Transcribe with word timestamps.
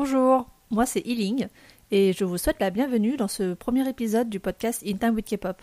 Bonjour, 0.00 0.46
moi 0.70 0.86
c'est 0.86 1.04
Ealing 1.04 1.48
et 1.90 2.12
je 2.12 2.24
vous 2.24 2.38
souhaite 2.38 2.60
la 2.60 2.70
bienvenue 2.70 3.16
dans 3.16 3.26
ce 3.26 3.54
premier 3.54 3.88
épisode 3.88 4.30
du 4.30 4.38
podcast 4.38 4.84
In 4.86 4.92
Time 4.92 5.16
with 5.16 5.26
K-pop. 5.26 5.60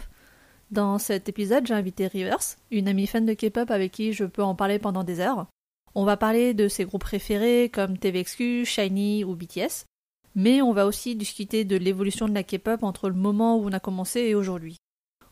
Dans 0.71 0.97
cet 0.97 1.29
épisode, 1.29 1.65
j'ai 1.65 1.73
invité 1.73 2.07
Rivers, 2.07 2.57
une 2.69 2.89
amie 2.89 3.07
fan 3.07 3.25
de 3.25 3.33
K-pop 3.33 3.71
avec 3.71 3.93
qui 3.93 4.11
je 4.11 4.25
peux 4.25 4.43
en 4.43 4.53
parler 4.53 4.77
pendant 4.77 5.05
des 5.05 5.21
heures. 5.21 5.47
On 5.93 6.03
va 6.03 6.17
parler 6.17 6.53
de 6.53 6.67
ses 6.67 6.83
groupes 6.83 7.05
préférés 7.05 7.71
comme 7.73 7.97
TVXQ, 7.97 8.65
Shiny 8.65 9.23
ou 9.23 9.37
BTS, 9.37 9.86
mais 10.36 10.61
on 10.61 10.73
va 10.73 10.86
aussi 10.86 11.15
discuter 11.15 11.63
de 11.63 11.77
l'évolution 11.77 12.27
de 12.27 12.33
la 12.33 12.43
K-pop 12.43 12.83
entre 12.83 13.07
le 13.07 13.15
moment 13.15 13.57
où 13.57 13.70
on 13.70 13.71
a 13.71 13.79
commencé 13.79 14.20
et 14.20 14.36
aujourd'hui. 14.36 14.75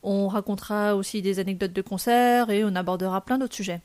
On 0.01 0.29
racontera 0.29 0.95
aussi 0.95 1.21
des 1.21 1.39
anecdotes 1.39 1.73
de 1.73 1.81
concerts 1.81 2.51
et 2.51 2.63
on 2.63 2.73
abordera 2.73 3.20
plein 3.20 3.38
d'autres 3.38 3.55
sujets. 3.55 3.81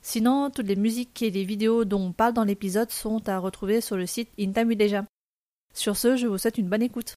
Sinon, 0.00 0.50
toutes 0.50 0.66
les 0.66 0.76
musiques 0.76 1.22
et 1.22 1.30
les 1.30 1.44
vidéos 1.44 1.84
dont 1.84 2.06
on 2.06 2.12
parle 2.12 2.32
dans 2.32 2.44
l'épisode 2.44 2.90
sont 2.90 3.28
à 3.28 3.38
retrouver 3.38 3.80
sur 3.80 3.96
le 3.96 4.06
site 4.06 4.30
Intamu 4.38 4.76
déjà. 4.76 5.04
Sur 5.74 5.96
ce, 5.96 6.16
je 6.16 6.26
vous 6.26 6.38
souhaite 6.38 6.58
une 6.58 6.68
bonne 6.68 6.82
écoute. 6.82 7.14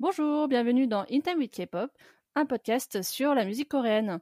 Bonjour, 0.00 0.48
bienvenue 0.48 0.86
dans 0.86 1.04
In 1.10 1.20
Time 1.20 1.38
with 1.38 1.52
K-pop, 1.52 1.90
un 2.34 2.46
podcast 2.46 3.02
sur 3.02 3.34
la 3.34 3.44
musique 3.44 3.68
coréenne. 3.68 4.20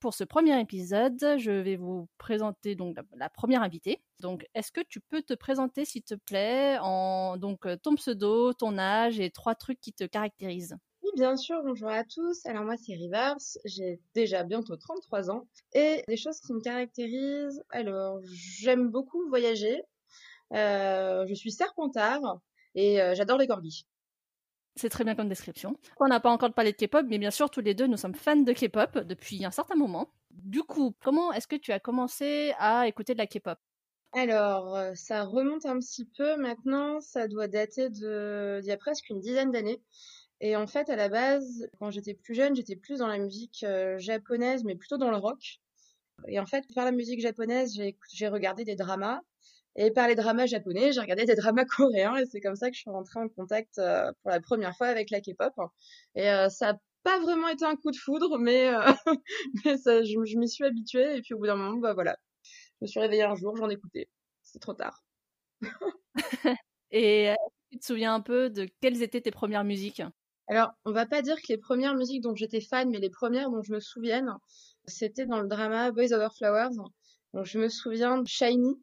Pour 0.00 0.14
ce 0.14 0.24
premier 0.24 0.58
épisode, 0.60 1.36
je 1.38 1.50
vais 1.50 1.76
vous 1.76 2.08
présenter 2.16 2.74
donc 2.76 2.96
la, 3.14 3.28
première 3.28 3.62
invitée. 3.62 4.02
Donc, 4.20 4.46
est-ce 4.54 4.72
que 4.72 4.80
tu 4.80 5.00
peux 5.00 5.22
te 5.22 5.34
présenter, 5.34 5.84
s'il 5.84 6.02
te 6.02 6.14
plaît, 6.14 6.78
en 6.80 7.36
donc 7.36 7.66
ton 7.82 7.94
pseudo, 7.94 8.52
ton 8.52 8.78
âge 8.78 9.20
et 9.20 9.30
trois 9.30 9.54
trucs 9.54 9.80
qui 9.80 9.92
te 9.92 10.04
caractérisent? 10.04 10.76
Bien 11.16 11.34
sûr, 11.34 11.62
bonjour 11.64 11.88
à 11.88 12.04
tous. 12.04 12.44
Alors 12.44 12.64
moi 12.64 12.76
c'est 12.76 12.92
Rivers, 12.92 13.38
j'ai 13.64 13.98
déjà 14.14 14.44
bientôt 14.44 14.76
33 14.76 15.30
ans 15.30 15.48
et 15.72 16.04
des 16.06 16.16
choses 16.18 16.40
qui 16.40 16.52
me 16.52 16.60
caractérisent. 16.60 17.62
Alors 17.70 18.20
j'aime 18.24 18.90
beaucoup 18.90 19.26
voyager, 19.30 19.82
euh, 20.52 21.24
je 21.26 21.32
suis 21.32 21.52
serpentard 21.52 22.20
et 22.74 23.00
euh, 23.00 23.14
j'adore 23.14 23.38
les 23.38 23.46
corgis. 23.46 23.86
C'est 24.74 24.90
très 24.90 25.04
bien 25.04 25.14
comme 25.14 25.30
description. 25.30 25.78
On 25.98 26.06
n'a 26.06 26.20
pas 26.20 26.30
encore 26.30 26.52
parlé 26.52 26.72
de 26.72 26.76
K-pop, 26.76 27.06
mais 27.08 27.16
bien 27.16 27.30
sûr 27.30 27.48
tous 27.48 27.62
les 27.62 27.72
deux 27.72 27.86
nous 27.86 27.96
sommes 27.96 28.14
fans 28.14 28.36
de 28.36 28.52
K-pop 28.52 28.98
depuis 28.98 29.42
un 29.46 29.50
certain 29.50 29.74
moment. 29.74 30.10
Du 30.32 30.64
coup, 30.64 30.94
comment 31.02 31.32
est-ce 31.32 31.48
que 31.48 31.56
tu 31.56 31.72
as 31.72 31.80
commencé 31.80 32.52
à 32.58 32.86
écouter 32.86 33.14
de 33.14 33.18
la 33.18 33.26
K-pop? 33.26 33.58
Alors, 34.12 34.76
euh, 34.76 34.92
ça 34.94 35.24
remonte 35.24 35.64
un 35.64 35.78
petit 35.78 36.04
peu 36.04 36.36
maintenant, 36.36 37.00
ça 37.00 37.26
doit 37.26 37.48
dater 37.48 37.88
d'il 37.88 38.64
y 38.64 38.70
a 38.70 38.76
presque 38.76 39.08
une 39.08 39.20
dizaine 39.20 39.50
d'années. 39.50 39.82
Et 40.40 40.56
en 40.56 40.66
fait, 40.66 40.90
à 40.90 40.96
la 40.96 41.08
base, 41.08 41.68
quand 41.78 41.90
j'étais 41.90 42.14
plus 42.14 42.34
jeune, 42.34 42.54
j'étais 42.54 42.76
plus 42.76 42.98
dans 42.98 43.06
la 43.06 43.18
musique 43.18 43.64
euh, 43.64 43.98
japonaise, 43.98 44.64
mais 44.64 44.74
plutôt 44.76 44.98
dans 44.98 45.10
le 45.10 45.16
rock. 45.16 45.60
Et 46.28 46.40
en 46.40 46.46
fait, 46.46 46.64
par 46.74 46.84
la 46.84 46.92
musique 46.92 47.20
japonaise, 47.20 47.74
j'ai 48.12 48.28
regardé 48.28 48.64
des 48.64 48.76
dramas. 48.76 49.20
Et 49.76 49.90
par 49.92 50.08
les 50.08 50.14
dramas 50.14 50.46
japonais, 50.46 50.92
j'ai 50.92 51.00
regardé 51.00 51.24
des 51.26 51.36
dramas 51.36 51.64
coréens. 51.66 52.16
Et 52.16 52.26
c'est 52.26 52.40
comme 52.40 52.56
ça 52.56 52.70
que 52.70 52.76
je 52.76 52.80
suis 52.82 52.90
rentrée 52.90 53.20
en 53.20 53.28
contact 53.28 53.78
euh, 53.78 54.12
pour 54.22 54.30
la 54.30 54.40
première 54.40 54.76
fois 54.76 54.88
avec 54.88 55.10
la 55.10 55.20
K-pop. 55.20 55.54
Et 56.14 56.30
euh, 56.30 56.48
ça 56.50 56.74
n'a 56.74 56.80
pas 57.04 57.20
vraiment 57.20 57.48
été 57.48 57.64
un 57.64 57.76
coup 57.76 57.90
de 57.90 57.96
foudre, 57.96 58.38
mais, 58.38 58.70
je, 59.64 60.24
je 60.26 60.38
m'y 60.38 60.48
suis 60.48 60.64
habituée. 60.64 61.16
Et 61.18 61.22
puis 61.22 61.34
au 61.34 61.38
bout 61.38 61.46
d'un 61.46 61.56
moment, 61.56 61.78
bah 61.78 61.94
voilà, 61.94 62.16
je 62.80 62.84
me 62.86 62.86
suis 62.88 63.00
réveillée 63.00 63.24
un 63.24 63.36
jour, 63.36 63.56
j'en 63.56 63.70
écoutais. 63.70 64.08
C'est 64.42 64.60
trop 64.60 64.74
tard. 64.74 65.04
et 66.90 67.34
tu 67.70 67.78
te 67.78 67.84
souviens 67.84 68.14
un 68.14 68.20
peu 68.20 68.50
de 68.50 68.68
quelles 68.80 69.02
étaient 69.02 69.20
tes 69.20 69.30
premières 69.30 69.64
musiques? 69.64 70.02
Alors, 70.48 70.72
on 70.84 70.92
va 70.92 71.06
pas 71.06 71.22
dire 71.22 71.36
que 71.36 71.48
les 71.48 71.58
premières 71.58 71.94
musiques 71.94 72.22
dont 72.22 72.34
j'étais 72.34 72.60
fan, 72.60 72.88
mais 72.90 72.98
les 72.98 73.10
premières 73.10 73.50
dont 73.50 73.62
je 73.62 73.72
me 73.72 73.80
souvienne, 73.80 74.32
c'était 74.86 75.26
dans 75.26 75.40
le 75.40 75.48
drama 75.48 75.90
Boys 75.90 76.12
Over 76.12 76.28
Flowers. 76.36 76.76
Donc, 77.34 77.44
je 77.46 77.58
me 77.58 77.68
souviens 77.68 78.18
de 78.18 78.28
Shiny. 78.28 78.76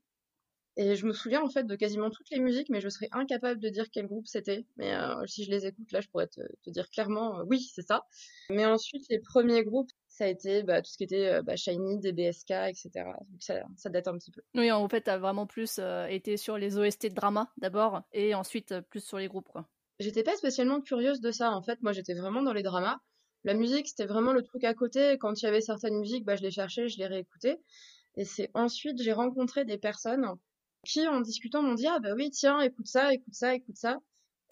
Et 0.76 0.96
je 0.96 1.06
me 1.06 1.14
souviens 1.14 1.44
en 1.44 1.50
fait 1.50 1.66
de 1.66 1.76
quasiment 1.76 2.10
toutes 2.10 2.32
les 2.32 2.40
musiques, 2.40 2.70
mais 2.70 2.82
je 2.82 2.90
serais 2.90 3.08
incapable 3.12 3.60
de 3.60 3.70
dire 3.70 3.86
quel 3.92 4.08
groupe 4.08 4.26
c'était. 4.26 4.66
Mais 4.78 4.96
euh, 4.96 5.24
si 5.28 5.44
je 5.44 5.52
les 5.52 5.68
écoute 5.68 5.92
là, 5.92 6.02
je 6.02 6.08
pourrais 6.08 6.28
te, 6.28 6.42
dire 6.68 6.90
clairement 6.90 7.40
euh, 7.40 7.44
oui, 7.46 7.60
c'est 7.60 7.84
ça. 7.84 8.08
Mais 8.50 8.66
ensuite, 8.66 9.04
les 9.12 9.20
premiers 9.20 9.64
groupes, 9.64 9.92
ça 10.08 10.26
a 10.26 10.28
été 10.30 10.64
bah, 10.64 10.82
tout 10.82 10.90
ce 10.90 10.98
qui 10.98 11.04
était 11.04 11.28
euh, 11.28 11.42
bah, 11.44 11.56
Shiny, 11.56 12.00
DBSK, 12.00 12.52
etc. 12.70 12.90
Donc 12.96 13.44
ça, 13.78 13.90
date 13.92 14.08
un 14.08 14.18
petit 14.18 14.32
peu. 14.32 14.42
Oui, 14.56 14.72
en 14.72 14.90
fait, 14.90 15.04
tu 15.04 15.12
as 15.12 15.20
vraiment 15.20 15.46
plus 15.46 15.80
été 16.10 16.38
sur 16.38 16.58
les 16.58 16.80
OST 16.80 17.10
de 17.10 17.14
drama 17.14 17.52
d'abord, 17.58 18.02
et 18.12 18.34
ensuite 18.34 18.80
plus 18.90 19.04
sur 19.04 19.20
les 19.20 19.28
groupes. 19.28 19.50
quoi 19.50 19.70
j'étais 20.00 20.24
pas 20.24 20.36
spécialement 20.36 20.82
curieuse 20.82 21.22
de 21.22 21.32
ça. 21.32 21.52
En 21.52 21.62
fait, 21.62 21.82
moi, 21.82 21.92
j'étais 21.92 22.14
vraiment 22.14 22.42
dans 22.42 22.54
les 22.54 22.64
dramas. 22.64 23.00
La 23.44 23.54
musique, 23.54 23.88
c'était 23.88 24.06
vraiment 24.06 24.34
le 24.34 24.42
truc 24.42 24.64
à 24.64 24.74
côté. 24.74 25.18
Quand 25.20 25.42
il 25.42 25.46
y 25.46 25.48
avait 25.48 25.62
certaines 25.62 26.00
musiques, 26.00 26.26
bah, 26.26 26.36
je 26.36 26.44
les 26.44 26.52
cherchais, 26.52 26.88
je 26.88 26.98
les 26.98 27.08
réécoutais. 27.08 27.60
Et 28.16 28.26
c'est 28.26 28.50
ensuite, 28.54 29.02
j'ai 29.02 29.14
rencontré 29.14 29.66
des 29.66 29.78
personnes 29.78 30.26
qui, 30.86 31.08
en 31.08 31.22
discutant, 31.22 31.62
m'ont 31.62 31.74
dit, 31.74 31.88
ah 31.88 32.00
bah 32.00 32.14
oui, 32.16 32.30
tiens, 32.30 32.62
écoute 32.62 32.88
ça, 32.88 33.14
écoute 33.14 33.34
ça, 33.34 33.56
écoute 33.56 33.78
ça. 33.78 33.98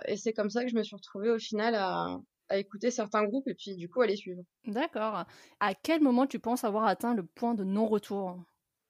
Et 0.08 0.18
c'est 0.18 0.34
comme 0.34 0.50
ça 0.50 0.64
que 0.64 0.70
je 0.70 0.76
me 0.76 0.84
suis 0.84 0.96
retrouvée 0.96 1.30
au 1.30 1.40
final 1.40 1.76
à, 1.76 2.20
écouter 2.54 2.92
certains 2.92 3.24
groupes 3.24 3.48
et 3.48 3.54
puis 3.54 3.78
du 3.78 3.88
coup 3.88 4.02
à 4.02 4.08
les 4.08 4.18
suivre. 4.18 4.44
D'accord. 4.66 5.24
À 5.62 5.74
quel 5.74 6.02
moment 6.02 6.28
tu 6.28 6.38
penses 6.38 6.66
avoir 6.66 6.84
atteint 6.86 7.14
le 7.14 7.24
point 7.24 7.54
de 7.54 7.64
non-retour? 7.64 8.44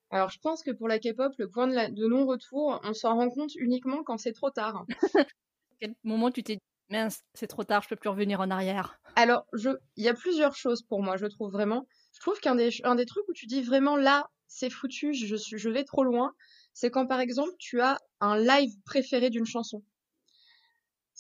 Alors, 0.10 0.32
je 0.32 0.40
pense 0.40 0.64
que 0.64 0.72
pour 0.72 0.88
la 0.88 0.98
K-pop, 0.98 1.32
le 1.38 1.48
point 1.48 1.68
de, 1.68 1.94
de 1.94 2.08
non-retour, 2.08 2.82
on 2.84 2.94
s'en 2.94 3.16
rend 3.16 3.30
compte 3.30 3.54
uniquement 3.56 4.04
quand 4.04 4.18
c'est 4.18 4.34
trop 4.34 4.50
tard. 4.50 4.86
quel 5.81 5.96
moment 6.03 6.31
tu 6.31 6.44
t'es 6.44 6.56
dit, 6.56 6.62
mince, 6.90 7.22
c'est 7.34 7.47
trop 7.47 7.64
tard, 7.64 7.81
je 7.81 7.90
peux 7.90 7.96
plus 7.96 8.09
revenir 8.09 8.40
en 8.40 8.52
arrière? 8.52 9.00
Alors, 9.16 9.46
il 9.53 10.03
y 10.03 10.08
a 10.08 10.14
plusieurs 10.14 10.56
choses 10.56 10.84
pour 10.84 11.02
moi, 11.02 11.18
je 11.18 11.25
trouve 11.25 11.52
vraiment. 11.52 11.88
Je 12.14 12.19
trouve 12.19 12.40
qu'un 12.40 12.56
des, 12.56 12.69
un 12.84 12.96
des 12.96 13.06
trucs 13.06 13.28
où 13.28 13.34
tu 13.34 13.47
dis 13.47 13.62
vraiment 13.62 13.97
là, 13.97 14.30
c'est 14.47 14.70
foutu, 14.70 15.14
je, 15.14 15.36
suis, 15.36 15.58
je 15.58 15.70
vais 15.70 15.84
trop 15.84 16.03
loin, 16.03 16.34
c'est 16.74 16.91
quand 16.91 17.08
par 17.08 17.20
exemple 17.20 17.52
tu 17.58 17.81
as 17.81 17.97
un 18.20 18.38
live 18.38 18.74
préféré 18.86 19.30
d'une 19.30 19.46
chanson. 19.46 19.84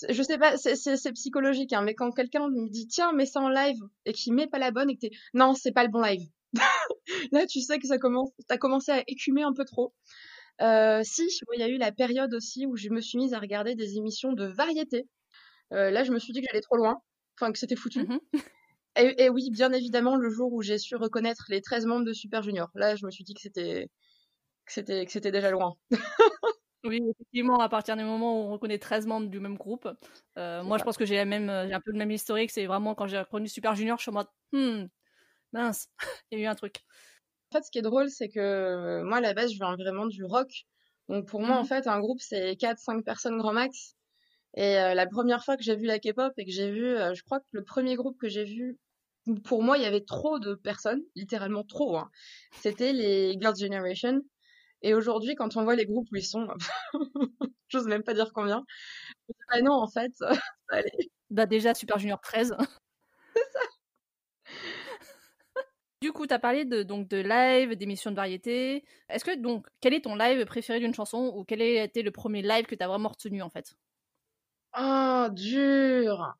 Je 0.09 0.23
sais 0.23 0.37
pas, 0.37 0.57
c'est 0.57 1.13
psychologique, 1.13 1.73
hein, 1.73 1.81
mais 1.81 1.95
quand 1.95 2.11
quelqu'un 2.11 2.47
me 2.49 2.69
dit 2.69 2.87
tiens, 2.87 3.13
mets 3.13 3.25
ça 3.25 3.41
en 3.41 3.49
live 3.49 3.77
et 4.05 4.13
qu'il 4.13 4.33
met 4.33 4.47
pas 4.47 4.59
la 4.59 4.71
bonne 4.71 4.89
et 4.89 4.95
que 4.95 5.01
t'es 5.01 5.11
non, 5.33 5.53
c'est 5.53 5.71
pas 5.71 5.83
le 5.83 5.89
bon 5.89 6.01
live. 6.01 6.27
là, 7.31 7.45
tu 7.45 7.61
sais 7.61 7.79
que 7.79 7.87
ça 7.87 7.97
commence, 7.97 8.29
t'as 8.47 8.57
commencé 8.57 8.91
à 8.91 9.03
écumer 9.07 9.43
un 9.43 9.53
peu 9.53 9.65
trop. 9.65 9.93
Euh, 10.61 11.01
si, 11.03 11.27
il 11.53 11.59
y 11.59 11.63
a 11.63 11.67
eu 11.69 11.77
la 11.77 11.91
période 11.91 12.33
aussi 12.33 12.65
où 12.65 12.75
je 12.75 12.89
me 12.89 13.01
suis 13.01 13.17
mise 13.17 13.33
à 13.33 13.39
regarder 13.39 13.75
des 13.75 13.97
émissions 13.97 14.33
de 14.33 14.45
variété. 14.45 15.07
Euh, 15.73 15.89
là, 15.89 16.03
je 16.03 16.11
me 16.11 16.19
suis 16.19 16.33
dit 16.33 16.41
que 16.41 16.47
j'allais 16.49 16.61
trop 16.61 16.77
loin, 16.77 17.01
enfin 17.37 17.51
que 17.51 17.59
c'était 17.59 17.75
foutu. 17.75 18.01
Mmh 18.01 18.19
et, 18.97 19.29
oui, 19.29 19.49
bien 19.51 19.71
évidemment, 19.71 20.17
le 20.17 20.29
jour 20.29 20.51
où 20.51 20.61
j'ai 20.61 20.77
su 20.77 20.97
reconnaître 20.97 21.45
les 21.47 21.61
13 21.61 21.85
membres 21.85 22.05
de 22.05 22.11
Super 22.11 22.43
Junior, 22.43 22.69
là, 22.75 22.97
je 22.97 23.05
me 23.05 23.11
suis 23.11 23.23
dit 23.23 23.33
que 23.33 23.39
c'était 23.39 23.87
que 24.65 24.73
c'était 24.73 25.05
que 25.05 25.11
c'était 25.13 25.31
déjà 25.31 25.49
loin. 25.49 25.75
oui, 26.83 27.01
effectivement, 27.09 27.59
à 27.61 27.69
partir 27.69 27.95
du 27.95 28.03
moment 28.03 28.41
où 28.41 28.49
on 28.49 28.51
reconnaît 28.51 28.79
13 28.79 29.05
membres 29.07 29.29
du 29.29 29.39
même 29.39 29.57
groupe, 29.57 29.87
euh, 30.37 30.61
moi, 30.63 30.77
je 30.77 30.83
pense 30.83 30.97
que 30.97 31.05
j'ai 31.05 31.15
la 31.15 31.23
même, 31.23 31.47
j'ai 31.67 31.73
un 31.73 31.79
peu 31.79 31.91
le 31.91 31.97
même 31.97 32.11
historique. 32.11 32.51
C'est 32.51 32.65
vraiment 32.65 32.93
quand 32.93 33.07
j'ai 33.07 33.19
reconnu 33.19 33.47
Super 33.47 33.75
Junior, 33.75 33.97
je 33.97 34.03
suis 34.03 34.11
en 34.11 34.15
mode, 34.15 34.27
hmm, 34.51 34.87
mince, 35.53 35.87
il 36.31 36.39
y 36.39 36.41
a 36.41 36.45
eu 36.45 36.47
un 36.47 36.55
truc. 36.55 36.83
En 37.51 37.57
fait, 37.57 37.65
ce 37.65 37.71
qui 37.71 37.79
est 37.79 37.81
drôle, 37.81 38.09
c'est 38.09 38.29
que 38.29 38.39
euh, 38.39 39.03
moi, 39.03 39.17
à 39.17 39.21
la 39.21 39.33
base, 39.33 39.51
je 39.51 39.57
viens 39.57 39.75
vraiment 39.75 40.05
du 40.05 40.23
rock. 40.23 40.65
Donc, 41.09 41.27
pour 41.27 41.41
moi, 41.41 41.57
en 41.57 41.63
mmh 41.63 41.65
fait, 41.65 41.87
un 41.87 41.99
groupe, 41.99 42.21
c'est 42.21 42.55
4-5 42.55 43.03
personnes 43.03 43.37
grand 43.37 43.51
max. 43.51 43.95
Et 44.55 44.77
euh, 44.77 44.93
la 44.93 45.05
première 45.05 45.43
fois 45.43 45.57
que 45.57 45.63
j'ai 45.63 45.75
vu 45.75 45.85
la 45.85 45.99
K-pop 45.99 46.31
et 46.37 46.45
que 46.45 46.51
j'ai 46.51 46.71
vu, 46.71 46.85
euh, 46.85 47.13
je 47.13 47.23
crois 47.23 47.41
que 47.41 47.45
le 47.51 47.63
premier 47.63 47.95
groupe 47.95 48.17
que 48.17 48.29
j'ai 48.29 48.45
vu, 48.45 48.77
pour 49.43 49.63
moi, 49.63 49.77
il 49.77 49.83
y 49.83 49.85
avait 49.85 50.03
trop 50.05 50.39
de 50.39 50.55
personnes, 50.55 51.01
littéralement 51.15 51.63
trop. 51.65 51.97
Hein. 51.97 52.09
C'était 52.61 52.93
les 52.93 53.37
Girls' 53.39 53.57
Generation. 53.57 54.21
Et 54.81 54.93
aujourd'hui, 54.93 55.35
quand 55.35 55.57
on 55.57 55.63
voit 55.63 55.75
les 55.75 55.85
groupes 55.85 56.07
où 56.11 56.15
ils 56.15 56.25
sont, 56.25 56.47
j'ose 57.67 57.87
même 57.87 58.03
pas 58.03 58.13
dire 58.13 58.31
combien. 58.33 58.63
Ah 59.49 59.61
non, 59.61 59.73
en 59.73 59.87
fait, 59.87 60.13
allez. 60.69 61.11
Bah 61.29 61.45
déjà, 61.45 61.73
Super 61.73 61.99
Junior 61.99 62.21
13. 62.21 62.55
Du 66.01 66.11
coup, 66.11 66.25
tu 66.27 66.33
as 66.33 66.39
parlé 66.39 66.65
de, 66.65 66.81
donc, 66.83 67.07
de 67.09 67.17
live, 67.17 67.75
d'émissions 67.75 68.09
de 68.11 68.15
variété. 68.15 68.83
Est-ce 69.09 69.23
que, 69.23 69.35
donc, 69.35 69.67
quel 69.81 69.93
est 69.93 70.01
ton 70.01 70.15
live 70.15 70.43
préféré 70.45 70.79
d'une 70.79 70.93
chanson 70.95 71.31
ou 71.35 71.43
quel 71.43 71.61
a 71.61 71.83
été 71.83 72.01
le 72.01 72.11
premier 72.11 72.41
live 72.41 72.65
que 72.65 72.75
tu 72.75 72.83
as 72.83 72.87
vraiment 72.87 73.09
retenu, 73.09 73.41
en 73.43 73.49
fait? 73.49 73.75
Oh, 74.75 75.29
dur 75.31 76.33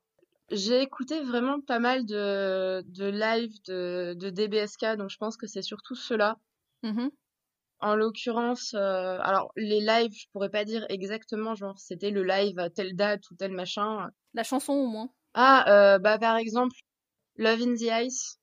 J'ai 0.51 0.81
écouté 0.81 1.21
vraiment 1.21 1.61
pas 1.61 1.79
mal 1.79 2.05
de, 2.05 2.83
de 2.87 3.05
live 3.07 3.53
de, 3.67 4.15
de 4.19 4.29
DBSK, 4.31 4.97
donc 4.97 5.09
je 5.09 5.17
pense 5.17 5.37
que 5.37 5.47
c'est 5.47 5.61
surtout 5.63 5.95
ceux-là. 5.95 6.37
Mmh 6.83 7.11
en 7.79 7.95
l'occurrence, 7.95 8.73
euh, 8.75 9.17
alors 9.21 9.51
les 9.57 9.81
lives, 9.81 10.13
je 10.13 10.25
pourrais 10.31 10.49
pas 10.49 10.63
dire 10.65 10.85
exactement, 10.89 11.53
genre 11.55 11.77
c'était 11.79 12.09
le 12.11 12.23
live 12.23 12.57
à 12.59 12.69
telle 12.69 12.95
date 12.95 13.29
ou 13.31 13.35
tel 13.35 13.51
machin. 13.51 14.09
La 14.33 14.43
chanson 14.43 14.73
au 14.73 14.87
moins. 14.87 15.13
Ah, 15.33 15.65
euh, 15.95 15.99
bah 15.99 16.17
par 16.19 16.37
exemple, 16.37 16.75
Love 17.37 17.61
in 17.63 17.75
the 17.75 18.05
Ice 18.07 18.40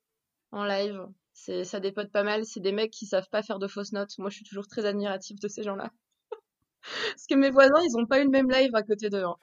en 0.51 0.63
live. 0.65 1.05
C'est, 1.33 1.63
ça 1.63 1.79
dépote 1.79 2.11
pas 2.11 2.23
mal. 2.23 2.45
C'est 2.45 2.59
des 2.59 2.71
mecs 2.71 2.91
qui 2.91 3.05
savent 3.05 3.29
pas 3.29 3.43
faire 3.43 3.59
de 3.59 3.67
fausses 3.67 3.93
notes. 3.93 4.17
Moi, 4.17 4.29
je 4.29 4.35
suis 4.35 4.45
toujours 4.45 4.67
très 4.67 4.85
admirative 4.85 5.39
de 5.39 5.47
ces 5.47 5.63
gens-là. 5.63 5.91
Parce 6.81 7.27
que 7.27 7.35
mes 7.35 7.49
voisins, 7.49 7.81
ils 7.81 7.97
ont 7.97 8.05
pas 8.05 8.19
eu 8.19 8.25
le 8.25 8.29
même 8.29 8.49
live 8.49 8.75
à 8.75 8.83
côté 8.83 9.09
d'eux. 9.09 9.23
Hein. 9.23 9.35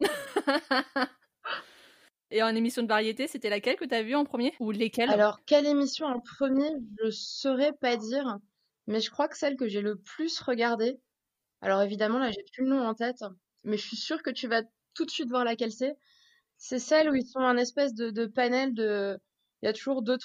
Et 2.30 2.42
en 2.42 2.54
émission 2.54 2.82
de 2.82 2.88
variété, 2.88 3.26
c'était 3.26 3.50
laquelle 3.50 3.76
que 3.76 3.84
tu 3.84 3.94
as 3.94 4.02
vue 4.02 4.14
en 4.14 4.24
premier? 4.24 4.54
Ou 4.58 4.70
lesquelles? 4.70 5.10
Alors, 5.10 5.44
quelle 5.44 5.66
émission 5.66 6.06
en 6.06 6.20
premier? 6.20 6.70
Je 7.04 7.10
saurais 7.10 7.74
pas 7.74 7.96
dire. 7.96 8.38
Mais 8.86 9.00
je 9.00 9.10
crois 9.10 9.28
que 9.28 9.36
celle 9.36 9.56
que 9.56 9.68
j'ai 9.68 9.82
le 9.82 9.96
plus 9.96 10.40
regardée, 10.40 10.98
alors 11.60 11.82
évidemment 11.82 12.18
là 12.18 12.30
j'ai 12.30 12.42
plus 12.52 12.64
le 12.64 12.70
nom 12.70 12.84
en 12.84 12.94
tête, 12.94 13.22
mais 13.62 13.76
je 13.76 13.86
suis 13.86 13.96
sûre 13.96 14.22
que 14.22 14.30
tu 14.30 14.48
vas 14.48 14.62
tout 14.94 15.04
de 15.04 15.10
suite 15.10 15.28
voir 15.28 15.44
laquelle 15.44 15.72
c'est. 15.72 15.96
C'est 16.56 16.78
celle 16.78 17.10
où 17.10 17.14
ils 17.14 17.26
sont 17.26 17.40
un 17.40 17.56
espèce 17.56 17.94
de, 17.94 18.10
de 18.10 18.26
panel 18.26 18.74
de, 18.74 19.18
il 19.62 19.66
y 19.66 19.68
a 19.68 19.72
toujours 19.72 20.02
deux, 20.02 20.18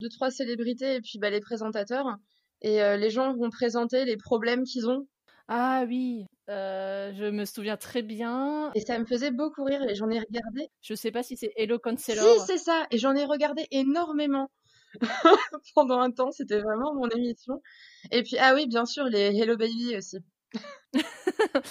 deux 0.00 0.08
trois 0.08 0.30
célébrités 0.30 0.96
et 0.96 1.00
puis 1.00 1.18
bah, 1.18 1.30
les 1.30 1.40
présentateurs 1.40 2.16
et 2.62 2.82
euh, 2.82 2.96
les 2.96 3.10
gens 3.10 3.34
vont 3.34 3.50
présenter 3.50 4.04
les 4.04 4.16
problèmes 4.16 4.64
qu'ils 4.64 4.88
ont. 4.88 5.06
Ah 5.48 5.84
oui, 5.86 6.24
euh, 6.48 7.12
je 7.14 7.24
me 7.24 7.44
souviens 7.44 7.76
très 7.76 8.02
bien. 8.02 8.70
Et 8.74 8.80
ça 8.80 8.98
me 8.98 9.04
faisait 9.04 9.30
beaucoup 9.30 9.64
rire 9.64 9.82
et 9.88 9.94
j'en 9.94 10.08
ai 10.08 10.20
regardé. 10.20 10.68
Je 10.80 10.94
sais 10.94 11.10
pas 11.10 11.22
si 11.22 11.36
c'est 11.36 11.52
Hello 11.56 11.78
Counselor. 11.78 12.40
Si, 12.40 12.46
c'est 12.46 12.58
ça. 12.58 12.86
Et 12.90 12.98
j'en 12.98 13.14
ai 13.14 13.24
regardé 13.24 13.66
énormément 13.70 14.50
pendant 15.74 16.00
un 16.00 16.10
temps. 16.10 16.30
C'était 16.30 16.60
vraiment 16.60 16.94
mon 16.94 17.08
émission. 17.08 17.60
Et 18.12 18.22
puis, 18.22 18.36
ah 18.38 18.54
oui, 18.54 18.66
bien 18.66 18.86
sûr, 18.86 19.04
les 19.04 19.36
Hello 19.36 19.56
Baby 19.56 19.96
aussi. 19.96 20.18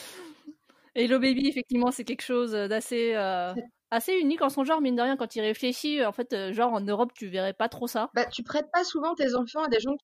Hello 0.95 1.19
Baby, 1.19 1.47
effectivement, 1.47 1.91
c'est 1.91 2.03
quelque 2.03 2.23
chose 2.23 2.51
d'assez 2.51 3.13
euh, 3.15 3.53
assez 3.91 4.13
unique 4.13 4.41
en 4.41 4.49
son 4.49 4.63
genre, 4.63 4.81
mine 4.81 4.95
de 4.95 5.01
rien, 5.01 5.17
quand 5.17 5.35
il 5.35 5.41
réfléchit. 5.41 6.03
En 6.03 6.13
fait, 6.13 6.33
euh, 6.33 6.53
genre 6.53 6.73
en 6.73 6.81
Europe, 6.81 7.11
tu 7.13 7.27
verrais 7.27 7.53
pas 7.53 7.69
trop 7.69 7.87
ça. 7.87 8.09
Bah, 8.15 8.25
tu 8.25 8.41
prêtes 8.41 8.71
pas 8.71 8.83
souvent 8.83 9.13
tes 9.13 9.35
enfants 9.35 9.63
à 9.63 9.67
des 9.67 9.79
gens 9.79 9.95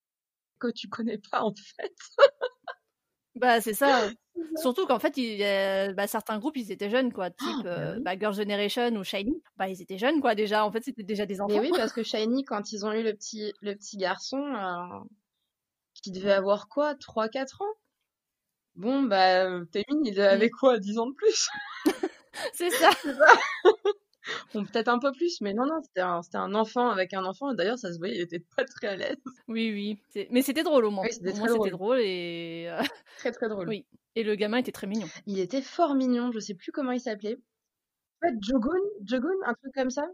que 0.60 0.68
tu 0.68 0.90
connais 0.90 1.20
pas, 1.32 1.42
en 1.42 1.54
fait. 1.56 1.96
bah, 3.36 3.62
c'est 3.62 3.74
ça. 3.74 4.10
Surtout 4.58 4.86
qu'en 4.86 5.00
fait, 5.00 5.18
il, 5.18 5.40
bah, 5.96 6.06
certains 6.06 6.38
groupes, 6.38 6.58
ils 6.58 6.72
étaient 6.72 6.90
jeunes, 6.90 7.12
quoi. 7.14 7.32
Type 7.32 7.48
oh, 7.60 7.62
euh, 7.66 8.00
bah, 8.02 8.20
Girls' 8.20 8.36
Generation 8.36 8.94
ou 8.96 9.04
Shiny. 9.04 9.42
Bah, 9.56 9.70
ils 9.70 9.82
étaient 9.82 9.98
jeunes, 9.98 10.22
quoi, 10.22 10.36
déjà. 10.36 10.66
En 10.66 10.72
fait, 10.72 10.84
c'était 10.84 11.04
déjà 11.04 11.26
des 11.26 11.42
enfants. 11.42 11.56
Et 11.56 11.60
oui, 11.60 11.72
parce 11.76 11.94
que 11.94 12.04
Shiny, 12.04 12.44
quand 12.44 12.72
ils 12.72 12.86
ont 12.86 12.92
eu 12.92 13.04
le 13.04 13.14
petit, 13.14 13.54
le 13.62 13.74
petit 13.74 13.98
garçon, 13.98 14.44
qui 15.94 16.12
devait 16.12 16.34
avoir 16.34 16.68
quoi 16.68 16.94
3-4 16.94 17.64
ans? 17.64 17.74
Bon, 18.76 19.02
bah, 19.04 19.46
Témine, 19.72 20.06
il 20.06 20.22
avait 20.22 20.52
quoi 20.52 20.78
10 20.78 21.00
ans 21.00 21.08
de 21.08 21.14
plus? 21.14 21.50
C'est 22.54 22.70
ça. 22.70 22.90
bon, 24.54 24.66
peut-être 24.66 24.88
un 24.88 25.00
peu 25.00 25.12
plus, 25.12 25.42
mais 25.42 25.54
non, 25.54 25.66
non, 25.66 25.82
c'était 25.82 26.02
un, 26.02 26.22
un, 26.34 26.54
enfant 26.56 26.90
avec 26.90 27.14
un 27.14 27.24
enfant. 27.24 27.54
D'ailleurs, 27.54 27.78
ça 27.78 27.94
se 27.94 27.98
voyait, 27.98 28.16
il 28.16 28.22
était 28.22 28.44
pas 28.56 28.64
très 28.66 28.88
à 28.88 28.96
l'aise. 28.96 29.18
Oui, 29.48 30.00
oui. 30.16 30.28
Mais 30.32 30.42
c'était 30.42 30.64
drôle 30.64 30.86
au 30.86 30.92
moins. 30.92 31.06
Oui, 31.06 31.14
c'était 31.14 31.34
très 31.34 31.48
drôle. 31.48 31.70
drôle 31.72 32.00
et. 32.00 32.68
Euh, 32.70 32.82
très, 33.20 33.32
très 33.32 33.50
drôle. 33.50 33.68
Oui. 33.68 33.86
Et 34.16 34.24
le 34.24 34.36
gamin 34.36 34.58
était 34.58 34.72
très 34.72 34.88
mignon. 34.88 35.08
Il 35.26 35.40
était 35.40 35.62
fort 35.62 35.96
mignon, 35.96 36.32
je 36.32 36.40
sais 36.40 36.56
plus 36.56 36.72
comment 36.72 36.92
il 36.92 37.00
s'appelait. 37.00 37.38
En 38.22 38.28
fait, 38.28 38.36
Jogun, 38.42 38.72
Jogun, 39.04 39.36
un 39.46 39.54
truc 39.54 39.74
comme 39.74 39.92
ça. 39.92 40.08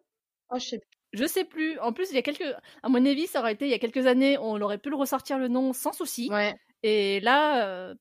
Oh, 0.49 0.57
je 0.59 0.65
sais 0.65 0.79
plus. 0.79 0.89
Je 1.13 1.25
sais 1.25 1.45
plus. 1.45 1.79
En 1.79 1.93
plus, 1.93 2.09
il 2.09 2.15
y 2.15 2.17
a 2.17 2.21
quelques. 2.21 2.55
À 2.81 2.89
mon 2.89 3.05
avis, 3.05 3.27
ça 3.27 3.39
aurait 3.39 3.53
été 3.53 3.65
il 3.65 3.71
y 3.71 3.75
a 3.75 3.79
quelques 3.79 4.07
années, 4.07 4.37
on 4.39 4.59
aurait 4.61 4.79
pu 4.79 4.89
le 4.89 4.95
ressortir 4.95 5.37
le 5.37 5.47
nom 5.47 5.71
sans 5.71 5.93
souci. 5.93 6.27
Ouais. 6.31 6.55
Et 6.81 7.19
là, 7.21 7.65
euh, 7.67 7.95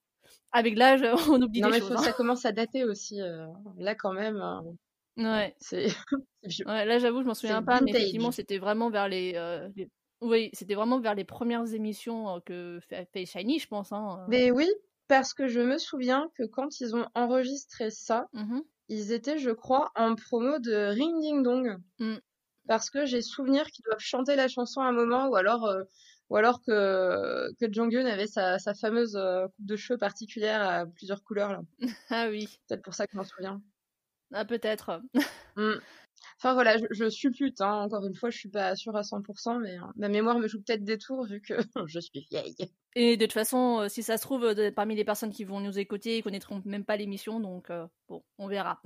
avec 0.53 0.77
l'âge, 0.77 1.03
on 1.31 1.41
oublie 1.43 1.61
non, 1.61 1.69
des 1.69 1.75
mais 1.75 1.81
choses. 1.81 1.89
Faut, 1.89 1.99
hein. 1.99 2.03
Ça 2.03 2.13
commence 2.13 2.45
à 2.45 2.53
dater 2.53 2.85
aussi. 2.85 3.21
Euh, 3.21 3.47
là, 3.77 3.95
quand 3.95 4.13
même. 4.13 4.37
Euh, 4.37 5.23
ouais. 5.23 5.55
C'est. 5.61 5.87
ouais, 6.67 6.85
là, 6.85 6.99
j'avoue, 6.99 7.23
je 7.23 7.27
m'en 7.27 7.35
souviens 7.35 7.63
pas, 7.63 7.81
mais 7.81 7.91
effectivement, 7.91 8.31
c'était 8.31 8.59
vraiment 8.59 8.91
vers 8.91 9.09
les, 9.09 9.33
euh, 9.37 9.69
les... 9.77 9.89
Oui, 10.21 10.51
c'était 10.53 10.75
vraiment 10.75 11.01
vers 11.01 11.15
les 11.15 11.25
premières 11.25 11.75
émissions 11.75 12.41
que 12.47 12.79
fait, 12.89 13.27
Shiny, 13.27 13.59
je 13.59 13.67
pense. 13.67 13.93
Hein. 13.93 14.25
Mais 14.29 14.51
oui, 14.51 14.69
parce 15.09 15.35
que 15.35 15.49
je 15.49 15.61
me 15.61 15.79
souviens 15.79 16.31
que 16.37 16.45
quand 16.45 16.81
ils 16.81 16.95
ont 16.95 17.07
enregistré 17.15 17.91
ça, 17.91 18.29
mmh 18.33 18.61
ils 18.89 19.13
étaient, 19.13 19.39
je 19.39 19.51
crois, 19.51 19.91
en 19.97 20.15
promo 20.17 20.59
de 20.59 20.75
Ring 20.93 21.19
Ding 21.21 21.43
Dong. 21.43 21.79
Mmh. 21.99 22.17
Parce 22.69 22.91
que 22.91 23.07
j'ai 23.07 23.23
souvenir 23.23 23.67
qu'ils 23.71 23.85
doivent 23.85 24.01
chanter 24.01 24.37
la 24.37 24.49
chanson 24.49 24.81
à 24.81 24.87
un 24.87 24.93
moment, 24.93 25.29
ou 25.29 25.37
alors, 25.37 25.65
euh, 25.65 25.83
ou 26.33 26.37
alors 26.37 26.63
que, 26.63 27.53
que 27.61 27.71
Jonghyun 27.71 28.07
avait 28.07 28.27
sa, 28.27 28.59
sa 28.59 28.73
fameuse 28.73 29.17
euh, 29.17 29.49
coupe 29.49 29.67
de 29.67 29.77
cheveux 29.77 29.99
particulière 29.99 30.63
à 30.63 30.87
plusieurs 30.87 31.23
couleurs. 31.23 31.53
Là. 31.53 31.61
ah 32.09 32.29
oui. 32.31 32.49
Peut-être 32.67 32.81
pour 32.81 32.95
ça 32.95 33.07
que 33.07 33.13
je 33.13 33.19
m'en 33.19 33.25
souviens. 33.25 33.61
Ah, 34.33 34.45
peut-être. 34.45 35.03
Mmh. 35.55 35.75
Enfin 36.39 36.55
voilà, 36.55 36.79
je, 36.79 36.87
je 36.93 37.11
suppute, 37.11 37.61
hein. 37.61 37.83
encore 37.83 38.07
une 38.07 38.15
fois, 38.15 38.31
je 38.31 38.39
suis 38.39 38.49
pas 38.49 38.75
sûre 38.75 38.97
à 38.97 39.03
100%, 39.03 39.61
mais 39.61 39.77
hein, 39.77 39.93
ma 39.97 40.09
mémoire 40.09 40.39
me 40.39 40.49
joue 40.49 40.63
peut-être 40.63 40.83
des 40.83 40.97
tours 40.97 41.27
vu 41.27 41.43
que 41.43 41.53
je 41.87 42.01
suis 42.01 42.27
vieille. 42.31 42.57
Et 42.95 43.19
de 43.19 43.27
toute 43.27 43.35
façon, 43.35 43.81
euh, 43.81 43.89
si 43.89 44.03
ça 44.03 44.17
se 44.17 44.23
trouve, 44.23 44.55
de, 44.55 44.71
parmi 44.71 44.95
les 44.95 45.05
personnes 45.05 45.31
qui 45.31 45.45
vont 45.45 45.61
nous 45.61 45.79
écouter, 45.79 46.17
ils 46.17 46.23
connaîtront 46.23 46.63
même 46.65 46.87
pas 46.87 46.97
l'émission, 46.97 47.39
donc 47.39 47.69
euh, 47.69 47.87
bon, 48.09 48.25
on 48.39 48.47
verra. 48.49 48.81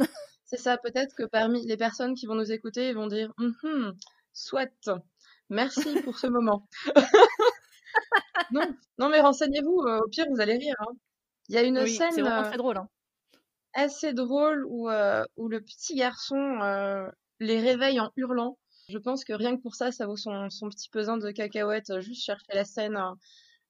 C'est 0.45 0.57
ça, 0.57 0.77
peut-être 0.77 1.15
que 1.15 1.23
parmi 1.23 1.65
les 1.65 1.77
personnes 1.77 2.17
qui 2.17 2.27
vont 2.27 2.35
nous 2.35 2.51
écouter, 2.51 2.89
ils 2.89 2.97
vont 2.97 3.07
dire 3.07 3.33
mm 3.39 3.53
-hmm, 3.63 3.95
soit, 4.33 4.91
merci 5.51 6.01
pour 6.03 6.19
ce 6.19 6.27
moment. 6.27 6.69
non, 8.51 8.75
non, 8.99 9.09
mais 9.09 9.21
renseignez-vous, 9.21 9.83
euh, 9.87 10.01
au 10.05 10.09
pire, 10.09 10.27
vous 10.31 10.41
allez 10.41 10.57
rire. 10.57 10.77
Hein. 10.81 10.93
Il 11.49 11.55
y 11.55 11.59
a 11.59 11.63
une 11.63 11.79
oui, 11.79 11.95
scène 11.95 12.11
c'est 12.13 12.23
vraiment 12.23 12.49
très 12.49 12.57
drôle. 12.57 12.77
Hein. 12.77 12.89
assez 13.75 14.13
drôle 14.13 14.65
où, 14.67 14.89
euh, 14.91 15.25
où 15.37 15.49
le 15.49 15.61
petit 15.61 15.95
garçon 15.95 16.37
euh, 16.63 17.09
les 17.41 17.61
réveille 17.61 18.01
en 18.01 18.11
hurlant. 18.17 18.59
Je 18.89 18.99
pense 18.99 19.25
que 19.25 19.33
rien 19.33 19.57
que 19.57 19.63
pour 19.63 19.75
ça, 19.75 19.93
ça 19.93 20.07
vaut 20.07 20.17
son, 20.17 20.49
son 20.51 20.69
petit 20.69 20.89
pesant 20.89 21.17
de 21.17 21.31
cacahuètes. 21.31 22.01
Juste 22.01 22.25
chercher 22.25 22.53
la 22.53 22.65
scène. 22.65 22.97
Hein. 22.97 23.17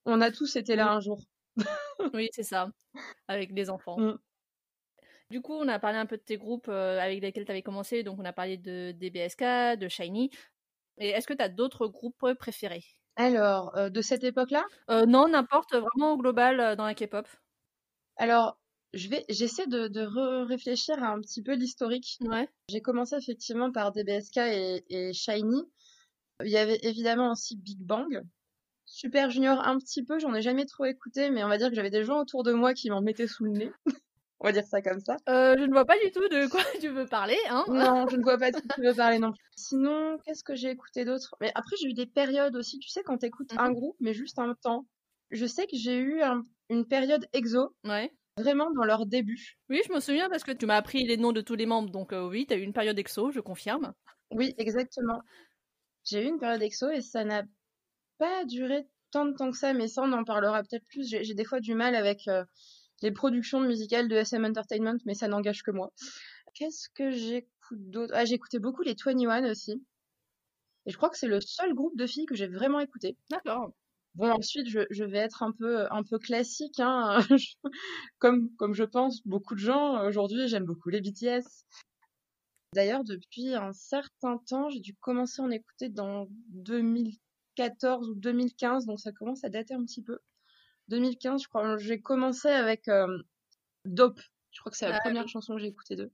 On 0.05 0.20
a 0.20 0.31
tous 0.31 0.56
été 0.56 0.76
là 0.76 0.90
un 0.90 1.00
jour. 1.00 1.23
oui, 2.14 2.28
c'est 2.32 2.43
ça, 2.43 2.69
avec 3.28 3.55
des 3.55 3.70
enfants. 3.70 3.99
Mm. 3.99 4.19
Du 5.31 5.40
coup, 5.40 5.55
on 5.55 5.67
a 5.67 5.78
parlé 5.81 5.99
un 5.99 6.06
peu 6.06 6.17
de 6.17 6.23
tes 6.23 6.37
groupes 6.37 6.69
euh, 6.69 7.00
avec 7.00 7.20
lesquels 7.20 7.44
tu 7.44 7.50
avais 7.50 7.62
commencé. 7.62 8.05
Donc, 8.05 8.19
on 8.20 8.25
a 8.25 8.32
parlé 8.32 8.56
de 8.56 8.93
DBSK, 8.93 9.78
de 9.78 9.88
Shiny. 9.88 10.31
Et 10.98 11.08
est-ce 11.08 11.26
que 11.26 11.34
tu 11.34 11.43
as 11.43 11.48
d'autres 11.48 11.87
groupes 11.87 12.34
préférés? 12.38 12.84
Alors, 13.16 13.76
euh, 13.76 13.88
de 13.90 14.00
cette 14.02 14.25
époque-là? 14.25 14.64
Euh, 14.90 15.06
Non, 15.06 15.28
n'importe, 15.28 15.75
vraiment 15.75 16.12
au 16.12 16.16
global 16.19 16.60
euh, 16.60 16.76
dans 16.76 16.87
la 16.87 16.94
K-pop. 16.94 17.26
Alors, 18.16 18.58
je 18.93 19.08
vais, 19.08 19.25
j'essaie 19.28 19.66
de, 19.66 19.88
de 19.88 20.00
réfléchir 20.46 21.02
à 21.02 21.08
un 21.08 21.20
petit 21.20 21.43
peu 21.43 21.54
l'historique. 21.54 22.19
Ouais. 22.22 22.48
J'ai 22.69 22.81
commencé 22.81 23.16
effectivement 23.16 23.70
par 23.72 23.93
DBSK 23.93 24.37
et, 24.38 24.84
et 24.88 25.12
Shiny. 25.12 25.62
Il 26.44 26.50
y 26.50 26.56
avait 26.58 26.78
évidemment 26.82 27.32
aussi 27.32 27.56
Big 27.56 27.78
Bang. 27.81 28.22
Super 28.87 29.31
Junior 29.31 29.60
un 29.66 29.78
petit 29.78 30.04
peu, 30.04 30.19
j'en 30.19 30.34
ai 30.34 30.42
jamais 30.42 30.64
trop 30.64 30.84
écouté, 30.84 31.31
mais 31.31 31.42
on 31.42 31.49
va 31.49 31.58
dire 31.58 31.69
que 31.69 31.75
j'avais 31.75 31.90
des 31.90 32.04
gens 32.04 32.20
autour 32.20 32.44
de 32.44 32.52
moi 32.52 32.72
qui 32.72 32.88
m'en 32.88 33.00
mettaient 33.02 33.26
sous 33.26 33.44
le 33.44 33.50
nez. 33.50 33.70
on 34.41 34.47
va 34.47 34.53
dire 34.53 34.67
ça 34.67 34.83
comme 34.83 35.00
ça. 35.00 35.17
Euh, 35.29 35.56
je 35.59 35.65
ne 35.65 35.73
vois 35.73 35.85
pas 35.85 35.99
du 36.05 36.11
tout 36.12 36.29
de 36.29 36.49
quoi 36.49 36.61
tu 36.81 36.88
veux 36.88 37.06
parler, 37.06 37.38
hein 37.49 37.65
Non, 37.69 38.06
je 38.09 38.17
ne 38.17 38.23
vois 38.23 38.38
pas 38.38 38.50
de 38.50 38.56
quoi 38.56 38.75
tu 38.75 38.83
veux 38.83 38.94
parler 38.94 39.19
non 39.19 39.33
plus. 39.33 39.44
Sinon, 39.56 40.19
qu'est-ce 40.25 40.44
que 40.44 40.55
j'ai 40.55 40.71
écouté 40.71 41.05
d'autre? 41.05 41.35
Mais 41.41 41.50
après, 41.55 41.77
j'ai 41.81 41.88
eu 41.88 41.94
des 41.94 42.06
périodes 42.06 42.56
aussi, 42.56 42.79
tu 42.79 42.88
sais, 42.88 43.03
quand 43.03 43.19
t'écoutes 43.19 43.53
mm 43.53 43.56
-hmm. 43.56 43.67
un 43.67 43.73
groupe, 43.73 43.97
mais 44.00 44.12
juste 44.15 44.38
un 44.38 44.55
temps. 44.55 44.87
Je 45.31 45.47
sais 45.47 45.67
que 45.67 45.77
j'ai 45.77 45.99
eu 45.99 46.23
un, 46.23 46.44
une 46.69 46.87
période 46.87 47.27
EXO. 47.33 47.75
Ouais. 47.85 48.12
Vraiment 48.38 48.71
dans 48.73 48.85
leur 48.85 49.07
début. 49.07 49.57
Oui, 49.71 49.81
je 49.87 49.93
me 49.93 50.00
souviens 50.00 50.28
parce 50.28 50.45
que 50.45 50.52
tu 50.52 50.66
m'as 50.66 50.76
appris 50.76 51.05
les 51.07 51.16
noms 51.16 51.33
de 51.33 51.40
tous 51.40 51.57
les 51.57 51.66
membres, 51.66 51.90
donc 51.90 52.12
euh, 52.12 52.28
oui, 52.28 52.47
tu 52.47 52.52
as 52.55 52.59
eu 52.59 52.62
une 52.62 52.75
période 52.75 52.99
EXO, 52.99 53.31
je 53.31 53.40
confirme. 53.40 53.95
Oui, 54.31 54.55
exactement. 54.59 55.23
J'ai 56.05 56.23
eu 56.25 56.28
une 56.28 56.38
période 56.38 56.62
EXO 56.62 56.90
et 56.90 57.00
ça 57.00 57.25
n'a 57.25 57.43
pas 58.19 58.45
duré 58.45 58.87
tant 59.11 59.25
de 59.25 59.33
temps 59.33 59.50
que 59.50 59.57
ça, 59.57 59.73
mais 59.73 59.88
ça, 59.88 60.02
on 60.02 60.12
en 60.12 60.25
parlera 60.25 60.62
peut-être 60.62 60.87
plus. 60.87 61.09
J'ai 61.09 61.35
des 61.35 61.45
fois 61.45 61.61
du 61.61 61.75
mal 61.75 61.95
avec 61.95 62.28
euh, 62.28 62.45
les 63.03 63.12
productions 63.12 63.61
musicales 63.61 64.09
de 64.09 64.17
SM 64.17 64.45
Entertainment, 64.45 64.99
mais 65.05 65.15
ça 65.15 65.29
n'engage 65.29 65.62
que 65.62 65.71
moi. 65.71 65.93
Qu'est-ce 66.55 66.88
que 66.91 67.11
j'écoute 67.11 67.91
d'autre? 67.91 68.12
Ah, 68.17 68.25
j'ai 68.25 68.35
écouté 68.35 68.59
beaucoup 68.59 68.83
les 68.83 68.95
21 68.95 69.50
aussi. 69.50 69.83
Et 70.87 70.91
je 70.91 70.97
crois 70.97 71.11
que 71.11 71.19
c'est 71.19 71.26
le 71.26 71.41
seul 71.41 71.75
groupe 71.75 71.97
de 71.97 72.07
filles 72.07 72.26
que 72.26 72.35
j'ai 72.35 72.47
vraiment 72.47 72.81
écouté. 72.81 73.17
D'accord. 73.31 73.73
Bon, 74.15 74.31
ensuite, 74.31 74.69
je, 74.69 74.81
je, 74.91 75.05
vais 75.05 75.19
être 75.19 75.43
un 75.43 75.53
peu, 75.53 75.87
un 75.93 76.03
peu 76.03 76.19
classique, 76.19 76.81
hein. 76.81 77.19
comme, 78.19 78.50
comme 78.57 78.73
je 78.73 78.85
pense 78.85 79.21
beaucoup 79.26 79.55
de 79.55 79.61
gens 79.61 80.07
aujourd'hui. 80.07 80.49
J'aime 80.49 80.65
beaucoup 80.65 80.88
les 80.88 81.03
BTS. 81.03 81.45
D'ailleurs, 82.73 83.05
depuis 83.05 83.55
un 83.55 83.73
certain 83.73 84.38
temps, 84.49 84.71
j'ai 84.71 84.81
dû 84.81 84.95
commencer 84.95 85.43
à 85.43 85.45
en 85.45 85.50
écouter 85.50 85.88
dans 85.88 86.29
2014 86.50 88.09
ou 88.09 88.15
2015, 88.15 88.87
donc 88.87 89.00
ça 89.00 89.12
commence 89.12 89.45
à 89.45 89.50
dater 89.50 89.75
un 89.75 89.85
petit 89.85 90.03
peu. 90.03 90.19
2015, 90.88 91.43
je 91.43 91.49
crois, 91.49 91.76
j'ai 91.78 92.00
commencé 92.00 92.49
avec 92.49 92.88
euh, 92.88 93.19
Dope. 93.85 94.21
Je 94.50 94.61
crois 94.61 94.71
que 94.71 94.78
c'est 94.78 94.88
la 94.88 94.97
ah, 94.97 95.00
première 95.00 95.25
oui. 95.25 95.28
chanson 95.28 95.55
que 95.55 95.61
j'ai 95.61 95.69
écoutée 95.69 95.97
d'eux. 95.97 96.12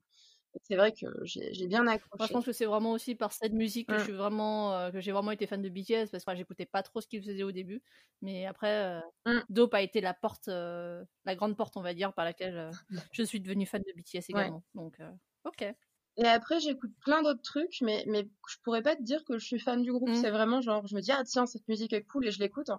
C'est 0.64 0.76
vrai 0.76 0.92
que 0.92 1.06
j'ai 1.24 1.66
bien 1.66 1.86
accroché. 1.86 2.16
Moi, 2.18 2.26
je 2.26 2.32
pense 2.32 2.44
que 2.44 2.52
c'est 2.52 2.66
vraiment 2.66 2.92
aussi 2.92 3.14
par 3.14 3.32
cette 3.32 3.52
musique 3.52 3.88
que 3.88 3.94
mmh. 3.94 3.98
je 3.98 4.04
suis 4.04 4.12
vraiment, 4.12 4.74
euh, 4.74 4.90
que 4.90 5.00
j'ai 5.00 5.12
vraiment 5.12 5.30
été 5.30 5.46
fan 5.46 5.62
de 5.62 5.68
BTS 5.68 6.10
parce 6.10 6.24
que 6.24 6.30
enfin, 6.30 6.34
j'écoutais 6.34 6.66
pas 6.66 6.82
trop 6.82 7.00
ce 7.00 7.06
qu'ils 7.06 7.22
faisaient 7.22 7.42
au 7.42 7.52
début, 7.52 7.82
mais 8.20 8.44
après, 8.44 8.84
euh, 8.84 9.00
mmh. 9.26 9.40
Dope 9.48 9.72
a 9.74 9.80
été 9.80 10.00
la 10.00 10.12
porte, 10.12 10.48
euh, 10.48 11.02
la 11.24 11.34
grande 11.36 11.56
porte, 11.56 11.76
on 11.76 11.82
va 11.82 11.94
dire, 11.94 12.12
par 12.12 12.24
laquelle 12.24 12.70
je 13.12 13.22
suis 13.22 13.40
devenue 13.40 13.64
fan 13.64 13.82
de 13.82 13.92
BTS 13.96 14.26
également. 14.28 14.56
Ouais. 14.74 14.82
Donc, 14.82 14.98
ok. 15.44 15.74
Et 16.18 16.26
après, 16.26 16.60
j'écoute 16.60 16.92
plein 17.00 17.22
d'autres 17.22 17.40
trucs, 17.40 17.80
mais, 17.80 18.04
mais 18.06 18.28
je 18.46 18.56
pourrais 18.62 18.82
pas 18.82 18.94
te 18.94 19.02
dire 19.02 19.24
que 19.24 19.38
je 19.38 19.46
suis 19.46 19.58
fan 19.58 19.82
du 19.82 19.90
groupe. 19.90 20.10
Mmh. 20.10 20.16
C'est 20.16 20.30
vraiment 20.30 20.60
genre, 20.60 20.86
je 20.86 20.94
me 20.94 21.00
dis, 21.00 21.12
ah 21.12 21.22
tiens, 21.24 21.46
cette 21.46 21.66
musique 21.68 21.94
est 21.94 22.02
cool 22.02 22.26
et 22.26 22.30
je 22.30 22.40
l'écoute. 22.40 22.70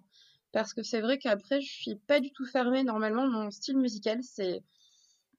Parce 0.53 0.73
que 0.73 0.83
c'est 0.83 1.01
vrai 1.01 1.17
qu'après, 1.19 1.61
je 1.61 1.71
suis 1.71 1.95
pas 1.97 2.21
du 2.21 2.31
tout 2.31 2.45
fermée. 2.45 2.83
Normalement, 2.83 3.27
mon 3.27 3.51
style 3.51 3.77
musical, 3.77 4.19
c'est. 4.23 4.63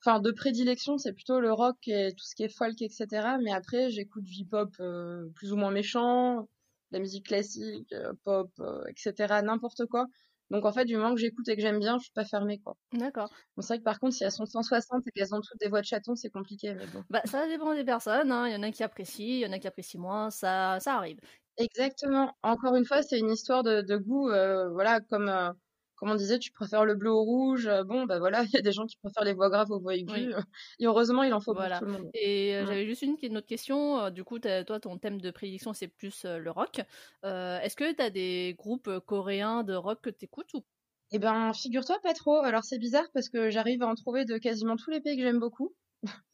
Enfin, 0.00 0.20
de 0.20 0.30
prédilection, 0.32 0.98
c'est 0.98 1.12
plutôt 1.14 1.40
le 1.40 1.52
rock 1.52 1.76
et 1.88 2.12
tout 2.16 2.24
ce 2.24 2.34
qui 2.34 2.44
est 2.44 2.48
folk, 2.50 2.80
etc. 2.82 3.38
Mais 3.42 3.52
après, 3.52 3.90
j'écoute 3.90 4.24
du 4.24 4.32
hip-hop 4.42 4.70
euh, 4.80 5.28
plus 5.34 5.52
ou 5.52 5.56
moins 5.56 5.70
méchant, 5.70 6.48
la 6.90 6.98
musique 6.98 7.26
classique, 7.26 7.92
euh, 7.94 8.12
pop, 8.24 8.50
euh, 8.60 8.84
etc. 8.88 9.42
N'importe 9.42 9.86
quoi. 9.86 10.06
Donc 10.50 10.66
en 10.66 10.72
fait, 10.72 10.84
du 10.84 10.96
moment 10.96 11.14
que 11.14 11.20
j'écoute 11.20 11.48
et 11.48 11.56
que 11.56 11.62
j'aime 11.62 11.78
bien, 11.80 11.98
je 11.98 12.04
suis 12.04 12.12
pas 12.12 12.26
fermée 12.26 12.58
quoi. 12.60 12.76
D'accord. 12.92 13.30
Bon, 13.56 13.62
c'est 13.62 13.68
vrai 13.74 13.78
que 13.78 13.84
par 13.84 13.98
contre, 13.98 14.14
si 14.14 14.24
elles 14.24 14.30
sont 14.32 14.44
160 14.46 15.06
et 15.06 15.10
qu'elles 15.10 15.34
ont 15.34 15.40
toutes 15.40 15.58
des 15.60 15.68
voix 15.68 15.80
de 15.80 15.86
chaton, 15.86 16.14
c'est 16.16 16.30
compliqué. 16.30 16.74
Mais 16.74 16.86
bon. 16.86 17.02
Bah, 17.08 17.22
ça 17.24 17.46
dépend 17.48 17.74
des 17.74 17.84
personnes. 17.84 18.30
hein. 18.30 18.46
Il 18.46 18.52
y 18.52 18.56
en 18.56 18.62
a 18.62 18.70
qui 18.70 18.82
apprécient, 18.82 19.26
il 19.26 19.40
y 19.40 19.46
en 19.46 19.52
a 19.52 19.58
qui 19.58 19.66
apprécient 19.66 20.00
moins. 20.00 20.30
Ça, 20.30 20.78
ça 20.80 20.96
arrive. 20.96 21.18
Exactement. 21.56 22.32
Encore 22.42 22.74
une 22.76 22.84
fois, 22.84 23.02
c'est 23.02 23.18
une 23.18 23.30
histoire 23.30 23.62
de, 23.62 23.80
de 23.82 23.96
goût. 23.96 24.28
euh, 24.30 24.68
voilà, 24.70 25.00
comme 25.00 25.28
euh, 25.28 25.50
comme 25.96 26.10
on 26.10 26.16
disait, 26.16 26.40
tu 26.40 26.50
préfères 26.50 26.84
le 26.84 26.96
bleu 26.96 27.10
au 27.12 27.22
rouge. 27.22 27.66
euh, 27.68 27.84
Bon, 27.84 28.04
bah 28.06 28.18
voilà, 28.18 28.42
il 28.44 28.50
y 28.52 28.56
a 28.56 28.62
des 28.62 28.72
gens 28.72 28.86
qui 28.86 28.96
préfèrent 28.96 29.24
les 29.24 29.34
voix 29.34 29.48
graves 29.50 29.70
aux 29.70 29.78
voix 29.80 29.94
aiguës. 29.94 30.34
Et 30.80 30.86
heureusement, 30.86 31.22
il 31.22 31.32
en 31.32 31.40
faut 31.40 31.54
Voilà. 31.54 31.78
pour 31.78 31.86
tout 31.88 31.92
le 31.94 32.02
monde. 32.02 32.10
Et 32.14 32.56
euh, 32.56 32.64
Mm. 32.64 32.66
j'avais 32.66 32.86
juste 32.86 33.02
une, 33.02 33.16
une 33.22 33.36
autre 33.36 33.46
question. 33.46 34.10
Du 34.10 34.24
coup, 34.24 34.38
toi, 34.40 34.64
ton 34.80 34.98
thème 34.98 35.20
de 35.20 35.30
prédiction, 35.30 35.72
c'est 35.72 35.88
plus 35.88 36.24
le 36.24 36.50
rock. 36.50 36.80
Est-ce 37.22 37.76
que 37.76 37.92
tu 37.94 38.02
as 38.02 38.10
des 38.10 38.54
groupes 38.58 38.90
coréens 39.06 39.62
de 39.62 39.74
rock 39.74 40.00
que 40.02 40.10
tu 40.10 40.24
écoutes 40.24 40.52
ou... 40.54 40.64
Eh 41.12 41.18
ben, 41.20 41.52
figure-toi 41.52 42.00
pas 42.02 42.14
trop. 42.14 42.38
Alors 42.38 42.64
c'est 42.64 42.78
bizarre 42.78 43.06
parce 43.14 43.28
que 43.28 43.50
j'arrive 43.50 43.82
à 43.82 43.86
en 43.86 43.94
trouver 43.94 44.24
de 44.24 44.36
quasiment 44.38 44.74
tous 44.76 44.90
les 44.90 45.00
pays 45.00 45.16
que 45.16 45.22
j'aime 45.22 45.38
beaucoup. 45.38 45.76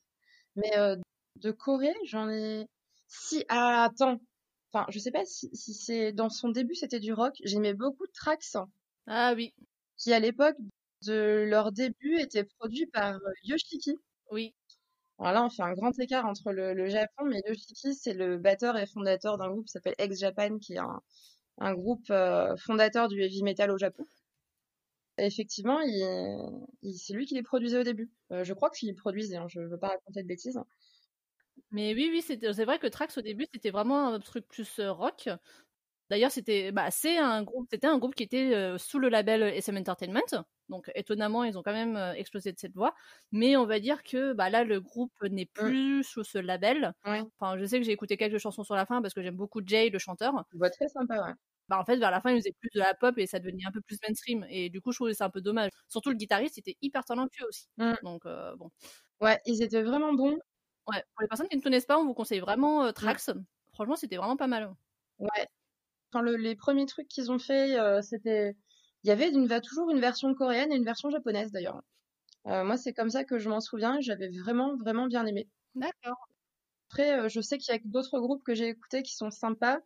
Mais 0.57 0.71
de 1.37 1.51
Corée, 1.51 1.95
j'en 2.07 2.31
ai. 2.31 2.67
Si, 3.09 3.45
ah, 3.49 3.85
attends. 3.85 4.21
Enfin, 4.73 4.87
je 4.91 4.99
sais 4.99 5.11
pas 5.11 5.25
si, 5.25 5.51
si 5.53 5.75
c'est 5.75 6.13
dans 6.13 6.29
son 6.31 6.49
début 6.49 6.75
c'était 6.75 7.01
du 7.01 7.13
rock. 7.13 7.35
J'aimais 7.45 7.75
beaucoup 7.75 8.07
Trax, 8.09 8.57
Ah 9.07 9.33
oui, 9.37 9.55
qui 9.97 10.13
à 10.13 10.21
l'époque 10.21 10.57
de 11.07 11.45
leur 11.49 11.73
début 11.73 12.19
était 12.21 12.45
produit 12.45 12.87
par 12.87 13.15
euh, 13.17 13.19
Yoshiki. 13.45 13.97
oui. 14.33 14.55
Alors 15.19 15.33
là, 15.33 15.45
on 15.45 15.51
fait 15.51 15.63
un 15.63 15.75
grand 15.75 15.99
écart 16.01 16.27
entre 16.27 16.53
le, 16.53 16.75
le 16.75 16.89
Japon, 16.89 17.25
mais 17.27 17.43
Yoshiki, 17.47 17.95
c'est 17.95 18.15
le 18.15 18.39
batteur 18.39 18.77
et 18.79 18.87
fondateur 18.87 19.39
d'un 19.39 19.51
groupe 19.51 19.67
qui 19.67 19.73
s'appelle 19.73 19.95
Ex 19.99 20.19
Japan, 20.19 20.59
qui 20.59 20.75
est 20.75 20.79
un, 20.79 21.01
un 21.59 21.75
groupe 21.75 22.11
euh, 22.11 22.57
fondateur 22.59 23.09
du 23.09 23.23
heavy 23.23 23.43
metal 23.45 23.71
au 23.73 23.79
Japon. 23.79 24.07
Et 25.19 25.27
effectivement, 25.27 25.81
il, 25.83 25.95
il- 26.83 26.99
c'est 26.99 27.13
lui 27.13 27.27
qui 27.27 27.35
les 27.35 27.43
produisait 27.43 27.79
au 27.79 27.83
début. 27.85 28.11
Euh, 28.33 28.45
je 28.45 28.53
crois 28.55 28.71
qu'il 28.71 28.89
les 28.89 28.95
produisait, 28.95 29.37
hein, 29.37 29.47
je 29.49 29.61
veux 29.61 29.79
pas 29.79 29.89
raconter 29.89 30.23
de 30.23 30.29
bêtises. 30.29 30.59
Mais 31.71 31.95
oui, 31.95 32.09
oui, 32.13 32.23
c'est 32.23 32.65
vrai 32.65 32.79
que 32.79 32.87
Trax 32.87 33.17
au 33.19 33.23
début, 33.23 33.47
c'était 33.53 33.71
vraiment 33.71 34.09
un 34.09 34.21
truc 34.21 34.47
plus 34.49 34.81
rock. 34.81 35.29
D'ailleurs, 36.11 36.33
c'était 36.33 36.73
bah, 36.73 36.91
c'est 36.91 37.19
un 37.19 37.45
groupe, 37.45 37.69
c'était 37.71 37.87
un 37.87 37.97
groupe 37.99 38.17
qui 38.17 38.25
était 38.25 38.53
euh, 38.53 38.79
sous 38.79 38.99
le 38.99 39.09
label 39.09 39.43
SM 39.45 39.77
Entertainment. 39.77 40.45
Donc 40.69 40.91
étonnamment, 40.97 41.45
ils 41.45 41.57
ont 41.57 41.63
quand 41.63 41.73
même 41.73 41.97
euh, 41.97 42.13
explosé 42.15 42.53
de 42.53 42.59
cette 42.59 42.75
voie. 42.75 42.95
Mais 43.31 43.57
on 43.57 43.65
va 43.65 43.79
dire 43.79 44.03
que 44.03 44.33
bah, 44.33 44.51
là, 44.51 44.65
le 44.65 44.81
groupe 44.81 45.13
n'est 45.23 45.47
plus 45.47 46.03
sous 46.03 46.25
ce 46.25 46.39
label. 46.39 46.93
Ouais, 47.05 47.23
Enfin, 47.39 47.57
je 47.59 47.65
sais 47.65 47.79
que 47.79 47.85
j'ai 47.87 47.93
écouté 47.93 48.17
quelques 48.17 48.39
chansons 48.39 48.65
sur 48.65 48.75
la 48.75 48.87
fin 48.87 49.01
parce 49.01 49.15
que 49.15 49.23
j'aime 49.23 49.37
beaucoup 49.37 49.61
Jay, 49.65 49.89
le 49.89 49.99
chanteur. 50.01 50.35
une 50.53 50.59
voix 50.59 50.71
très 50.71 50.89
sympa, 50.89 51.15
ouais. 51.25 51.33
Bah, 51.69 51.79
en 51.79 51.85
fait, 51.85 51.97
vers 51.99 52.11
la 52.11 52.21
fin, 52.21 52.33
ils 52.33 52.39
faisaient 52.41 52.57
plus 52.59 52.71
de 52.75 52.81
la 52.81 52.95
pop 52.95 53.17
et 53.17 53.29
ça 53.29 53.39
devenait 53.39 53.65
un 53.65 53.71
peu 53.71 53.81
plus 53.81 53.97
mainstream. 54.03 54.45
Et 54.51 54.71
du 54.71 54.81
coup, 54.81 54.91
je 54.91 54.97
trouvais 54.97 55.15
ça 55.15 55.27
un 55.27 55.31
peu 55.31 55.41
dommage. 55.41 55.71
Surtout 55.89 56.11
le 56.11 56.17
guitariste, 56.17 56.59
était 56.59 56.77
hyper 56.83 57.05
talentueux 57.05 57.47
aussi. 57.49 57.69
Mm. 57.77 57.93
Donc 58.03 58.27
euh, 58.27 58.57
bon. 58.57 58.71
Ouais, 59.21 59.39
ils 59.47 59.63
étaient 59.63 59.83
vraiment 59.83 60.13
bons. 60.13 60.37
Ouais, 60.89 61.05
pour 61.15 61.23
les 61.23 61.29
personnes 61.29 61.49
qui 61.49 61.57
ne 61.57 61.63
connaissent 61.63 61.87
pas, 61.87 61.99
on 61.99 62.05
vous 62.05 62.15
conseille 62.15 62.41
vraiment 62.41 62.85
euh, 62.85 62.93
Trax. 62.93 63.31
Franchement, 63.73 63.97
c'était 63.97 64.17
vraiment 64.17 64.37
pas 64.37 64.47
mal. 64.47 64.75
Ouais. 65.19 65.47
Quand 66.13 66.23
le- 66.23 66.37
les 66.37 66.57
premiers 66.57 66.87
trucs 66.87 67.09
qu'ils 67.09 67.31
ont 67.33 67.39
fait, 67.39 67.79
euh, 67.79 68.03
c'était, 68.03 68.57
il 69.05 69.09
y 69.09 69.11
avait 69.11 69.31
une, 69.31 69.49
toujours 69.61 69.91
une 69.91 70.01
version 70.01 70.35
coréenne 70.35 70.73
et 70.73 70.77
une 70.77 70.85
version 70.85 71.11
japonaise 71.11 71.53
d'ailleurs. 71.53 71.83
Euh, 72.47 72.65
moi, 72.65 72.77
c'est 72.77 72.93
comme 72.93 73.11
ça 73.11 73.25
que 73.25 73.39
je 73.39 73.49
m'en 73.49 73.61
souviens. 73.61 74.01
J'avais 74.01 74.29
vraiment, 74.31 74.77
vraiment 74.77 75.07
bien 75.07 75.27
aimé. 75.27 75.49
D'accord. 75.75 76.29
Après, 76.91 77.29
je 77.31 77.41
sais 77.41 77.57
qu'il 77.59 77.73
y 77.75 77.77
a 77.77 77.81
d'autres 77.85 78.19
groupes 78.21 78.43
que 78.45 78.55
j'ai 78.55 78.69
écoutés 78.69 79.03
qui 79.03 79.15
sont 79.15 79.31
sympas, 79.31 79.79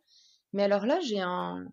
mais 0.53 0.63
alors 0.63 0.85
là, 0.85 0.99
j'ai 0.99 1.21
un, 1.21 1.67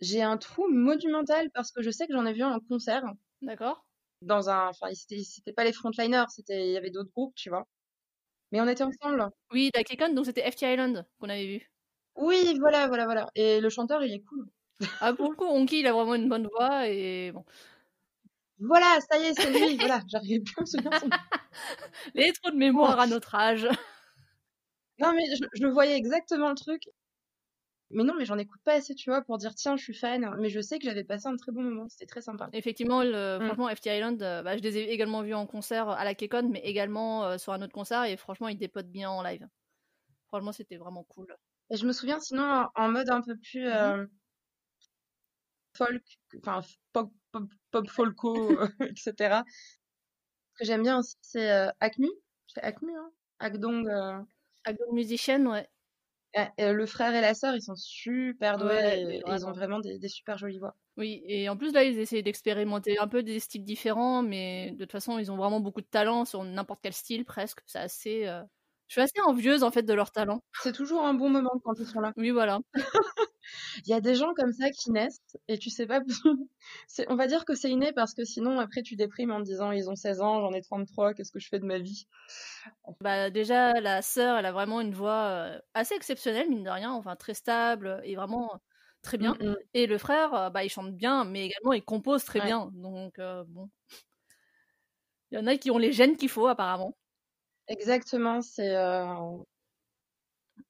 j'ai 0.00 0.22
un 0.22 0.38
trou 0.38 0.68
monumental 0.68 1.50
parce 1.52 1.72
que 1.72 1.82
je 1.82 1.90
sais 1.90 2.06
que 2.06 2.14
j'en 2.14 2.26
ai 2.26 2.34
vu 2.34 2.42
un 2.42 2.54
en 2.56 2.60
concert 2.60 3.04
D'accord. 3.42 3.84
dans 4.22 4.48
un, 4.48 4.68
enfin, 4.68 4.88
c'était, 4.94 5.22
c'était 5.22 5.52
pas 5.52 5.64
les 5.64 5.72
frontliners, 5.74 6.24
c'était, 6.30 6.66
il 6.68 6.72
y 6.72 6.76
avait 6.78 6.90
d'autres 6.90 7.10
groupes, 7.12 7.34
tu 7.34 7.50
vois. 7.50 7.68
Mais 8.52 8.60
on 8.60 8.68
était 8.68 8.84
ensemble. 8.84 9.30
Oui, 9.52 9.70
la 9.74 9.82
Kekon, 9.82 10.14
donc 10.14 10.26
c'était 10.26 10.48
FT 10.50 10.62
Island 10.62 11.06
qu'on 11.18 11.28
avait 11.28 11.46
vu. 11.46 11.70
Oui, 12.16 12.56
voilà, 12.60 12.88
voilà, 12.88 13.04
voilà. 13.06 13.30
Et 13.34 13.60
le 13.60 13.68
chanteur, 13.70 14.02
il 14.04 14.12
est 14.12 14.20
cool. 14.22 14.46
Ah, 15.00 15.12
pour 15.14 15.30
le 15.30 15.36
coup, 15.36 15.46
Onki, 15.46 15.80
il 15.80 15.86
a 15.86 15.92
vraiment 15.92 16.14
une 16.14 16.28
bonne 16.28 16.48
voix 16.48 16.88
et 16.88 17.32
bon. 17.32 17.44
Voilà, 18.58 18.98
ça 19.10 19.18
y 19.18 19.24
est, 19.24 19.34
c'est 19.34 19.50
lui. 19.50 19.76
Voilà, 19.76 20.00
j'arrivais 20.08 20.40
plus 20.40 20.54
à 20.58 20.60
me 20.62 20.66
souvenir 20.66 20.98
son. 21.00 21.08
Les 22.14 22.32
trop 22.32 22.50
de 22.50 22.56
mémoire 22.56 22.98
à 23.00 23.06
notre 23.06 23.34
âge. 23.34 23.68
Non, 24.98 25.12
mais 25.14 25.24
je, 25.36 25.44
je 25.60 25.66
voyais 25.66 25.96
exactement 25.96 26.48
le 26.48 26.54
truc. 26.54 26.82
Mais 27.92 28.04
non, 28.04 28.14
mais 28.16 28.24
j'en 28.24 28.38
écoute 28.38 28.60
pas 28.64 28.74
assez, 28.74 28.94
tu 28.94 29.10
vois, 29.10 29.22
pour 29.22 29.38
dire 29.38 29.54
tiens, 29.54 29.76
je 29.76 29.82
suis 29.82 29.94
fan. 29.94 30.34
Mais 30.38 30.48
je 30.48 30.60
sais 30.60 30.78
que 30.78 30.84
j'avais 30.84 31.04
passé 31.04 31.26
un 31.28 31.36
très 31.36 31.52
bon 31.52 31.62
moment. 31.62 31.88
C'était 31.88 32.06
très 32.06 32.22
sympa. 32.22 32.48
Effectivement, 32.52 33.02
le, 33.02 33.38
Mm. 33.38 33.46
franchement, 33.46 33.68
FT 33.68 33.86
Island, 33.86 34.22
euh, 34.22 34.42
bah, 34.42 34.56
je 34.56 34.62
les 34.62 34.78
ai 34.78 34.92
également 34.92 35.22
vus 35.22 35.34
en 35.34 35.46
concert 35.46 35.88
à 35.88 36.04
la 36.04 36.14
Kekon, 36.14 36.48
mais 36.50 36.60
également 36.60 37.24
euh, 37.24 37.38
sur 37.38 37.52
un 37.52 37.62
autre 37.62 37.72
concert 37.72 38.04
et 38.04 38.16
franchement, 38.16 38.48
ils 38.48 38.58
dépotent 38.58 38.90
bien 38.90 39.10
en 39.10 39.22
live. 39.22 39.46
Franchement, 40.28 40.52
c'était 40.52 40.76
vraiment 40.76 41.04
cool. 41.04 41.36
Et 41.70 41.76
je 41.76 41.86
me 41.86 41.92
souviens 41.92 42.20
sinon 42.20 42.66
en, 42.74 42.88
mode 42.90 43.10
un 43.10 43.22
peu 43.22 43.36
plus 43.36 43.66
euh, 43.66 44.04
folk, 45.74 46.02
enfin 46.38 46.60
pop, 46.92 47.10
pop, 47.32 47.44
pop 47.70 47.88
folko, 47.88 48.58
etc. 48.80 49.42
Ce 50.54 50.58
que 50.58 50.64
j'aime 50.66 50.82
bien 50.82 50.98
aussi, 50.98 51.16
c'est 51.22 51.50
euh, 51.50 51.70
Acme. 51.80 52.06
C'est 52.46 52.62
Acme, 52.62 52.90
hein 52.90 53.10
euh, 53.42 54.22
Agro 54.64 54.92
Musician, 54.92 55.46
ouais. 55.46 55.66
Euh, 56.36 56.44
euh, 56.60 56.72
le 56.72 56.86
frère 56.86 57.14
et 57.14 57.20
la 57.20 57.34
sœur, 57.34 57.54
ils 57.54 57.62
sont 57.62 57.76
super 57.76 58.56
doués 58.58 58.68
Ouais, 58.68 59.02
et, 59.02 59.22
ils 59.26 59.46
ont 59.46 59.52
vraiment 59.52 59.80
des, 59.80 59.98
des 59.98 60.08
super 60.08 60.38
jolies 60.38 60.58
voix. 60.58 60.74
Oui, 60.96 61.22
et 61.26 61.48
en 61.48 61.56
plus 61.56 61.72
là, 61.72 61.84
ils 61.84 61.98
essaient 61.98 62.22
d'expérimenter 62.22 62.98
un 62.98 63.08
peu 63.08 63.22
des 63.22 63.40
styles 63.40 63.64
différents, 63.64 64.22
mais 64.22 64.72
de 64.72 64.84
toute 64.84 64.92
façon, 64.92 65.18
ils 65.18 65.30
ont 65.30 65.36
vraiment 65.36 65.60
beaucoup 65.60 65.80
de 65.80 65.86
talent 65.86 66.24
sur 66.24 66.44
n'importe 66.44 66.80
quel 66.82 66.92
style 66.92 67.24
presque. 67.24 67.60
C'est 67.66 67.78
assez. 67.78 68.26
euh, 68.26 68.42
Je 68.88 68.94
suis 68.94 69.00
assez 69.00 69.20
envieuse 69.24 69.62
en 69.62 69.70
fait 69.70 69.82
de 69.82 69.94
leur 69.94 70.10
talent. 70.10 70.42
C'est 70.62 70.74
toujours 70.74 71.04
un 71.04 71.14
bon 71.14 71.30
moment 71.30 71.52
quand 71.64 71.74
ils 71.78 71.86
sont 71.86 72.00
là. 72.00 72.12
Oui, 72.16 72.30
voilà. 72.30 72.60
Il 73.86 73.90
y 73.90 73.94
a 73.94 74.00
des 74.00 74.14
gens 74.14 74.34
comme 74.34 74.52
ça 74.52 74.70
qui 74.70 74.90
naissent 74.90 75.36
et 75.48 75.58
tu 75.58 75.70
sais 75.70 75.86
pas. 75.86 76.00
On 77.08 77.16
va 77.16 77.26
dire 77.26 77.44
que 77.44 77.54
c'est 77.54 77.70
inné 77.70 77.92
parce 77.92 78.14
que 78.14 78.24
sinon 78.24 78.58
après 78.60 78.82
tu 78.82 78.96
déprimes 78.96 79.30
en 79.32 79.38
te 79.38 79.44
disant 79.44 79.72
ils 79.72 79.90
ont 79.90 79.96
16 79.96 80.20
ans, 80.20 80.40
j'en 80.40 80.52
ai 80.52 80.62
33, 80.62 81.14
qu'est-ce 81.14 81.32
que 81.32 81.40
je 81.40 81.48
fais 81.48 81.58
de 81.58 81.66
ma 81.66 81.78
vie? 81.78 82.06
Bah 83.00 83.30
déjà, 83.30 83.80
la 83.80 84.02
sœur, 84.02 84.36
elle 84.38 84.46
a 84.46 84.52
vraiment 84.52 84.80
une 84.80 84.94
voix 84.94 85.28
euh, 85.56 85.58
assez 85.74 85.94
exceptionnelle, 85.94 86.48
mine 86.48 86.62
de 86.64 86.70
rien, 86.70 86.92
enfin 86.92 87.16
très 87.16 87.34
stable 87.34 88.00
et 88.04 88.14
vraiment 88.16 88.60
très 89.02 89.18
bien. 89.18 89.36
Mm, 89.40 89.50
mm. 89.50 89.56
Et 89.74 89.86
le 89.86 89.98
frère, 89.98 90.34
euh, 90.34 90.50
bah 90.50 90.64
il 90.64 90.68
chante 90.70 90.94
bien, 90.96 91.24
mais 91.24 91.46
également 91.46 91.72
il 91.72 91.84
compose 91.84 92.24
très 92.24 92.40
Ouais. 92.40 92.46
bien. 92.46 92.70
Donc 92.74 93.18
euh, 93.18 93.44
bon, 93.48 93.70
il 95.32 95.34
y 95.36 95.38
en 95.42 95.48
a 95.48 95.56
qui 95.56 95.72
ont 95.72 95.78
les 95.78 95.90
gènes 95.90 96.16
qu'il 96.16 96.28
faut 96.28 96.46
apparemment. 96.46 96.96
Exactement, 97.68 98.40
c'est 98.42 98.74
euh, 98.76 99.04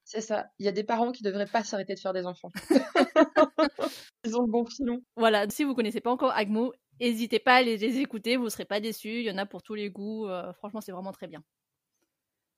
c'est 0.04 0.21
ça. 0.21 0.47
Il 0.59 0.66
y 0.66 0.68
a 0.68 0.73
des 0.73 0.85
parents 0.85 1.12
qui 1.12 1.23
devraient 1.23 1.47
pas 1.47 1.64
s'arrêter 1.64 1.94
de 1.94 2.00
faire 2.00 2.12
des 2.12 2.26
enfants. 2.26 2.50
Ils 4.25 4.37
ont 4.37 4.42
le 4.42 4.50
bon 4.50 4.64
filon. 4.66 5.02
Voilà, 5.16 5.49
si 5.49 5.64
vous 5.64 5.75
connaissez 5.75 6.00
pas 6.00 6.11
encore 6.11 6.32
Agmo, 6.32 6.73
n'hésitez 7.00 7.38
pas 7.38 7.56
à 7.56 7.62
les, 7.62 7.76
les 7.76 7.99
écouter, 7.99 8.37
vous 8.37 8.50
serez 8.50 8.64
pas 8.64 8.80
déçus. 8.80 9.21
Il 9.21 9.25
y 9.25 9.30
en 9.30 9.38
a 9.38 9.47
pour 9.47 9.62
tous 9.62 9.75
les 9.75 9.90
goûts. 9.90 10.28
euh, 10.28 10.52
franchement, 10.54 10.80
c'est 10.80 10.92
vraiment 10.92 11.12
très 11.12 11.28
bien. 11.28 11.42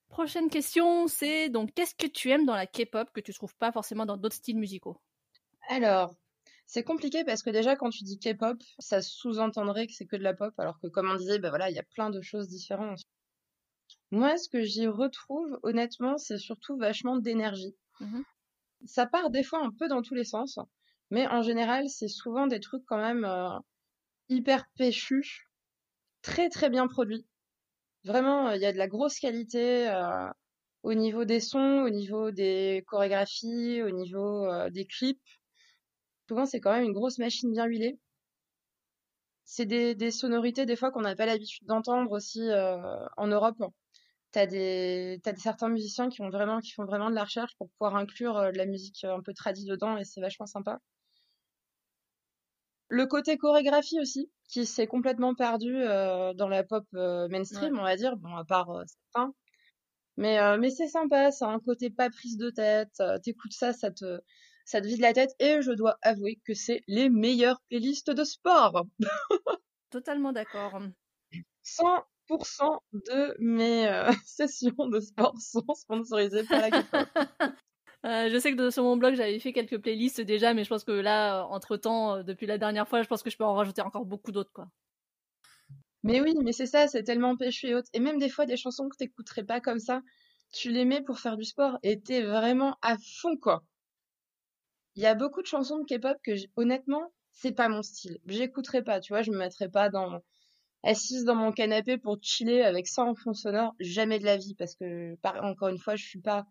Prochaine 0.09 0.49
question, 0.49 1.09
c'est 1.09 1.49
donc 1.49 1.73
qu'est-ce 1.75 1.95
que 1.95 2.07
tu 2.07 2.31
aimes 2.31 2.47
dans 2.47 2.55
la 2.55 2.67
K-pop 2.67 3.11
que 3.13 3.21
tu 3.21 3.35
trouves 3.35 3.57
pas 3.57 3.73
forcément 3.73 4.07
dans 4.07 4.17
d'autres 4.17 4.37
styles 4.37 4.59
musicaux? 4.59 4.97
Alors, 5.69 6.15
c'est 6.67 6.85
compliqué 6.85 7.25
parce 7.25 7.43
que 7.43 7.51
déjà 7.51 7.77
quand 7.77 7.91
tu 7.91 8.05
dis 8.05 8.19
K-pop, 8.19 8.57
ça 8.79 9.03
sous-entendrait 9.03 9.87
que 9.87 9.93
c'est 9.93 10.07
que 10.07 10.17
de 10.17 10.23
la 10.23 10.35
pop, 10.35 10.55
alors 10.59 10.79
que 10.81 10.87
comme 10.87 11.11
on 11.11 11.17
disait, 11.17 11.39
bah 11.39 11.51
voilà, 11.51 11.71
il 11.71 11.77
y 11.77 11.81
a 11.81 11.85
plein 11.95 12.11
de 12.11 12.21
choses 12.23 12.49
différentes. 12.49 13.01
Moi, 14.11 14.37
ce 14.37 14.49
que 14.49 14.63
j'y 14.63 14.87
retrouve, 14.87 15.59
honnêtement, 15.63 16.19
c'est 16.19 16.39
surtout 16.39 16.77
vachement 16.77 17.17
d'énergie. 17.17 17.77
Mhm. 18.01 18.25
Ça 18.87 19.07
part 19.07 19.31
des 19.31 19.43
fois 19.43 19.61
un 19.65 19.71
peu 19.71 19.89
dans 19.89 20.03
tous 20.03 20.15
les 20.15 20.25
sens, 20.25 20.59
mais 21.11 21.27
en 21.27 21.43
général, 21.43 21.89
c'est 21.89 22.09
souvent 22.09 22.47
des 22.47 22.61
trucs 22.61 22.85
quand 22.87 22.99
même 22.99 23.25
euh, 23.25 23.59
hyper 24.29 24.67
péchus, 24.77 25.49
très 26.23 26.49
très 26.49 26.71
bien 26.71 26.87
produits. 26.87 27.27
Vraiment, 28.05 28.49
euh, 28.49 28.57
il 28.57 28.63
y 28.63 28.67
a 28.67 28.73
de 28.73 28.79
la 28.79 28.89
grosse 28.89 29.19
qualité 29.19 29.89
euh, 29.89 30.29
au 30.83 30.95
niveau 30.95 31.25
des 31.25 31.41
sons, 31.41 31.83
au 31.85 31.91
niveau 31.91 32.31
des 32.31 32.85
chorégraphies, 32.87 33.83
au 33.83 33.91
niveau 33.91 34.47
des 34.71 34.87
clips. 34.87 35.21
Souvent, 36.29 36.47
c'est 36.47 36.61
quand 36.61 36.73
même 36.73 36.85
une 36.85 36.93
grosse 36.93 37.19
machine 37.19 37.53
bien 37.53 37.67
huilée. 37.67 37.99
C'est 39.45 39.67
des, 39.67 39.95
des 39.95 40.11
sonorités 40.11 40.67
des 40.67 40.77
fois 40.77 40.91
qu'on 40.91 41.03
n'a 41.03 41.15
pas 41.15 41.27
l'habitude 41.27 41.67
d'entendre 41.67 42.11
aussi 42.13 42.41
euh, 42.51 42.79
en 43.17 43.27
Europe. 43.27 43.63
T'as 44.35 44.47
des, 44.47 45.21
t'as 45.23 45.37
certains 45.37 45.69
musiciens 45.69 46.09
qui 46.09 46.21
ont 46.21 46.29
vraiment, 46.29 46.59
qui 46.59 46.73
font 46.73 46.85
vraiment 46.85 47.09
de 47.09 47.15
la 47.15 47.23
recherche 47.23 47.53
pour 47.57 47.71
pouvoir 47.71 47.95
inclure 47.95 48.37
euh, 48.37 48.51
de 48.51 48.59
la 48.59 48.67
musique 48.67 49.05
un 49.05 49.21
peu 49.23 49.33
tradie 49.33 49.65
dedans 49.65 49.97
et 49.97 50.05
c'est 50.05 50.21
vachement 50.21 50.47
sympa. 50.47 50.81
Le 52.89 53.07
côté 53.07 53.37
chorégraphie 53.39 54.01
aussi, 54.01 54.31
qui 54.49 54.67
s'est 54.67 54.89
complètement 54.89 55.37
perdu 55.37 55.77
euh, 55.77 56.35
dans 56.35 56.49
la 56.49 56.65
pop 56.65 56.85
euh, 56.95 57.29
mainstream, 57.29 57.79
on 57.79 57.85
va 57.85 57.95
dire, 57.97 58.17
bon, 58.17 58.35
à 58.35 58.45
part 58.45 58.71
euh, 58.71 58.83
certains. 59.13 59.33
Mais, 60.17 60.41
euh, 60.41 60.59
mais 60.59 60.71
c'est 60.71 60.89
sympa, 60.89 61.31
ça 61.33 61.49
a 61.49 61.53
un 61.53 61.61
côté 61.61 61.91
pas 61.91 62.11
prise 62.11 62.37
de 62.37 62.51
tête. 62.51 62.93
euh, 63.01 63.19
T'écoutes 63.21 63.53
ça, 63.53 63.73
ça 63.73 63.93
te, 63.93 64.21
ça 64.65 64.81
te 64.81 64.87
vide 64.89 65.01
la 65.01 65.13
tête 65.13 65.31
et 65.41 65.63
je 65.63 65.73
dois 65.73 65.99
avouer 66.03 66.41
que 66.47 66.55
c'est 66.55 66.83
les 66.89 67.09
meilleures 67.09 67.61
playlists 67.69 68.11
de 68.11 68.25
sport. 68.25 68.85
Totalement 69.91 70.33
d'accord. 70.33 70.83
100% 72.39 72.79
de 72.93 73.37
mes 73.39 73.89
euh, 73.89 74.11
sessions 74.27 74.89
de 74.89 75.01
sport 75.01 75.35
sont 75.39 75.75
sponsorisées 75.75 76.45
par 76.45 76.61
la 76.61 76.71
K-pop. 76.71 77.09
Euh, 78.05 78.29
je 78.29 78.39
sais 78.39 78.55
que 78.55 78.69
sur 78.69 78.83
mon 78.83 78.99
blog 78.99 79.15
j'avais 79.15 79.39
fait 79.39 79.55
quelques 79.55 79.81
playlists 79.81 80.21
déjà, 80.21 80.53
mais 80.53 80.63
je 80.63 80.69
pense 80.69 80.85
que 80.85 80.93
là, 80.93 81.39
euh, 81.39 81.43
entre 81.45 81.79
temps, 81.79 82.23
depuis 82.23 82.47
la 82.47 82.59
dernière 82.59 82.87
fois, 82.87 83.01
je 83.01 83.09
pense 83.09 83.23
que 83.23 83.31
je 83.31 83.39
peux 83.39 83.47
en 83.47 83.55
rajouter 83.55 83.81
encore 83.81 84.05
beaucoup 84.05 84.31
d'autres, 84.31 84.53
quoi. 84.53 84.69
Mais 86.03 86.21
oui, 86.21 86.35
mais 86.45 86.53
c'est 86.53 86.67
ça, 86.67 86.87
c'est 86.87 87.03
tellement 87.03 87.35
péchu 87.35 87.69
et 87.69 87.75
haute. 87.75 87.87
Et 87.95 88.01
même 88.01 88.19
des 88.19 88.29
fois, 88.29 88.45
des 88.45 88.59
chansons 88.59 88.91
que 88.91 88.97
t'écouterais 88.99 89.45
pas 89.45 89.63
comme 89.63 89.79
ça, 89.79 90.03
tu 90.53 90.71
les 90.71 90.85
mets 90.85 91.01
pour 91.01 91.19
faire 91.19 91.39
du 91.39 91.45
sport 91.45 91.79
et 91.83 91.99
t'es 91.99 92.21
vraiment 92.23 92.77
à 92.83 92.97
fond, 92.99 93.39
quoi. 93.39 93.65
Il 94.97 95.03
y 95.03 95.07
a 95.07 95.15
beaucoup 95.15 95.41
de 95.41 95.47
chansons 95.47 95.79
de 95.79 95.85
K-pop 95.85 96.19
que, 96.23 96.33
honnêtement, 96.57 97.11
c'est 97.33 97.53
pas 97.53 97.69
mon 97.69 97.83
style. 97.83 98.19
J'écouterai 98.27 98.83
pas, 98.85 99.01
tu 99.01 99.13
vois, 99.13 99.23
je 99.23 99.31
me 99.31 99.39
mettrai 99.39 99.69
pas 99.71 99.89
dans 99.89 100.21
assise 100.85 101.25
dans 101.25 101.35
mon 101.35 101.53
canapé 101.53 101.99
pour 101.99 102.19
chiller 102.23 102.63
avec 102.63 102.87
ça 102.87 103.03
en 103.03 103.15
fond 103.15 103.35
sonore, 103.35 103.75
jamais 103.81 104.19
de 104.19 104.25
la 104.25 104.37
vie, 104.37 104.55
parce 104.55 104.75
que, 104.75 105.17
encore 105.43 105.69
une 105.69 105.79
fois, 105.79 105.97
je 105.97 106.05
suis 106.05 106.21
pas, 106.21 106.47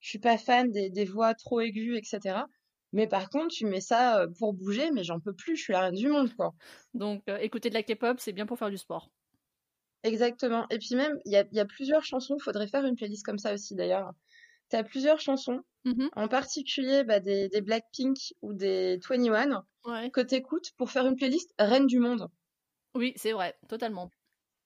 je 0.00 0.10
suis 0.10 0.18
pas 0.18 0.38
fan 0.38 0.70
des, 0.70 0.90
des 0.90 1.04
voix 1.04 1.34
trop 1.34 1.60
aiguës, 1.60 1.98
etc. 1.98 2.44
Mais 2.92 3.06
par 3.06 3.30
contre, 3.30 3.48
tu 3.48 3.66
mets 3.66 3.80
ça 3.80 4.20
euh, 4.20 4.26
pour 4.38 4.52
bouger, 4.52 4.90
mais 4.90 5.02
j'en 5.02 5.18
peux 5.18 5.32
plus, 5.32 5.56
je 5.56 5.62
suis 5.62 5.72
la 5.72 5.80
reine 5.80 5.94
du 5.94 6.08
monde, 6.08 6.34
quoi. 6.34 6.54
Donc, 6.94 7.22
euh, 7.28 7.38
écouter 7.38 7.70
de 7.70 7.74
la 7.74 7.82
K-pop, 7.82 8.20
c'est 8.20 8.32
bien 8.32 8.46
pour 8.46 8.58
faire 8.58 8.70
du 8.70 8.76
sport. 8.76 9.10
Exactement. 10.02 10.66
Et 10.70 10.78
puis 10.78 10.94
même, 10.94 11.18
il 11.24 11.32
y 11.32 11.36
a, 11.36 11.44
y 11.52 11.60
a, 11.60 11.64
plusieurs 11.64 12.04
chansons, 12.04 12.36
il 12.38 12.42
faudrait 12.42 12.66
faire 12.66 12.84
une 12.84 12.96
playlist 12.96 13.24
comme 13.24 13.38
ça 13.38 13.54
aussi, 13.54 13.74
d'ailleurs. 13.74 14.12
Tu 14.70 14.76
as 14.76 14.84
plusieurs 14.84 15.20
chansons, 15.20 15.60
mmh 15.84 16.08
en 16.14 16.28
particulier 16.28 17.04
bah, 17.04 17.20
des, 17.20 17.48
des, 17.48 17.60
Blackpink 17.60 18.16
ou 18.42 18.52
des 18.52 18.98
21, 19.08 19.64
ouais. 19.84 20.10
que 20.10 20.20
tu 20.20 20.34
écoutes 20.34 20.72
pour 20.76 20.90
faire 20.90 21.06
une 21.06 21.16
playlist 21.16 21.52
reine 21.58 21.86
du 21.86 21.98
monde. 21.98 22.28
Oui, 22.94 23.12
c'est 23.16 23.32
vrai, 23.32 23.54
totalement. 23.68 24.10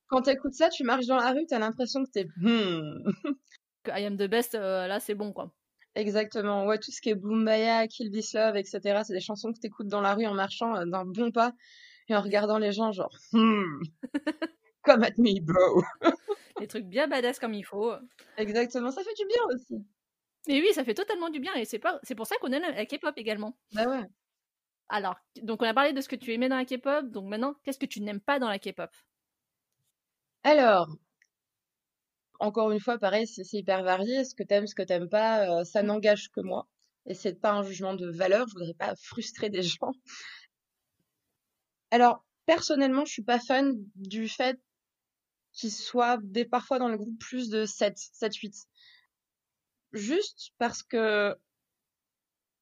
Quand 0.09 0.23
tu 0.23 0.31
écoutes 0.31 0.55
ça, 0.55 0.69
tu 0.69 0.85
marches 0.85 1.07
dans 1.07 1.17
la 1.17 1.33
rue, 1.33 1.47
tu 1.47 1.55
as 1.55 1.59
l'impression 1.59 2.05
que 2.05 2.11
tu 2.11 2.19
es... 2.21 2.27
Hmm. 2.37 3.03
que 3.85 3.91
I 3.91 4.05
am 4.05 4.17
the 4.17 4.29
best, 4.29 4.55
euh, 4.55 4.87
là, 4.87 5.01
c'est 5.01 5.15
bon, 5.15 5.33
quoi. 5.33 5.53
Exactement. 5.95 6.67
Ouais, 6.67 6.79
tout 6.79 6.91
ce 6.91 7.01
qui 7.01 7.11
est 7.11 7.15
Boombaya, 7.15 7.89
Kill 7.89 8.11
This 8.11 8.35
Love, 8.35 8.57
etc. 8.57 9.01
C'est 9.05 9.15
des 9.15 9.21
chansons 9.21 9.53
que 9.53 9.59
t'écoutes 9.59 9.89
dans 9.89 10.03
la 10.03 10.15
rue 10.15 10.27
en 10.27 10.35
marchant 10.35 10.77
euh, 10.77 10.85
d'un 10.85 11.07
bon 11.07 11.33
pas 11.33 11.53
et 12.09 12.15
en 12.15 12.21
regardant 12.21 12.59
les 12.59 12.73
gens, 12.73 12.93
genre, 12.93 13.17
hmm, 13.33 13.81
come 14.83 15.03
at 15.03 15.17
me, 15.19 15.41
bro. 15.41 15.83
des 16.61 16.67
trucs 16.67 16.85
bien 16.85 17.09
badass 17.09 17.39
comme 17.39 17.55
il 17.55 17.65
faut. 17.65 17.93
Exactement. 18.37 18.91
Ça 18.91 19.03
fait 19.03 19.15
du 19.15 19.27
bien 19.27 19.43
aussi. 19.55 19.85
Mais 20.49 20.61
oui, 20.61 20.69
ça 20.73 20.85
fait 20.85 20.95
totalement 20.95 21.31
du 21.31 21.41
bien 21.41 21.55
et 21.55 21.65
c'est 21.65 21.79
pas, 21.79 21.99
pour 22.17 22.27
ça 22.27 22.37
qu'on 22.37 22.53
aime 22.53 22.63
la 22.63 22.87
K-pop 22.87 23.15
également. 23.17 23.59
Bah 23.73 23.89
ouais. 23.89 24.05
Alors, 24.89 25.17
donc 25.43 25.63
on 25.63 25.67
a 25.67 25.75
parlé 25.75 25.93
de 25.93 26.01
ce 26.01 26.09
que 26.09 26.17
tu 26.17 26.33
aimais 26.33 26.49
dans 26.49 26.57
la 26.57 26.65
K-pop. 26.65 27.11
Donc 27.11 27.27
maintenant, 27.27 27.55
qu'est-ce 27.65 27.79
que 27.79 27.87
tu 27.87 28.01
n'aimes 28.01 28.21
pas 28.21 28.39
dans 28.39 28.49
la 28.49 28.59
K-pop? 28.59 28.91
Alors, 30.45 30.89
encore 32.39 32.71
une 32.71 32.81
fois, 32.81 32.99
pareil, 32.99 33.27
c'est 33.27 33.51
hyper 33.53 33.83
varié. 33.83 34.25
Ce 34.25 34.35
que 34.35 34.43
t'aimes, 34.43 34.67
ce 34.67 34.75
que 34.75 34.83
t'aimes 34.83 35.09
pas, 35.09 35.61
euh, 35.61 35.65
ça 35.65 35.83
n'engage 35.83 36.31
que 36.31 36.41
moi. 36.41 36.69
Et 37.07 37.15
c'est 37.15 37.35
pas 37.35 37.53
un 37.53 37.63
jugement 37.63 37.95
de 37.95 38.09
valeur. 38.09 38.47
Je 38.49 38.55
voudrais 38.55 38.75
pas 38.75 38.95
frustrer 38.97 39.51
des 39.51 39.63
gens. 39.63 39.93
Alors, 41.91 42.25
personnellement, 42.47 43.05
je 43.05 43.13
suis 43.13 43.23
pas 43.23 43.41
fan 43.41 43.75
du 43.95 44.29
fait 44.29 44.59
qu'ils 45.53 45.73
soient 45.73 46.19
des, 46.23 46.45
parfois 46.45 46.79
dans 46.79 46.89
le 46.89 46.97
groupe 46.97 47.19
plus 47.19 47.49
de 47.49 47.65
7, 47.65 47.97
7, 47.97 48.35
8. 48.37 48.55
Juste 49.93 50.51
parce 50.59 50.83
que 50.83 51.37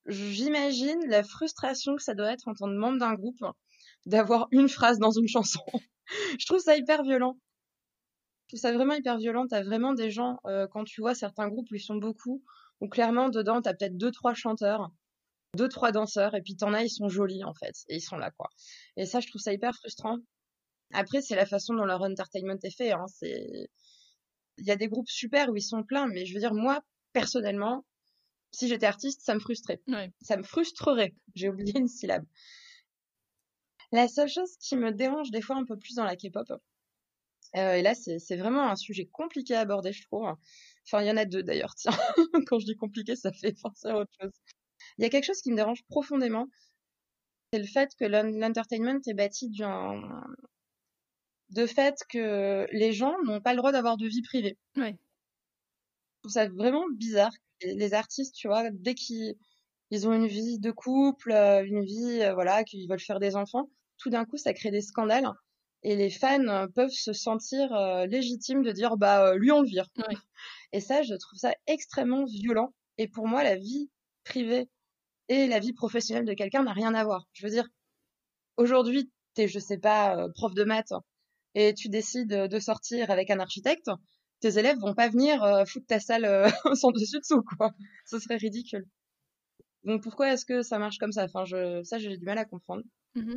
j'imagine 0.07 1.01
la 1.07 1.23
frustration 1.23 1.97
que 1.97 2.03
ça 2.03 2.15
doit 2.15 2.33
être 2.33 2.49
en 2.49 2.55
tant 2.55 2.67
que 2.67 2.77
membre 2.77 2.99
d'un 2.99 3.15
groupe 3.15 3.45
d'avoir 4.07 4.49
une 4.51 4.69
phrase 4.69 4.99
dans 4.99 5.11
une 5.11 5.29
chanson. 5.29 5.63
je 6.39 6.47
trouve 6.47 6.61
ça 6.61 6.77
hyper 6.77 7.03
violent 7.03 7.39
trouve 8.55 8.61
ça 8.61 8.73
vraiment 8.73 8.95
hyper 8.95 9.19
violent. 9.19 9.47
T'as 9.47 9.63
vraiment 9.63 9.95
des 9.95 10.11
gens, 10.11 10.39
euh, 10.47 10.67
quand 10.69 10.85
tu 10.85 11.01
vois 11.01 11.15
certains 11.15 11.49
groupes 11.49 11.67
où 11.71 11.75
ils 11.75 11.81
sont 11.81 11.97
beaucoup, 11.97 12.43
où 12.81 12.89
clairement 12.89 13.29
dedans 13.29 13.61
t'as 13.63 13.75
peut-être 13.75 13.97
deux 13.97 14.11
trois 14.11 14.35
chanteurs, 14.35 14.91
deux 15.57 15.69
trois 15.69 15.93
danseurs, 15.93 16.35
et 16.35 16.43
puis 16.43 16.57
t'en 16.57 16.73
as 16.75 16.85
ils 16.85 16.91
sont 16.91 17.09
jolis 17.09 17.45
en 17.45 17.55
fait, 17.55 17.75
et 17.89 17.97
ils 17.97 18.01
sont 18.01 18.17
là 18.17 18.31
quoi. 18.33 18.49
Et 18.97 19.07
ça 19.07 19.21
je 19.21 19.29
trouve 19.29 19.41
ça 19.41 19.53
hyper 19.53 19.75
frustrant. 19.75 20.19
Après 20.93 21.23
c'est 21.23 21.37
la 21.37 21.47
façon 21.47 21.75
dont 21.75 21.85
leur 21.85 22.03
entertainment 22.03 22.59
est 22.63 22.77
fait. 22.77 22.93
Hein. 22.93 23.07
C'est, 23.09 23.69
il 24.59 24.67
y 24.67 24.71
a 24.71 24.77
des 24.77 24.89
groupes 24.89 25.09
super 25.09 25.51
où 25.51 25.57
ils 25.57 25.63
sont 25.63 25.83
pleins, 25.83 26.07
mais 26.07 26.27
je 26.27 26.35
veux 26.35 26.41
dire 26.41 26.55
moi 26.55 26.81
personnellement, 27.13 27.85
si 28.55 28.69
j'étais 28.69 28.87
artiste, 28.87 29.23
ça 29.23 29.35
me 29.35 29.41
frustrerait. 29.41 29.81
Ouais. 29.89 30.13
Ça 30.21 30.37
me 30.37 30.43
frustrerait. 30.43 31.15
J'ai 31.35 31.49
oublié 31.49 31.79
une 31.79 31.89
syllabe. 31.89 32.25
La 33.93 34.09
seule 34.09 34.29
chose 34.29 34.57
qui 34.59 34.77
me 34.77 34.93
dérange 34.93 35.31
des 35.31 35.41
fois 35.41 35.57
un 35.57 35.65
peu 35.65 35.79
plus 35.79 35.95
dans 35.95 36.05
la 36.05 36.17
K-pop, 36.17 36.51
euh, 37.57 37.75
et 37.75 37.83
là, 37.83 37.95
c'est 37.95 38.37
vraiment 38.37 38.69
un 38.69 38.77
sujet 38.77 39.07
compliqué 39.07 39.55
à 39.55 39.61
aborder, 39.61 39.93
je 39.93 40.03
trouve. 40.03 40.27
Enfin, 40.87 41.03
il 41.03 41.07
y 41.07 41.11
en 41.11 41.17
a 41.17 41.25
deux 41.25 41.43
d'ailleurs, 41.43 41.75
tiens. 41.77 41.93
Quand 42.49 42.59
je 42.59 42.67
dis 42.67 42.77
compliqué, 42.77 43.15
ça 43.15 43.33
fait 43.33 43.55
penser 43.63 43.89
à 43.89 43.99
autre 43.99 44.11
chose. 44.21 44.33
Il 44.99 45.03
y 45.03 45.07
a 45.07 45.11
quelque 45.11 45.25
chose 45.25 45.41
qui 45.41 45.51
me 45.51 45.57
dérange 45.57 45.85
profondément, 45.85 46.49
c'est 47.53 47.61
le 47.61 47.67
fait 47.67 47.91
que 47.99 48.05
l'entertainment 48.05 49.01
est 49.07 49.15
bâti 49.15 49.51
d'un 49.51 50.03
de 51.51 51.67
fait 51.67 51.97
que 52.09 52.67
les 52.73 52.93
gens 52.93 53.15
n'ont 53.25 53.41
pas 53.41 53.53
le 53.53 53.59
droit 53.59 53.71
d'avoir 53.71 53.97
de 53.97 54.09
vie 54.09 54.23
privée. 54.23 54.59
Ouais. 54.77 54.97
Je 56.25 56.29
trouve 56.31 56.43
ça 56.43 56.49
vraiment 56.49 56.87
bizarre. 56.97 57.33
Les 57.61 57.93
artistes, 57.93 58.35
tu 58.35 58.49
vois, 58.49 58.71
dès 58.71 58.95
qu'ils 58.95 59.35
ils 59.91 60.09
ont 60.09 60.15
une 60.15 60.27
vie 60.27 60.59
de 60.59 60.71
couple, 60.71 61.33
euh, 61.33 61.63
une 61.63 61.85
vie, 61.85 62.23
euh, 62.23 62.33
voilà, 62.33 62.65
qu'ils 62.65 62.89
veulent 62.89 62.99
faire 62.99 63.21
des 63.21 63.37
enfants, 63.37 63.69
tout 63.99 64.09
d'un 64.09 64.25
coup, 64.25 64.39
ça 64.39 64.55
crée 64.55 64.71
des 64.71 64.81
scandales 64.81 65.29
et 65.83 65.97
les 65.97 66.09
fans 66.09 66.49
euh, 66.49 66.67
peuvent 66.67 66.89
se 66.89 67.13
sentir 67.13 67.69
légitimes 68.07 68.63
de 68.63 68.73
dire 68.73 68.97
bah 68.97 69.37
lui 69.37 69.53
on 69.53 69.61
le 69.61 69.69
vire. 69.69 69.87
Ouais. 69.99 70.17
Et 70.73 70.81
ça, 70.81 71.03
je 71.03 71.13
trouve 71.13 71.39
ça 71.39 71.53
extrêmement 71.67 72.25
violent. 72.25 72.73
Et 72.97 73.07
pour 73.07 73.29
moi, 73.29 73.45
la 73.45 73.57
vie 73.57 73.91
privée 74.25 74.71
et 75.29 75.47
la 75.47 75.59
vie 75.59 75.75
professionnelle 75.75 76.25
de 76.25 76.33
quelqu'un 76.33 76.63
n'a 76.63 76.73
rien 76.73 76.95
à 76.95 77.05
voir. 77.05 77.29
Je 77.35 77.45
veux 77.45 77.53
dire, 77.53 77.69
aujourd'hui, 78.57 79.13
t'es, 79.35 79.47
je 79.47 79.59
sais 79.59 79.79
pas, 79.79 80.27
prof 80.35 80.55
de 80.55 80.65
maths 80.65 80.95
et 81.55 81.75
tu 81.75 81.91
décides 81.91 82.29
de 82.29 82.59
sortir 82.59 83.11
avec 83.11 83.31
un 83.31 83.41
architecte, 83.41 83.91
tes 84.45 84.59
élèves 84.59 84.79
vont 84.79 84.95
pas 84.95 85.09
venir 85.09 85.41
foutre 85.67 85.87
ta 85.87 86.01
salle 86.01 86.53
sans 86.75 86.91
dessus 86.91 87.19
dessous, 87.19 87.43
quoi. 87.57 87.73
Ce 88.05 88.19
serait 88.19 88.37
ridicule. 88.37 88.87
Donc 89.85 90.03
pourquoi 90.03 90.33
est-ce 90.33 90.45
que 90.45 90.63
ça 90.63 90.79
marche 90.79 90.99
comme 90.99 91.13
ça? 91.13 91.25
Enfin, 91.25 91.45
je, 91.45 91.83
ça, 91.83 91.99
j'ai 91.99 92.17
du 92.17 92.25
mal 92.25 92.39
à 92.39 92.45
comprendre. 92.45 92.83
Mmh 93.15 93.35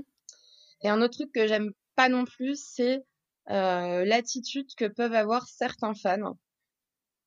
et 0.84 0.90
un 0.90 1.02
autre 1.02 1.18
truc 1.18 1.32
que 1.32 1.48
j'aime 1.48 1.72
pas 1.96 2.08
non 2.08 2.24
plus, 2.26 2.62
c'est 2.64 3.04
euh, 3.50 4.06
l'attitude 4.06 4.68
que 4.78 4.86
peuvent 4.86 5.16
avoir 5.16 5.48
certains 5.48 5.96
fans. 5.96 6.38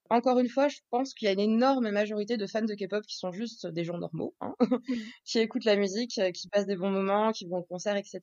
Encore 0.09 0.38
une 0.38 0.49
fois, 0.49 0.69
je 0.69 0.79
pense 0.90 1.14
qu'il 1.14 1.27
y 1.27 1.29
a 1.29 1.33
une 1.33 1.40
énorme 1.40 1.90
majorité 1.90 2.37
de 2.37 2.47
fans 2.47 2.62
de 2.62 2.75
K-pop 2.75 3.05
qui 3.05 3.16
sont 3.16 3.33
juste 3.33 3.66
des 3.66 3.83
gens 3.83 3.99
normaux, 3.99 4.37
hein, 4.40 4.55
qui 5.25 5.40
écoutent 5.40 5.64
la 5.64 5.75
musique, 5.75 6.19
euh, 6.19 6.31
qui 6.31 6.49
passent 6.49 6.66
des 6.66 6.77
bons 6.77 6.90
moments, 6.90 7.33
qui 7.33 7.47
vont 7.47 7.59
au 7.59 7.62
concert, 7.64 7.97
etc. 7.97 8.21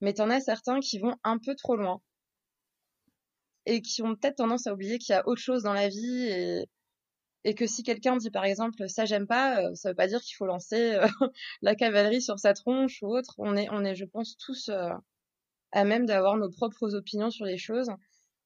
Mais 0.00 0.12
t'en 0.12 0.30
as 0.30 0.40
certains 0.40 0.78
qui 0.78 1.00
vont 1.00 1.16
un 1.24 1.38
peu 1.38 1.56
trop 1.56 1.74
loin 1.74 2.00
et 3.66 3.82
qui 3.82 4.02
ont 4.02 4.14
peut-être 4.14 4.36
tendance 4.36 4.66
à 4.66 4.72
oublier 4.72 4.98
qu'il 4.98 5.12
y 5.12 5.16
a 5.16 5.26
autre 5.26 5.40
chose 5.40 5.62
dans 5.62 5.72
la 5.72 5.88
vie 5.88 6.26
et, 6.28 6.66
et 7.44 7.54
que 7.54 7.66
si 7.66 7.82
quelqu'un 7.82 8.16
dit 8.16 8.30
par 8.30 8.44
exemple 8.44 8.88
ça 8.88 9.04
j'aime 9.04 9.26
pas, 9.26 9.62
euh, 9.62 9.74
ça 9.74 9.90
veut 9.90 9.94
pas 9.94 10.06
dire 10.06 10.20
qu'il 10.20 10.36
faut 10.36 10.46
lancer 10.46 10.94
euh, 10.94 11.06
la 11.62 11.74
cavalerie 11.74 12.22
sur 12.22 12.38
sa 12.38 12.54
tronche 12.54 13.02
ou 13.02 13.08
autre. 13.16 13.34
On 13.38 13.56
est, 13.56 13.68
on 13.70 13.84
est, 13.84 13.94
je 13.94 14.04
pense 14.04 14.36
tous 14.36 14.68
euh, 14.68 14.90
à 15.72 15.84
même 15.84 16.06
d'avoir 16.06 16.36
nos 16.36 16.50
propres 16.50 16.94
opinions 16.94 17.30
sur 17.30 17.44
les 17.44 17.58
choses. 17.58 17.90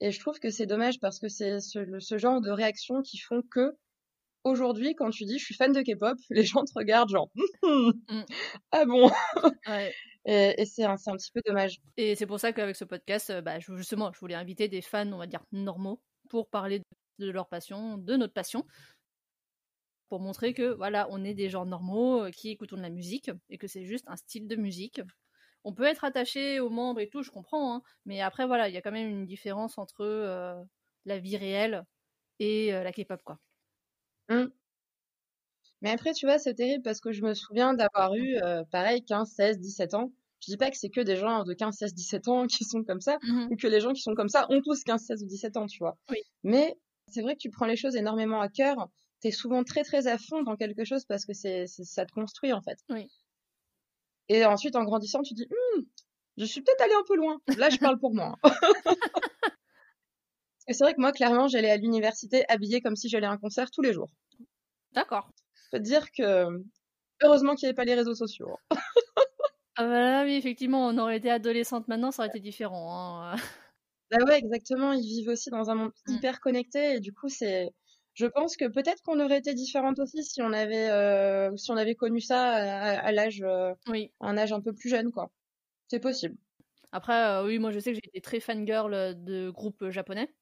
Et 0.01 0.11
je 0.11 0.21
trouve 0.21 0.39
que 0.39 0.51
c'est 0.51 0.67
dommage 0.67 1.01
parce 1.01 1.19
que 1.19 1.29
c'est 1.29 1.61
ce, 1.61 1.99
ce, 1.99 2.19
genre 2.19 2.41
de 2.43 2.51
réactions 2.51 3.01
qui 3.03 3.19
font 3.19 3.43
que 3.51 3.73
aujourd'hui, 4.45 4.95
quand 4.95 5.11
tu 5.11 5.25
dis 5.25 5.39
je 5.39 5.45
suis 5.45 5.55
fan 5.55 5.73
de 5.73 5.81
K-pop, 5.81 6.19
les 6.31 6.45
gens 6.45 6.65
te 6.65 6.73
regardent 6.75 7.11
genre 7.11 7.31
mm. 7.63 7.91
ah 8.73 8.85
bon 8.85 9.11
ouais. 9.67 9.95
Et, 10.27 10.61
et 10.61 10.67
c'est 10.67 10.85
un, 10.85 10.95
un 10.95 11.17
petit 11.17 11.31
peu 11.33 11.41
dommage. 11.47 11.81
Et 11.97 12.17
c'est 12.17 12.27
pour 12.27 12.41
ça 12.41 12.53
qu'avec 12.53 12.77
ce 12.77 12.85
podcast, 12.85 13.33
bah, 13.43 13.61
justement, 13.61 14.13
je 14.13 14.19
voulais 14.21 14.35
inviter 14.35 14.69
des 14.69 14.83
fans, 14.83 15.11
on 15.13 15.19
va 15.19 15.27
dire 15.27 15.45
normaux, 15.53 16.03
pour 16.31 16.51
parler 16.51 16.81
de, 16.81 17.27
de 17.27 17.31
leur 17.31 17.49
passion, 17.49 17.99
de 17.99 18.17
notre 18.17 18.35
passion, 18.35 18.67
pour 20.09 20.21
montrer 20.21 20.55
que 20.55 20.73
voilà, 20.75 21.09
on 21.11 21.25
est 21.25 21.35
des 21.35 21.49
gens 21.51 21.67
normaux 21.67 22.25
euh, 22.25 22.31
qui 22.31 22.51
écoutons 22.51 22.77
de 22.77 22.83
la 22.83 22.91
musique 22.91 23.31
et 23.51 23.59
que 23.59 23.67
c'est 23.67 23.85
juste 23.85 24.05
un 24.09 24.17
style 24.17 24.47
de 24.49 24.57
musique 24.57 25.01
on 25.65 25.75
peut 25.75 25.85
être 25.85 26.05
attaché 26.05 26.61
aux 26.61 26.71
membres 26.71 27.01
et 27.01 27.09
tout, 27.11 27.23
je 27.25 27.31
comprends, 27.33 27.75
hein, 27.77 27.83
mais 28.07 28.23
après 28.23 28.47
voilà, 28.47 28.69
il 28.69 28.75
y 28.75 28.79
a 28.79 28.83
quand 28.83 28.93
même 28.93 29.11
une 29.11 29.27
différence 29.27 29.79
entre 29.79 30.03
euh, 30.05 30.63
la 31.07 31.19
vie 31.19 31.37
réelle 31.37 31.85
et 32.41 32.75
euh, 32.75 32.85
la 32.85 32.93
K-pop 32.93 33.23
quoi. 33.25 33.39
Mmh. 34.31 34.47
Mais 35.87 35.93
après, 35.93 36.15
tu 36.15 36.27
vois, 36.27 36.41
c'est 36.41 36.55
terrible 36.55 36.83
parce 36.83 36.99
que 36.99 37.13
je 37.13 37.23
me 37.23 37.33
souviens 37.33 37.73
d'avoir 37.73 38.13
eu, 38.17 38.39
euh, 38.43 38.65
pareil, 38.73 39.05
15, 39.05 39.31
16, 39.31 39.61
17 39.61 39.95
ans. 39.95 40.11
Je 40.41 40.51
dis 40.51 40.57
pas 40.57 40.69
que 40.69 40.77
c'est 40.77 40.91
que 40.91 41.01
des 41.01 41.15
gens 41.15 41.45
de 41.45 41.55
15, 41.55 41.77
16, 41.77 41.95
17 41.95 42.27
ans 42.27 42.47
qui 42.49 42.65
sont 42.65 42.83
comme 42.83 43.01
ça, 43.01 43.19
mmh 43.23 43.47
ou 43.53 43.57
que 43.57 43.69
les 43.69 43.81
gens 43.81 43.93
qui 43.93 44.03
sont 44.03 44.17
comme 44.17 44.29
ça 44.29 44.49
ont 44.51 44.61
tous 44.63 44.83
15, 44.83 45.01
16 45.01 45.23
ou 45.23 45.27
17 45.27 45.57
ans, 45.57 45.67
tu 45.67 45.79
vois. 45.79 45.97
Oui. 46.11 46.19
Mais 46.43 46.77
c'est 47.07 47.23
vrai 47.23 47.35
que 47.35 47.39
tu 47.39 47.51
prends 47.51 47.67
les 47.67 47.77
choses 47.77 47.95
énormément 47.95 48.41
à 48.41 48.49
cœur. 48.49 48.89
t'es 49.21 49.31
souvent 49.31 49.63
très 49.63 49.85
très 49.85 50.09
à 50.09 50.19
fond 50.19 50.43
dans 50.43 50.57
quelque 50.57 50.85
chose 50.85 51.05
parce 51.05 51.25
que 51.25 51.33
c'est 51.35 51.69
ça 51.69 52.05
te 52.05 52.11
construit 52.11 52.53
en 52.53 52.63
fait. 52.63 52.79
Oui. 52.91 53.07
Et 54.29 54.45
ensuite, 54.45 54.75
en 54.75 54.83
grandissant, 54.83 55.23
tu 55.23 55.35
dis, 55.35 55.47
«Hmm, 55.49 55.83
je 56.37 56.45
suis 56.47 56.63
peut-être 56.63 56.81
allée 56.81 56.95
un 56.95 57.05
peu 57.07 57.15
loin. 57.15 57.41
Là, 57.57 57.71
je 57.71 57.79
parle 57.79 58.01
pour 58.01 58.13
moi. 58.13 58.35
Et 60.67 60.73
c'est 60.73 60.83
vrai 60.83 60.95
que 60.95 61.01
moi, 61.01 61.13
clairement, 61.13 61.47
j'allais 61.47 61.71
à 61.71 61.77
l'université 61.77 62.45
habillée 62.49 62.81
comme 62.81 62.97
si 62.97 63.09
j'allais 63.09 63.29
à 63.29 63.31
un 63.31 63.39
concert 63.39 63.71
tous 63.71 63.83
les 63.83 63.93
jours. 63.93 64.11
D'accord. 64.91 65.31
Te 65.73 65.77
dire 65.79 66.11
que 66.13 66.47
heureusement 67.23 67.55
qu'il 67.55 67.67
n'y 67.67 67.71
avait 67.71 67.77
pas 67.77 67.85
les 67.85 67.95
réseaux 67.95 68.15
sociaux. 68.15 68.49
hein. 68.71 68.77
Ah 69.79 69.85
bah 69.85 70.01
là, 70.01 70.25
oui, 70.25 70.35
effectivement, 70.35 70.87
on 70.89 70.97
aurait 70.99 71.19
été 71.19 71.31
adolescente 71.31 71.87
maintenant, 71.89 72.11
ça 72.11 72.23
aurait 72.23 72.29
été 72.31 72.41
différent. 72.41 73.23
hein. 73.23 73.37
Bah 74.11 74.19
ouais, 74.27 74.39
exactement. 74.39 74.93
Ils 74.93 75.03
vivent 75.07 75.29
aussi 75.31 75.51
dans 75.51 75.69
un 75.71 75.75
monde 75.75 75.93
Mm. 76.07 76.15
hyper 76.15 76.41
connecté 76.41 76.95
et 76.95 77.01
du 77.01 77.13
coup, 77.13 77.29
c'est. 77.29 77.71
Je 78.15 78.27
pense 78.27 78.57
que 78.57 78.65
peut-être 78.67 79.03
qu'on 79.03 79.21
aurait 79.21 79.39
été 79.39 79.53
différente 79.53 79.99
aussi 79.99 80.25
si 80.25 80.41
on 80.41 80.53
avait 80.53 80.89
euh, 80.89 81.55
si 81.57 81.71
on 81.71 81.77
avait 81.77 81.95
connu 81.97 82.21
ça 82.21 82.43
à, 82.53 82.99
à 83.01 83.13
l'âge 83.13 83.43
euh, 83.43 83.75
Oui. 83.89 84.13
à 84.21 84.29
un 84.29 84.39
âge 84.39 84.53
un 84.53 84.63
peu 84.63 84.73
plus 84.73 84.89
jeune, 84.89 85.11
quoi. 85.13 85.31
C'est 85.89 86.01
possible. 86.01 86.37
Après, 86.93 87.15
euh, 87.15 87.45
oui, 87.45 87.59
moi 87.59 87.73
je 87.73 87.79
sais 87.81 87.91
que 87.93 87.97
j'ai 88.03 88.09
été 88.09 88.21
très 88.23 88.41
fangirl 88.41 89.15
de 89.25 89.51
groupes 89.51 89.91
japonais, 89.91 90.35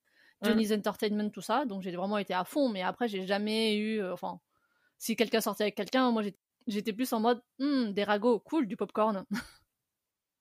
Mm. 0.43 0.47
Johnny's 0.49 0.73
Entertainment, 0.73 1.31
tout 1.31 1.41
ça, 1.41 1.65
donc 1.65 1.83
j'ai 1.83 1.93
vraiment 1.97 2.19
été 2.19 2.35
à 2.35 2.45
fond, 2.45 2.69
mais 2.69 2.83
après 2.83 3.09
j'ai 3.09 3.27
jamais 3.27 3.77
eu. 3.77 4.05
enfin, 4.05 4.41
si 4.99 5.17
quelqu'un 5.17 5.41
sortait 5.41 5.65
avec 5.65 5.75
quelqu'un, 5.75 6.11
moi 6.11 6.23
j'étais- 6.67 6.93
plus 6.93 7.13
en 7.13 7.21
mode 7.21 7.43
Hmm, 7.59 7.93
des 7.93 8.05
ragots, 8.05 8.41
cool, 8.41 8.67
du 8.67 8.77
popcorn. 8.77 9.25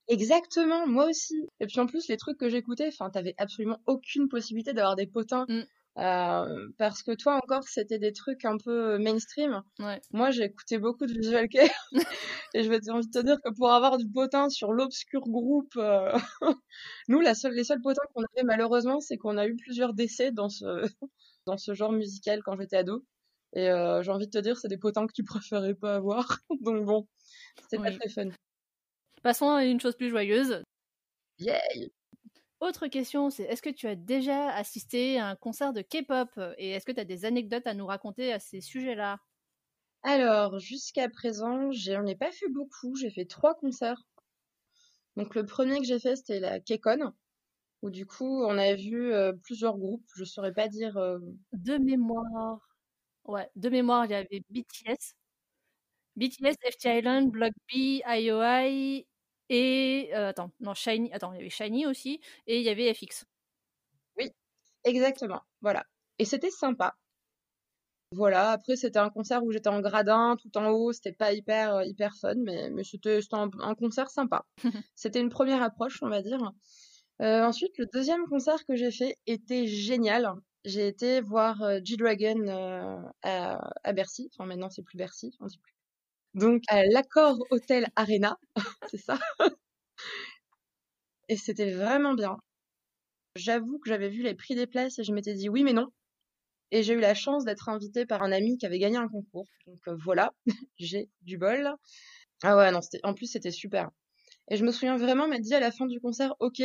Exactement, 0.08 0.86
moi 0.88 1.06
aussi. 1.10 1.36
Et 1.60 1.68
puis 1.68 1.80
en 1.80 1.88
plus, 1.88 2.08
les 2.10 2.18
trucs 2.18 2.38
que 2.38 2.50
j'écoutais, 2.50 2.88
enfin, 2.88 3.10
t'avais 3.10 3.36
absolument 3.38 3.80
aucune 3.86 4.28
possibilité 4.28 4.74
d'avoir 4.74 4.96
des 4.96 5.08
potins. 5.08 5.46
Mm. 5.48 5.62
Euh, 6.00 6.70
parce 6.80 7.04
que 7.04 7.12
toi 7.12 7.36
encore, 7.36 7.64
c'était 7.68 8.00
des 8.00 8.14
trucs 8.14 8.46
un 8.46 8.58
peu 8.58 8.98
mainstream. 8.98 9.62
Ouais. 9.80 10.02
Moi, 10.12 10.32
j'ai 10.32 10.46
écouté 10.46 10.80
beaucoup 10.80 11.06
de 11.06 11.14
Visual 11.14 11.48
Kei. 11.48 11.70
et 12.56 12.64
je 12.64 12.70
vais 12.70 12.90
envie 12.90 13.08
de 13.08 13.12
te 13.12 13.24
dire 13.24 13.38
que 13.44 13.52
pour 13.56 13.72
avoir 13.72 13.98
du 13.98 14.10
potin 14.10 14.50
sur 14.50 14.74
l'obscur 14.74 15.22
groupe, 15.22 15.76
euh, 15.78 16.12
nous, 17.08 17.22
la 17.22 17.36
seule, 17.36 17.54
les 17.54 17.64
seuls 17.64 17.82
potins 17.82 18.02
qu'on 18.14 18.24
avait 18.36 18.44
malheureusement, 18.44 19.00
c'est 19.02 19.18
qu'on 19.18 19.38
a 19.38 19.46
eu 19.48 19.56
plusieurs 19.56 19.94
décès 19.94 20.32
dans 20.32 20.50
ce, 20.50 20.90
dans 21.46 21.58
ce 21.58 21.74
genre 21.76 21.92
musical 21.92 22.42
quand 22.44 22.58
j'étais 22.60 22.78
ado. 22.78 23.06
Et 23.56 23.70
euh, 23.70 24.02
j'ai 24.02 24.12
envie 24.12 24.26
de 24.28 24.32
te 24.32 24.38
dire, 24.40 24.58
c'est 24.58 24.68
des 24.68 24.78
potins 24.78 25.06
que 25.08 25.14
tu 25.14 25.24
préférais 25.24 25.76
pas 25.76 25.96
avoir. 25.96 26.40
Donc 26.62 26.86
bon, 26.86 27.08
c'était 27.62 27.78
pas 27.78 27.92
très 27.92 28.10
fun. 28.10 28.30
Passons 29.22 29.50
à 29.52 29.64
une 29.66 29.80
chose 29.80 29.96
plus 29.96 30.10
joyeuse. 30.10 30.64
Yay! 31.40 31.92
Autre 32.60 32.88
question, 32.88 33.30
c'est 33.30 33.44
est-ce 33.44 33.62
que 33.62 33.70
tu 33.70 33.88
as 33.88 33.96
déjà 33.96 34.50
assisté 34.56 35.20
à 35.20 35.28
un 35.28 35.36
concert 35.36 35.74
de 35.74 35.82
K-pop? 35.82 36.30
Et 36.58 36.72
est-ce 36.72 36.86
que 36.86 36.92
tu 36.92 37.00
as 37.00 37.06
des 37.06 37.26
anecdotes 37.26 37.68
à 37.68 37.74
nous 37.74 37.86
raconter 37.86 38.32
à 38.34 38.40
ces 38.40 38.62
sujets-là? 38.62 39.20
Alors, 40.04 40.60
jusqu'à 40.60 41.10
présent, 41.10 41.72
j'en 41.72 42.06
ai 42.06 42.16
pas 42.16 42.32
fait 42.32 42.50
beaucoup. 42.50 42.96
J'ai 42.96 43.10
fait 43.12 43.26
trois 43.26 43.56
concerts. 43.56 44.02
Donc, 45.16 45.36
le 45.36 45.46
premier 45.46 45.78
que 45.80 45.86
j'ai 45.86 46.00
fait, 46.00 46.16
c'était 46.16 46.40
la 46.40 46.60
K-Con, 46.60 47.14
où 47.82 47.90
du 47.90 48.06
coup, 48.06 48.44
on 48.46 48.58
a 48.58 48.74
vu 48.76 49.14
euh, 49.14 49.34
plusieurs 49.44 49.78
groupes. 49.78 50.06
Je 50.16 50.24
saurais 50.24 50.54
pas 50.54 50.68
dire. 50.68 50.98
euh, 50.98 51.20
De 51.54 51.78
mémoire. 51.78 52.60
Ouais, 53.26 53.50
de 53.56 53.70
mémoire, 53.70 54.06
il 54.06 54.12
y 54.12 54.16
avait 54.16 54.44
BTS. 54.50 55.16
BTS, 56.18 56.58
FT 56.72 56.86
Island, 57.00 57.32
Block 57.32 57.54
B, 57.74 58.02
IOI 58.08 59.06
et. 59.50 60.12
euh, 60.16 60.30
attends, 60.30 60.52
non, 60.62 60.74
Shiny. 60.76 61.12
Attends, 61.14 61.34
il 61.34 61.38
y 61.38 61.42
avait 61.42 61.50
Shiny 61.52 61.88
aussi 61.88 62.22
et 62.48 62.60
il 62.60 62.64
y 62.66 62.70
avait 62.70 62.94
FX. 62.94 63.26
Exactement. 64.86 65.42
Voilà. 65.62 65.86
Et 66.20 66.24
c'était 66.26 66.50
sympa. 66.50 66.96
Voilà. 68.12 68.52
Après, 68.52 68.76
c'était 68.76 69.00
un 69.00 69.10
concert 69.10 69.44
où 69.44 69.52
j'étais 69.52 69.70
en 69.70 69.82
gradin, 69.82 70.36
tout 70.42 70.56
en 70.58 70.70
haut. 70.70 70.92
C'était 70.94 71.12
pas 71.14 71.34
hyper, 71.34 71.76
euh, 71.76 71.86
hyper 71.86 72.16
fun, 72.16 72.36
mais, 72.38 72.70
mais 72.70 72.84
c'était 72.84 73.22
c'était 73.22 73.36
un, 73.36 73.50
un 73.60 73.76
concert 73.76 74.10
sympa. 74.10 74.46
C'était 74.96 75.20
une 75.20 75.30
première 75.30 75.62
approche, 75.64 76.00
on 76.04 76.10
va 76.10 76.22
dire. 76.22 76.40
Euh, 77.22 77.44
ensuite, 77.46 77.78
le 77.80 77.88
deuxième 77.94 78.26
concert 78.28 78.64
que 78.66 78.76
j'ai 78.76 78.92
fait 78.92 79.18
était 79.28 79.68
génial. 79.68 80.34
J'ai 80.66 80.88
été 80.88 81.20
voir 81.22 81.62
euh, 81.62 81.80
G-Dragon 81.84 82.48
euh, 82.48 82.98
à, 83.22 83.94
Bercy. 83.94 84.30
Enfin, 84.34 84.46
maintenant, 84.46 84.70
c'est 84.70 84.84
plus 84.84 84.98
Bercy, 84.98 85.36
on 85.40 85.46
dit 85.48 85.58
plus. 85.58 85.74
Donc, 86.34 86.64
à 86.68 86.84
l'Accord 86.86 87.38
Hotel 87.52 87.88
Arena, 87.96 88.40
c'est 88.90 88.98
ça. 88.98 89.20
Et 91.30 91.38
c'était 91.38 91.72
vraiment 91.72 92.14
bien. 92.14 92.38
J'avoue 93.36 93.80
que 93.80 93.90
j'avais 93.90 94.10
vu 94.10 94.22
les 94.24 94.36
prix 94.36 94.56
des 94.56 94.68
places 94.68 95.00
et 95.00 95.04
je 95.04 95.12
m'étais 95.12 95.34
dit 95.34 95.50
oui, 95.50 95.64
mais 95.64 95.74
non. 95.74 95.88
Et 96.72 96.84
j'ai 96.84 96.94
eu 96.94 97.00
la 97.00 97.14
chance 97.14 97.46
d'être 97.46 97.70
invitée 97.70 98.06
par 98.06 98.24
un 98.24 98.32
ami 98.32 98.58
qui 98.58 98.66
avait 98.66 98.80
gagné 98.80 98.98
un 98.98 99.08
concours. 99.08 99.48
Donc 99.68 99.80
euh, 99.88 99.96
voilà, 100.04 100.34
j'ai 100.78 101.10
du 101.22 101.38
bol. 101.38 101.76
Ah 102.44 102.58
ouais, 102.58 102.72
non, 102.72 102.80
en 103.04 103.14
plus, 103.14 103.28
c'était 103.28 103.52
super. 103.52 103.90
Et 104.50 104.58
je 104.58 104.66
me 104.66 104.72
souviens 104.72 104.98
vraiment 104.98 105.28
m'être 105.28 105.44
dit 105.44 105.56
à 105.56 105.60
la 105.60 105.72
fin 105.72 105.86
du 105.88 106.00
concert, 106.00 106.36
ok, 106.40 106.62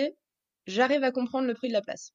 j'arrive 0.67 1.05
à 1.05 1.13
comprendre 1.13 1.47
le 1.47 1.55
prix 1.55 1.69
de 1.69 1.73
la 1.73 1.83
place. 1.83 2.13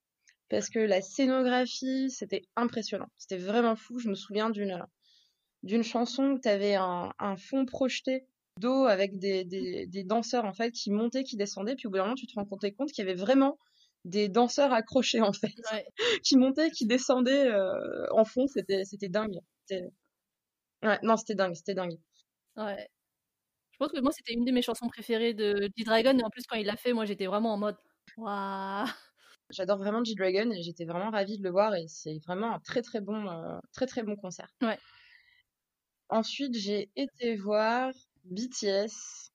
Parce 0.54 0.70
que 0.70 0.78
la 0.78 1.02
scénographie, 1.02 2.10
c'était 2.10 2.42
impressionnant. 2.54 3.08
C'était 3.18 3.42
vraiment 3.42 3.74
fou. 3.74 3.98
Je 3.98 4.08
me 4.08 4.14
souviens 4.14 4.50
d'une, 4.50 4.78
d'une 5.64 5.82
chanson 5.82 6.22
où 6.26 6.38
tu 6.38 6.48
avais 6.48 6.76
un, 6.76 7.12
un 7.18 7.36
fond 7.36 7.66
projeté 7.66 8.28
d'eau 8.60 8.84
avec 8.84 9.18
des, 9.18 9.44
des, 9.44 9.88
des 9.88 10.04
danseurs 10.04 10.44
en 10.44 10.52
fait 10.52 10.70
qui 10.70 10.92
montaient, 10.92 11.24
qui 11.24 11.36
descendaient. 11.36 11.74
Puis 11.74 11.88
au 11.88 11.90
bout 11.90 11.96
d'un 11.96 12.04
moment, 12.04 12.14
tu 12.14 12.28
te 12.28 12.34
rends 12.36 12.44
compte 12.46 12.92
qu'il 12.92 13.04
y 13.04 13.08
avait 13.08 13.18
vraiment 13.18 13.58
des 14.04 14.28
danseurs 14.28 14.72
accrochés 14.72 15.20
en 15.20 15.32
fait, 15.32 15.50
Ouais. 15.72 15.84
qui 16.24 16.36
montaient, 16.36 16.70
qui 16.70 16.86
descendaient 16.86 17.48
euh, 17.48 18.06
en 18.12 18.24
fond. 18.24 18.46
C'était, 18.46 18.84
c'était 18.84 19.08
dingue. 19.08 19.40
Ouais, 20.84 21.00
non, 21.02 21.16
c'était 21.16 21.34
dingue, 21.34 21.56
c'était 21.56 21.74
dingue. 21.74 21.98
Ouais. 22.56 22.88
Je 23.72 23.78
pense 23.78 23.90
que 23.90 24.00
moi, 24.00 24.12
c'était 24.12 24.34
une 24.34 24.44
de 24.44 24.52
mes 24.52 24.62
chansons 24.62 24.86
préférées 24.86 25.34
de 25.34 25.68
G-Dragon 25.76 26.16
et 26.16 26.22
en 26.22 26.30
plus, 26.30 26.46
quand 26.46 26.56
il 26.56 26.66
l'a 26.66 26.76
fait, 26.76 26.92
moi, 26.92 27.06
j'étais 27.06 27.26
vraiment 27.26 27.54
en 27.54 27.58
mode 27.58 27.76
Waouh 28.16 28.86
J'adore 29.50 29.78
vraiment 29.78 30.02
G-Dragon 30.02 30.50
et 30.50 30.62
j'étais 30.62 30.84
vraiment 30.84 31.10
ravie 31.10 31.38
de 31.38 31.42
le 31.44 31.50
voir 31.50 31.74
et 31.74 31.86
c'est 31.88 32.18
vraiment 32.26 32.54
un 32.54 32.60
très 32.60 32.82
très 32.82 33.00
bon, 33.00 33.28
euh, 33.28 33.58
très 33.72 33.86
très 33.86 34.02
bon 34.02 34.16
concert. 34.16 34.48
Ouais. 34.62 34.78
Ensuite, 36.08 36.54
j'ai 36.54 36.90
été 36.96 37.36
voir 37.36 37.92
BTS 38.24 39.30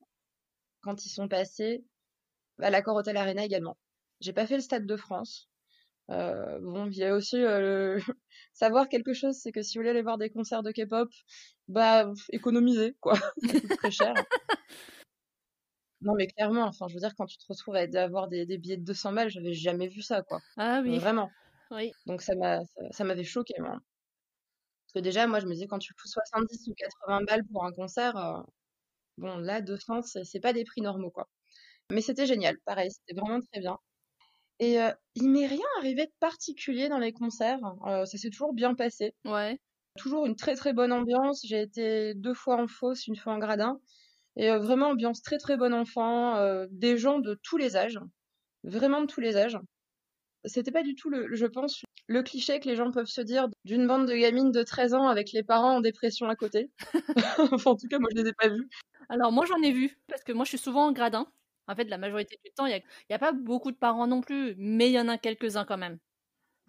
quand 0.81 1.05
ils 1.05 1.09
sont 1.09 1.27
passés 1.27 1.83
à 2.59 2.69
l'Accor 2.69 2.95
Hotel 2.95 3.17
Arena 3.17 3.43
également. 3.43 3.77
J'ai 4.21 4.33
pas 4.33 4.45
fait 4.47 4.55
le 4.55 4.61
Stade 4.61 4.85
de 4.85 4.95
France. 4.95 5.49
Euh, 6.09 6.59
bon, 6.59 6.87
il 6.87 6.97
y 6.97 7.03
a 7.03 7.15
aussi 7.15 7.37
euh, 7.37 7.97
le- 7.97 8.01
savoir 8.53 8.89
quelque 8.89 9.13
chose, 9.13 9.37
c'est 9.37 9.51
que 9.51 9.61
si 9.61 9.77
vous 9.77 9.81
voulez 9.81 9.91
aller 9.91 10.01
voir 10.01 10.17
des 10.17 10.29
concerts 10.31 10.63
de 10.63 10.71
K-pop, 10.71 11.09
bah 11.67 12.11
économisez 12.31 12.95
quoi, 12.99 13.13
ça 13.45 13.59
coûte 13.59 13.77
très 13.77 13.91
cher. 13.91 14.15
Non 16.01 16.13
mais 16.15 16.27
clairement, 16.27 16.63
enfin 16.63 16.87
je 16.87 16.93
veux 16.93 16.99
dire 16.99 17.13
quand 17.15 17.25
tu 17.25 17.37
te 17.37 17.45
retrouves 17.47 17.75
à 17.75 17.81
avoir 18.01 18.27
des, 18.29 18.45
des 18.45 18.57
billets 18.57 18.77
de 18.77 18.83
200 18.83 19.11
balles, 19.13 19.29
j'avais 19.29 19.53
jamais 19.53 19.87
vu 19.87 20.01
ça 20.01 20.21
quoi, 20.23 20.39
Ah 20.57 20.81
oui, 20.83 20.97
vraiment. 20.97 21.29
oui. 21.71 21.91
Donc 22.05 22.21
ça 22.21 22.35
m'a 22.35 22.59
ça, 22.65 22.81
ça 22.91 23.03
m'avait 23.03 23.23
choqué 23.23 23.53
moi. 23.59 23.79
Parce 24.85 24.93
que 24.95 24.99
déjà 24.99 25.27
moi 25.27 25.39
je 25.39 25.45
me 25.45 25.53
disais 25.53 25.67
quand 25.67 25.79
tu 25.79 25.93
fous 25.97 26.07
70 26.07 26.67
ou 26.67 26.73
80 26.73 27.21
balles 27.23 27.43
pour 27.51 27.65
un 27.65 27.71
concert, 27.71 28.15
euh, 28.17 28.41
bon 29.17 29.37
là 29.37 29.61
200 29.61 30.01
c'est 30.03 30.23
c'est 30.25 30.39
pas 30.41 30.53
des 30.53 30.65
prix 30.65 30.81
normaux 30.81 31.11
quoi. 31.11 31.29
Mais 31.91 32.01
c'était 32.01 32.25
génial, 32.27 32.57
pareil, 32.65 32.91
c'était 32.91 33.19
vraiment 33.19 33.39
très 33.41 33.61
bien. 33.61 33.77
Et 34.59 34.81
euh, 34.81 34.91
il 35.15 35.29
m'est 35.29 35.47
rien 35.47 35.65
arrivé 35.79 36.05
de 36.05 36.11
particulier 36.19 36.89
dans 36.89 36.99
les 36.99 37.13
concerts, 37.13 37.59
euh, 37.87 38.05
ça 38.05 38.17
s'est 38.17 38.29
toujours 38.29 38.53
bien 38.53 38.75
passé. 38.75 39.15
Ouais. 39.25 39.59
Toujours 39.97 40.25
une 40.25 40.35
très 40.35 40.55
très 40.55 40.73
bonne 40.73 40.91
ambiance. 40.93 41.41
J'ai 41.45 41.61
été 41.61 42.13
deux 42.15 42.33
fois 42.33 42.61
en 42.61 42.67
fosse, 42.67 43.07
une 43.07 43.15
fois 43.15 43.33
en 43.33 43.39
gradin. 43.39 43.79
Et 44.39 44.49
euh, 44.49 44.57
vraiment 44.59 44.87
ambiance 44.91 45.21
très 45.21 45.37
très 45.37 45.57
bon 45.57 45.73
enfant, 45.73 46.37
euh, 46.37 46.65
des 46.71 46.97
gens 46.97 47.19
de 47.19 47.37
tous 47.43 47.57
les 47.57 47.75
âges, 47.75 47.99
vraiment 48.63 49.01
de 49.01 49.07
tous 49.07 49.19
les 49.21 49.37
âges. 49.37 49.59
C'était 50.45 50.71
pas 50.71 50.83
du 50.83 50.95
tout, 50.95 51.09
le, 51.09 51.35
je 51.35 51.45
pense, 51.45 51.83
le 52.07 52.23
cliché 52.23 52.59
que 52.61 52.67
les 52.69 52.75
gens 52.77 52.91
peuvent 52.91 53.07
se 53.07 53.21
dire 53.21 53.49
d'une 53.65 53.87
bande 53.87 54.07
de 54.07 54.15
gamines 54.15 54.51
de 54.51 54.63
13 54.63 54.93
ans 54.93 55.07
avec 55.09 55.33
les 55.33 55.43
parents 55.43 55.75
en 55.77 55.81
dépression 55.81 56.29
à 56.29 56.35
côté. 56.35 56.71
enfin, 57.53 57.71
en 57.71 57.75
tout 57.75 57.87
cas, 57.89 57.99
moi 57.99 58.09
je 58.15 58.21
les 58.21 58.29
ai 58.29 58.33
pas 58.33 58.47
vus. 58.49 58.69
Alors, 59.09 59.31
moi, 59.31 59.45
j'en 59.45 59.61
ai 59.61 59.71
vu 59.71 59.99
parce 60.07 60.23
que 60.23 60.31
moi, 60.31 60.45
je 60.45 60.49
suis 60.49 60.57
souvent 60.57 60.87
en 60.87 60.91
gradin. 60.93 61.27
En 61.67 61.75
fait, 61.75 61.85
la 61.85 61.97
majorité 61.97 62.39
du 62.43 62.51
temps, 62.51 62.65
il 62.65 62.71
n'y 62.71 63.13
a, 63.13 63.15
a 63.15 63.19
pas 63.19 63.33
beaucoup 63.33 63.71
de 63.71 63.77
parents 63.77 64.07
non 64.07 64.21
plus, 64.21 64.55
mais 64.57 64.89
il 64.89 64.93
y 64.93 64.99
en 64.99 65.07
a 65.09 65.17
quelques-uns 65.17 65.65
quand 65.65 65.77
même. 65.77 65.99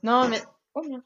Non, 0.02 0.28
mais. 0.28 0.42
Oh 0.74 0.82
bien. 0.82 1.04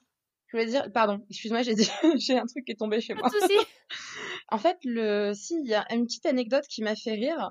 Je 0.55 0.59
voulais 0.61 0.71
dire, 0.71 0.91
pardon, 0.93 1.21
excuse-moi, 1.29 1.63
j'ai 1.63 1.75
dit... 1.75 1.91
j'ai 2.19 2.39
un 2.39 2.47
truc 2.47 2.65
qui 2.65 2.73
est 2.73 2.77
tombé 2.79 3.01
chez 3.01 3.15
Pas 3.15 3.23
moi. 3.23 3.29
de 3.31 3.35
souci. 3.35 3.59
En 4.49 4.59
fait, 4.59 4.79
le... 4.85 5.33
si, 5.35 5.55
il 5.61 5.67
y 5.69 5.75
a 5.75 5.85
une 5.93 6.05
petite 6.07 6.27
anecdote 6.27 6.65
qui 6.69 6.83
m'a 6.83 6.95
fait 6.95 7.15
rire. 7.15 7.51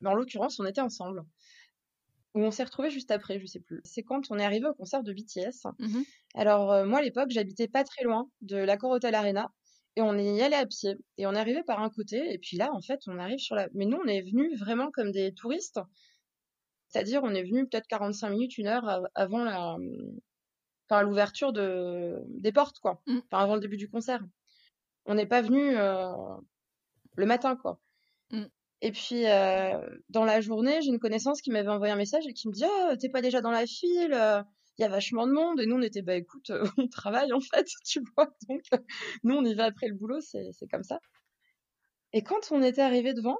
Mais 0.00 0.08
en 0.10 0.14
l'occurrence, 0.14 0.60
on 0.60 0.64
était 0.64 0.80
ensemble. 0.80 1.24
Où 2.34 2.42
on 2.42 2.52
s'est 2.52 2.62
retrouvés 2.62 2.90
juste 2.90 3.10
après, 3.10 3.40
je 3.40 3.46
sais 3.46 3.58
plus. 3.58 3.80
C'est 3.82 4.04
quand 4.04 4.30
on 4.30 4.38
est 4.38 4.44
arrivé 4.44 4.66
au 4.68 4.74
concert 4.74 5.02
de 5.02 5.12
BTS. 5.12 5.66
Mhm. 5.80 6.04
Alors, 6.34 6.70
euh, 6.72 6.86
moi, 6.86 7.00
à 7.00 7.02
l'époque, 7.02 7.30
j'habitais 7.30 7.66
pas 7.66 7.82
très 7.82 8.04
loin 8.04 8.30
de 8.42 8.56
l'Accor 8.58 8.92
Hotel 8.92 9.14
Arena. 9.16 9.50
Et 9.96 10.02
on 10.02 10.16
y 10.16 10.40
allait 10.40 10.54
à 10.54 10.66
pied. 10.66 10.94
Et 11.18 11.26
on 11.26 11.32
est 11.34 11.38
arrivé 11.38 11.64
par 11.64 11.80
un 11.82 11.90
côté. 11.90 12.32
Et 12.32 12.38
puis 12.38 12.56
là, 12.56 12.70
en 12.72 12.80
fait, 12.80 13.00
on 13.08 13.18
arrive 13.18 13.38
sur 13.40 13.56
la. 13.56 13.68
Mais 13.74 13.86
nous, 13.86 13.98
on 13.98 14.06
est 14.06 14.22
venus 14.22 14.56
vraiment 14.60 14.92
comme 14.92 15.10
des 15.10 15.34
touristes. 15.34 15.80
C'est-à-dire, 16.88 17.22
on 17.24 17.34
est 17.34 17.42
venu 17.42 17.66
peut-être 17.68 17.88
45 17.88 18.30
minutes, 18.30 18.58
une 18.58 18.66
heure 18.68 18.88
av- 18.88 19.08
avant 19.16 19.42
la... 19.44 19.76
enfin 20.90 21.02
l'ouverture 21.02 21.52
de 21.52 22.22
des 22.28 22.52
portes 22.52 22.80
quoi, 22.80 23.00
Mmh. 23.06 23.18
enfin 23.30 23.42
avant 23.42 23.54
le 23.54 23.60
début 23.60 23.76
du 23.76 23.88
concert. 23.88 24.20
On 25.06 25.14
n'est 25.14 25.26
pas 25.26 25.42
venu 25.42 25.76
euh, 25.76 26.12
le 27.16 27.26
matin 27.26 27.56
quoi. 27.56 27.80
Mmh. 28.32 28.44
Et 28.82 28.92
puis 28.92 29.26
euh, 29.26 29.80
dans 30.08 30.24
la 30.24 30.40
journée, 30.40 30.82
j'ai 30.82 30.88
une 30.88 30.98
connaissance 30.98 31.42
qui 31.42 31.50
m'avait 31.50 31.68
envoyé 31.68 31.92
un 31.92 31.96
message 31.96 32.26
et 32.26 32.34
qui 32.34 32.48
me 32.48 32.52
dit 32.52 32.64
ah 32.64 32.96
t'es 32.98 33.08
pas 33.08 33.22
déjà 33.22 33.40
dans 33.40 33.50
la 33.50 33.66
file, 33.66 34.44
il 34.80 34.82
y 34.82 34.86
a 34.86 34.88
vachement 34.88 35.26
de 35.26 35.32
monde 35.32 35.60
et 35.60 35.66
nous 35.66 35.76
on 35.76 35.82
était 35.82 36.00
bah 36.00 36.14
écoute 36.14 36.48
euh, 36.48 36.66
on 36.78 36.88
travaille 36.88 37.34
en 37.34 37.40
fait 37.40 37.66
tu 37.84 38.02
vois 38.16 38.34
donc 38.48 38.62
euh, 38.72 38.78
nous 39.24 39.36
on 39.36 39.44
y 39.44 39.54
va 39.54 39.64
après 39.66 39.88
le 39.88 39.94
boulot 39.94 40.20
c'est 40.22 40.50
c'est 40.52 40.66
comme 40.68 40.84
ça. 40.84 41.00
Et 42.14 42.22
quand 42.22 42.50
on 42.50 42.62
était 42.62 42.80
arrivé 42.80 43.12
devant, 43.12 43.38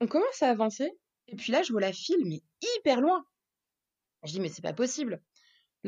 on 0.00 0.08
commence 0.08 0.42
à 0.42 0.50
avancer 0.50 0.90
et 1.28 1.36
puis 1.36 1.52
là 1.52 1.62
je 1.62 1.70
vois 1.70 1.80
la 1.80 1.92
file 1.92 2.24
mais 2.24 2.42
hyper 2.78 3.00
loin. 3.00 3.24
Je 4.24 4.32
dis 4.32 4.40
mais 4.40 4.48
c'est 4.48 4.62
pas 4.62 4.72
possible. 4.72 5.22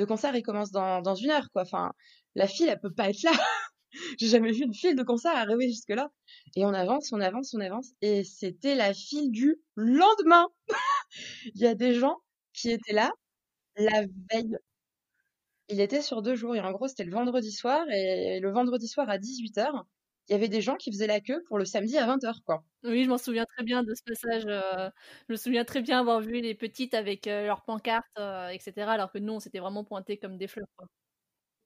Le 0.00 0.06
concert 0.06 0.34
il 0.34 0.42
commence 0.42 0.70
dans 0.70 1.14
une 1.14 1.30
heure 1.30 1.50
quoi. 1.52 1.62
Enfin 1.62 1.92
la 2.34 2.46
file 2.46 2.70
elle 2.70 2.80
peut 2.80 2.92
pas 2.92 3.10
être 3.10 3.22
là. 3.22 3.32
J'ai 4.18 4.28
jamais 4.28 4.50
vu 4.50 4.64
une 4.64 4.72
file 4.72 4.96
de 4.96 5.02
concert 5.02 5.36
arriver 5.36 5.68
jusque 5.68 5.90
là. 5.90 6.08
Et 6.56 6.64
on 6.64 6.72
avance, 6.72 7.12
on 7.12 7.20
avance, 7.20 7.52
on 7.54 7.60
avance 7.60 7.90
et 8.00 8.24
c'était 8.24 8.74
la 8.76 8.94
file 8.94 9.30
du 9.30 9.56
lendemain. 9.76 10.48
Il 11.54 11.60
y 11.60 11.66
a 11.66 11.74
des 11.74 11.92
gens 11.94 12.16
qui 12.54 12.70
étaient 12.70 12.94
là 12.94 13.10
la 13.76 14.04
veille. 14.32 14.56
Il 15.68 15.80
était 15.80 16.02
sur 16.02 16.22
deux 16.22 16.34
jours 16.34 16.54
et 16.56 16.60
en 16.60 16.72
gros 16.72 16.88
c'était 16.88 17.04
le 17.04 17.12
vendredi 17.12 17.52
soir 17.52 17.86
et 17.90 18.40
le 18.40 18.50
vendredi 18.50 18.88
soir 18.88 19.08
à 19.10 19.18
18h, 19.18 19.84
il 20.30 20.34
y 20.34 20.36
avait 20.36 20.48
des 20.48 20.62
gens 20.62 20.76
qui 20.76 20.92
faisaient 20.92 21.08
la 21.08 21.20
queue 21.20 21.42
pour 21.48 21.58
le 21.58 21.64
samedi 21.66 21.98
à 21.98 22.06
20h 22.06 22.42
quoi. 22.46 22.64
Oui, 22.84 23.04
je 23.04 23.10
m'en 23.10 23.18
souviens 23.18 23.44
très 23.44 23.64
bien 23.64 23.82
de 23.82 23.92
ce 23.94 24.02
passage. 24.04 24.44
euh, 24.46 24.88
je 25.28 25.32
me 25.34 25.36
souviens 25.36 25.64
très 25.64 25.82
bien 25.82 26.00
avoir 26.00 26.20
vu 26.20 26.40
les 26.40 26.54
petites 26.54 26.94
avec 26.94 27.26
euh, 27.26 27.44
leurs 27.46 27.62
pancartes, 27.64 28.06
euh, 28.18 28.48
etc. 28.48 28.92
Alors 28.92 29.12
que 29.12 29.18
nous, 29.18 29.34
on 29.34 29.40
s'était 29.40 29.58
vraiment 29.58 29.84
pointés 29.84 30.18
comme 30.18 30.38
des 30.38 30.46
fleurs. 30.48 30.68
quoi. 30.76 30.88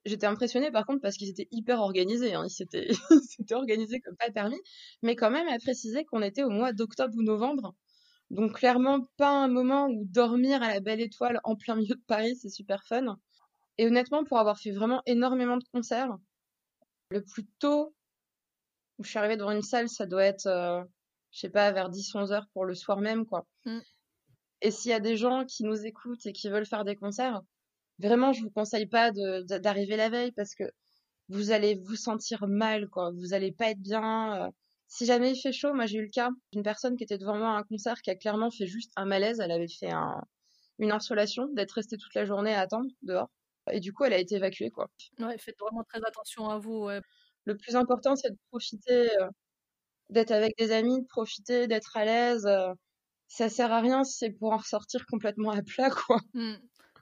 J'étais 0.05 0.27
impressionnée 0.27 0.71
par 0.71 0.85
contre 0.85 1.01
parce 1.01 1.15
qu'ils 1.17 1.29
étaient 1.29 1.47
hyper 1.51 1.79
organisés, 1.79 2.33
hein. 2.35 2.43
ils 2.45 2.51
s'étaient 2.51 2.87
ils 3.11 3.21
s'étaient 3.21 3.55
organisés 3.55 3.99
comme 4.01 4.15
pas 4.17 4.31
permis, 4.31 4.59
mais 5.03 5.15
quand 5.15 5.31
même 5.31 5.47
à 5.47 5.57
préciser 5.59 6.05
qu'on 6.05 6.21
était 6.21 6.43
au 6.43 6.49
mois 6.49 6.73
d'octobre 6.73 7.13
ou 7.17 7.23
novembre. 7.23 7.75
Donc 8.31 8.53
clairement 8.53 9.07
pas 9.17 9.31
un 9.31 9.47
moment 9.47 9.87
où 9.87 10.05
dormir 10.05 10.61
à 10.63 10.69
la 10.73 10.79
belle 10.81 11.01
étoile 11.01 11.39
en 11.43 11.55
plein 11.55 11.75
milieu 11.75 11.95
de 11.95 12.03
Paris, 12.07 12.35
c'est 12.35 12.49
super 12.49 12.83
fun. 12.85 13.17
Et 13.77 13.87
honnêtement, 13.87 14.23
pour 14.25 14.39
avoir 14.39 14.59
fait 14.59 14.71
vraiment 14.71 15.01
énormément 15.05 15.57
de 15.57 15.63
concerts, 15.73 16.15
le 17.09 17.23
plus 17.23 17.45
tôt 17.59 17.94
où 18.97 19.03
je 19.03 19.09
suis 19.09 19.19
arrivée 19.19 19.37
devant 19.37 19.51
une 19.51 19.61
salle, 19.61 19.89
ça 19.89 20.05
doit 20.05 20.23
être, 20.25 20.47
euh, 20.47 20.83
je 21.31 21.39
sais 21.39 21.49
pas, 21.49 21.71
vers 21.71 21.89
10-11 21.89 22.31
heures 22.31 22.47
pour 22.53 22.65
le 22.65 22.75
soir 22.75 22.99
même, 23.01 23.25
quoi. 23.25 23.45
Mm. 23.65 23.79
Et 24.61 24.71
s'il 24.71 24.91
y 24.91 24.93
a 24.93 24.99
des 24.99 25.17
gens 25.17 25.45
qui 25.45 25.63
nous 25.63 25.85
écoutent 25.85 26.25
et 26.25 26.33
qui 26.33 26.49
veulent 26.49 26.65
faire 26.65 26.85
des 26.85 26.95
concerts, 26.95 27.41
vraiment, 27.99 28.33
je 28.33 28.41
vous 28.41 28.49
conseille 28.51 28.87
pas 28.87 29.11
d'arriver 29.11 29.97
la 29.97 30.09
veille 30.09 30.31
parce 30.31 30.55
que 30.55 30.63
vous 31.29 31.51
allez 31.51 31.75
vous 31.75 31.95
sentir 31.95 32.47
mal, 32.47 32.87
quoi. 32.89 33.11
Vous 33.11 33.33
allez 33.33 33.51
pas 33.51 33.69
être 33.71 33.81
bien. 33.81 34.45
euh. 34.47 34.51
Si 34.87 35.05
jamais 35.05 35.31
il 35.33 35.41
fait 35.41 35.51
chaud, 35.51 35.73
moi 35.73 35.87
j'ai 35.87 35.97
eu 35.97 36.03
le 36.03 36.09
cas 36.11 36.29
d'une 36.51 36.61
personne 36.63 36.95
qui 36.95 37.03
était 37.03 37.17
devant 37.17 37.35
moi 37.37 37.49
à 37.49 37.57
un 37.57 37.63
concert 37.63 38.01
qui 38.01 38.11
a 38.11 38.15
clairement 38.15 38.51
fait 38.51 38.67
juste 38.67 38.91
un 38.95 39.05
malaise. 39.05 39.39
Elle 39.39 39.51
avait 39.51 39.67
fait 39.67 39.91
un, 39.91 40.21
une 40.79 40.91
insolation 40.91 41.47
d'être 41.53 41.71
restée 41.73 41.97
toute 41.97 42.13
la 42.15 42.25
journée 42.25 42.53
à 42.53 42.61
attendre 42.61 42.89
dehors. 43.01 43.29
Et 43.71 43.79
du 43.79 43.93
coup, 43.93 44.03
elle 44.03 44.13
a 44.13 44.19
été 44.19 44.35
évacuée, 44.35 44.69
quoi. 44.69 44.87
Ouais, 45.19 45.37
faites 45.39 45.57
vraiment 45.59 45.83
très 45.83 45.99
attention 46.05 46.49
à 46.49 46.59
vous. 46.59 46.85
ouais. 46.85 47.01
Le 47.45 47.57
plus 47.57 47.75
important, 47.75 48.15
c'est 48.15 48.31
de 48.31 48.37
profiter, 48.49 49.09
euh, 49.21 49.29
d'être 50.11 50.31
avec 50.31 50.57
des 50.57 50.71
amis, 50.73 51.01
de 51.01 51.07
profiter, 51.07 51.67
d'être 51.67 51.97
à 51.97 52.05
l'aise. 52.05 52.45
euh. 52.47 52.73
ça 53.29 53.49
sert 53.49 53.71
à 53.73 53.81
rien 53.81 54.03
si 54.05 54.17
c'est 54.19 54.31
pour 54.31 54.53
en 54.53 54.57
ressortir 54.59 55.05
complètement 55.07 55.51
à 55.51 55.61
plat, 55.63 55.89
quoi. 56.07 56.19
Mm. 56.33 56.55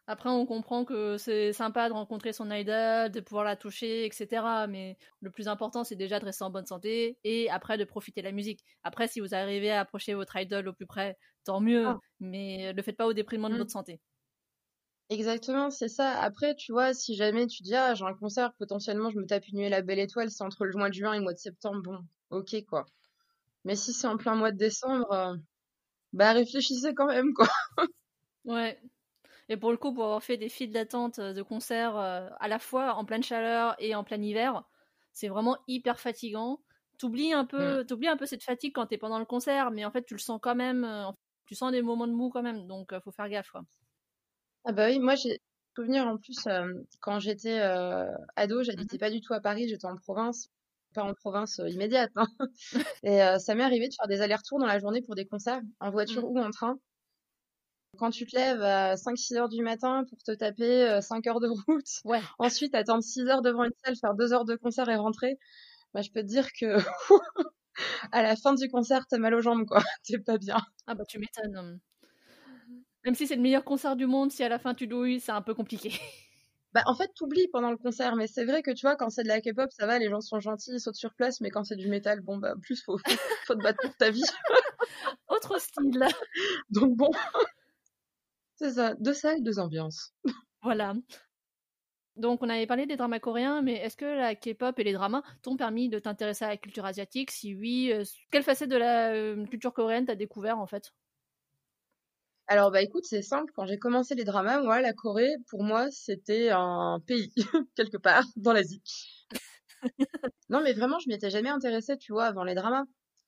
Après, 0.08 0.30
on 0.30 0.46
comprend 0.46 0.84
que 0.84 1.18
c'est 1.18 1.54
sympa 1.54 1.88
de 1.88 1.94
rencontrer 1.94 2.34
son 2.34 2.52
idol, 2.52 3.10
de 3.10 3.20
pouvoir 3.22 3.46
la 3.46 3.56
toucher, 3.56 4.06
etc. 4.06 4.68
Mais 4.68 4.98
le 5.22 5.32
plus 5.32 5.48
important, 5.48 5.84
c'est 5.86 5.96
déjà 5.96 6.20
de 6.20 6.26
rester 6.26 6.44
en 6.44 6.50
bonne 6.50 6.66
santé 6.66 7.18
et 7.24 7.50
après 7.50 7.78
de 7.78 7.86
profiter 7.86 8.22
de 8.22 8.26
la 8.26 8.34
musique. 8.34 8.62
Après, 8.84 9.08
si 9.08 9.22
vous 9.22 9.34
arrivez 9.34 9.72
à 9.72 9.80
approcher 9.80 10.14
votre 10.14 10.36
idol 10.38 10.68
au 10.68 10.74
plus 10.74 10.86
près, 10.88 11.18
tant 11.46 11.62
mieux. 11.62 11.96
Ah. 11.96 12.00
Mais 12.20 12.72
ne 12.74 12.76
le 12.78 12.82
faites 12.84 12.98
pas 12.98 13.08
au 13.08 13.14
détriment 13.14 13.50
de 13.50 13.56
Mm. 13.56 13.58
votre 13.58 13.72
santé. 13.72 14.02
Exactement, 15.14 15.70
c'est 15.70 15.88
ça. 15.90 16.20
Après, 16.22 16.56
tu 16.56 16.72
vois, 16.72 16.94
si 16.94 17.16
jamais 17.16 17.46
tu 17.48 17.62
dis, 17.64 17.76
ah, 17.76 17.94
j'ai 17.94 18.04
un 18.06 18.14
concert, 18.14 18.54
potentiellement, 18.56 19.10
je 19.10 19.18
me 19.20 19.26
tape 19.26 19.48
une 19.50 19.58
nuit 19.60 19.66
à 19.68 19.70
la 19.70 19.82
belle 19.82 20.00
étoile, 20.00 20.30
c'est 20.32 20.44
entre 20.44 20.66
le 20.66 20.74
mois 20.78 20.90
de 20.90 20.94
juin 20.94 21.14
et 21.14 21.18
le 21.18 21.24
mois 21.24 21.34
de 21.34 21.38
septembre, 21.40 21.82
bon, 21.84 22.00
ok, 22.32 22.56
quoi. 22.68 22.86
Mais 23.66 23.76
si 23.76 23.94
c'est 23.94 24.08
en 24.08 24.18
plein 24.18 24.36
mois 24.36 24.52
de 24.52 24.58
décembre, 24.58 25.12
euh, 25.14 25.36
bah, 26.14 26.34
réfléchissez 26.34 26.94
quand 26.96 27.08
même, 27.08 27.34
quoi. 27.34 27.48
Ouais. 28.46 28.80
Et 29.50 29.58
pour 29.58 29.72
le 29.72 29.78
coup, 29.78 29.94
pour 29.94 30.06
avoir 30.06 30.24
fait 30.24 30.38
des 30.38 30.50
files 30.50 30.72
d'attente 30.72 31.20
euh, 31.20 31.34
de 31.34 31.42
concerts 31.44 31.98
euh, 31.98 32.30
à 32.40 32.48
la 32.50 32.60
fois 32.60 32.96
en 32.96 33.06
pleine 33.06 33.24
chaleur 33.24 33.76
et 33.80 33.96
en 33.96 34.04
plein 34.06 34.22
hiver, 34.22 34.64
c'est 35.14 35.30
vraiment 35.30 35.58
hyper 35.68 36.00
fatigant. 36.00 36.62
T'oublies 37.00 37.34
un 37.34 37.46
peu, 37.46 37.86
t'oublies 37.86 38.10
un 38.10 38.18
peu 38.18 38.26
cette 38.28 38.44
fatigue 38.44 38.74
quand 38.76 38.88
t'es 38.88 38.98
pendant 39.00 39.20
le 39.20 39.26
concert, 39.26 39.72
mais 39.72 39.86
en 39.86 39.92
fait, 39.92 40.06
tu 40.06 40.16
le 40.16 40.20
sens 40.20 40.40
quand 40.42 40.56
même. 40.56 40.84
euh, 40.86 41.12
tu 41.46 41.56
sens 41.56 41.72
des 41.74 41.82
moments 41.84 42.08
de 42.08 42.14
mou 42.14 42.30
quand 42.30 42.44
même, 42.44 42.68
donc 42.68 42.98
faut 43.02 43.12
faire 43.12 43.30
gaffe. 43.30 43.52
Quoi. 43.52 43.64
Ah 44.66 44.72
bah 44.72 44.88
oui, 44.88 45.00
moi, 45.00 45.16
j'ai 45.16 45.40
souvenir, 45.76 46.06
en 46.08 46.18
plus, 46.18 46.46
euh, 46.48 46.66
quand 47.02 47.20
j'étais 47.20 47.60
euh, 47.60 48.06
ado, 48.36 48.64
j'habitais 48.64 48.98
pas 48.98 49.10
du 49.10 49.22
tout 49.22 49.34
à 49.34 49.42
Paris, 49.42 49.68
j'étais 49.68 49.86
en 49.88 49.96
province, 49.98 50.50
pas 50.94 51.04
en 51.04 51.14
province 51.14 51.60
euh, 51.60 51.68
immédiate, 51.70 52.12
hein. 52.16 52.28
Et 53.04 53.22
euh, 53.24 53.40
ça 53.40 53.56
m'est 53.56 53.64
arrivé 53.64 53.88
de 53.90 53.94
faire 53.96 54.08
des 54.08 54.22
allers-retours 54.22 54.60
dans 54.60 54.68
la 54.68 54.80
journée 54.80 55.02
pour 55.02 55.16
des 55.16 55.26
concerts, 55.28 55.62
en 55.80 55.92
voiture 55.92 56.24
Mm. 56.24 56.30
ou 56.30 56.40
en 56.40 56.52
train. 56.52 56.78
Quand 57.98 58.10
tu 58.12 58.26
te 58.26 58.36
lèves 58.36 58.62
à 58.62 58.98
5-6 58.98 59.36
heures 59.38 59.50
du 59.50 59.62
matin 59.64 60.04
pour 60.10 60.18
te 60.24 60.32
taper 60.32 60.84
euh, 60.90 61.02
5 61.02 61.26
heures 61.28 61.40
de 61.40 61.48
route, 61.50 61.86
Ouais. 62.04 62.30
ensuite 62.40 62.74
attendre 62.76 63.04
6 63.04 63.22
heures 63.28 63.42
devant 63.44 63.64
une 63.66 63.72
salle, 63.84 63.96
faire 63.96 64.16
2 64.16 64.34
heures 64.34 64.46
de 64.46 64.56
concert 64.56 64.90
et 64.90 64.96
rentrer, 64.96 65.38
bah, 65.94 66.02
je 66.04 66.12
peux 66.12 66.22
te 66.22 66.28
dire 66.28 66.48
que 66.60 66.78
à 68.12 68.22
la 68.24 68.36
fin 68.36 68.54
du 68.54 68.70
concert, 68.70 69.06
t'as 69.10 69.18
mal 69.18 69.34
aux 69.36 69.42
jambes, 69.42 69.66
quoi. 69.66 69.84
T'es 70.06 70.20
pas 70.20 70.38
bien. 70.38 70.58
Ah 70.88 70.96
bah 70.96 71.04
tu 71.06 71.20
m'étonnes. 71.20 71.82
Même 73.06 73.16
si 73.16 73.28
c'est 73.28 73.36
le 73.36 73.42
meilleur 73.42 73.66
concert 73.66 73.96
du 73.96 74.06
monde, 74.06 74.32
si 74.32 74.44
à 74.44 74.50
la 74.50 74.60
fin 74.60 74.74
tu 74.74 74.88
douilles, 74.88 75.20
c'est 75.20 75.32
un 75.32 75.42
peu 75.42 75.54
compliqué. 75.54 75.92
Bah, 76.74 76.82
en 76.88 76.96
fait, 76.96 77.12
t'oublies 77.14 77.48
pendant 77.50 77.70
le 77.70 77.78
concert, 77.78 78.16
mais 78.16 78.26
c'est 78.26 78.46
vrai 78.46 78.64
que 78.64 78.72
tu 78.72 78.82
vois, 78.82 78.96
quand 78.96 79.12
c'est 79.12 79.22
de 79.22 79.28
la 79.28 79.42
K-pop, 79.42 79.70
ça 79.72 79.86
va, 79.86 80.00
les 80.00 80.10
gens 80.10 80.22
sont 80.22 80.40
gentils, 80.40 80.72
ils 80.74 80.80
sautent 80.80 80.96
sur 80.96 81.14
place, 81.14 81.40
mais 81.40 81.52
quand 81.52 81.64
c'est 81.64 81.76
du 81.76 81.88
métal, 81.88 82.22
bon, 82.22 82.38
bah, 82.38 82.56
plus 82.64 82.82
faut, 82.84 82.98
faut 83.46 83.54
te 83.54 83.62
battre 83.62 83.80
pour 83.80 83.96
ta 83.96 84.10
vie. 84.10 84.24
Autre 85.28 85.60
style. 85.62 86.04
Donc 86.72 86.96
bon. 86.98 87.12
C'est 88.56 88.72
ça, 88.72 88.96
deux 88.96 89.14
salles, 89.14 89.44
deux 89.44 89.60
ambiances. 89.60 90.14
Voilà. 90.64 90.96
Donc 92.16 92.44
on 92.44 92.50
avait 92.50 92.68
parlé 92.68 92.86
des 92.86 92.96
dramas 92.96 93.20
coréens, 93.20 93.62
mais 93.62 93.74
est-ce 93.74 93.98
que 93.98 94.06
la 94.06 94.36
K-pop 94.36 94.78
et 94.80 94.84
les 94.84 94.94
dramas 94.94 95.24
t'ont 95.42 95.58
permis 95.58 95.90
de 95.90 95.98
t'intéresser 96.00 96.46
à 96.46 96.50
la 96.50 96.58
culture 96.58 96.86
asiatique? 96.86 97.32
Si 97.32 97.56
oui, 97.56 97.92
euh, 97.92 98.04
quelle 98.32 98.44
facette 98.44 98.70
de 98.70 98.76
la 98.78 99.12
euh, 99.14 99.46
culture 99.48 99.74
coréenne 99.74 100.06
t'as 100.06 100.16
découvert 100.16 100.60
en 100.60 100.68
fait? 100.68 100.94
Alors, 102.48 102.72
bah 102.72 102.82
écoute, 102.82 103.06
c'est 103.06 103.22
simple, 103.22 103.52
quand 103.56 103.66
j'ai 103.66 103.78
commencé 103.80 104.16
les 104.16 104.26
dramas, 104.26 104.62
moi, 104.62 104.82
la 104.82 104.94
Corée, 104.94 105.34
pour 105.48 105.64
moi, 105.64 105.90
c'était 105.92 106.50
un 106.50 107.00
pays, 107.06 107.34
quelque 107.76 107.98
part, 107.98 108.26
dans 108.36 108.52
l'Asie. 108.54 108.82
non, 110.50 110.62
mais 110.62 110.74
vraiment, 110.74 111.00
je 111.00 111.08
m'y 111.08 111.16
étais 111.16 111.30
jamais 111.30 111.50
intéressée, 111.50 111.98
tu 111.98 112.12
vois, 112.12 112.26
avant 112.26 112.44
les 112.44 112.56
dramas. 112.56 112.84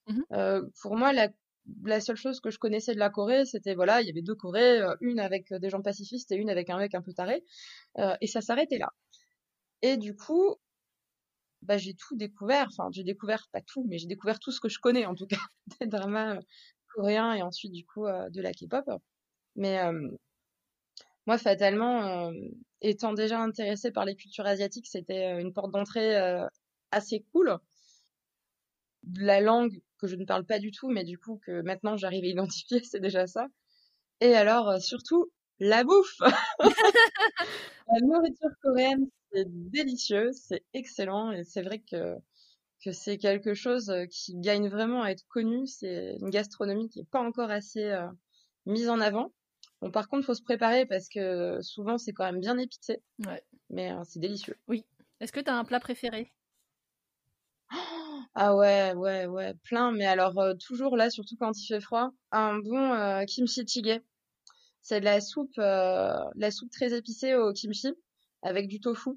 Mhm. 0.08 0.24
Euh, 0.34 0.62
pour 0.82 0.98
moi, 0.98 1.14
la, 1.14 1.30
la 1.84 2.02
seule 2.02 2.18
chose 2.18 2.40
que 2.40 2.50
je 2.50 2.60
connaissais 2.60 2.94
de 2.94 3.00
la 3.00 3.10
Corée, 3.10 3.46
c'était, 3.46 3.76
voilà, 3.76 4.02
il 4.02 4.08
y 4.08 4.12
avait 4.12 4.22
deux 4.22 4.36
Corées, 4.36 4.82
euh, 4.82 4.96
une 5.02 5.20
avec 5.20 5.52
euh, 5.52 5.60
des 5.60 5.70
gens 5.70 5.82
pacifistes 5.82 6.32
et 6.32 6.36
une 6.36 6.50
avec 6.50 6.70
un 6.70 6.78
mec 6.78 6.94
un 6.94 7.02
peu 7.02 7.14
taré, 7.14 7.44
euh, 8.00 8.16
et 8.22 8.28
ça 8.28 8.42
s'arrêtait 8.42 8.78
là. 8.78 8.90
Et 9.82 9.98
du 9.98 10.16
coup, 10.16 10.56
bah, 11.62 11.78
j'ai 11.78 11.94
tout 11.96 12.16
découvert, 12.16 12.68
enfin, 12.72 12.90
j'ai 12.92 13.04
découvert, 13.04 13.48
pas 13.52 13.62
tout, 13.62 13.86
mais 13.90 13.98
j'ai 13.98 14.08
découvert 14.08 14.40
tout 14.40 14.52
ce 14.52 14.60
que 14.60 14.70
je 14.70 14.80
connais, 14.80 15.06
en 15.06 15.16
tout 15.16 15.28
cas, 15.28 15.40
des 15.82 15.88
dramas 15.88 16.40
coréens 16.96 17.34
et 17.34 17.42
ensuite, 17.42 17.72
du 17.74 17.86
coup, 17.86 18.06
euh, 18.08 18.30
de 18.30 18.42
la 18.42 18.52
K-pop. 18.54 18.86
Mais 19.56 19.80
euh, 19.80 20.10
moi, 21.28 21.38
fatalement, 21.38 22.30
euh, 22.30 22.32
étant 22.82 23.14
déjà 23.14 23.40
intéressée 23.40 23.92
par 23.92 24.06
les 24.06 24.16
cultures 24.16 24.46
asiatiques, 24.46 24.88
c'était 24.88 25.40
une 25.42 25.54
porte 25.54 25.72
d'entrée 25.72 26.16
assez 26.92 27.26
cool. 27.32 27.58
La 29.16 29.42
langue 29.42 29.82
que 30.00 30.08
je 30.08 30.16
ne 30.16 30.26
parle 30.26 30.46
pas 30.46 30.60
du 30.60 30.72
tout, 30.72 30.90
mais 30.90 31.04
du 31.04 31.18
coup 31.18 31.40
que 31.46 31.62
maintenant 31.62 31.96
j'arrive 31.98 32.24
à 32.26 32.28
identifier, 32.28 32.82
c'est 32.84 33.00
déjà 33.00 33.28
ça. 33.28 33.48
Et 34.22 34.34
alors, 34.36 34.80
surtout, 34.82 35.32
la 35.60 35.84
bouffe. 35.84 36.20
La 37.88 38.00
nourriture 38.02 38.50
coréenne, 38.64 39.08
c'est 39.32 39.46
délicieux, 39.48 40.32
c'est 40.34 40.64
excellent, 40.74 41.32
et 41.32 41.44
c'est 41.44 41.62
vrai 41.62 41.80
que 41.80 42.16
que 42.86 42.92
c'est 42.92 43.18
quelque 43.18 43.56
chose 43.56 43.90
euh, 43.90 44.06
qui 44.06 44.36
gagne 44.36 44.70
vraiment 44.70 45.02
à 45.02 45.10
être 45.10 45.26
connu. 45.28 45.66
C'est 45.66 46.18
une 46.22 46.30
gastronomie 46.30 46.88
qui 46.88 47.00
est 47.00 47.10
pas 47.10 47.20
encore 47.20 47.50
assez 47.50 47.84
euh, 47.84 48.08
mise 48.68 48.90
en 48.90 49.02
avant. 49.02 49.34
Bon, 49.82 49.90
par 49.90 50.08
contre, 50.08 50.28
faut 50.28 50.36
se 50.36 50.44
préparer 50.44 50.86
parce 50.86 51.10
que 51.10 51.60
souvent 51.62 51.98
c'est 51.98 52.14
quand 52.14 52.26
même 52.26 52.40
bien 52.40 52.58
épicé, 52.60 53.02
Ouais. 53.26 53.44
mais 53.72 53.92
euh, 53.92 54.04
c'est 54.04 54.20
délicieux. 54.20 54.56
Est-ce 55.20 55.32
que 55.32 55.40
t'as 55.40 55.56
un 55.56 55.66
plat 55.66 55.80
préféré? 55.80 56.32
Ah 58.36 58.56
ouais, 58.56 58.94
ouais, 58.94 59.26
ouais, 59.26 59.54
plein. 59.64 59.92
Mais 59.92 60.06
alors 60.06 60.38
euh, 60.40 60.54
toujours 60.54 60.96
là, 60.96 61.10
surtout 61.10 61.36
quand 61.38 61.58
il 61.60 61.66
fait 61.66 61.82
froid, 61.82 62.12
un 62.32 62.60
bon 62.60 63.26
kimchi 63.26 63.66
jjigae. 63.66 64.02
c'est 64.82 65.00
de 65.00 65.06
la 65.06 65.22
soupe, 65.22 65.58
la 65.58 66.52
soupe 66.52 66.70
très 66.72 66.94
épicée 66.96 67.34
au 67.34 67.52
kimchi 67.52 67.94
avec 68.44 68.68
du 68.68 68.80
tofu 68.80 69.12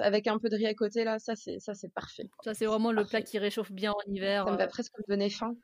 avec 0.00 0.26
un 0.26 0.38
peu 0.38 0.48
de 0.48 0.56
riz 0.56 0.66
à 0.66 0.74
côté 0.74 1.04
là, 1.04 1.18
ça 1.18 1.36
c'est 1.36 1.58
ça 1.60 1.74
c'est 1.74 1.92
parfait. 1.92 2.28
Ça 2.44 2.54
c'est 2.54 2.66
vraiment 2.66 2.92
le 2.92 3.04
plat 3.04 3.22
qui 3.22 3.38
réchauffe 3.38 3.72
bien 3.72 3.92
en 3.92 4.12
hiver. 4.12 4.44
Ça 4.44 4.52
me 4.52 4.56
va 4.56 4.66
presque 4.66 4.92
me 4.98 5.04
donner 5.08 5.30
faim. 5.30 5.56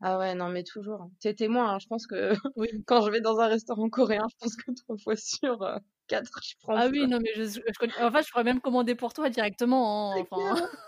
Ah 0.00 0.18
ouais, 0.18 0.34
non, 0.34 0.48
mais 0.48 0.62
toujours. 0.62 1.02
Hein. 1.02 1.10
T'es 1.20 1.34
témoin, 1.34 1.74
hein, 1.74 1.78
je 1.80 1.86
pense 1.88 2.06
que 2.06 2.34
oui. 2.56 2.68
quand 2.86 3.04
je 3.04 3.10
vais 3.10 3.20
dans 3.20 3.40
un 3.40 3.48
restaurant 3.48 3.88
coréen, 3.88 4.26
je 4.30 4.36
pense 4.38 4.56
que 4.56 4.70
trois 4.72 4.96
fois 4.96 5.16
sur 5.16 5.62
euh, 5.62 5.78
quatre, 6.06 6.40
je 6.44 6.54
prends. 6.60 6.76
Ah 6.76 6.86
oui, 6.88 7.06
non, 7.06 7.18
mais 7.20 7.32
je, 7.34 7.42
je 7.44 7.78
connais... 7.78 7.92
Enfin, 8.00 8.22
je 8.22 8.30
pourrais 8.30 8.44
même 8.44 8.60
commander 8.60 8.94
pour 8.94 9.12
toi 9.12 9.30
directement. 9.30 10.12
Hein, 10.12 10.24
enfin... 10.30 10.54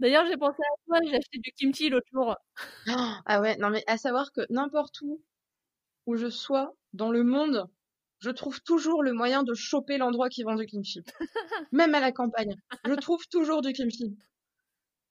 D'ailleurs, 0.00 0.26
j'ai 0.26 0.36
pensé 0.36 0.58
à 0.60 0.76
toi, 0.86 0.98
j'ai 1.04 1.16
acheté 1.16 1.38
du 1.38 1.52
kimchi 1.52 1.88
l'autre 1.88 2.08
jour. 2.12 2.36
Ah 3.26 3.40
ouais, 3.40 3.56
non, 3.56 3.70
mais 3.70 3.82
à 3.86 3.96
savoir 3.96 4.32
que 4.32 4.42
n'importe 4.50 5.00
où 5.02 5.22
où 6.06 6.16
je 6.16 6.30
sois 6.30 6.74
dans 6.92 7.10
le 7.10 7.24
monde, 7.24 7.68
je 8.20 8.30
trouve 8.30 8.60
toujours 8.62 9.02
le 9.02 9.12
moyen 9.12 9.42
de 9.42 9.54
choper 9.54 9.98
l'endroit 9.98 10.28
qui 10.28 10.42
vend 10.42 10.54
du 10.56 10.66
kimchi. 10.66 11.02
même 11.72 11.94
à 11.94 12.00
la 12.00 12.12
campagne, 12.12 12.56
je 12.84 12.94
trouve 12.94 13.26
toujours 13.28 13.62
du 13.62 13.72
kimchi. 13.72 14.16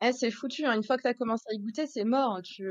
Eh, 0.02 0.12
c'est 0.14 0.32
foutu, 0.32 0.66
hein. 0.66 0.74
Une 0.76 0.84
fois 0.84 0.98
que 0.98 1.04
tu 1.04 1.08
as 1.08 1.14
commencé 1.14 1.44
à 1.50 1.54
y 1.54 1.60
goûter, 1.60 1.88
c'est 1.88 2.04
mort. 2.04 2.42
Tu, 2.44 2.70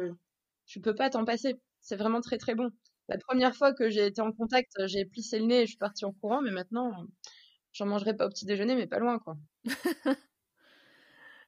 tu 0.67 0.81
peux 0.81 0.95
pas 0.95 1.11
t'en 1.11 1.25
passer. 1.25 1.57
C'est 1.81 1.97
vraiment 1.97 2.21
très 2.21 2.39
très 2.39 2.55
bon. 2.55 2.71
La 3.09 3.19
première 3.19 3.55
fois 3.55 3.75
que 3.75 3.91
j'ai 3.91 4.07
été 4.07 4.21
en 4.21 4.33
contact, 4.33 4.73
j'ai 4.87 5.05
plissé 5.05 5.39
le 5.39 5.47
nez 5.47 5.63
et 5.63 5.67
je 5.67 5.71
suis 5.73 5.79
partie 5.79 6.05
en 6.05 6.13
courant, 6.13 6.41
mais 6.43 6.51
maintenant, 6.51 7.07
j'en 7.73 7.87
mangerai 7.87 8.17
pas 8.17 8.27
au 8.27 8.31
petit 8.31 8.47
déjeuner, 8.47 8.75
mais 8.77 8.87
pas 8.87 8.99
loin, 8.99 9.19
quoi. 9.19 9.37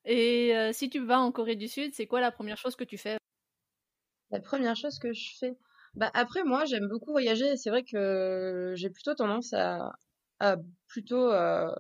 et 0.05 0.57
euh, 0.57 0.73
si 0.73 0.91
tu 0.91 1.05
vas 1.05 1.21
en 1.21 1.33
Corée 1.33 1.57
du 1.57 1.69
Sud, 1.69 1.95
c'est 1.95 2.07
quoi 2.07 2.21
la 2.21 2.31
première 2.33 2.59
chose 2.59 2.77
que 2.77 2.85
tu 2.85 2.99
fais? 2.99 3.17
La 4.31 4.41
première 4.41 4.77
chose 4.77 4.99
que 4.99 5.13
je 5.13 5.31
fais, 5.39 5.57
bah 5.97 6.11
après 6.15 6.45
moi, 6.45 6.65
j'aime 6.67 6.89
beaucoup 6.89 7.11
voyager. 7.13 7.57
C'est 7.57 7.71
vrai 7.71 7.83
que 7.85 8.73
j'ai 8.77 8.91
plutôt 8.91 9.15
tendance 9.15 9.53
à, 9.53 9.93
à 10.41 10.57
plutôt, 10.89 11.33
euh, 11.33 11.71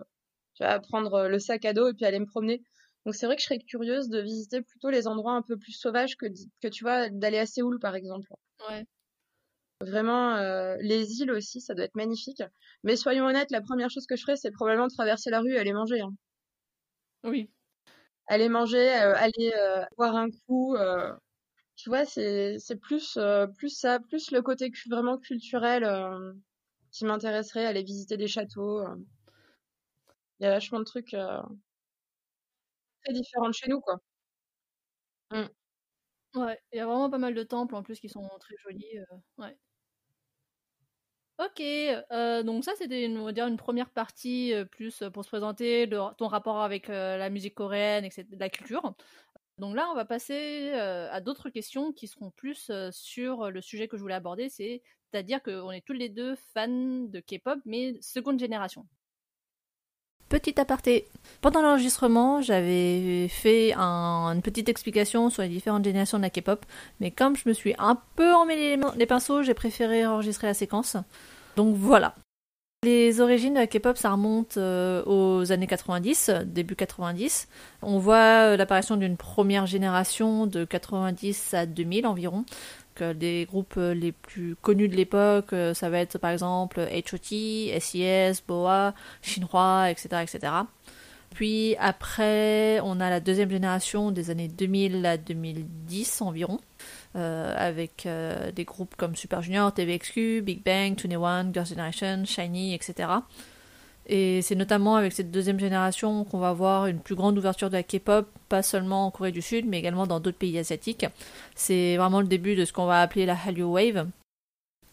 tu 0.54 0.64
vois, 0.64 0.80
prendre 0.80 1.28
le 1.28 1.38
sac 1.38 1.64
à 1.64 1.72
dos 1.74 1.88
et 1.88 1.94
puis 1.94 2.04
aller 2.06 2.20
me 2.20 2.26
promener. 2.26 2.62
Donc 3.06 3.14
c'est 3.14 3.26
vrai 3.26 3.36
que 3.36 3.42
je 3.42 3.46
serais 3.46 3.58
curieuse 3.60 4.08
de 4.08 4.20
visiter 4.20 4.62
plutôt 4.62 4.90
les 4.90 5.06
endroits 5.08 5.34
un 5.34 5.42
peu 5.42 5.56
plus 5.58 5.72
sauvages 5.72 6.16
que, 6.16 6.26
que 6.62 6.68
tu 6.68 6.84
vois, 6.84 7.10
d'aller 7.10 7.38
à 7.38 7.46
Séoul 7.46 7.78
par 7.80 7.94
exemple. 7.96 8.28
Ouais. 8.68 8.86
Vraiment, 9.80 10.36
euh, 10.36 10.76
les 10.80 11.20
îles 11.20 11.30
aussi, 11.30 11.60
ça 11.62 11.74
doit 11.74 11.84
être 11.86 11.94
magnifique. 11.96 12.42
Mais 12.82 12.96
soyons 12.96 13.26
honnêtes, 13.26 13.50
la 13.50 13.62
première 13.62 13.88
chose 13.90 14.06
que 14.06 14.16
je 14.16 14.22
ferais, 14.22 14.36
c'est 14.36 14.50
probablement 14.50 14.88
traverser 14.88 15.30
la 15.30 15.40
rue 15.40 15.52
et 15.54 15.58
aller 15.58 15.72
manger. 15.72 16.00
Hein. 16.02 16.12
Oui. 17.24 17.50
Aller 18.28 18.48
manger, 18.48 18.78
euh, 19.02 19.14
aller 19.16 19.52
euh, 19.56 19.84
boire 19.96 20.16
un 20.16 20.28
coup. 20.46 20.76
Tu 21.76 21.88
vois, 21.90 22.04
c'est 22.04 22.58
plus, 22.80 23.18
plus 23.56 23.70
ça, 23.70 24.00
plus 24.00 24.30
le 24.30 24.42
côté 24.42 24.70
vraiment 24.88 25.18
culturel 25.18 25.86
qui 26.90 27.04
m'intéresserait, 27.04 27.66
aller 27.66 27.82
visiter 27.82 28.16
des 28.16 28.28
châteaux. 28.28 28.82
Il 30.40 30.44
y 30.44 30.46
a 30.46 30.50
vachement 30.50 30.78
de 30.78 30.84
trucs 30.84 31.14
différente 33.12 33.54
chez 33.54 33.68
nous, 33.68 33.80
quoi. 33.80 33.98
Mmh. 35.30 35.46
Ouais, 36.36 36.60
il 36.72 36.78
y 36.78 36.80
a 36.80 36.86
vraiment 36.86 37.10
pas 37.10 37.18
mal 37.18 37.34
de 37.34 37.42
temples 37.42 37.74
en 37.76 37.82
plus 37.82 38.00
qui 38.00 38.08
sont 38.08 38.28
très 38.40 38.56
jolis. 38.64 38.98
ouais. 39.38 39.56
Ok, 41.38 41.62
donc 42.46 42.64
ça 42.64 42.72
c'était 42.76 43.04
une, 43.04 43.18
une 43.18 43.56
première 43.58 43.90
partie 43.90 44.54
plus 44.70 45.02
pour 45.12 45.22
se 45.22 45.28
présenter 45.28 45.86
ton 46.16 46.28
rapport 46.28 46.62
avec 46.62 46.88
la 46.88 47.28
musique 47.28 47.54
coréenne, 47.54 48.06
etc., 48.06 48.36
la 48.40 48.48
culture. 48.48 48.94
Donc 49.58 49.74
là, 49.74 49.88
on 49.90 49.94
va 49.94 50.04
passer 50.04 50.72
à 50.72 51.20
d'autres 51.20 51.48
questions 51.48 51.92
qui 51.92 52.08
seront 52.08 52.30
plus 52.30 52.70
sur 52.90 53.50
le 53.50 53.60
sujet 53.62 53.88
que 53.88 53.96
je 53.96 54.02
voulais 54.02 54.14
aborder, 54.14 54.48
c'est-à-dire 54.50 55.42
qu'on 55.42 55.70
est 55.70 55.84
tous 55.84 55.94
les 55.94 56.08
deux 56.08 56.36
fans 56.52 56.68
de 56.68 57.20
K-pop, 57.20 57.58
mais 57.64 57.94
seconde 58.02 58.38
génération. 58.38 58.86
Petit 60.28 60.60
aparté. 60.60 61.06
Pendant 61.40 61.62
l'enregistrement, 61.62 62.42
j'avais 62.42 63.28
fait 63.28 63.72
une 63.72 64.42
petite 64.42 64.68
explication 64.68 65.30
sur 65.30 65.42
les 65.42 65.48
différentes 65.48 65.84
générations 65.84 66.18
de 66.18 66.24
la 66.24 66.30
K-pop, 66.30 66.66
mais 67.00 67.10
comme 67.10 67.36
je 67.36 67.48
me 67.48 67.54
suis 67.54 67.74
un 67.78 67.98
peu 68.16 68.34
emmêlé 68.34 68.78
les 68.96 69.06
pinceaux, 69.06 69.42
j'ai 69.42 69.54
préféré 69.54 70.04
enregistrer 70.04 70.48
la 70.48 70.54
séquence. 70.54 70.96
Donc 71.54 71.76
voilà. 71.76 72.14
Les 72.84 73.20
origines 73.20 73.66
K-pop, 73.66 73.96
ça 73.96 74.12
remonte 74.12 74.58
euh, 74.58 75.02
aux 75.06 75.50
années 75.50 75.66
90, 75.66 76.30
début 76.44 76.76
90. 76.76 77.48
On 77.82 77.98
voit 77.98 78.52
euh, 78.52 78.56
l'apparition 78.56 78.96
d'une 78.96 79.16
première 79.16 79.66
génération 79.66 80.46
de 80.46 80.64
90 80.64 81.54
à 81.54 81.66
2000 81.66 82.06
environ, 82.06 82.44
des 83.00 83.46
groupes 83.46 83.74
euh, 83.78 83.94
les 83.94 84.12
plus 84.12 84.56
connus 84.56 84.88
de 84.88 84.94
l'époque, 84.94 85.54
ça 85.74 85.90
va 85.90 85.98
être 85.98 86.18
par 86.18 86.30
exemple 86.30 86.80
H.O.T., 86.80 87.78
SES, 87.80 88.42
BoA, 88.46 88.94
Shinhwa, 89.22 89.90
etc., 89.90 90.22
etc. 90.22 90.52
Puis 91.34 91.76
après, 91.78 92.80
on 92.82 93.00
a 93.00 93.10
la 93.10 93.20
deuxième 93.20 93.50
génération 93.50 94.10
des 94.10 94.30
années 94.30 94.48
2000 94.48 95.04
à 95.04 95.18
2010 95.18 96.22
environ, 96.22 96.58
euh, 97.16 97.54
avec 97.56 98.08
des 98.54 98.64
groupes 98.64 98.94
comme 98.96 99.16
Super 99.16 99.42
Junior, 99.42 99.72
TVXQ, 99.72 100.42
Big 100.42 100.62
Bang, 100.62 100.94
21, 100.96 101.52
Girls' 101.52 101.66
Generation, 101.66 102.24
Shiny, 102.24 102.74
etc. 102.74 103.08
Et 104.08 104.40
c'est 104.42 104.54
notamment 104.54 104.96
avec 104.96 105.12
cette 105.12 105.32
deuxième 105.32 105.58
génération 105.58 106.24
qu'on 106.24 106.38
va 106.38 106.52
voir 106.52 106.86
une 106.86 107.00
plus 107.00 107.16
grande 107.16 107.36
ouverture 107.36 107.68
de 107.68 107.74
la 107.74 107.82
K-pop, 107.82 108.28
pas 108.48 108.62
seulement 108.62 109.06
en 109.06 109.10
Corée 109.10 109.32
du 109.32 109.42
Sud, 109.42 109.66
mais 109.66 109.78
également 109.78 110.06
dans 110.06 110.20
d'autres 110.20 110.38
pays 110.38 110.56
asiatiques. 110.58 111.06
C'est 111.56 111.96
vraiment 111.96 112.20
le 112.20 112.28
début 112.28 112.54
de 112.54 112.64
ce 112.64 112.72
qu'on 112.72 112.86
va 112.86 113.00
appeler 113.00 113.26
la 113.26 113.36
Hallyu 113.36 113.64
Wave. 113.64 114.06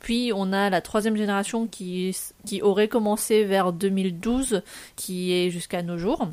Puis 0.03 0.31
on 0.35 0.51
a 0.51 0.69
la 0.69 0.81
troisième 0.81 1.15
génération 1.15 1.65
qui, 1.65 2.15
qui 2.45 2.61
aurait 2.61 2.89
commencé 2.89 3.45
vers 3.45 3.71
2012, 3.71 4.61
qui 4.97 5.31
est 5.33 5.49
jusqu'à 5.49 5.81
nos 5.81 5.97
jours. 5.97 6.27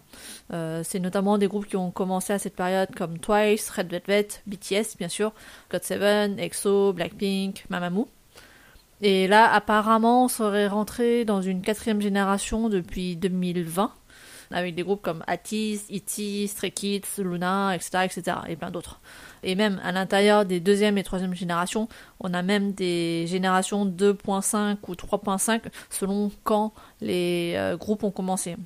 Euh, 0.52 0.82
c'est 0.84 0.98
notamment 0.98 1.38
des 1.38 1.46
groupes 1.46 1.66
qui 1.66 1.76
ont 1.76 1.92
commencé 1.92 2.32
à 2.32 2.40
cette 2.40 2.56
période 2.56 2.88
comme 2.96 3.18
Twice, 3.18 3.70
Red 3.70 3.88
Velvet, 3.88 4.26
BTS 4.46 4.96
bien 4.98 5.08
sûr, 5.08 5.32
GOT7, 5.72 6.38
EXO, 6.40 6.92
Blackpink, 6.92 7.64
Mamamoo. 7.70 8.08
Et 9.02 9.28
là, 9.28 9.50
apparemment, 9.50 10.24
on 10.24 10.28
serait 10.28 10.66
rentré 10.66 11.24
dans 11.24 11.40
une 11.40 11.62
quatrième 11.62 12.02
génération 12.02 12.68
depuis 12.68 13.14
2020, 13.14 13.92
avec 14.50 14.74
des 14.74 14.82
groupes 14.82 15.02
comme 15.02 15.22
Atis, 15.26 15.82
E.T., 15.90 16.46
Stray 16.46 16.70
Kids, 16.70 17.18
Luna, 17.18 17.74
etc., 17.74 18.04
etc., 18.04 18.36
et 18.48 18.56
plein 18.56 18.70
d'autres. 18.70 19.00
Et 19.42 19.54
même 19.54 19.80
à 19.84 19.92
l'intérieur 19.92 20.44
des 20.44 20.60
deuxième 20.60 20.98
et 20.98 21.02
troisième 21.02 21.34
générations, 21.34 21.88
on 22.20 22.34
a 22.34 22.42
même 22.42 22.72
des 22.72 23.26
générations 23.26 23.86
2.5 23.86 24.78
ou 24.88 24.94
3.5 24.94 25.62
selon 25.88 26.30
quand 26.44 26.72
les 27.00 27.54
euh, 27.56 27.76
groupes 27.76 28.04
ont 28.04 28.10
commencé. 28.10 28.56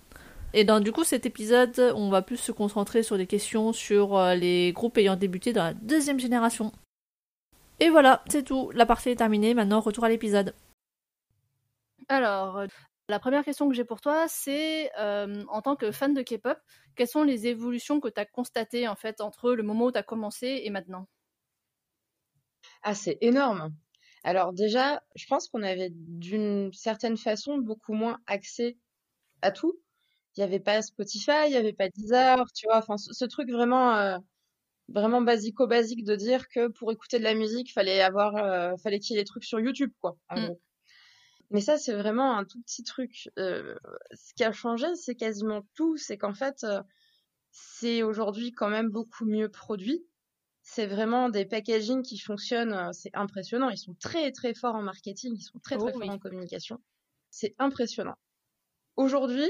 Et 0.53 0.65
dans 0.65 0.81
du 0.81 0.93
coup 0.93 1.05
cet 1.05 1.27
épisode, 1.27 1.93
on 1.97 2.11
va 2.11 2.23
plus 2.23 2.37
se 2.37 2.53
concentrer 2.53 3.03
sur 3.03 3.17
des 3.17 3.27
questions 3.27 3.73
sur 3.73 4.17
euh, 4.17 4.35
les 4.35 4.73
groupes 4.73 4.97
ayant 4.99 5.17
débuté 5.17 5.53
dans 5.53 5.65
la 5.65 5.75
deuxième 5.75 6.21
génération. 6.21 6.73
Et 7.81 7.91
voilà, 7.91 8.23
c'est 8.29 8.45
tout. 8.45 8.71
La 8.73 8.87
partie 8.87 9.11
est 9.11 9.17
terminée. 9.17 9.53
Maintenant, 9.53 9.81
retour 9.81 10.05
à 10.05 10.09
l'épisode. 10.09 10.55
Alors, 12.09 12.63
la 13.09 13.19
première 13.19 13.45
question 13.45 13.69
que 13.69 13.75
j'ai 13.75 13.85
pour 13.85 14.01
toi, 14.01 14.27
c'est 14.29 14.91
euh, 14.99 15.45
en 15.49 15.63
tant 15.63 15.77
que 15.77 15.93
fan 15.93 16.15
de 16.15 16.23
K-pop, 16.23 16.59
quelles 16.97 17.09
sont 17.09 17.23
les 17.23 17.47
évolutions 17.47 18.01
que 18.01 18.09
tu 18.09 18.21
as 18.21 18.25
constatées 18.25 18.89
en 18.89 18.97
fait 18.97 19.21
entre 19.21 19.53
le 19.53 19.63
moment 19.63 19.87
où 19.87 19.93
tu 19.93 19.99
as 19.99 20.03
commencé 20.03 20.63
et 20.65 20.71
maintenant? 20.71 21.07
Ah, 22.83 22.95
c'est 22.95 23.19
énorme. 23.21 23.75
Alors 24.25 24.53
déjà, 24.55 25.03
je 25.17 25.27
pense 25.27 25.49
qu'on 25.49 25.63
avait 25.63 25.91
d'une 25.93 26.73
certaine 26.73 27.19
façon 27.19 27.59
beaucoup 27.59 27.93
moins 27.93 28.21
accès 28.27 28.79
à 29.43 29.51
tout. 29.53 29.79
Il 30.37 30.41
n'y 30.41 30.45
avait 30.45 30.61
pas 30.61 30.81
Spotify, 30.83 31.47
il 31.47 31.51
n'y 31.51 31.57
avait 31.57 31.75
pas 31.75 31.89
Deezer, 31.91 32.45
tu 32.55 32.67
vois, 32.67 32.79
enfin 32.79 32.97
ce, 32.97 33.25
truc 33.27 33.51
vraiment 33.51 33.95
euh, 33.97 34.19
vraiment 34.89 35.21
basico-basique 35.23 36.05
de 36.05 36.17
dire 36.17 36.49
que 36.49 36.69
pour 36.69 36.91
écouter 36.91 37.19
de 37.19 37.25
la 37.25 37.35
musique, 37.35 37.73
fallait 37.73 38.01
avoir, 38.01 38.37
euh, 38.37 38.77
fallait 38.83 38.99
qu'il 38.99 39.15
y 39.15 39.19
ait 39.19 39.23
des 39.23 39.27
trucs 39.27 39.45
sur 39.45 39.61
YouTube, 39.61 39.93
quoi. 40.01 40.17
Mm. 40.31 40.49
Mais 41.55 41.61
ça, 41.61 41.79
c'est 41.79 41.95
vraiment 41.95 42.37
un 42.37 42.45
tout 42.45 42.61
petit 42.63 42.83
truc. 42.83 43.31
Euh, 43.39 43.77
ce 44.13 44.35
qui 44.35 44.43
a 44.43 44.51
changé, 44.51 44.93
c'est 44.97 45.15
quasiment 45.15 45.63
tout. 45.77 45.97
C'est 45.97 46.19
qu'en 46.19 46.35
fait, 46.35 46.65
euh, 46.65 46.83
c'est 47.53 48.03
aujourd'hui 48.03 48.51
quand 48.51 48.69
même 48.69 48.91
beaucoup 48.91 49.25
mieux 49.25 49.49
produit. 49.49 50.05
C'est 50.63 50.89
vraiment 50.89 51.29
des 51.29 51.47
packaging 51.47 52.03
qui 52.03 52.19
fonctionnent. 52.19 52.93
C'est 52.93 53.15
impressionnant. 53.15 53.69
Ils 53.69 53.79
sont 53.79 53.95
très 53.95 54.33
très 54.33 54.53
forts 54.53 54.75
en 54.75 54.83
marketing. 54.83 55.37
Ils 55.37 55.43
sont 55.43 55.61
très 55.61 55.79
très 55.79 55.93
oh 55.95 56.01
forts 56.01 56.11
en 56.11 56.19
communication. 56.19 56.83
C'est 57.31 57.55
impressionnant. 57.61 58.19
Aujourd'hui, 58.97 59.49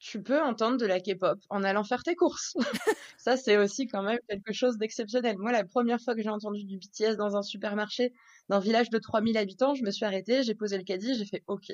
tu 0.00 0.20
peux 0.20 0.42
entendre 0.42 0.76
de 0.76 0.86
la 0.86 0.98
K-pop 0.98 1.38
en 1.50 1.62
allant 1.62 1.84
faire 1.84 2.02
tes 2.02 2.16
courses. 2.16 2.56
ça, 3.18 3.36
c'est 3.36 3.56
aussi 3.58 3.86
quand 3.88 4.02
même 4.02 4.18
quelque 4.28 4.52
chose 4.52 4.78
d'exceptionnel. 4.78 5.36
Moi, 5.38 5.50
la 5.52 5.64
première 5.64 6.00
fois 6.00 6.14
que 6.14 6.22
j'ai 6.22 6.30
entendu 6.30 6.64
du 6.64 6.78
BTS 6.78 7.16
dans 7.16 7.36
un 7.36 7.42
supermarché, 7.42 8.12
dans 8.48 8.56
un 8.56 8.60
village 8.60 8.90
de 8.90 8.98
3000 8.98 9.36
habitants, 9.36 9.74
je 9.74 9.82
me 9.82 9.90
suis 9.90 10.04
arrêtée, 10.04 10.44
j'ai 10.44 10.54
posé 10.54 10.78
le 10.78 10.84
caddie, 10.84 11.14
j'ai 11.14 11.26
fait 11.26 11.42
OK, 11.48 11.72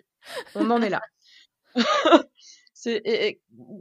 on 0.54 0.70
en 0.70 0.80
est 0.80 0.88
là. 0.88 1.02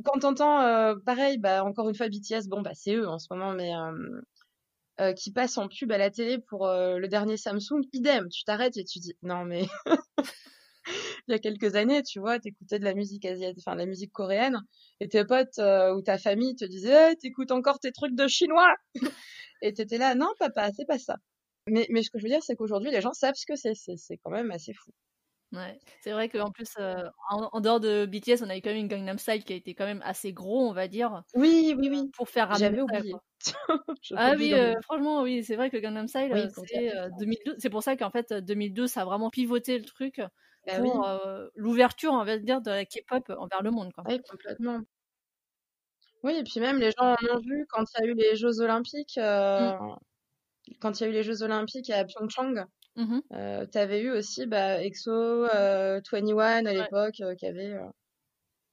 quand 0.05 0.19
t'entends 0.19 0.61
euh, 0.61 0.95
pareil, 1.05 1.37
bah 1.37 1.63
encore 1.63 1.89
une 1.89 1.95
fois 1.95 2.09
BTS, 2.09 2.47
bon 2.47 2.61
bah 2.61 2.71
c'est 2.73 2.95
eux 2.95 3.07
en 3.07 3.17
ce 3.17 3.27
moment, 3.31 3.53
mais 3.53 3.71
euh, 4.99 5.13
qui 5.13 5.31
passe 5.31 5.57
en 5.57 5.67
pub 5.67 5.91
à 5.91 5.97
la 5.97 6.09
télé 6.09 6.39
pour 6.39 6.67
le 6.67 7.07
dernier 7.07 7.37
Samsung, 7.37 7.81
idem, 7.93 8.29
tu 8.29 8.43
t'arrêtes 8.43 8.77
et 8.77 8.83
tu 8.83 8.99
dis 8.99 9.15
non 9.21 9.45
mais 9.45 9.67
il 11.27 11.31
y 11.31 11.35
a 11.35 11.39
quelques 11.39 11.75
années, 11.75 12.03
tu 12.03 12.19
vois, 12.19 12.39
t'écoutais 12.39 12.79
de 12.79 12.83
la 12.83 12.93
musique 12.93 13.25
asiatique, 13.25 13.63
enfin 13.65 13.75
de 13.75 13.81
la 13.81 13.85
musique 13.85 14.11
coréenne, 14.11 14.59
et 14.99 15.07
tes 15.07 15.25
potes 15.25 15.59
ou 15.59 16.01
ta 16.01 16.17
famille 16.17 16.55
te 16.55 16.65
disaient, 16.65 17.15
t'écoutes 17.15 17.51
encore 17.51 17.79
tes 17.79 17.91
trucs 17.91 18.15
de 18.15 18.27
chinois, 18.27 18.73
et 19.61 19.73
t'étais 19.73 19.97
là, 19.97 20.15
non 20.15 20.29
papa, 20.39 20.69
c'est 20.75 20.85
pas 20.85 20.99
ça. 20.99 21.15
Mais, 21.67 21.87
mais 21.89 22.03
ce 22.03 22.09
que 22.09 22.19
je 22.19 22.23
veux 22.23 22.29
dire, 22.29 22.43
c'est 22.43 22.55
qu'aujourd'hui, 22.55 22.91
les 22.91 23.01
gens 23.01 23.13
savent 23.13 23.35
ce 23.35 23.45
que 23.45 23.55
c'est, 23.55 23.73
c'est 23.75 24.17
quand 24.17 24.31
même 24.31 24.51
assez 24.51 24.73
fou. 24.73 24.91
Ouais, 25.53 25.79
c'est 26.01 26.11
vrai 26.11 26.29
qu'en 26.29 26.49
plus, 26.49 26.69
euh, 26.79 26.95
en, 27.29 27.61
dehors 27.61 27.79
de 27.79 28.07
BTS, 28.07 28.41
on 28.41 28.49
avait 28.49 28.59
quand 28.59 28.71
même 28.71 28.79
une 28.79 28.87
Gangnam 28.87 29.19
Style 29.19 29.43
qui 29.43 29.53
a 29.53 29.55
été 29.55 29.75
quand 29.75 29.85
même 29.85 30.01
assez 30.03 30.33
gros, 30.33 30.67
on 30.67 30.73
va 30.73 30.87
dire. 30.87 31.21
Oui, 31.35 31.75
oui, 31.77 31.89
oui. 31.91 32.09
Pour 32.17 32.27
faire 32.27 32.55
J'avais 32.55 32.81
oublié. 32.81 33.13
ah 34.15 34.33
oui, 34.35 34.53
euh, 34.53 34.73
franchement, 34.81 35.21
oui, 35.21 35.43
c'est 35.43 35.55
vrai 35.55 35.69
que 35.69 35.77
Gangnam 35.77 36.07
Style, 36.07 36.33
euh, 36.33 36.47
c'est 36.67 36.91
2012. 37.19 37.55
C'est 37.59 37.69
pour 37.69 37.83
ça 37.83 37.95
qu'en 37.95 38.09
fait, 38.09 38.33
2012, 38.33 38.89
ça 38.89 39.01
a 39.01 39.05
vraiment 39.05 39.29
pivoté 39.29 39.77
le 39.77 39.85
truc 39.85 40.21
bah 40.65 40.79
pour 40.79 41.07
l'ouverture, 41.55 42.13
on 42.13 42.23
va 42.23 42.37
dire, 42.37 42.61
de 42.61 42.71
la 42.71 42.85
K-pop 42.85 43.29
envers 43.37 43.61
le 43.61 43.71
monde. 43.71 43.91
Quoi. 43.93 44.03
Oui, 44.07 44.21
complètement. 44.29 44.81
Oui, 46.23 46.35
et 46.35 46.43
puis 46.43 46.59
même 46.59 46.79
les 46.79 46.91
gens 46.91 47.11
en 47.11 47.35
ont 47.35 47.39
vu 47.39 47.65
quand 47.69 47.83
il 47.83 48.05
y 48.05 48.07
a 48.07 48.11
eu 48.11 48.13
les 48.15 48.35
Jeux 48.35 48.61
Olympiques, 48.61 49.17
mmh. 49.17 49.95
quand 50.79 50.99
il 50.99 51.03
y 51.03 51.05
a 51.05 51.09
eu 51.09 51.13
les 51.13 51.23
Jeux 51.23 51.43
Olympiques 51.43 51.89
à 51.89 52.05
Pyeongchang. 52.05 52.65
Mmh 52.95 53.21
euh, 53.31 53.65
tu 53.71 53.77
avais 53.79 54.01
eu 54.01 54.11
aussi 54.11 54.45
bah, 54.45 54.83
EXO, 54.83 55.11
euh, 55.11 55.99
21 56.11 56.65
à 56.67 56.73
l'époque 56.73 57.13
qui, 57.37 57.45
avait, 57.45 57.75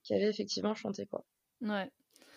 qui 0.02 0.14
avait 0.14 0.28
effectivement 0.28 0.74
chanté. 0.74 1.06
Quoi. 1.06 1.24
Ouais. 1.62 1.90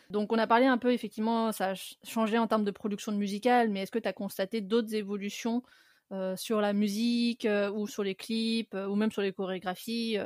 Donc 0.10 0.32
on 0.32 0.38
a 0.38 0.47
parlé 0.47 0.66
un 0.66 0.78
peu, 0.78 0.93
effectivement, 0.93 1.51
ça 1.51 1.72
a 1.72 1.74
changé 2.04 2.38
en 2.38 2.47
termes 2.47 2.64
de 2.64 2.72
production 2.72 3.12
musicale, 3.12 3.70
mais 3.70 3.82
est-ce 3.82 3.91
que 3.91 3.99
tu 3.99 4.08
as 4.08 4.14
constaté 4.14 4.62
d'autres 4.62 4.95
évolutions 4.95 5.64
sur 6.36 6.62
la 6.62 6.74
musique 6.74 7.47
ou 7.74 7.88
sur 7.88 8.04
les 8.04 8.16
clips 8.16 8.74
ou 8.76 8.95
même 8.95 9.12
sur 9.12 9.22
les 9.22 9.34
chorégraphies 9.34 10.18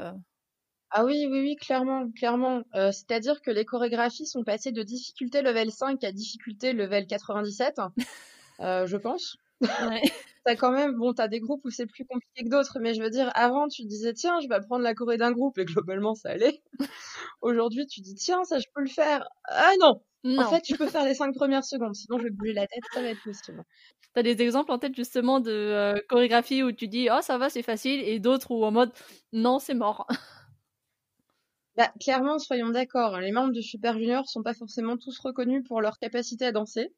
Ah 0.89 1.05
oui, 1.05 1.27
oui, 1.29 1.41
oui, 1.41 1.55
clairement, 1.55 2.09
clairement. 2.11 2.63
C'est-à-dire 2.73 3.41
que 3.41 3.51
les 3.51 3.65
chorégraphies 3.65 4.25
sont 4.27 4.43
passées 4.43 4.71
de 4.71 4.83
difficulté 4.83 5.41
level 5.41 5.71
5 5.71 6.03
à 6.03 6.11
difficulté 6.11 6.73
level 6.73 7.07
97, 7.07 7.79
je 8.59 8.97
pense. 8.97 9.37
Ouais. 9.61 10.01
t'as 10.47 10.55
quand 10.55 10.71
même, 10.71 10.95
bon, 10.95 11.13
t'as 11.13 11.27
des 11.27 11.41
groupes 11.41 11.65
où 11.65 11.69
c'est 11.69 11.87
plus 11.87 12.05
compliqué 12.05 12.43
que 12.45 12.49
d'autres, 12.49 12.79
mais 12.79 12.93
je 12.93 13.01
veux 13.01 13.09
dire, 13.09 13.29
avant, 13.35 13.67
tu 13.67 13.83
disais, 13.83 14.13
tiens, 14.13 14.39
je 14.41 14.47
vais 14.47 14.55
apprendre 14.55 14.81
la 14.83 14.93
choré 14.93 15.17
d'un 15.17 15.31
groupe, 15.31 15.57
et 15.57 15.65
globalement, 15.65 16.15
ça 16.15 16.29
allait. 16.29 16.61
Aujourd'hui, 17.41 17.85
tu 17.87 18.01
dis, 18.01 18.15
tiens, 18.15 18.43
ça, 18.45 18.59
je 18.59 18.65
peux 18.73 18.81
le 18.81 18.89
faire. 18.89 19.27
Ah 19.45 19.71
non! 19.81 20.01
En 20.37 20.49
fait, 20.49 20.63
je 20.67 20.75
peux 20.75 20.87
faire 20.87 21.05
les 21.05 21.13
cinq 21.13 21.33
premières 21.35 21.63
secondes, 21.63 21.95
sinon 21.95 22.17
je 22.19 22.25
vais 22.25 22.29
bouger 22.29 22.53
la 22.53 22.67
tête, 22.67 22.83
ça 22.93 23.01
va 23.01 23.09
être 23.09 23.23
possible. 23.23 23.63
T'as 24.13 24.23
des 24.23 24.41
exemples 24.41 24.71
en 24.71 24.79
tête 24.79 24.95
justement 24.95 25.39
de 25.39 25.51
euh, 25.51 25.95
chorégraphie 26.09 26.63
où 26.63 26.71
tu 26.71 26.87
dis, 26.87 27.07
oh, 27.11 27.21
ça 27.21 27.37
va, 27.37 27.49
c'est 27.49 27.61
facile, 27.61 28.01
et 28.01 28.19
d'autres 28.19 28.51
où 28.51 28.63
en 28.63 28.71
mode, 28.71 28.91
non, 29.31 29.59
c'est 29.59 29.75
mort? 29.75 30.07
Bah, 31.77 31.91
clairement, 31.99 32.39
soyons 32.39 32.69
d'accord, 32.69 33.19
les 33.19 33.31
membres 33.31 33.53
de 33.53 33.61
Super 33.61 33.99
Junior 33.99 34.27
sont 34.27 34.41
pas 34.41 34.55
forcément 34.55 34.97
tous 34.97 35.19
reconnus 35.19 35.63
pour 35.67 35.79
leur 35.79 35.99
capacité 35.99 36.43
à 36.47 36.51
danser. 36.51 36.91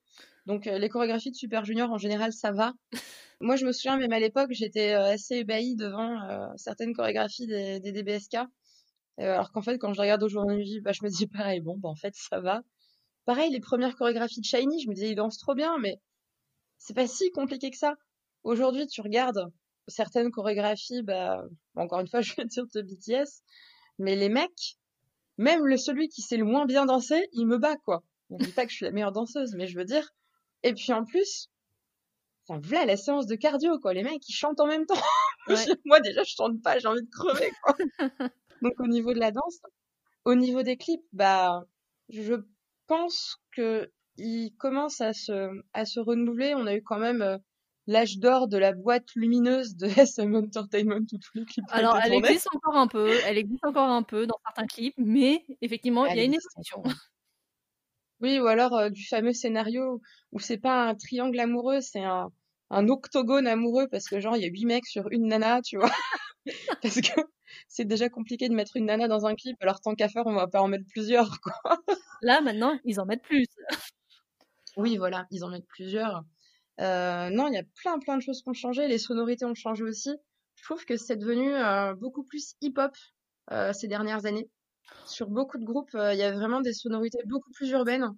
Donc 0.46 0.68
euh, 0.68 0.78
les 0.78 0.88
chorégraphies 0.88 1.32
de 1.32 1.36
Super 1.36 1.66
Junior 1.66 1.92
en 1.92 1.98
général, 1.98 2.32
ça 2.32 2.52
va. 2.54 2.72
Moi, 3.42 3.58
je 3.58 3.66
me 3.66 3.74
souviens 3.74 3.98
même 3.98 4.14
à 4.14 4.20
l'époque, 4.20 4.52
j'étais 4.52 4.94
euh, 4.94 5.14
assez 5.14 5.36
ébahie 5.36 5.76
devant 5.76 6.22
euh, 6.30 6.48
certaines 6.56 6.94
chorégraphies 6.94 7.46
des, 7.46 7.82
des 7.82 7.92
DBSK. 7.92 8.38
alors 9.18 9.52
qu'en 9.52 9.62
fait, 9.62 9.78
quand 9.78 9.94
je 9.94 10.00
regarde 10.00 10.24
aujourd'hui, 10.24 10.80
bah, 10.82 10.94
je 10.94 11.04
me 11.04 11.10
dis 11.10 11.28
pareil, 11.28 11.60
bon, 11.60 11.78
bah, 11.78 11.90
en 11.90 11.96
fait, 11.96 12.16
ça 12.16 12.40
va. 12.40 12.62
Pareil, 13.30 13.52
les 13.52 13.60
premières 13.60 13.96
chorégraphies 13.96 14.40
de 14.40 14.46
Shiny, 14.46 14.82
je 14.82 14.90
me 14.90 14.96
disais, 14.96 15.12
ils 15.12 15.16
dansent 15.16 15.38
trop 15.38 15.54
bien, 15.54 15.78
mais 15.78 16.02
c'est 16.80 16.96
pas 16.96 17.06
si 17.06 17.30
compliqué 17.30 17.70
que 17.70 17.78
ça. 17.78 17.94
Aujourd'hui, 18.42 18.88
tu 18.88 19.02
regardes 19.02 19.52
certaines 19.88 20.32
chorégraphies, 20.32 21.04
bah, 21.04 21.44
encore 21.76 22.00
une 22.00 22.08
fois, 22.08 22.22
je 22.22 22.34
vais 22.36 22.46
dire 22.46 22.66
de 22.74 22.82
BTS, 22.82 23.44
mais 24.00 24.16
les 24.16 24.30
mecs, 24.30 24.80
même 25.38 25.64
le 25.64 25.78
celui 25.78 26.10
qui 26.10 26.24
sait 26.24 26.38
le 26.38 26.44
moins 26.44 26.66
bien 26.66 26.88
danser, 26.88 27.30
il 27.34 27.46
me 27.46 27.60
bat, 27.60 27.76
quoi. 27.86 28.02
On 28.32 28.38
dit 28.38 28.52
pas 28.52 28.66
que 28.66 28.72
je 28.72 28.78
suis 28.78 28.86
la 28.86 28.92
meilleure 28.92 29.12
danseuse, 29.12 29.54
mais 29.54 29.68
je 29.68 29.78
veux 29.78 29.86
dire. 29.86 30.10
Et 30.64 30.74
puis 30.74 30.92
en 30.92 31.06
plus, 31.06 31.52
enfin, 32.48 32.60
voilà 32.64 32.88
la 32.88 32.98
séance 32.98 33.28
de 33.28 33.36
cardio, 33.36 33.78
quoi. 33.78 33.94
Les 33.94 34.02
mecs, 34.02 34.28
ils 34.28 34.34
chantent 34.34 34.60
en 34.60 34.66
même 34.66 34.88
temps. 34.88 35.04
Moi, 35.86 36.00
déjà, 36.00 36.24
je 36.24 36.34
chante 36.36 36.64
pas, 36.64 36.80
j'ai 36.80 36.88
envie 36.88 37.04
de 37.04 37.12
crever, 37.12 37.52
quoi. 37.62 37.76
Donc, 38.64 38.74
au 38.80 38.88
niveau 38.88 39.14
de 39.14 39.20
la 39.20 39.30
danse, 39.30 39.60
au 40.26 40.34
niveau 40.34 40.64
des 40.64 40.78
clips, 40.78 41.06
bah, 41.14 41.68
je 42.10 42.42
pense 42.90 43.38
que 43.56 43.90
ils 44.18 44.52
commencent 44.58 45.00
à 45.00 45.14
se, 45.14 45.50
à 45.74 45.86
se 45.86 46.02
renouveler. 46.02 46.54
On 46.56 46.68
a 46.68 46.76
eu 46.76 46.84
quand 46.84 47.00
même 47.00 47.22
euh, 47.22 47.38
l'âge 47.88 48.18
d'or 48.18 48.50
de 48.50 48.58
la 48.58 48.74
boîte 48.74 49.08
lumineuse 49.16 49.76
de 49.76 49.88
SM 49.98 50.36
Entertainment 50.36 51.06
les 51.36 51.46
clips 51.46 51.66
Alors 51.70 51.98
elle 52.04 52.14
existe 52.14 52.48
encore 52.54 52.76
un 52.76 52.88
peu, 52.88 53.10
elle 53.26 53.38
existe 53.38 53.66
encore 53.66 53.90
un 53.90 54.04
peu 54.04 54.28
dans 54.28 54.38
certains 54.46 54.68
clips, 54.68 54.96
mais 54.98 55.46
effectivement 55.62 56.06
il 56.06 56.18
y 56.18 56.20
a 56.20 56.24
une 56.24 56.34
exception. 56.34 56.84
Oui, 58.22 58.38
ou 58.40 58.48
alors 58.48 58.76
euh, 58.76 58.90
du 58.90 59.08
fameux 59.08 59.32
scénario 59.32 60.02
où 60.34 60.40
c'est 60.40 60.58
pas 60.58 60.90
un 60.90 60.96
triangle 60.96 61.40
amoureux, 61.40 61.80
c'est 61.80 62.04
un, 62.04 62.28
un 62.70 62.90
octogone 62.90 63.48
amoureux 63.48 63.88
parce 63.90 64.10
que 64.10 64.20
genre 64.20 64.36
il 64.36 64.44
y 64.44 64.46
a 64.46 64.50
huit 64.50 64.66
mecs 64.66 64.86
sur 64.86 65.10
une 65.12 65.28
nana, 65.28 65.62
tu 65.62 65.78
vois. 65.78 65.92
parce 66.82 67.00
que 67.00 67.22
c'est 67.68 67.86
déjà 67.86 68.10
compliqué 68.10 68.50
de 68.50 68.54
mettre 68.54 68.76
une 68.76 68.86
nana 68.86 69.08
dans 69.08 69.26
un 69.26 69.36
clip, 69.36 69.58
alors 69.62 69.82
tant 69.82 69.96
qu'à 69.96 70.10
faire, 70.10 70.26
on 70.28 70.34
va 70.34 70.48
pas 70.48 70.62
en 70.62 70.68
mettre 70.68 70.86
plusieurs, 70.88 71.40
quoi. 71.42 71.54
Là 72.22 72.42
maintenant, 72.42 72.80
ils 72.86 73.00
en 73.00 73.06
mettent 73.06 73.24
plus. 73.24 73.48
oui, 74.78 74.98
voilà, 74.98 75.28
ils 75.32 75.44
en 75.44 75.50
mettent 75.50 75.68
plusieurs. 75.68 76.24
Euh, 76.80 77.30
non, 77.30 77.48
il 77.48 77.54
y 77.56 77.58
a 77.58 77.64
plein 77.76 78.00
plein 78.00 78.18
de 78.18 78.22
choses 78.22 78.42
qui 78.42 78.50
ont 78.50 78.54
changé. 78.54 78.88
Les 78.88 78.98
sonorités 78.98 79.46
ont 79.46 79.56
changé 79.56 79.84
aussi. 79.84 80.12
Je 80.56 80.64
trouve 80.64 80.86
que 80.86 80.98
c'est 80.98 81.18
devenu 81.18 81.54
euh, 81.54 81.94
beaucoup 81.96 82.24
plus 82.24 82.56
hip-hop 82.62 82.96
euh, 83.52 83.74
ces 83.74 83.88
dernières 83.88 84.26
années. 84.26 84.50
Sur 85.06 85.30
beaucoup 85.30 85.58
de 85.58 85.66
groupes, 85.66 85.92
il 85.94 86.18
y 86.18 86.24
a 86.24 86.32
vraiment 86.32 86.62
des 86.62 86.74
sonorités 86.74 87.20
beaucoup 87.26 87.52
plus 87.52 87.70
urbaines. 87.70 88.10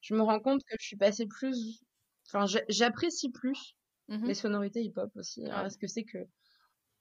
Je 0.00 0.14
me 0.14 0.22
rends 0.22 0.40
compte 0.40 0.62
que 0.64 0.76
je 0.78 0.86
suis 0.86 0.96
passée 0.96 1.26
plus, 1.26 1.80
enfin, 2.26 2.46
j'apprécie 2.68 3.30
plus 3.30 3.74
mmh 4.08 4.26
les 4.26 4.34
sonorités 4.34 4.82
hip-hop 4.82 5.10
aussi. 5.14 5.42
Est-ce 5.42 5.78
que 5.78 5.86
c'est 5.86 6.04
que 6.04 6.18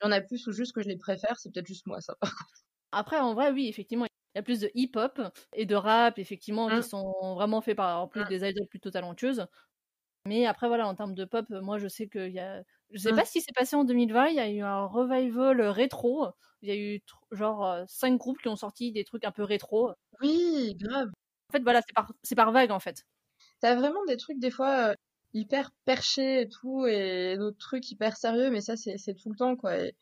il 0.01 0.05
y 0.05 0.07
en 0.07 0.11
a 0.11 0.21
plus 0.21 0.45
ou 0.47 0.51
juste 0.51 0.73
que 0.73 0.81
je 0.81 0.87
les 0.87 0.97
préfère 0.97 1.39
C'est 1.39 1.51
peut-être 1.51 1.67
juste 1.67 1.87
moi, 1.87 2.01
ça. 2.01 2.15
Après, 2.91 3.19
en 3.19 3.33
vrai, 3.33 3.51
oui, 3.51 3.67
effectivement, 3.67 4.05
il 4.05 4.37
y 4.37 4.39
a 4.39 4.43
plus 4.43 4.59
de 4.59 4.71
hip-hop 4.73 5.21
et 5.53 5.65
de 5.65 5.75
rap, 5.75 6.17
effectivement, 6.19 6.69
qui 6.69 6.75
mmh. 6.75 6.81
sont 6.81 7.35
vraiment 7.35 7.61
faits 7.61 7.77
par 7.77 8.01
en 8.01 8.07
plus 8.07 8.21
mmh. 8.21 8.29
des 8.29 8.49
idoles 8.49 8.67
plutôt 8.67 8.91
talentueuses. 8.91 9.45
Mais 10.25 10.45
après, 10.45 10.67
voilà, 10.67 10.87
en 10.87 10.95
termes 10.95 11.15
de 11.15 11.25
pop, 11.25 11.45
moi, 11.49 11.77
je 11.77 11.87
sais 11.87 12.07
qu'il 12.07 12.31
y 12.31 12.39
a. 12.39 12.61
Je 12.91 12.99
sais 12.99 13.11
mmh. 13.11 13.15
pas 13.15 13.25
ce 13.25 13.31
qui 13.33 13.41
s'est 13.41 13.53
passé 13.55 13.75
en 13.75 13.83
2020, 13.83 14.27
il 14.27 14.35
y 14.35 14.39
a 14.39 14.49
eu 14.49 14.61
un 14.61 14.85
revival 14.85 15.61
rétro. 15.61 16.27
Il 16.61 16.69
y 16.69 16.71
a 16.71 16.75
eu 16.75 17.01
genre 17.31 17.83
cinq 17.87 18.17
groupes 18.17 18.41
qui 18.41 18.49
ont 18.49 18.55
sorti 18.55 18.91
des 18.91 19.03
trucs 19.03 19.23
un 19.23 19.31
peu 19.31 19.43
rétro. 19.43 19.91
Oui, 20.21 20.75
grave. 20.75 21.09
En 21.49 21.51
fait, 21.53 21.63
voilà, 21.63 21.81
c'est 21.81 21.93
par, 21.93 22.11
c'est 22.23 22.35
par 22.35 22.51
vague, 22.51 22.71
en 22.71 22.79
fait. 22.79 23.05
T'as 23.61 23.75
vraiment 23.75 24.03
des 24.05 24.17
trucs, 24.17 24.39
des 24.39 24.51
fois, 24.51 24.93
hyper 25.33 25.71
perchés 25.85 26.41
et 26.41 26.49
tout, 26.49 26.85
et 26.85 27.37
d'autres 27.37 27.57
trucs 27.57 27.89
hyper 27.91 28.17
sérieux, 28.17 28.49
mais 28.51 28.61
ça, 28.61 28.75
c'est, 28.75 29.13
tout 29.15 29.29
le 29.29 29.37
temps, 29.37 29.55
quoi. 29.55 29.77
Et, 29.77 29.95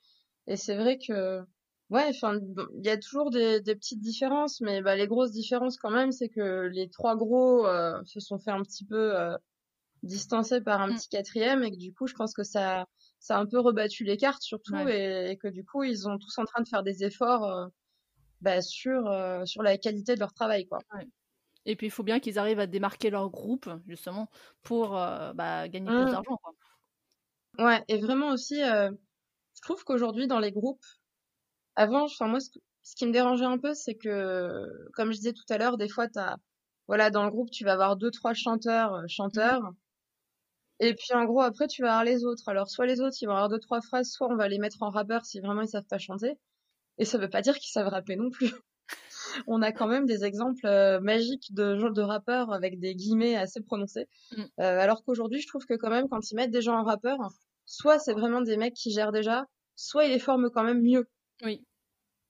et 0.48 0.56
c'est 0.56 0.76
vrai 0.76 0.98
que, 0.98 1.42
ouais, 1.90 2.06
enfin, 2.10 2.40
il 2.80 2.86
y 2.86 2.90
a 2.90 2.98
toujours 2.98 3.32
des, 3.32 3.62
des, 3.62 3.76
petites 3.76 4.02
différences, 4.02 4.62
mais 4.62 4.82
bah, 4.82 4.96
les 4.96 5.08
grosses 5.08 5.32
différences, 5.32 5.78
quand 5.78 5.92
même, 5.92 6.12
c'est 6.12 6.30
que 6.30 6.68
les 6.74 6.90
trois 6.90 7.16
gros 7.16 7.66
se 8.06 8.20
sont 8.20 8.40
fait 8.40 8.52
un 8.52 8.64
petit 8.64 8.86
peu 8.86 9.14
distancé 10.04 10.62
par 10.62 10.82
un 10.82 10.88
mmh. 10.88 10.96
petit 10.96 11.10
quatrième 11.10 11.64
et 11.64 11.72
que 11.72 11.78
du 11.78 11.94
coup 11.94 12.08
je 12.08 12.14
pense 12.14 12.34
que 12.34 12.44
ça 12.44 12.86
ça 13.20 13.38
a 13.38 13.40
un 13.40 13.46
peu 13.46 13.60
rebattu 13.60 14.04
les 14.04 14.18
cartes 14.18 14.42
surtout 14.42 14.78
et, 14.88 15.38
que 15.42 15.48
du 15.48 15.64
coup 15.66 15.84
ils 15.84 16.00
sont 16.00 16.18
tous 16.18 16.38
en 16.38 16.46
train 16.46 16.62
de 16.62 16.68
faire 16.68 16.84
des 16.84 17.04
efforts 17.04 17.46
euh, 17.46 17.68
bah, 18.42 18.62
sur 18.62 19.08
euh, 19.08 19.46
sur 19.46 19.64
la 19.64 19.78
qualité 19.78 20.16
de 20.16 20.20
leur 20.20 20.34
travail 20.34 20.68
quoi. 20.68 20.80
Et 21.68 21.76
puis 21.76 21.88
il 21.88 21.92
faut 21.92 22.04
bien 22.04 22.20
qu'ils 22.20 22.40
arrivent 22.40 22.60
à 22.60 22.66
démarquer 22.66 23.12
leur 23.12 23.30
groupe 23.30 23.70
justement 23.88 24.30
pour 24.64 24.98
euh, 24.98 25.34
bah, 25.34 25.68
gagner 25.68 25.88
plus 25.88 26.06
mmh. 26.06 26.12
d'argent. 26.12 26.40
Ouais 27.60 27.84
et 27.88 28.00
vraiment 28.00 28.30
aussi 28.30 28.60
je 28.60 29.62
trouve 29.62 29.84
qu'aujourd'hui 29.84 30.28
dans 30.28 30.40
les 30.40 30.52
groupes 30.52 30.86
avant 31.76 32.04
enfin 32.04 32.28
moi 32.28 32.40
ce, 32.40 32.50
ce, 32.84 32.96
qui 32.96 33.08
me 33.08 33.12
dérangeait 33.12 33.46
un 33.46 33.58
peu 33.58 33.74
c'est 33.74 33.96
que 33.96 34.68
comme 34.94 35.12
je 35.12 35.18
disais 35.18 35.34
tout 35.34 35.46
à 35.50 35.58
l'heure 35.58 35.78
des 35.78 35.90
fois 35.90 36.08
t'as 36.08 36.36
voilà 36.88 37.10
dans 37.10 37.24
le 37.24 37.32
groupe 37.32 37.50
tu 37.50 37.64
vas 37.64 37.74
avoir 37.74 37.98
deux 37.98 38.12
trois 38.12 38.36
chanteurs 38.36 39.04
chanteurs 39.08 39.74
et 40.80 40.94
puis 40.94 41.14
en 41.14 41.26
gros, 41.26 41.42
après, 41.42 41.68
tu 41.68 41.82
vas 41.82 41.90
avoir 41.90 42.04
les 42.04 42.24
autres. 42.24 42.50
Alors, 42.50 42.70
soit 42.70 42.86
les 42.86 43.02
autres, 43.02 43.18
ils 43.22 43.26
vont 43.26 43.34
avoir 43.34 43.50
deux, 43.50 43.60
trois 43.60 43.82
phrases, 43.82 44.10
soit 44.12 44.28
on 44.30 44.36
va 44.36 44.48
les 44.48 44.60
mettre 44.60 44.82
en 44.82 44.90
rappeur 44.90 45.26
si 45.26 45.40
vraiment 45.40 45.62
ils 45.62 45.70
savent 45.70 45.84
pas 45.86 45.98
chanter. 45.98 46.38
Et 47.00 47.06
ça 47.06 47.18
veut 47.18 47.30
pas 47.30 47.42
dire 47.42 47.56
qu'ils 47.58 47.72
savent 47.72 47.88
rapper 47.88 48.16
non 48.16 48.30
plus. 48.30 48.52
on 49.48 49.62
a 49.62 49.72
quand 49.72 49.88
même 49.88 50.06
des 50.06 50.26
exemples 50.26 50.66
euh, 50.66 51.00
magiques 51.00 51.54
de, 51.54 51.90
de 51.90 52.02
rappeurs 52.02 52.52
avec 52.52 52.80
des 52.80 52.96
guillemets 52.96 53.36
assez 53.36 53.62
prononcés. 53.62 54.08
Mm. 54.32 54.42
Euh, 54.42 54.80
alors 54.80 55.04
qu'aujourd'hui, 55.04 55.42
je 55.42 55.48
trouve 55.48 55.66
que 55.66 55.76
quand 55.76 55.90
même, 55.90 56.08
quand 56.10 56.32
ils 56.32 56.36
mettent 56.36 56.52
des 56.52 56.62
gens 56.62 56.78
en 56.78 56.84
rappeur, 56.84 57.18
soit 57.66 58.00
c'est 58.00 58.14
vraiment 58.14 58.42
des 58.42 58.58
mecs 58.58 58.74
qui 58.74 58.92
gèrent 58.92 59.12
déjà, 59.12 59.46
soit 59.76 60.06
ils 60.06 60.12
les 60.12 60.20
forment 60.20 60.50
quand 60.50 60.64
même 60.64 60.82
mieux. 60.82 61.08
Oui. 61.44 61.64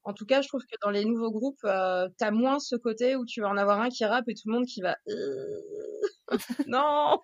En 0.04 0.14
tout 0.14 0.26
cas, 0.26 0.42
je 0.42 0.48
trouve 0.48 0.62
que 0.62 0.78
dans 0.82 0.90
les 0.90 1.04
nouveaux 1.04 1.32
groupes, 1.32 1.64
euh, 1.66 2.08
t'as 2.18 2.32
moins 2.32 2.60
ce 2.60 2.76
côté 2.76 3.16
où 3.16 3.26
tu 3.26 3.42
vas 3.42 3.50
en 3.50 3.58
avoir 3.58 3.82
un 3.82 3.90
qui 3.90 4.06
rappe 4.06 4.30
et 4.30 4.34
tout 4.34 4.48
le 4.48 4.54
monde 4.54 4.66
qui 4.66 4.82
va... 4.82 4.96
non 6.68 7.20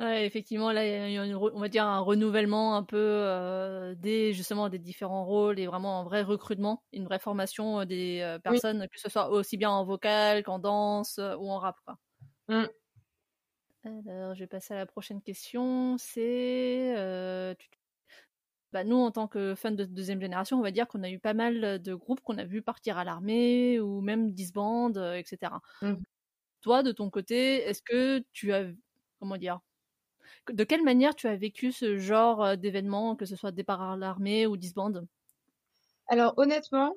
Ouais, 0.00 0.26
effectivement, 0.26 0.72
là, 0.72 0.84
il 0.84 1.12
y 1.12 1.18
a 1.18 1.24
une, 1.24 1.36
on 1.36 1.60
va 1.60 1.68
dire 1.68 1.84
un 1.84 2.00
renouvellement 2.00 2.76
un 2.76 2.82
peu 2.82 2.96
euh, 2.98 3.94
des 3.94 4.32
justement 4.32 4.68
des 4.68 4.80
différents 4.80 5.24
rôles 5.24 5.60
et 5.60 5.68
vraiment 5.68 6.00
un 6.00 6.04
vrai 6.04 6.22
recrutement, 6.22 6.82
une 6.92 7.04
vraie 7.04 7.20
formation 7.20 7.80
euh, 7.80 7.84
des 7.84 8.20
euh, 8.20 8.40
personnes, 8.40 8.88
que 8.88 8.98
ce 8.98 9.08
soit 9.08 9.30
aussi 9.30 9.56
bien 9.56 9.70
en 9.70 9.84
vocal 9.84 10.42
qu'en 10.42 10.58
danse 10.58 11.18
ou 11.18 11.48
en 11.48 11.58
rap, 11.58 11.76
quoi. 11.84 11.98
Mmh. 12.48 12.64
Alors, 14.08 14.34
je 14.34 14.40
vais 14.40 14.46
passer 14.48 14.74
à 14.74 14.78
la 14.78 14.86
prochaine 14.86 15.22
question. 15.22 15.96
C'est 15.96 16.94
bah, 18.72 18.82
nous, 18.82 18.96
en 18.96 19.12
tant 19.12 19.28
que 19.28 19.54
fans 19.54 19.70
de 19.70 19.84
deuxième 19.84 20.20
génération, 20.20 20.58
on 20.58 20.62
va 20.62 20.72
dire 20.72 20.88
qu'on 20.88 21.04
a 21.04 21.10
eu 21.10 21.20
pas 21.20 21.34
mal 21.34 21.80
de 21.80 21.94
groupes 21.94 22.20
qu'on 22.20 22.38
a 22.38 22.44
vu 22.44 22.62
partir 22.62 22.98
à 22.98 23.04
l'armée 23.04 23.78
ou 23.78 24.00
même 24.00 24.32
disband, 24.32 24.90
etc. 25.14 25.52
Mmh. 25.82 25.94
Toi, 26.62 26.82
de 26.82 26.90
ton 26.90 27.10
côté, 27.10 27.58
est-ce 27.58 27.82
que 27.82 28.24
tu 28.32 28.52
as, 28.52 28.64
comment 29.20 29.36
dire, 29.36 29.60
de 30.50 30.64
quelle 30.64 30.82
manière 30.82 31.14
tu 31.14 31.26
as 31.26 31.36
vécu 31.36 31.72
ce 31.72 31.96
genre 31.96 32.44
euh, 32.44 32.56
d'événement, 32.56 33.16
que 33.16 33.24
ce 33.24 33.36
soit 33.36 33.52
départ 33.52 33.82
à 33.82 33.96
l'armée 33.96 34.46
ou 34.46 34.56
disband? 34.56 35.06
Alors 36.08 36.34
honnêtement, 36.36 36.94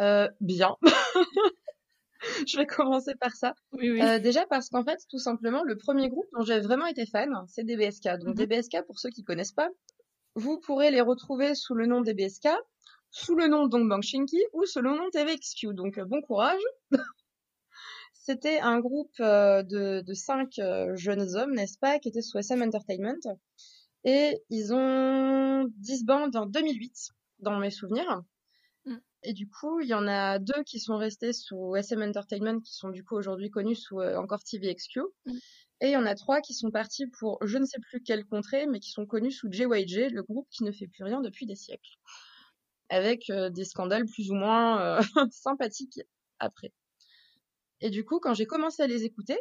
euh, 0.00 0.28
bien. 0.40 0.76
je 2.46 2.56
vais 2.56 2.66
commencer 2.66 3.14
par 3.20 3.34
ça. 3.34 3.54
Euh, 3.74 4.18
déjà 4.18 4.46
parce 4.46 4.68
qu'en 4.68 4.84
fait, 4.84 4.98
tout 5.08 5.18
simplement, 5.18 5.62
le 5.62 5.76
premier 5.76 6.08
groupe 6.08 6.26
dont 6.32 6.44
j'ai 6.44 6.60
vraiment 6.60 6.86
été 6.86 7.06
fan, 7.06 7.32
c'est 7.46 7.64
DBSK. 7.64 8.18
Donc 8.18 8.34
DBSK, 8.34 8.74
mhm. 8.74 8.84
pour 8.84 8.98
ceux 8.98 9.10
qui 9.10 9.24
connaissent 9.24 9.52
pas, 9.52 9.70
vous 10.34 10.58
pourrez 10.60 10.90
les 10.90 11.00
retrouver 11.00 11.54
sous 11.54 11.74
le 11.74 11.86
nom 11.86 12.00
DBSK, 12.00 12.48
sous 13.10 13.34
le 13.34 13.48
nom 13.48 13.66
donc 13.66 13.88
Bang 13.88 14.02
Shinki 14.02 14.40
ou 14.52 14.64
sous 14.66 14.80
le 14.80 14.90
nom 14.90 15.08
TVXQ. 15.10 15.74
Donc 15.74 15.98
bon 16.00 16.20
courage. 16.22 16.60
C'était 18.28 18.60
un 18.60 18.78
groupe 18.78 19.18
euh, 19.20 19.62
de, 19.62 20.02
de 20.02 20.12
cinq 20.12 20.58
euh, 20.58 20.94
jeunes 20.96 21.34
hommes, 21.34 21.54
n'est-ce 21.54 21.78
pas, 21.78 21.98
qui 21.98 22.10
étaient 22.10 22.20
sous 22.20 22.36
SM 22.36 22.60
Entertainment. 22.60 23.38
Et 24.04 24.42
ils 24.50 24.74
ont 24.74 25.64
disband 25.78 26.36
en 26.36 26.44
2008, 26.44 27.08
dans 27.38 27.58
mes 27.58 27.70
souvenirs. 27.70 28.22
Mm. 28.84 28.96
Et 29.22 29.32
du 29.32 29.48
coup, 29.48 29.80
il 29.80 29.88
y 29.88 29.94
en 29.94 30.06
a 30.06 30.38
deux 30.38 30.62
qui 30.66 30.78
sont 30.78 30.98
restés 30.98 31.32
sous 31.32 31.74
SM 31.74 32.02
Entertainment, 32.02 32.60
qui 32.60 32.74
sont 32.74 32.90
du 32.90 33.02
coup 33.02 33.16
aujourd'hui 33.16 33.48
connus 33.48 33.76
sous 33.76 33.98
euh, 33.98 34.18
encore 34.18 34.44
TVXQ. 34.44 35.00
Mm. 35.24 35.32
Et 35.80 35.86
il 35.86 35.92
y 35.92 35.96
en 35.96 36.04
a 36.04 36.14
trois 36.14 36.42
qui 36.42 36.52
sont 36.52 36.70
partis 36.70 37.06
pour 37.06 37.38
je 37.46 37.56
ne 37.56 37.64
sais 37.64 37.80
plus 37.80 38.02
quelle 38.02 38.26
contrée, 38.26 38.66
mais 38.66 38.78
qui 38.78 38.90
sont 38.90 39.06
connus 39.06 39.32
sous 39.32 39.50
JYJ, 39.50 40.10
le 40.12 40.22
groupe 40.22 40.48
qui 40.50 40.64
ne 40.64 40.70
fait 40.72 40.86
plus 40.86 41.04
rien 41.04 41.22
depuis 41.22 41.46
des 41.46 41.56
siècles. 41.56 41.96
Avec 42.90 43.32
des 43.32 43.64
scandales 43.64 44.04
plus 44.04 44.30
ou 44.30 44.34
moins 44.34 45.00
sympathiques 45.30 46.00
après. 46.40 46.74
Et 47.80 47.90
du 47.90 48.04
coup, 48.04 48.20
quand 48.20 48.34
j'ai 48.34 48.46
commencé 48.46 48.82
à 48.82 48.86
les 48.86 49.04
écouter 49.04 49.38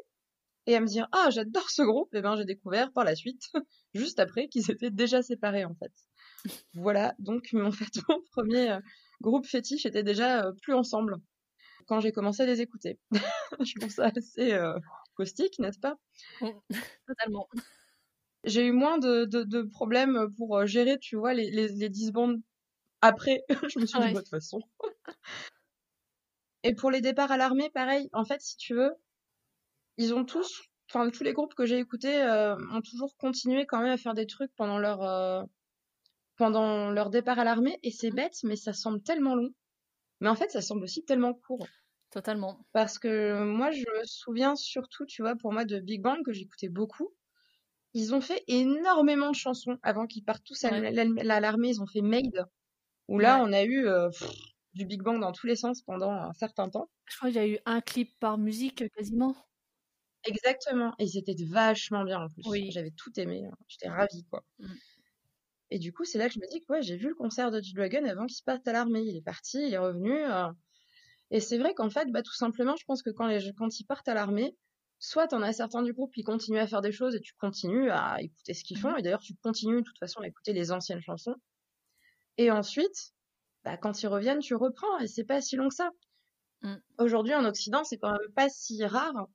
et 0.65 0.75
à 0.75 0.79
me 0.81 0.85
dire 0.85 1.07
ah 1.11 1.29
j'adore 1.31 1.69
ce 1.69 1.81
groupe, 1.81 2.13
et 2.13 2.19
eh 2.19 2.21
ben 2.21 2.35
j'ai 2.35 2.45
découvert 2.45 2.91
par 2.91 3.03
la 3.03 3.15
suite, 3.15 3.41
juste 3.93 4.19
après, 4.19 4.47
qu'ils 4.47 4.69
étaient 4.69 4.91
déjà 4.91 5.21
séparés 5.23 5.65
en 5.65 5.75
fait. 5.75 5.93
voilà, 6.73 7.15
donc 7.19 7.49
en 7.53 7.71
fait 7.71 7.99
mon 8.09 8.21
premier 8.31 8.71
euh, 8.71 8.79
groupe 9.21 9.45
fétiche 9.45 9.85
était 9.85 10.03
déjà 10.03 10.45
euh, 10.45 10.51
plus 10.61 10.73
ensemble 10.73 11.17
quand 11.87 12.01
j'ai 12.01 12.11
commencé 12.11 12.43
à 12.43 12.45
les 12.45 12.61
écouter. 12.61 12.99
je 13.61 13.79
trouve 13.79 13.91
ça 13.91 14.11
assez 14.15 14.51
euh, 14.51 14.77
caustique, 15.15 15.57
n'est-ce 15.59 15.79
pas? 15.79 15.95
Totalement. 17.07 17.47
J'ai 18.43 18.65
eu 18.65 18.71
moins 18.71 18.97
de, 18.97 19.25
de, 19.25 19.61
problèmes 19.63 20.27
pour 20.35 20.65
gérer, 20.65 20.99
tu 20.99 21.15
vois, 21.15 21.33
les, 21.33 21.49
les, 21.49 21.69
les 21.69 21.89
disbandes 21.89 22.41
après. 23.01 23.43
je 23.49 23.79
me 23.79 23.85
suis 23.85 23.99
dit, 23.99 24.13
de 24.13 24.19
toute 24.19 24.29
façon. 24.29 24.61
Et 26.67 26.75
pour 26.75 26.91
les 26.91 26.99
départs 26.99 27.31
à 27.31 27.37
l'armée, 27.37 27.69
pareil. 27.69 28.09
En 28.11 28.25
fait, 28.25 28.41
si 28.41 28.57
tu 28.57 28.73
veux, 28.73 28.91
ils 29.95 30.13
ont 30.13 30.25
tous, 30.25 30.63
enfin 30.89 31.09
tous 31.09 31.23
les 31.23 31.31
groupes 31.31 31.55
que 31.55 31.65
j'ai 31.65 31.77
écoutés 31.77 32.21
euh, 32.21 32.57
ont 32.73 32.81
toujours 32.81 33.15
continué 33.15 33.65
quand 33.65 33.79
même 33.79 33.93
à 33.93 33.97
faire 33.97 34.13
des 34.13 34.27
trucs 34.27 34.53
pendant 34.57 34.77
leur 34.77 35.01
euh, 35.01 35.41
pendant 36.35 36.91
leur 36.91 37.09
départ 37.09 37.39
à 37.39 37.45
l'armée. 37.45 37.79
Et 37.83 37.91
c'est 37.91 38.11
mmh. 38.11 38.15
bête, 38.15 38.37
mais 38.43 38.57
ça 38.57 38.73
semble 38.73 39.01
tellement 39.01 39.33
long. 39.33 39.51
Mais 40.19 40.27
en 40.27 40.35
fait, 40.35 40.51
ça 40.51 40.61
semble 40.61 40.83
aussi 40.83 41.05
tellement 41.05 41.33
court. 41.33 41.65
Totalement. 42.11 42.65
Parce 42.73 42.99
que 42.99 43.41
moi, 43.45 43.71
je 43.71 43.85
me 43.99 44.03
souviens 44.03 44.57
surtout, 44.57 45.05
tu 45.05 45.21
vois, 45.21 45.37
pour 45.37 45.53
moi, 45.53 45.63
de 45.63 45.79
Big 45.79 46.01
Bang 46.01 46.21
que 46.25 46.33
j'écoutais 46.33 46.67
beaucoup. 46.67 47.13
Ils 47.93 48.13
ont 48.13 48.21
fait 48.21 48.43
énormément 48.49 49.31
de 49.31 49.35
chansons 49.35 49.77
avant 49.83 50.05
qu'ils 50.05 50.25
partent 50.25 50.43
tous 50.43 50.65
à 50.65 50.71
l'armée. 50.71 51.69
Ils 51.69 51.81
ont 51.81 51.87
fait 51.87 52.01
Made, 52.01 52.45
où 53.07 53.19
là, 53.19 53.41
on 53.41 53.53
a 53.53 53.63
eu 53.63 53.87
euh, 53.87 54.09
du 54.77 54.85
Big 54.85 55.01
Bang 55.01 55.19
dans 55.19 55.31
tous 55.31 55.47
les 55.47 55.55
sens 55.55 55.81
pendant 55.81 56.11
un 56.11 56.33
certain 56.33 56.69
temps. 56.69 56.89
Je 57.05 57.17
crois 57.17 57.29
qu'il 57.29 57.37
y 57.37 57.43
a 57.43 57.47
eu 57.47 57.59
un 57.65 57.81
clip 57.81 58.17
par 58.19 58.37
musique 58.37 58.89
quasiment. 58.95 59.35
Exactement. 60.25 60.93
Et 60.99 61.07
c'était 61.07 61.35
vachement 61.49 62.03
bien 62.03 62.21
en 62.21 62.29
plus. 62.29 62.43
Oui. 62.47 62.71
J'avais 62.71 62.91
tout 62.91 63.17
aimé. 63.19 63.45
Hein. 63.45 63.55
J'étais 63.67 63.89
ravie, 63.89 64.25
quoi. 64.29 64.43
Mm. 64.59 64.73
Et 65.69 65.79
du 65.79 65.91
coup, 65.91 66.05
c'est 66.05 66.17
là 66.17 66.27
que 66.27 66.33
je 66.33 66.39
me 66.39 66.49
dis 66.49 66.61
que 66.61 66.71
ouais, 66.71 66.81
j'ai 66.81 66.95
vu 66.95 67.09
le 67.09 67.15
concert 67.15 67.51
de 67.51 67.61
G-Dragon 67.61 68.05
avant 68.05 68.25
qu'il 68.25 68.43
parte 68.45 68.67
à 68.67 68.73
l'armée. 68.73 69.01
Il 69.01 69.17
est 69.17 69.21
parti, 69.21 69.57
il 69.67 69.73
est 69.73 69.77
revenu. 69.77 70.13
Euh. 70.13 70.47
Et 71.29 71.39
c'est 71.41 71.57
vrai 71.57 71.73
qu'en 71.73 71.89
fait, 71.89 72.09
bah, 72.11 72.21
tout 72.21 72.35
simplement, 72.35 72.75
je 72.77 72.85
pense 72.85 73.01
que 73.01 73.09
quand, 73.09 73.27
les... 73.27 73.51
quand 73.57 73.79
ils 73.79 73.85
partent 73.85 74.07
à 74.07 74.13
l'armée, 74.13 74.55
soit 74.99 75.33
en 75.33 75.41
as 75.41 75.53
certains 75.53 75.83
du 75.83 75.93
groupe 75.93 76.13
qui 76.13 76.23
continuent 76.23 76.59
à 76.59 76.67
faire 76.67 76.81
des 76.81 76.93
choses 76.93 77.15
et 77.15 77.19
tu 77.19 77.33
continues 77.35 77.89
à 77.89 78.21
écouter 78.21 78.53
ce 78.53 78.63
qu'ils 78.63 78.79
font. 78.79 78.93
Mm. 78.93 78.99
Et 78.99 79.01
d'ailleurs, 79.01 79.21
tu 79.21 79.33
continues 79.35 79.81
de 79.81 79.85
toute 79.85 79.99
façon 79.99 80.21
à 80.21 80.27
écouter 80.27 80.53
les 80.53 80.71
anciennes 80.71 81.01
chansons. 81.01 81.35
Et 82.37 82.51
ensuite, 82.51 83.13
bah, 83.67 83.75
quand 83.75 84.01
ils 84.01 84.07
reviennent, 84.07 84.39
tu 84.39 84.55
reprends 84.55 84.97
et 84.99 85.07
c'est 85.07 85.25
pas 85.25 85.41
si 85.41 85.57
long 85.57 85.67
que 85.67 85.75
ça. 85.75 85.89
Mm. 86.61 86.75
Aujourd'hui, 86.99 87.35
en 87.35 87.43
Occident, 87.43 87.83
c'est 87.83 87.97
quand 87.97 88.11
même 88.11 88.31
pas 88.33 88.47
si 88.47 88.85
rare 88.85 89.27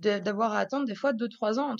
d'avoir 0.00 0.52
à 0.52 0.58
attendre 0.58 0.84
des 0.84 0.94
fois 0.94 1.14
2-3 1.14 1.58
ans 1.58 1.74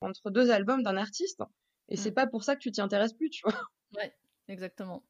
entre, 0.00 0.30
deux 0.32 0.50
albums 0.50 0.82
d'un 0.82 0.96
artiste. 0.96 1.40
Et 1.88 1.96
c'est 1.96 2.10
mm. 2.10 2.14
pas 2.14 2.26
pour 2.26 2.42
ça 2.42 2.56
que 2.56 2.60
tu 2.60 2.72
t'y 2.72 2.80
intéresses 2.80 3.12
plus, 3.12 3.30
tu 3.30 3.42
vois. 3.44 3.60
Ouais, 3.96 4.12
exactement. 4.48 5.04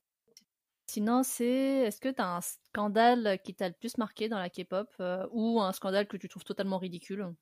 Sinon, 0.86 1.22
c'est 1.22 1.46
est-ce 1.86 1.98
que 1.98 2.10
tu 2.10 2.20
as 2.20 2.36
un 2.36 2.42
scandale 2.42 3.38
qui 3.42 3.54
t'a 3.54 3.68
le 3.68 3.74
plus 3.74 3.96
marqué 3.96 4.28
dans 4.28 4.38
la 4.38 4.50
K-pop 4.50 4.88
euh, 5.00 5.26
ou 5.30 5.62
un 5.62 5.72
scandale 5.72 6.06
que 6.08 6.18
tu 6.18 6.28
trouves 6.28 6.44
totalement 6.44 6.76
ridicule? 6.76 7.34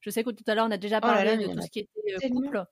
Je 0.00 0.10
sais 0.10 0.22
que 0.22 0.30
tout 0.30 0.44
à 0.46 0.54
l'heure, 0.54 0.66
on 0.66 0.70
a 0.70 0.78
déjà 0.78 0.98
oh 0.98 1.00
parlé 1.00 1.38
de 1.38 1.52
tout 1.52 1.60
ce 1.60 1.70
qui 1.70 1.80
était 1.80 2.24
euh, 2.24 2.28
couple. 2.28 2.64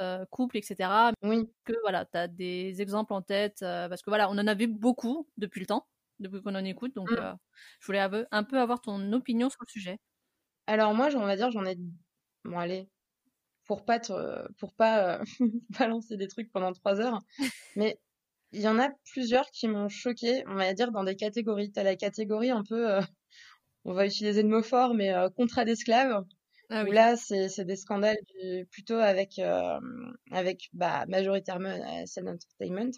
Euh, 0.00 0.26
couple, 0.30 0.58
etc. 0.58 0.90
Oui. 1.22 1.48
Que 1.64 1.72
voilà, 1.80 2.04
tu 2.04 2.18
as 2.18 2.28
des 2.28 2.82
exemples 2.82 3.14
en 3.14 3.22
tête, 3.22 3.62
euh, 3.62 3.88
parce 3.88 4.02
que 4.02 4.10
voilà, 4.10 4.28
on 4.28 4.34
en 4.34 4.46
a 4.46 4.54
vu 4.54 4.66
beaucoup 4.66 5.26
depuis 5.38 5.60
le 5.60 5.66
temps, 5.66 5.86
depuis 6.18 6.42
qu'on 6.42 6.54
en 6.54 6.64
écoute, 6.64 6.94
donc 6.94 7.10
mm. 7.10 7.16
euh, 7.18 7.32
je 7.80 7.86
voulais 7.86 8.00
un 8.30 8.44
peu 8.44 8.60
avoir 8.60 8.82
ton 8.82 9.12
opinion 9.12 9.48
sur 9.48 9.60
le 9.62 9.70
sujet. 9.70 9.98
Alors 10.66 10.92
moi, 10.94 11.08
on 11.14 11.24
va 11.24 11.36
dire, 11.36 11.50
j'en 11.50 11.64
ai, 11.64 11.78
bon 12.44 12.58
allez, 12.58 12.90
pour 13.64 13.86
pas 13.86 13.98
pour 14.58 14.74
pas 14.74 15.22
balancer 15.78 16.16
des 16.18 16.28
trucs 16.28 16.52
pendant 16.52 16.72
trois 16.72 17.00
heures, 17.00 17.20
mais 17.74 17.98
il 18.52 18.60
y 18.60 18.68
en 18.68 18.78
a 18.78 18.90
plusieurs 19.12 19.50
qui 19.50 19.66
m'ont 19.66 19.88
choqué, 19.88 20.44
on 20.46 20.56
va 20.56 20.74
dire 20.74 20.92
dans 20.92 21.04
des 21.04 21.16
catégories. 21.16 21.72
T'as 21.72 21.84
la 21.84 21.96
catégorie 21.96 22.50
un 22.50 22.64
peu, 22.64 22.98
on 23.86 23.94
va 23.94 24.06
utiliser 24.06 24.42
le 24.42 24.48
mot 24.50 24.62
fort, 24.62 24.92
mais 24.92 25.14
contrat 25.36 25.64
d'esclaves. 25.64 26.22
Ah 26.68 26.82
là, 26.84 27.16
c'est 27.16 27.64
des 27.64 27.76
scandales 27.76 28.16
plutôt 28.70 28.96
avec, 28.96 29.38
euh, 29.38 29.78
avec 30.32 30.68
bah, 30.72 31.04
majoritairement 31.08 31.76
SN 32.06 32.28
Entertainment, 32.28 32.90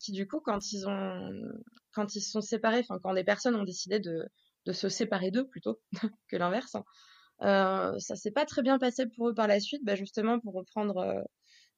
qui 0.00 0.12
du 0.12 0.26
coup, 0.26 0.40
quand 0.40 0.72
ils 0.72 0.88
ont, 0.88 1.30
quand 1.92 2.16
ils 2.16 2.20
se 2.20 2.30
sont 2.32 2.40
séparés, 2.40 2.80
enfin 2.80 2.98
quand 3.02 3.14
des 3.14 3.24
personnes 3.24 3.54
ont 3.56 3.64
décidé 3.64 4.00
de, 4.00 4.24
de 4.66 4.72
se 4.72 4.88
séparer 4.88 5.30
d'eux 5.30 5.46
plutôt 5.48 5.80
que 6.28 6.36
l'inverse, 6.36 6.76
euh, 7.42 7.98
ça 7.98 8.16
s'est 8.16 8.32
pas 8.32 8.46
très 8.46 8.62
bien 8.62 8.78
passé 8.78 9.06
pour 9.06 9.28
eux 9.28 9.34
par 9.34 9.46
la 9.48 9.60
suite. 9.60 9.84
Bah, 9.84 9.94
justement, 9.94 10.40
pour 10.40 10.54
reprendre 10.54 10.98
euh, 10.98 11.22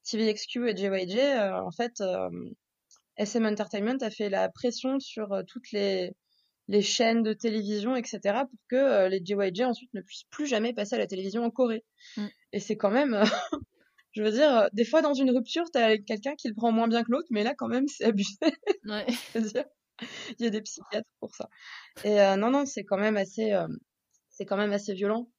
TVXQ 0.04 0.68
et 0.70 0.76
JYJ, 0.76 1.16
euh, 1.18 1.52
en 1.60 1.70
fait, 1.72 2.00
euh, 2.00 2.28
SM 3.16 3.46
Entertainment 3.46 3.98
a 4.02 4.10
fait 4.10 4.30
la 4.30 4.48
pression 4.50 4.98
sur 5.00 5.42
toutes 5.48 5.70
les 5.72 6.12
les 6.68 6.82
chaînes 6.82 7.22
de 7.22 7.32
télévision, 7.32 7.96
etc., 7.96 8.20
pour 8.48 8.60
que 8.68 8.76
euh, 8.76 9.08
les 9.08 9.22
JYJ 9.24 9.62
ensuite 9.62 9.92
ne 9.94 10.02
puissent 10.02 10.28
plus 10.30 10.46
jamais 10.46 10.74
passer 10.74 10.94
à 10.94 10.98
la 10.98 11.06
télévision 11.06 11.42
en 11.42 11.50
Corée. 11.50 11.84
Mm. 12.16 12.26
Et 12.52 12.60
c'est 12.60 12.76
quand 12.76 12.90
même, 12.90 13.22
je 14.12 14.22
veux 14.22 14.30
dire, 14.30 14.56
euh, 14.56 14.66
des 14.74 14.84
fois 14.84 15.00
dans 15.00 15.14
une 15.14 15.30
rupture, 15.30 15.64
t'as 15.72 15.96
quelqu'un 15.96 16.34
qui 16.36 16.48
le 16.48 16.54
prend 16.54 16.70
moins 16.70 16.86
bien 16.86 17.02
que 17.02 17.10
l'autre, 17.10 17.28
mais 17.30 17.42
là 17.42 17.54
quand 17.56 17.68
même 17.68 17.88
c'est 17.88 18.04
abusé. 18.04 18.36
Ouais. 18.84 19.06
dire, 19.34 19.64
il 20.38 20.44
y 20.44 20.46
a 20.46 20.50
des 20.50 20.62
psychiatres 20.62 21.08
pour 21.20 21.34
ça. 21.34 21.48
Et 22.04 22.20
euh, 22.20 22.36
non, 22.36 22.50
non, 22.50 22.66
c'est 22.66 22.84
quand 22.84 22.98
même 22.98 23.16
assez, 23.16 23.52
c'est 24.30 24.44
quand 24.44 24.56
même 24.56 24.72
assez 24.72 24.94
violent. 24.94 25.30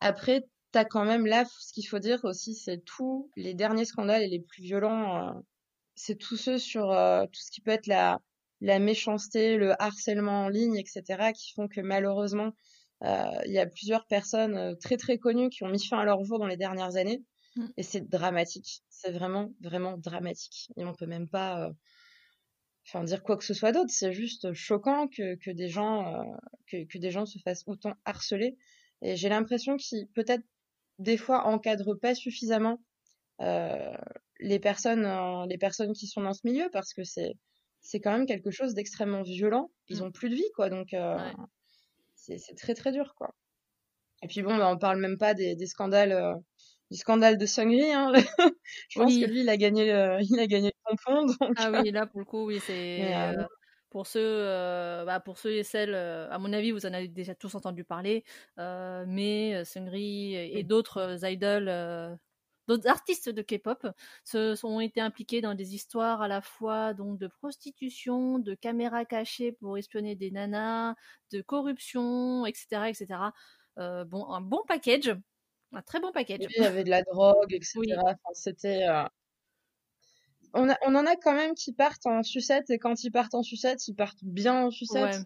Après, 0.00 0.44
t'as 0.72 0.84
quand 0.84 1.04
même 1.04 1.26
là, 1.26 1.44
ce 1.44 1.72
qu'il 1.72 1.86
faut 1.88 1.98
dire 1.98 2.24
aussi, 2.24 2.54
c'est 2.54 2.84
tous 2.84 3.30
les 3.36 3.54
derniers 3.54 3.84
scandales 3.84 4.22
et 4.22 4.28
les 4.28 4.40
plus 4.40 4.62
violents, 4.62 5.42
c'est 5.94 6.16
tous 6.16 6.36
ceux 6.36 6.58
sur 6.58 6.88
tout 7.32 7.40
ce 7.40 7.50
qui 7.50 7.62
peut 7.62 7.70
être 7.70 7.86
la 7.86 8.20
la 8.60 8.78
méchanceté, 8.78 9.56
le 9.56 9.80
harcèlement 9.80 10.44
en 10.44 10.48
ligne, 10.48 10.76
etc., 10.76 11.32
qui 11.34 11.52
font 11.54 11.68
que 11.68 11.80
malheureusement, 11.80 12.52
euh, 13.04 13.40
il 13.46 13.52
y 13.52 13.58
a 13.58 13.66
plusieurs 13.66 14.06
personnes 14.06 14.56
euh, 14.56 14.74
très 14.74 14.96
très 14.96 15.18
connues 15.18 15.50
qui 15.50 15.62
ont 15.62 15.68
mis 15.68 15.84
fin 15.84 15.98
à 15.98 16.04
leur 16.04 16.24
jour 16.24 16.38
dans 16.38 16.46
les 16.46 16.56
dernières 16.56 16.96
années. 16.96 17.22
Mm. 17.56 17.66
Et 17.76 17.82
c'est 17.82 18.08
dramatique. 18.08 18.82
C'est 18.88 19.12
vraiment, 19.12 19.50
vraiment 19.60 19.96
dramatique. 19.96 20.70
Et 20.76 20.84
on 20.84 20.94
peut 20.94 21.06
même 21.06 21.28
pas 21.28 21.66
euh, 21.66 21.72
enfin, 22.88 23.04
dire 23.04 23.22
quoi 23.22 23.36
que 23.36 23.44
ce 23.44 23.54
soit 23.54 23.72
d'autre. 23.72 23.90
C'est 23.90 24.12
juste 24.12 24.52
choquant 24.52 25.06
que, 25.06 25.36
que 25.36 25.50
des 25.50 25.68
gens, 25.68 26.24
que, 26.66 26.84
que 26.84 26.98
des 26.98 27.10
gens 27.12 27.26
se 27.26 27.38
fassent 27.38 27.64
autant 27.66 27.94
harceler. 28.04 28.56
Et 29.02 29.14
j'ai 29.14 29.28
l'impression 29.28 29.76
que 29.76 30.04
peut-être 30.14 30.42
des 30.98 31.16
fois 31.16 31.46
encadrent 31.46 31.94
pas 31.94 32.16
suffisamment 32.16 32.80
les 34.40 34.58
personnes, 34.58 35.46
les 35.48 35.58
personnes 35.58 35.92
qui 35.92 36.08
sont 36.08 36.22
dans 36.22 36.32
ce 36.32 36.40
milieu 36.42 36.68
parce 36.72 36.92
que 36.92 37.04
c'est 37.04 37.34
c'est 37.80 38.00
quand 38.00 38.12
même 38.12 38.26
quelque 38.26 38.50
chose 38.50 38.74
d'extrêmement 38.74 39.22
violent. 39.22 39.70
Ils 39.88 40.00
mmh. 40.00 40.06
ont 40.06 40.12
plus 40.12 40.30
de 40.30 40.34
vie, 40.34 40.50
quoi. 40.54 40.68
Donc, 40.70 40.94
c'est 42.14 42.56
très, 42.56 42.74
très 42.74 42.92
dur, 42.92 43.14
quoi. 43.16 43.34
Et 44.22 44.26
puis 44.26 44.42
bon, 44.42 44.56
bah, 44.56 44.68
on 44.68 44.78
parle 44.78 44.98
même 44.98 45.16
pas 45.16 45.34
des, 45.34 45.54
des 45.54 45.66
scandales, 45.66 46.34
du 46.90 46.96
scandale 46.98 47.38
de 47.38 47.46
Sungri. 47.46 47.92
Hein. 47.92 48.12
Je 48.88 48.98
pense 48.98 49.14
que 49.14 49.24
lui, 49.26 49.40
il 49.40 49.48
a 49.48 49.56
gagné 49.56 49.86
le, 49.86 50.18
il 50.30 50.40
a 50.40 50.46
gagné 50.46 50.72
le 50.74 50.96
tampon. 50.96 51.26
Donc... 51.40 51.56
Ah 51.56 51.70
oui, 51.70 51.90
là, 51.90 52.06
pour 52.06 52.20
le 52.20 52.26
coup, 52.26 52.46
oui, 52.46 52.60
c'est. 52.60 53.36
pour 53.90 54.06
ceux, 54.06 54.44
bah, 55.06 55.20
pour 55.24 55.38
ceux 55.38 55.52
et 55.52 55.62
celles, 55.62 55.94
à 55.94 56.38
mon 56.38 56.52
avis, 56.52 56.72
vous 56.72 56.86
en 56.86 56.92
avez 56.92 57.08
déjà 57.08 57.34
tous 57.34 57.54
entendu 57.54 57.84
parler, 57.84 58.24
mais 58.56 59.64
Sungri 59.64 60.34
et, 60.34 60.62
d'autres 60.62 61.24
idoles 61.24 62.18
d'autres 62.68 62.86
artistes 62.86 63.28
de 63.28 63.42
K-pop 63.42 63.86
se 64.24 64.54
sont 64.54 64.78
été 64.80 65.00
impliqués 65.00 65.40
dans 65.40 65.54
des 65.54 65.74
histoires 65.74 66.22
à 66.22 66.28
la 66.28 66.40
fois 66.40 66.94
donc 66.94 67.18
de 67.18 67.26
prostitution, 67.26 68.38
de 68.38 68.54
caméras 68.54 69.04
cachées 69.04 69.52
pour 69.52 69.78
espionner 69.78 70.14
des 70.14 70.30
nanas, 70.30 70.94
de 71.32 71.40
corruption, 71.40 72.46
etc., 72.46 72.66
etc. 72.88 73.06
Euh, 73.78 74.04
bon, 74.04 74.30
un 74.30 74.40
bon 74.40 74.62
package, 74.68 75.16
un 75.72 75.82
très 75.82 75.98
bon 76.00 76.12
package. 76.12 76.40
il 76.56 76.62
y 76.62 76.66
avait 76.66 76.84
de 76.84 76.90
la 76.90 77.02
drogue, 77.02 77.52
etc. 77.52 77.80
c'était. 78.34 78.86
Euh, 78.88 79.04
on, 80.54 80.68
on, 80.86 80.94
en 80.94 81.06
a 81.06 81.16
quand 81.16 81.34
même 81.34 81.54
qui 81.54 81.72
partent 81.72 82.06
en 82.06 82.22
sucette 82.22 82.70
et 82.70 82.78
quand 82.78 83.04
ils 83.04 83.10
partent 83.10 83.34
en 83.34 83.42
sucette, 83.42 83.86
ils 83.88 83.94
partent 83.94 84.22
bien 84.22 84.64
en 84.66 84.70
sucette. 84.70 85.14
Ouais. 85.14 85.22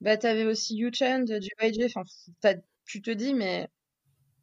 Bah, 0.00 0.16
t'avais 0.16 0.44
aussi 0.44 0.76
Yu-Chen 0.76 1.24
de 1.24 1.40
YG. 1.60 1.92
Enfin, 1.94 2.04
tu 2.86 3.02
te 3.02 3.10
dis, 3.10 3.34
mais 3.34 3.68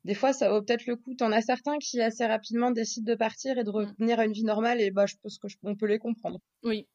des 0.07 0.13
fois, 0.13 0.31
ça 0.31 0.49
vaut 0.49 0.61
peut-être 0.61 0.87
le 0.87 0.95
coup. 0.95 1.15
T'en 1.15 1.33
as 1.33 1.41
certains 1.41 1.77
qui 1.79 2.01
assez 2.01 2.25
rapidement 2.25 2.71
décident 2.71 3.11
de 3.11 3.15
partir 3.15 3.57
et 3.57 3.65
de 3.65 3.69
mm. 3.69 3.75
revenir 3.75 4.19
à 4.19 4.25
une 4.25 4.31
vie 4.31 4.45
normale, 4.45 4.79
et 4.79 4.89
bah, 4.89 5.05
je 5.05 5.15
pense 5.21 5.37
que 5.37 5.47
on 5.63 5.75
peut 5.75 5.85
les 5.85 5.99
comprendre. 5.99 6.39
Oui. 6.63 6.87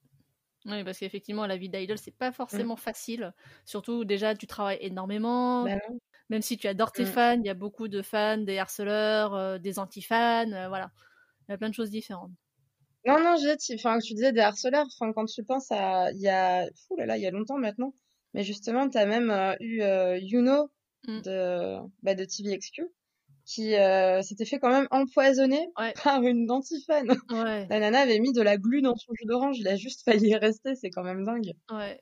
Oui, 0.64 0.82
parce 0.82 0.98
qu'effectivement, 0.98 1.46
la 1.46 1.58
vie 1.58 1.68
d'idol, 1.68 1.98
c'est 1.98 2.16
pas 2.16 2.32
forcément 2.32 2.74
mm. 2.74 2.78
facile. 2.78 3.34
Surtout, 3.66 4.06
déjà, 4.06 4.34
tu 4.34 4.46
travailles 4.46 4.78
énormément. 4.80 5.64
Bah 5.64 5.76
Même 6.30 6.40
si 6.40 6.56
tu 6.56 6.66
adores 6.68 6.92
tes 6.92 7.02
mm. 7.02 7.06
fans, 7.06 7.38
il 7.38 7.44
y 7.44 7.50
a 7.50 7.54
beaucoup 7.54 7.86
de 7.86 8.00
fans, 8.00 8.38
des 8.38 8.56
harceleurs, 8.56 9.34
euh, 9.34 9.58
des 9.58 9.78
anti-fans, 9.78 10.50
euh, 10.50 10.68
voilà. 10.68 10.90
Il 11.48 11.52
y 11.52 11.54
a 11.54 11.58
plein 11.58 11.68
de 11.68 11.74
choses 11.74 11.90
différentes. 11.90 12.32
Non, 13.06 13.18
non, 13.20 13.34
j'ai, 13.36 13.74
enfin, 13.74 13.98
tu 13.98 14.14
disais 14.14 14.32
des 14.32 14.40
harceleurs, 14.40 14.86
enfin, 14.86 15.12
quand 15.12 15.26
tu 15.26 15.44
penses 15.44 15.70
à, 15.70 16.10
il 16.12 16.20
y 16.22 16.28
a, 16.28 16.66
fou 16.86 16.96
là 16.96 17.04
là, 17.04 17.18
il 17.18 17.22
y 17.22 17.26
a 17.26 17.30
longtemps 17.30 17.58
maintenant, 17.58 17.92
mais 18.32 18.42
justement, 18.42 18.88
tu 18.88 18.96
as 18.96 19.04
même 19.04 19.28
euh, 19.30 19.54
eu 19.60 19.82
Yuno 20.22 20.70
de, 21.08 21.78
bah, 22.02 22.14
de 22.14 22.24
TVXQ, 22.24 22.84
qui 23.44 23.74
euh, 23.74 24.22
s'était 24.22 24.44
fait 24.44 24.58
quand 24.58 24.70
même 24.70 24.86
empoisonner 24.90 25.68
par 26.04 26.22
une 26.22 26.46
dentifane. 26.46 27.10
Ouais. 27.30 27.66
La 27.68 27.80
nana 27.80 28.00
avait 28.00 28.20
mis 28.20 28.32
de 28.32 28.42
la 28.42 28.56
glu 28.56 28.82
dans 28.82 28.96
son 28.96 29.12
jus 29.14 29.26
d'orange, 29.26 29.58
il 29.58 29.68
a 29.68 29.76
juste 29.76 30.04
failli 30.04 30.30
y 30.30 30.36
rester, 30.36 30.74
c'est 30.74 30.90
quand 30.90 31.02
même 31.02 31.24
dingue. 31.24 31.52
Ouais. 31.70 32.00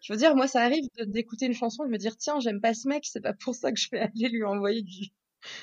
Je 0.00 0.12
veux 0.12 0.18
dire, 0.18 0.36
moi, 0.36 0.46
ça 0.46 0.62
arrive 0.62 0.84
d'écouter 1.06 1.46
une 1.46 1.54
chanson 1.54 1.84
et 1.84 1.86
de 1.88 1.92
me 1.92 1.98
dire, 1.98 2.16
tiens, 2.16 2.38
j'aime 2.38 2.60
pas 2.60 2.72
ce 2.72 2.86
mec, 2.88 3.04
c'est 3.04 3.20
pas 3.20 3.32
pour 3.34 3.54
ça 3.54 3.72
que 3.72 3.78
je 3.78 3.88
vais 3.90 3.98
aller 4.14 4.28
lui 4.28 4.44
envoyer 4.44 4.82
du, 4.82 5.08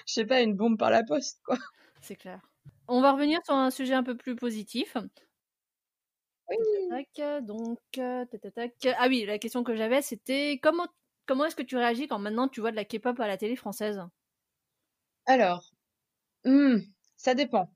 je 0.05 0.13
sais 0.13 0.25
pas, 0.25 0.41
une 0.41 0.55
bombe 0.55 0.77
par 0.77 0.89
la 0.89 1.03
poste, 1.03 1.39
quoi. 1.45 1.57
C'est 2.01 2.15
clair. 2.15 2.41
On 2.87 3.01
va 3.01 3.13
revenir 3.13 3.39
sur 3.45 3.55
un 3.55 3.71
sujet 3.71 3.93
un 3.93 4.03
peu 4.03 4.15
plus 4.15 4.35
positif. 4.35 4.95
Oui. 6.47 6.57
donc, 7.41 7.79
euh, 7.97 8.25
ah 8.97 9.07
oui, 9.07 9.25
la 9.25 9.39
question 9.39 9.63
que 9.63 9.75
j'avais, 9.75 10.03
c'était 10.03 10.59
comment, 10.61 10.85
comment 11.25 11.45
est-ce 11.45 11.55
que 11.55 11.63
tu 11.63 11.77
réagis 11.77 12.07
quand 12.07 12.19
maintenant 12.19 12.47
tu 12.47 12.61
vois 12.61 12.69
de 12.69 12.75
la 12.75 12.85
K-pop 12.85 13.19
à 13.19 13.27
la 13.27 13.37
télé 13.37 13.55
française? 13.55 13.99
Alors, 15.25 15.71
hmm, 16.45 16.77
ça 17.17 17.35
dépend. 17.35 17.71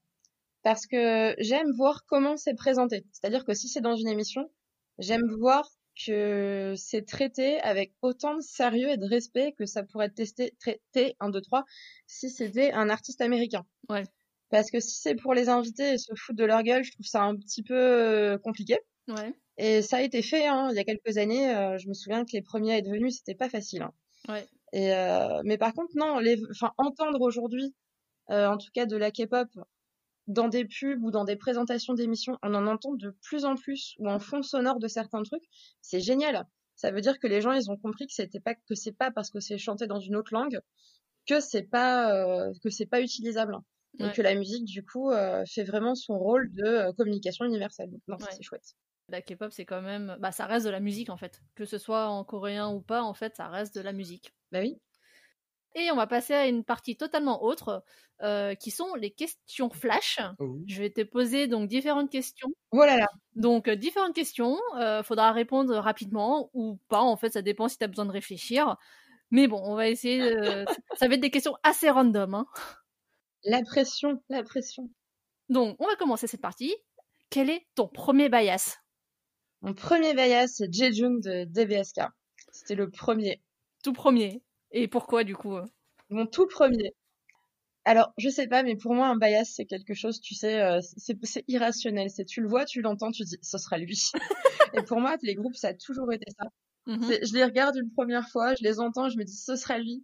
Parce 0.64 0.88
que 0.88 1.36
j'aime 1.40 1.72
voir 1.78 2.06
comment 2.06 2.38
c'est 2.38 2.56
présenté. 2.56 3.06
C'est-à-dire 3.12 3.46
que 3.46 3.54
si 3.54 3.68
c'est 3.70 3.82
dans 3.82 3.96
une 3.96 4.08
émission, 4.10 4.52
j'aime 4.98 5.26
voir 5.40 5.70
que 6.06 6.74
c'est 6.78 7.06
traité 7.06 7.60
avec 7.62 7.94
autant 8.02 8.36
de 8.36 8.42
sérieux 8.42 8.90
et 8.90 8.98
de 8.98 9.06
respect 9.06 9.54
que 9.58 9.66
ça 9.66 9.84
pourrait 9.84 10.08
être 10.08 10.16
testé, 10.16 10.56
traité, 10.60 11.16
1, 11.20 11.30
2, 11.30 11.42
3, 11.42 11.66
si 12.08 12.30
c'était 12.30 12.72
un 12.72 12.90
artiste 12.90 13.22
américain. 13.22 13.66
Ouais. 13.90 14.04
Parce 14.50 14.72
que 14.72 14.80
si 14.80 15.00
c'est 15.00 15.16
pour 15.16 15.34
les 15.34 15.50
invités 15.50 15.94
et 15.94 15.98
se 15.98 16.14
foutre 16.16 16.38
de 16.38 16.46
leur 16.46 16.64
gueule, 16.64 16.84
je 16.84 16.92
trouve 16.92 17.06
ça 17.06 17.24
un 17.24 17.36
petit 17.36 17.64
peu 17.64 17.76
euh, 17.76 18.38
compliqué. 18.38 18.80
Ouais. 19.08 19.34
Et 19.58 19.82
ça 19.82 19.98
a 19.98 20.02
été 20.02 20.22
fait, 20.22 20.48
hein, 20.48 20.70
il 20.72 20.76
y 20.76 20.80
a 20.80 20.84
quelques 20.84 21.18
années. 21.18 21.54
Euh, 21.56 21.78
je 21.78 21.88
me 21.88 21.94
souviens 21.94 22.24
que 22.24 22.32
les 22.34 22.42
premiers 22.42 22.74
à 22.74 22.78
être 22.78 22.90
venus, 22.90 23.18
c'était 23.18 23.36
pas 23.36 23.50
facile. 23.50 23.82
Hein. 23.82 23.94
Ouais. 24.28 24.48
Et 24.74 24.94
euh, 24.94 25.42
mais 25.44 25.58
par 25.58 25.74
contre, 25.74 25.92
non, 25.96 26.20
les, 26.20 26.42
enfin, 26.52 26.72
entendre 26.78 27.22
aujourd'hui, 27.22 27.74
euh, 28.30 28.48
en 28.48 28.58
tout 28.58 28.70
cas 28.74 28.86
de 28.86 28.98
la 28.98 29.12
K-pop, 29.12 29.48
dans 30.28 30.48
des 30.48 30.66
pubs 30.66 31.04
ou 31.04 31.12
dans 31.12 31.26
des 31.26 31.36
présentations 31.36 31.94
d'émissions, 31.94 32.38
on 32.44 32.54
en 32.54 32.68
entend 32.68 32.94
de 32.94 33.16
plus 33.24 33.46
en 33.46 33.56
plus 33.56 33.96
ou 33.98 34.08
en 34.08 34.20
fond 34.20 34.44
sonore 34.44 34.80
de 34.80 34.88
certains 34.88 35.24
trucs, 35.24 35.46
c'est 35.82 36.02
génial. 36.02 36.46
Ça 36.76 36.92
veut 36.92 37.02
dire 37.02 37.20
que 37.20 37.28
les 37.28 37.42
gens, 37.42 37.52
ils 37.52 37.70
ont 37.72 37.78
compris 37.78 38.08
que 38.08 38.14
c'était 38.14 38.40
pas 38.40 38.56
que 38.56 38.76
c'est 38.76 38.94
pas 38.94 39.12
parce 39.12 39.32
que 39.32 39.40
c'est 39.40 39.58
chanté 39.58 39.88
dans 39.88 40.00
une 40.00 40.16
autre 40.16 40.34
langue 40.34 40.62
que 41.28 41.40
c'est 41.40 41.64
pas 41.64 42.14
euh, 42.14 42.54
que 42.64 42.70
c'est 42.70 42.86
pas 42.86 43.02
utilisable 43.02 43.58
et 44.00 44.12
que 44.12 44.22
la 44.22 44.36
musique 44.36 44.66
du 44.66 44.86
coup 44.86 45.12
euh, 45.12 45.44
fait 45.46 45.64
vraiment 45.64 45.96
son 45.96 46.18
rôle 46.18 46.52
de 46.54 46.64
euh, 46.64 46.94
communication 46.94 47.46
universelle. 47.46 47.90
non, 48.08 48.18
c'est 48.20 48.44
chouette. 48.44 48.76
La 49.10 49.22
K-pop, 49.22 49.52
c'est 49.52 49.66
quand 49.66 49.82
même, 49.82 50.16
bah, 50.20 50.32
ça 50.32 50.46
reste 50.46 50.68
de 50.68 50.72
la 50.72 50.80
musique 50.80 51.10
en 51.10 51.18
fait, 51.18 51.42
que 51.56 51.66
ce 51.66 51.80
soit 51.80 52.08
en 52.08 52.24
coréen 52.24 52.70
ou 52.70 52.80
pas, 52.80 53.02
en 53.02 53.16
fait, 53.16 53.36
ça 53.36 53.48
reste 53.48 53.76
de 53.76 53.82
la 53.82 53.92
musique. 53.92 54.32
Bah 54.52 54.60
oui. 54.62 54.78
Et 55.76 55.92
on 55.92 55.96
va 55.96 56.08
passer 56.08 56.34
à 56.34 56.48
une 56.48 56.64
partie 56.64 56.98
totalement 56.98 57.44
autre, 57.44 57.84
euh, 58.22 58.54
qui 58.56 58.72
sont 58.72 58.96
les 58.96 59.12
questions 59.12 59.70
flash. 59.70 60.20
Oh 60.40 60.58
Je 60.68 60.82
vais 60.82 60.90
te 60.90 61.02
poser 61.02 61.48
donc 61.48 61.70
différentes 61.70 62.10
questions. 62.10 62.50
Voilà. 62.72 62.98
là. 62.98 63.08
Donc 63.36 63.68
euh, 63.68 63.76
différentes 63.76 64.16
questions, 64.16 64.58
euh, 64.78 65.04
faudra 65.04 65.32
répondre 65.32 65.76
rapidement 65.76 66.50
ou 66.54 66.80
pas. 66.90 67.00
En 67.00 67.16
fait, 67.18 67.32
ça 67.32 67.42
dépend 67.42 67.70
si 67.70 67.78
tu 67.78 67.84
as 67.84 67.88
besoin 67.88 68.06
de 68.06 68.12
réfléchir. 68.12 68.76
Mais 69.32 69.48
bon, 69.48 69.62
on 69.64 69.76
va 69.76 69.88
essayer. 69.88 70.20
ça 70.98 71.08
va 71.08 71.14
être 71.14 71.22
des 71.22 71.30
questions 71.32 71.56
assez 71.64 71.90
random. 71.90 72.34
Hein. 72.34 72.46
La 73.46 73.62
pression, 73.62 74.22
la 74.28 74.44
pression. 74.44 74.90
Donc, 75.48 75.78
on 75.80 75.88
va 75.88 75.96
commencer 75.96 76.28
cette 76.28 76.42
partie. 76.42 76.76
Quel 77.30 77.50
est 77.50 77.68
ton 77.76 77.88
premier 77.88 78.28
bias? 78.28 78.80
Mon 79.62 79.74
premier 79.74 80.14
bias, 80.14 80.48
c'est 80.56 80.74
Jejun 80.74 81.20
de 81.20 81.46
DBSK. 81.46 82.02
C'était 82.52 82.76
le 82.76 82.90
premier. 82.90 83.42
Tout 83.84 83.94
premier. 83.94 84.42
Et 84.72 84.88
pourquoi 84.88 85.24
du 85.24 85.36
coup 85.36 85.56
euh 85.56 85.66
Mon 86.10 86.26
tout 86.26 86.48
premier. 86.48 86.94
Alors, 87.86 88.14
je 88.18 88.30
sais 88.30 88.48
pas, 88.48 88.62
mais 88.62 88.76
pour 88.76 88.94
moi, 88.94 89.08
un 89.08 89.16
bias, 89.16 89.46
c'est 89.56 89.66
quelque 89.66 89.94
chose, 89.94 90.22
tu 90.22 90.36
sais, 90.36 90.62
euh, 90.62 90.80
c'est 90.82 91.44
irrationnel. 91.48 92.10
C'est 92.10 92.26
tu 92.26 92.42
le 92.42 92.48
vois, 92.48 92.66
tu 92.66 92.82
l'entends, 92.82 93.12
tu 93.12 93.24
dis, 93.24 93.38
ce 93.42 93.58
sera 93.58 93.78
lui. 93.78 94.00
et 94.74 94.84
pour 94.84 95.00
moi, 95.00 95.18
les 95.24 95.36
groupes, 95.36 95.56
ça 95.56 95.70
a 95.70 95.74
toujours 95.74 96.12
été 96.14 96.26
ça. 96.38 96.46
Mmh 96.86 97.12
je 97.24 97.34
les 97.34 97.44
regarde 97.44 97.76
une 97.78 97.92
première 97.92 98.28
fois, 98.30 98.56
je 98.56 98.64
les 98.64 98.80
entends, 98.80 99.10
je 99.10 99.18
me 99.18 99.24
dis, 99.24 99.36
ce 99.36 99.56
sera 99.56 99.78
lui. 99.78 100.04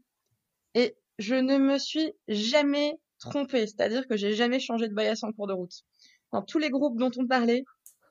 Et 0.74 0.96
je 1.20 1.36
ne 1.36 1.58
me 1.58 1.78
suis 1.78 2.14
jamais 2.28 2.94
trompée. 3.20 3.68
C'est-à-dire 3.68 4.08
que 4.08 4.18
j'ai 4.18 4.34
jamais 4.34 4.60
changé 4.60 4.88
de 4.88 4.94
bias 4.94 5.20
en 5.24 5.32
cours 5.32 5.48
de 5.48 5.54
route. 5.54 5.84
Dans 6.32 6.42
tous 6.42 6.60
les 6.60 6.70
groupes 6.70 6.98
dont 6.98 7.12
on 7.18 7.28
parlait, 7.28 7.64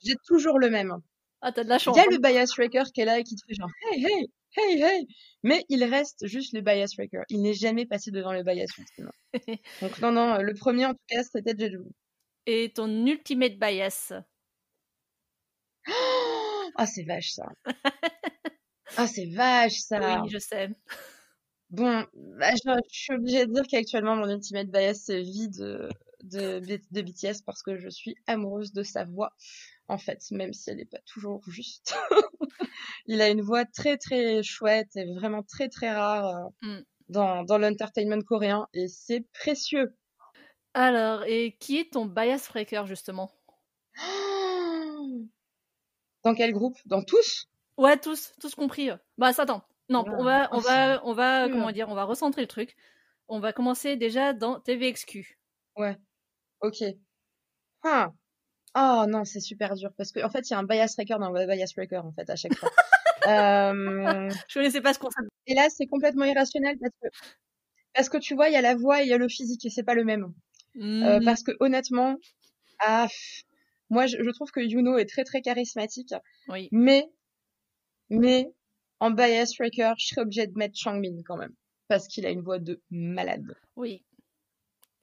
j'ai 0.05 0.17
toujours 0.27 0.59
le 0.59 0.71
même. 0.71 0.97
Ah, 1.41 1.53
t'as 1.53 1.65
de 1.65 1.69
la 1.69 1.79
chance. 1.79 1.97
Il 1.97 2.01
y 2.01 2.03
a 2.03 2.09
le 2.09 2.17
hein. 2.17 2.31
bias 2.31 2.47
tracker 2.47 2.85
qui 2.95 3.01
est 3.01 3.05
là 3.05 3.19
et 3.19 3.25
qui 3.25 3.37
te 3.37 3.43
fait 3.47 3.55
genre, 3.55 3.71
hey, 3.91 4.05
hey, 4.07 4.31
hey, 4.57 4.83
hey. 4.83 5.07
Mais 5.43 5.65
il 5.69 5.85
reste 5.85 6.27
juste 6.27 6.53
le 6.53 6.61
bias 6.61 6.93
tracker. 6.95 7.23
Il 7.29 7.43
n'est 7.43 7.55
jamais 7.55 7.87
passé 7.87 8.11
devant 8.11 8.33
le 8.33 8.43
bias 8.43 8.67
Donc 9.83 9.99
non, 10.01 10.13
non, 10.13 10.39
le 10.39 10.55
premier 10.55 10.87
en 10.87 10.93
tout 10.95 11.05
cas, 11.09 11.23
c'était 11.23 11.55
Jeju. 11.59 11.83
Et 12.47 12.73
ton 12.75 12.89
ultimate 13.07 13.59
bias? 13.59 14.13
Ah, 16.77 16.87
c'est 16.87 17.05
vache 17.05 17.31
ça. 17.31 17.47
ah, 18.97 19.07
c'est 19.07 19.27
vache 19.27 19.79
ça. 19.79 20.23
Oui, 20.23 20.29
je 20.29 20.39
sais. 20.39 20.71
Bon, 21.71 22.05
bah, 22.15 22.51
je, 22.53 22.81
suis 22.89 23.15
obligée 23.15 23.47
de 23.47 23.53
dire 23.53 23.63
qu'actuellement, 23.71 24.17
mon 24.17 24.29
ultimate 24.29 24.67
bias, 24.69 24.95
c'est 25.05 25.23
vie 25.23 25.49
de, 25.51 25.89
de, 26.25 26.59
de 26.61 27.03
BTS 27.03 27.43
parce 27.47 27.63
que 27.63 27.77
je 27.77 27.89
suis 27.89 28.17
amoureuse 28.27 28.73
de 28.73 28.83
sa 28.83 29.05
voix 29.05 29.33
en 29.89 29.99
fait, 29.99 30.23
même 30.31 30.53
si 30.53 30.71
elle 30.71 30.79
n'est 30.79 30.85
pas 30.85 31.01
toujours 31.07 31.43
juste. 31.49 31.95
il 33.07 33.21
a 33.21 33.29
une 33.29 33.43
voix 33.43 33.65
très 33.65 33.97
très 33.97 34.43
chouette 34.43 34.97
et 34.97 35.05
vraiment 35.15 35.43
très 35.43 35.69
très 35.69 35.93
rare 35.93 36.27
euh, 36.27 36.49
mm. 36.63 36.85
dans, 37.09 37.45
dans 37.45 37.59
l'entertainment 37.59 38.23
coréen 38.23 38.67
et 38.73 38.89
c'est 38.89 39.27
précieux. 39.33 39.95
Alors, 40.75 41.23
et 41.25 41.57
qui 41.61 41.79
est 41.79 41.93
ton 41.93 42.07
bias 42.07 42.49
breaker 42.51 42.85
justement? 42.87 43.31
Dans 46.25 46.35
quel 46.35 46.53
groupe? 46.53 46.79
Dans 46.87 47.03
tous? 47.03 47.49
Ouais, 47.77 47.99
tous, 47.99 48.33
tous 48.41 48.55
compris. 48.55 48.89
Bah, 49.19 49.35
ça 49.35 49.43
attends. 49.43 49.63
Non, 49.91 50.05
on 50.09 50.25
va, 50.25 50.49
on 50.53 50.59
va, 50.59 51.05
on 51.05 51.13
va, 51.13 51.49
comment 51.51 51.71
dire, 51.71 51.91
on 51.91 51.95
va 51.95 52.05
recentrer 52.05 52.41
le 52.41 52.49
truc. 52.49 52.75
On 53.29 53.41
va 53.41 53.53
commencer 53.53 53.97
déjà 53.97 54.33
dans 54.33 54.59
TVXQ. 54.59 55.39
Ouais. 55.77 55.97
Ok. 56.61 56.83
Ah. 57.83 58.11
Oh 58.77 59.05
non, 59.09 59.25
c'est 59.25 59.41
super 59.41 59.75
dur 59.75 59.91
parce 59.97 60.11
qu'en 60.13 60.27
en 60.27 60.31
fait, 60.31 60.49
il 60.51 60.53
y 60.53 60.55
a 60.55 60.59
un 60.59 60.65
bias 60.65 60.89
tracker 60.95 61.17
dans 61.21 61.31
le 61.31 61.47
bias 61.47 61.73
tracker 61.75 61.99
en 61.99 62.13
fait 62.13 62.29
à 62.29 62.37
chaque 62.37 62.55
fois. 62.57 62.71
euh... 63.29 64.29
Je 64.49 64.55
connaissais 64.55 64.81
pas 64.81 64.93
ce 64.95 64.99
concept. 64.99 65.29
Et 65.47 65.55
là, 65.55 65.69
c'est 65.71 65.87
complètement 65.87 66.25
irrationnel 66.25 66.77
parce 66.81 66.93
que 67.01 67.09
Parce 67.95 68.09
que 68.09 68.19
tu 68.19 68.35
vois, 68.35 68.49
il 68.49 68.53
y 68.53 68.57
a 68.57 68.61
la 68.63 68.75
voix 68.75 69.01
et 69.03 69.05
il 69.05 69.09
y 69.11 69.13
a 69.13 69.19
le 69.19 69.29
physique 69.29 69.65
et 69.65 69.71
c'est 69.71 69.85
pas 69.85 69.95
le 69.95 70.05
même. 70.05 70.33
Euh, 70.77 71.19
Mhm. 71.21 71.25
parce 71.25 71.45
que 71.45 71.53
honnêtement, 71.61 72.17
ah, 72.81 73.07
moi 73.91 74.07
je, 74.07 74.17
je 74.21 74.31
trouve 74.31 74.51
que 74.51 74.59
Yuno 74.61 74.99
est 74.99 75.07
très 75.09 75.23
très 75.25 75.41
charismatique, 75.41 76.13
Oui. 76.49 76.69
mais 76.73 77.07
mais 78.11 78.53
en 79.01 79.11
bias 79.13 79.55
wrecker, 79.61 79.95
je 79.99 80.07
serais 80.09 80.23
obligée 80.23 80.47
de 80.49 80.53
mettre 80.57 80.77
Changmin 80.77 81.23
quand 81.25 81.37
même 81.37 81.55
parce 81.87 82.09
qu'il 82.09 82.27
a 82.27 82.31
une 82.31 82.41
voix 82.43 82.59
de 82.59 82.81
malade. 82.91 83.55
Oui. 83.77 84.05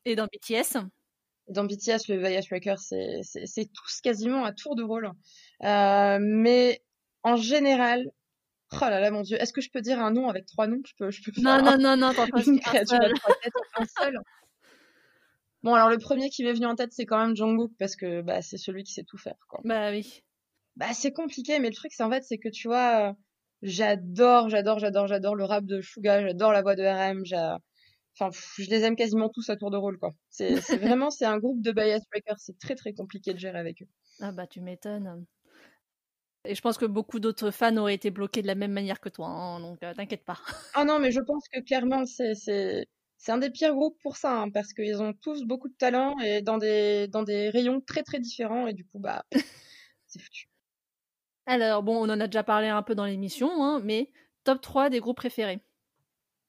Et 0.05 0.15
dans 0.15 0.25
BTS 0.27 0.77
Dans 1.47 1.65
BTS, 1.65 2.07
le 2.07 2.17
bias 2.17 2.47
wrecker, 2.49 2.77
c'est 2.77 3.65
tous 3.73 4.01
quasiment 4.01 4.45
à 4.45 4.53
tour 4.53 4.75
de 4.75 4.83
rôle. 4.83 5.11
Euh, 5.63 6.17
mais 6.21 6.81
en 7.23 7.35
général, 7.35 8.05
oh 8.73 8.77
là 8.81 8.99
là 8.99 9.11
mon 9.11 9.21
dieu, 9.21 9.37
est-ce 9.41 9.53
que 9.53 9.61
je 9.61 9.69
peux 9.69 9.81
dire 9.81 9.99
un 9.99 10.11
nom 10.11 10.29
avec 10.29 10.45
trois 10.45 10.67
noms? 10.67 10.81
Je 10.85 10.93
peux 10.97 11.11
je 11.11 11.21
peux 11.23 11.31
Non, 11.41 11.61
non, 11.61 11.77
non, 11.77 11.97
non, 11.97 12.13
t'en 12.13 12.25
une 12.47 12.55
un 12.55 12.57
créature 12.59 12.97
à 12.97 13.01
seul. 13.01 13.13
trois 13.13 13.35
têtes, 13.43 13.53
un 13.75 13.85
seul. 13.85 14.17
Bon 15.63 15.75
alors 15.75 15.89
le 15.89 15.97
premier 15.97 16.29
qui 16.29 16.43
m'est 16.43 16.53
venu 16.53 16.65
en 16.65 16.75
tête, 16.75 16.93
c'est 16.93 17.05
quand 17.05 17.19
même 17.19 17.35
Jungkook 17.35 17.71
parce 17.77 17.95
que 17.95 18.21
bah 18.21 18.41
c'est 18.41 18.57
celui 18.57 18.83
qui 18.83 18.93
sait 18.93 19.03
tout 19.03 19.17
faire 19.17 19.35
quoi. 19.47 19.59
Bah 19.63 19.91
oui. 19.91 20.23
Bah, 20.77 20.93
c'est 20.93 21.11
compliqué, 21.11 21.59
mais 21.59 21.69
le 21.69 21.75
truc, 21.75 21.91
c'est 21.93 22.03
en 22.03 22.09
fait, 22.09 22.23
c'est 22.23 22.37
que 22.37 22.49
tu 22.49 22.67
vois, 22.67 23.09
euh, 23.09 23.13
j'adore, 23.61 24.49
j'adore, 24.49 24.79
j'adore, 24.79 25.07
j'adore 25.07 25.35
le 25.35 25.43
rap 25.43 25.65
de 25.65 25.81
Suga, 25.81 26.21
j'adore 26.21 26.51
la 26.53 26.61
voix 26.61 26.75
de 26.75 26.83
RM, 26.83 27.25
j'a... 27.25 27.59
enfin, 28.19 28.29
je 28.57 28.69
les 28.69 28.83
aime 28.83 28.95
quasiment 28.95 29.29
tous 29.29 29.49
à 29.49 29.55
tour 29.55 29.71
de 29.71 29.77
rôle, 29.77 29.97
quoi. 29.97 30.11
C'est, 30.29 30.55
vraiment, 30.77 31.09
c'est 31.09 31.25
un 31.25 31.37
groupe 31.37 31.61
de 31.61 31.71
bias 31.71 32.01
breakers, 32.11 32.39
c'est 32.39 32.57
très 32.59 32.75
très 32.75 32.93
compliqué 32.93 33.33
de 33.33 33.39
gérer 33.39 33.59
avec 33.59 33.81
eux. 33.81 33.87
Ah 34.19 34.31
bah 34.31 34.47
tu 34.47 34.61
m'étonnes. 34.61 35.25
Et 36.45 36.55
je 36.55 36.61
pense 36.61 36.77
que 36.77 36.85
beaucoup 36.85 37.19
d'autres 37.19 37.51
fans 37.51 37.75
auraient 37.77 37.93
été 37.93 38.09
bloqués 38.09 38.41
de 38.41 38.47
la 38.47 38.55
même 38.55 38.71
manière 38.71 38.99
que 38.99 39.09
toi, 39.09 39.27
hein, 39.27 39.59
donc 39.59 39.83
euh, 39.83 39.93
t'inquiète 39.93 40.25
pas. 40.25 40.39
Ah 40.73 40.85
non, 40.85 40.99
mais 40.99 41.11
je 41.11 41.19
pense 41.19 41.47
que 41.49 41.59
clairement, 41.59 42.05
c'est, 42.05 42.33
c'est, 42.33 42.87
c'est 43.17 43.31
un 43.31 43.37
des 43.37 43.51
pires 43.51 43.75
groupes 43.75 43.97
pour 44.01 44.17
ça, 44.17 44.41
hein, 44.41 44.49
parce 44.49 44.73
qu'ils 44.73 45.01
ont 45.01 45.13
tous 45.13 45.43
beaucoup 45.43 45.67
de 45.67 45.75
talent 45.75 46.17
et 46.19 46.41
dans 46.41 46.57
des, 46.57 47.07
dans 47.07 47.23
des 47.23 47.49
rayons 47.49 47.81
très 47.81 48.03
très 48.03 48.19
différents, 48.19 48.67
et 48.67 48.73
du 48.73 48.85
coup, 48.85 48.99
bah, 48.99 49.25
c'est 50.07 50.19
foutu. 50.21 50.47
Alors 51.45 51.83
bon, 51.83 51.97
on 51.97 52.09
en 52.11 52.19
a 52.19 52.27
déjà 52.27 52.43
parlé 52.43 52.67
un 52.67 52.81
peu 52.83 52.95
dans 52.95 53.05
l'émission, 53.05 53.63
hein, 53.63 53.79
mais 53.83 54.11
top 54.43 54.61
3 54.61 54.89
des 54.89 54.99
groupes 54.99 55.17
préférés. 55.17 55.59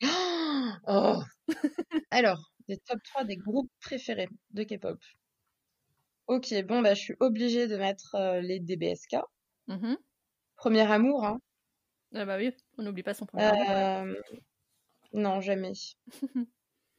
Oh. 0.87 1.23
Alors, 2.11 2.51
des 2.69 2.79
top 2.79 2.99
3 3.05 3.25
des 3.25 3.37
groupes 3.37 3.71
préférés 3.81 4.29
de 4.51 4.63
K-pop. 4.63 4.99
Ok, 6.27 6.55
bon, 6.65 6.83
bah, 6.83 6.95
je 6.95 7.01
suis 7.01 7.15
obligée 7.21 7.67
de 7.67 7.77
mettre 7.77 8.15
euh, 8.15 8.41
les 8.41 8.61
DBSK. 8.61 9.17
Mhm. 9.69 9.97
Premier 10.57 10.91
amour, 10.91 11.25
hein. 11.25 11.41
Ah 12.15 12.25
bah 12.27 12.37
oui, 12.37 12.53
on 12.79 12.83
n'oublie 12.83 13.03
pas 13.03 13.15
son 13.15 13.27
premier 13.27 13.45
amour. 13.45 13.71
Euh, 13.71 14.15
Non, 15.13 15.41
jamais. 15.41 15.73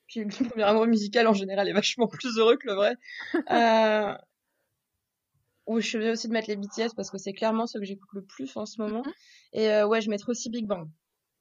Puis 0.07 0.23
le 0.23 0.49
premier 0.49 0.63
amour 0.63 0.85
musical 0.87 1.27
en 1.27 1.33
général 1.33 1.69
est 1.69 1.73
vachement 1.73 2.07
plus 2.07 2.37
heureux 2.37 2.57
que 2.57 2.67
le 2.67 2.73
vrai. 2.73 2.95
Euh... 3.51 4.17
Oui, 5.65 5.81
je 5.81 5.87
suis 5.87 5.95
obligée 5.95 6.11
aussi 6.11 6.27
de 6.27 6.33
mettre 6.33 6.49
les 6.49 6.57
BTS 6.57 6.93
parce 6.93 7.09
que 7.09 7.17
c'est 7.17 7.31
clairement 7.31 7.67
ceux 7.67 7.79
que 7.79 7.85
j'écoute 7.85 8.09
le 8.11 8.25
plus 8.25 8.55
en 8.57 8.65
ce 8.65 8.81
moment. 8.81 9.03
Mhm. 9.05 9.13
Et 9.53 9.69
euh, 9.69 9.87
ouais, 9.87 10.01
je 10.01 10.09
mettrai 10.09 10.31
aussi 10.31 10.49
Big 10.49 10.67
Bang 10.67 10.89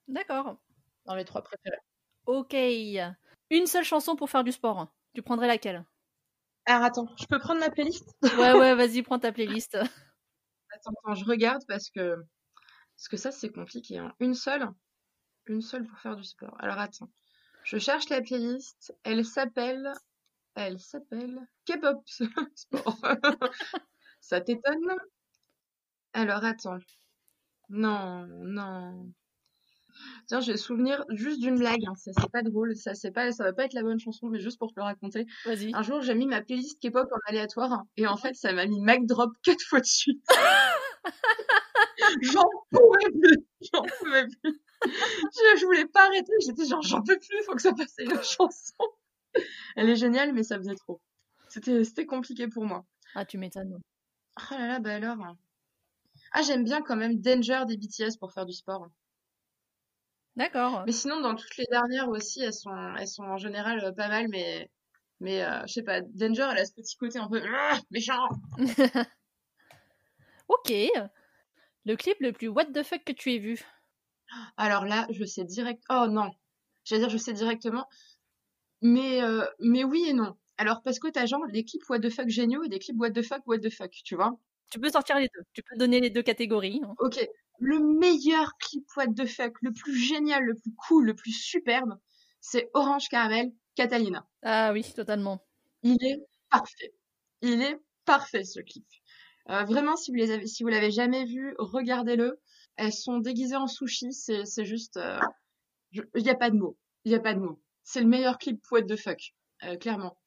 D'accord. 0.06 0.60
dans 1.06 1.16
les 1.16 1.24
trois 1.24 1.42
préférés. 1.42 1.78
Ok. 2.27 2.55
Une 2.55 3.66
seule 3.66 3.85
chanson 3.85 4.16
pour 4.16 4.31
faire 4.31 4.45
du 4.45 4.53
sport. 4.53 4.93
Tu 5.14 5.23
prendrais 5.23 5.47
laquelle? 5.47 5.85
Alors 6.64 6.85
attends, 6.85 7.09
je 7.18 7.27
peux 7.27 7.39
prendre 7.39 7.61
ma 7.61 7.70
playlist? 7.70 8.09
Ouais, 8.39 8.53
ouais, 8.53 8.75
vas-y, 8.75 9.03
prends 9.03 9.18
ta 9.18 9.33
playlist. 9.33 9.75
Attends, 9.75 10.93
attends, 11.05 11.14
je 11.14 11.25
regarde 11.25 11.62
parce 11.66 11.91
que 11.91 12.16
parce 12.97 13.09
que 13.09 13.16
ça 13.16 13.33
c'est 13.33 13.51
compliqué. 13.51 13.99
Hein. 13.99 14.14
Une 14.20 14.35
seule, 14.35 14.68
une 15.47 15.61
seule 15.61 15.87
pour 15.87 15.99
faire 15.99 16.16
du 16.16 16.25
sport. 16.25 16.57
Alors 16.61 16.79
attends, 16.79 17.11
je 17.64 17.79
cherche 17.79 18.09
la 18.09 18.23
playlist. 18.23 18.95
Elle 19.03 19.25
s'appelle, 19.25 19.93
elle 20.55 20.79
s'appelle 20.79 21.41
K-pop 21.66 22.01
sport. 22.55 22.99
ça 24.20 24.41
t'étonne? 24.41 24.95
Alors 26.12 26.45
attends, 26.45 26.79
non, 27.68 28.27
non. 28.29 29.12
Tiens, 30.26 30.40
j'ai 30.40 30.57
souvenir 30.57 31.05
juste 31.11 31.40
d'une 31.40 31.59
blague. 31.59 31.84
Hein. 31.86 31.94
Ça 31.96 32.12
c'est 32.18 32.30
pas 32.30 32.42
drôle, 32.42 32.76
ça 32.76 32.94
c'est 32.94 33.11
pas, 33.11 33.32
ça 33.32 33.44
va 33.44 33.53
pas 33.53 33.64
être 33.64 33.74
la 33.74 33.82
bonne 33.82 33.98
chanson, 33.98 34.28
mais 34.28 34.40
juste 34.40 34.59
pour 34.59 34.72
te 34.72 34.80
le 34.80 34.84
raconter. 34.84 35.26
Vas-y. 35.44 35.74
Un 35.74 35.82
jour, 35.82 36.00
j'ai 36.03 36.14
mis 36.14 36.26
ma 36.26 36.40
playlist 36.40 36.80
K-pop 36.80 37.09
en 37.11 37.18
aléatoire 37.26 37.84
et 37.96 38.07
en 38.07 38.16
fait, 38.16 38.34
ça 38.34 38.53
m'a 38.53 38.66
mis 38.66 38.80
Mac 38.80 39.05
Drop 39.07 39.32
quatre 39.42 39.62
fois 39.62 39.80
de 39.80 39.86
suite. 39.86 40.24
J'en 42.22 42.48
pouvais 42.70 43.11
plus, 43.11 43.46
j'en 43.72 43.82
pouvais 43.82 44.26
plus. 44.26 44.61
Je, 44.84 45.59
je 45.61 45.64
voulais 45.64 45.86
pas 45.86 46.07
arrêter, 46.07 46.32
j'étais 46.44 46.64
genre 46.66 46.82
j'en 46.82 47.03
peux 47.03 47.18
plus, 47.18 47.42
faut 47.44 47.55
que 47.55 47.62
ça 47.62 47.72
passe 47.72 47.94
une 47.98 48.11
chanson. 48.22 48.84
Elle 49.76 49.88
est 49.88 49.96
géniale, 49.96 50.32
mais 50.32 50.42
ça 50.42 50.59
faisait 50.59 50.74
trop. 50.74 51.00
C'était 51.48 51.84
c'était 51.84 52.07
compliqué 52.07 52.48
pour 52.48 52.64
moi. 52.64 52.84
Ah, 53.14 53.24
tu 53.24 53.38
m'étonnes. 53.38 53.80
Oh 54.38 54.55
là 54.55 54.66
là, 54.66 54.78
bah 54.80 54.94
alors. 54.94 55.18
Ah, 56.32 56.42
j'aime 56.42 56.64
bien 56.64 56.82
quand 56.82 56.96
même 56.96 57.20
Danger 57.20 57.62
des 57.66 57.76
BTS 57.76 58.16
pour 58.18 58.32
faire 58.32 58.46
du 58.46 58.53
sport. 58.53 58.88
D'accord. 60.37 60.85
Mais 60.87 60.93
sinon, 60.93 61.20
dans 61.20 61.35
toutes 61.35 61.57
les 61.59 61.66
dernières 61.70 62.09
aussi, 62.09 62.43
elles 62.43 62.55
sont, 62.55 62.95
elles 62.99 63.09
sont 63.09 63.24
en 63.24 63.37
général 63.37 63.85
euh, 63.85 63.93
pas 63.93 64.09
mal, 64.09 64.28
mais, 64.30 64.70
mais 65.20 65.45
euh, 65.45 65.61
je 65.66 65.74
sais 65.74 65.83
pas, 65.83 66.01
Danger, 66.01 66.49
elle 66.53 66.59
a 66.59 66.64
ce 66.64 66.72
petit 66.72 66.97
côté 66.97 67.18
un 67.18 67.28
peu 67.28 67.43
ah, 67.47 67.78
méchant. 67.91 68.28
ok. 70.49 70.72
Le 71.85 71.97
clip 71.97 72.16
le 72.20 72.33
plus 72.33 72.49
what 72.49 72.66
the 72.66 72.83
fuck 72.83 73.05
que 73.05 73.12
tu 73.12 73.33
aies 73.35 73.39
vu 73.39 73.61
Alors 74.57 74.85
là, 74.87 75.07
je 75.11 75.24
sais 75.24 75.45
direct. 75.45 75.83
Oh 75.91 76.07
non, 76.09 76.30
j'allais 76.85 77.01
dire 77.03 77.11
je 77.11 77.18
sais 77.18 77.33
directement, 77.33 77.89
mais 78.80 79.22
euh, 79.22 79.45
mais 79.61 79.85
oui 79.85 80.05
et 80.09 80.12
non. 80.12 80.37
Alors 80.59 80.83
parce 80.83 80.99
que 80.99 81.09
t'as 81.09 81.26
genre 81.26 81.47
des 81.51 81.64
clips 81.64 81.89
what 81.89 81.99
the 82.01 82.11
fuck 82.11 82.28
géniaux 82.28 82.62
et 82.62 82.68
des 82.68 82.78
clips 82.78 82.97
what 82.99 83.11
the 83.11 83.22
fuck 83.22 83.47
what 83.47 83.59
the 83.59 83.70
fuck, 83.70 83.91
tu 84.05 84.14
vois. 84.16 84.39
Tu 84.70 84.78
peux 84.80 84.91
sortir 84.91 85.16
les 85.18 85.28
deux. 85.35 85.43
Tu 85.53 85.62
peux 85.62 85.76
donner 85.76 86.01
les 86.01 86.11
deux 86.11 86.22
catégories. 86.22 86.80
hein. 86.85 86.95
Ok, 86.99 87.28
le 87.62 87.78
meilleur 87.78 88.56
clip 88.58 88.84
what 88.96 89.06
the 89.14 89.24
fuck, 89.24 89.54
le 89.62 89.72
plus 89.72 89.96
génial, 89.96 90.42
le 90.42 90.54
plus 90.56 90.74
cool, 90.74 91.06
le 91.06 91.14
plus 91.14 91.32
superbe, 91.32 91.96
c'est 92.40 92.70
Orange 92.74 93.08
Caramel 93.08 93.52
Catalina. 93.76 94.26
Ah 94.42 94.72
oui, 94.72 94.84
totalement. 94.94 95.46
Il 95.84 96.04
est 96.04 96.20
parfait. 96.50 96.92
Il 97.40 97.62
est 97.62 97.78
parfait 98.04 98.42
ce 98.42 98.60
clip. 98.60 98.84
Euh, 99.48 99.62
vraiment, 99.62 99.96
si 99.96 100.10
vous 100.10 100.16
les 100.16 100.32
avez, 100.32 100.46
si 100.46 100.64
vous 100.64 100.70
l'avez 100.70 100.90
jamais 100.90 101.24
vu, 101.24 101.54
regardez-le. 101.58 102.40
Elles 102.76 102.92
sont 102.92 103.18
déguisées 103.18 103.56
en 103.56 103.68
sushi, 103.68 104.12
c'est 104.12 104.44
c'est 104.44 104.64
juste, 104.64 104.96
euh, 104.96 105.20
il 105.92 106.22
y 106.22 106.30
a 106.30 106.34
pas 106.34 106.50
de 106.50 106.56
mots, 106.56 106.76
il 107.04 107.12
y 107.12 107.14
a 107.14 107.20
pas 107.20 107.34
de 107.34 107.38
mots. 107.38 107.60
C'est 107.84 108.00
le 108.00 108.08
meilleur 108.08 108.38
clip 108.38 108.60
what 108.72 108.82
the 108.82 108.96
fuck, 108.96 109.34
euh, 109.64 109.76
clairement. 109.76 110.18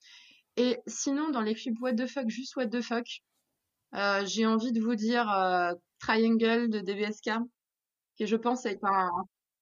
Et 0.55 0.77
sinon, 0.87 1.31
dans 1.31 1.41
les 1.41 1.53
clips 1.53 1.79
what 1.81 1.93
the 1.93 2.07
fuck, 2.07 2.29
juste 2.29 2.55
what 2.55 2.67
the 2.67 2.81
fuck, 2.81 3.07
euh, 3.93 4.25
j'ai 4.25 4.45
envie 4.45 4.71
de 4.71 4.79
vous 4.81 4.95
dire 4.95 5.29
euh, 5.31 5.73
Triangle 6.05 6.69
de 6.69 6.81
DBSK, 6.81 7.31
qui 8.15 8.27
je 8.27 8.35
pense 8.35 8.65
est 8.67 8.79
un 8.83 9.09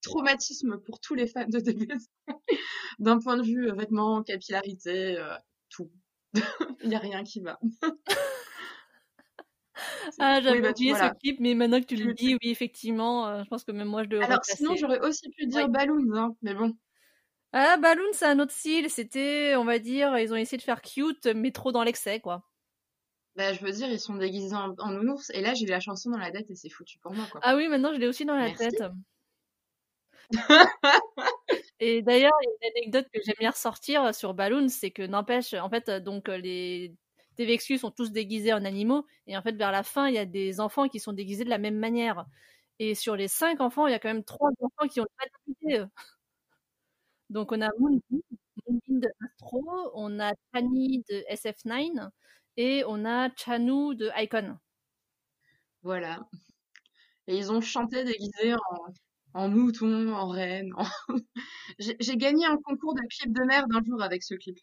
traumatisme 0.01 0.77
pour 0.79 0.99
tous 0.99 1.15
les 1.15 1.27
fans 1.27 1.47
de 1.47 1.59
DBSK, 1.59 2.09
d'un 2.99 3.19
point 3.19 3.37
de 3.37 3.43
vue 3.43 3.69
euh, 3.69 3.73
vêtements, 3.73 4.21
capillarité, 4.23 5.17
euh, 5.17 5.35
tout. 5.69 5.89
Il 6.83 6.91
y 6.91 6.95
a 6.95 6.99
rien 6.99 7.23
qui 7.23 7.39
va. 7.39 7.59
Ah, 10.19 10.39
j'avais 10.39 10.57
Oui, 10.57 10.61
bah, 10.61 10.69
oublié 10.69 10.91
voilà. 10.91 11.09
ce 11.09 11.19
clip, 11.19 11.39
mais 11.39 11.55
maintenant 11.55 11.81
que 11.81 11.87
tu 11.87 11.95
le 11.95 12.13
dis, 12.13 12.35
oui, 12.35 12.51
effectivement, 12.51 13.27
euh, 13.27 13.43
je 13.43 13.49
pense 13.49 13.63
que 13.63 13.71
même 13.71 13.87
moi 13.87 14.03
je 14.03 14.09
devrais 14.09 14.27
Alors 14.27 14.45
sinon, 14.45 14.75
j'aurais 14.75 14.99
aussi 14.99 15.29
pu 15.31 15.47
dire 15.47 15.63
Ouais. 15.63 15.67
Balloons, 15.67 16.15
hein, 16.15 16.35
mais 16.43 16.53
bon. 16.53 16.77
Ah, 17.53 17.77
Balloon, 17.77 18.07
c'est 18.13 18.27
un 18.27 18.39
autre 18.39 18.51
style. 18.51 18.89
C'était, 18.91 19.55
on 19.55 19.65
va 19.65 19.79
dire, 19.79 20.15
ils 20.19 20.31
ont 20.31 20.35
essayé 20.35 20.59
de 20.59 20.63
faire 20.63 20.81
cute, 20.83 21.25
mais 21.25 21.51
trop 21.51 21.71
dans 21.71 21.83
l'excès, 21.83 22.19
quoi. 22.19 22.43
Bah, 23.35 23.51
je 23.53 23.59
veux 23.61 23.71
dire, 23.71 23.89
ils 23.89 23.99
sont 23.99 24.15
déguisés 24.15 24.55
en, 24.55 24.75
en 24.77 24.91
nounours, 24.91 25.31
et 25.31 25.41
là, 25.41 25.53
j'ai 25.53 25.65
la 25.65 25.79
chanson 25.79 26.11
dans 26.11 26.17
la 26.17 26.31
tête, 26.31 26.49
et 26.49 26.55
c'est 26.55 26.69
foutu 26.69 26.99
pour 26.99 27.13
moi, 27.13 27.25
quoi. 27.31 27.41
Ah 27.43 27.55
oui, 27.55 27.67
maintenant 27.67 27.93
je 27.93 27.99
l'ai 27.99 28.07
aussi 28.07 28.25
dans 28.25 28.35
la 28.35 28.45
Merci. 28.47 28.69
tête. 28.69 28.83
Et 31.79 32.01
d'ailleurs, 32.01 32.31
il 32.41 32.45
y 32.45 32.49
a 32.49 32.69
une 32.69 32.77
anecdote 32.77 33.07
que 33.13 33.19
j'aime 33.25 33.35
bien 33.39 33.51
ressortir 33.51 34.13
sur 34.15 34.33
Balloon, 34.33 34.69
c'est 34.69 34.91
que 34.91 35.03
n'empêche, 35.03 35.53
en 35.53 35.69
fait, 35.69 35.89
euh, 35.89 35.99
donc 35.99 36.29
euh, 36.29 36.37
les 36.37 36.95
TVXQ 37.35 37.77
sont 37.79 37.91
tous 37.91 38.11
déguisés 38.11 38.53
en 38.53 38.63
animaux, 38.65 39.05
et 39.27 39.37
en 39.37 39.41
fait, 39.41 39.53
vers 39.55 39.71
la 39.71 39.83
fin, 39.83 40.07
il 40.07 40.15
y 40.15 40.19
a 40.19 40.25
des 40.25 40.59
enfants 40.59 40.87
qui 40.87 40.99
sont 40.99 41.13
déguisés 41.13 41.43
de 41.43 41.49
la 41.49 41.57
même 41.57 41.77
manière. 41.77 42.25
Et 42.79 42.95
sur 42.95 43.15
les 43.15 43.27
cinq 43.27 43.61
enfants, 43.61 43.87
il 43.87 43.91
y 43.91 43.95
a 43.95 43.99
quand 43.99 44.09
même 44.09 44.23
trois 44.23 44.49
enfants 44.61 44.87
qui 44.87 45.01
ont 45.01 45.07
pas 45.17 45.25
déguisé. 45.47 45.83
Donc 47.29 47.51
on 47.51 47.61
a 47.61 47.69
Moonbeam, 47.79 48.21
Moonbeam 48.67 48.99
de 48.99 49.09
Astro, 49.25 49.63
on 49.93 50.19
a 50.19 50.33
Chani 50.53 51.03
de 51.09 51.23
SF9, 51.29 52.09
et 52.57 52.83
on 52.87 53.05
a 53.05 53.29
Chanu 53.35 53.95
de 53.95 54.09
Icon. 54.17 54.57
Voilà. 55.83 56.27
Et 57.27 57.37
ils 57.37 57.51
ont 57.51 57.61
chanté 57.61 58.03
déguisés 58.03 58.53
en, 58.53 59.39
en 59.41 59.49
mouton, 59.49 60.13
en 60.13 60.27
reine. 60.29 60.73
en- 60.77 60.85
J'ai 61.79 62.17
gagné 62.17 62.45
un 62.45 62.57
concours 62.57 62.93
de 62.95 63.01
clip 63.09 63.33
de 63.33 63.43
merde 63.43 63.71
un 63.73 63.83
jour 63.83 64.01
avec 64.01 64.23
ce 64.23 64.35
clip. 64.35 64.57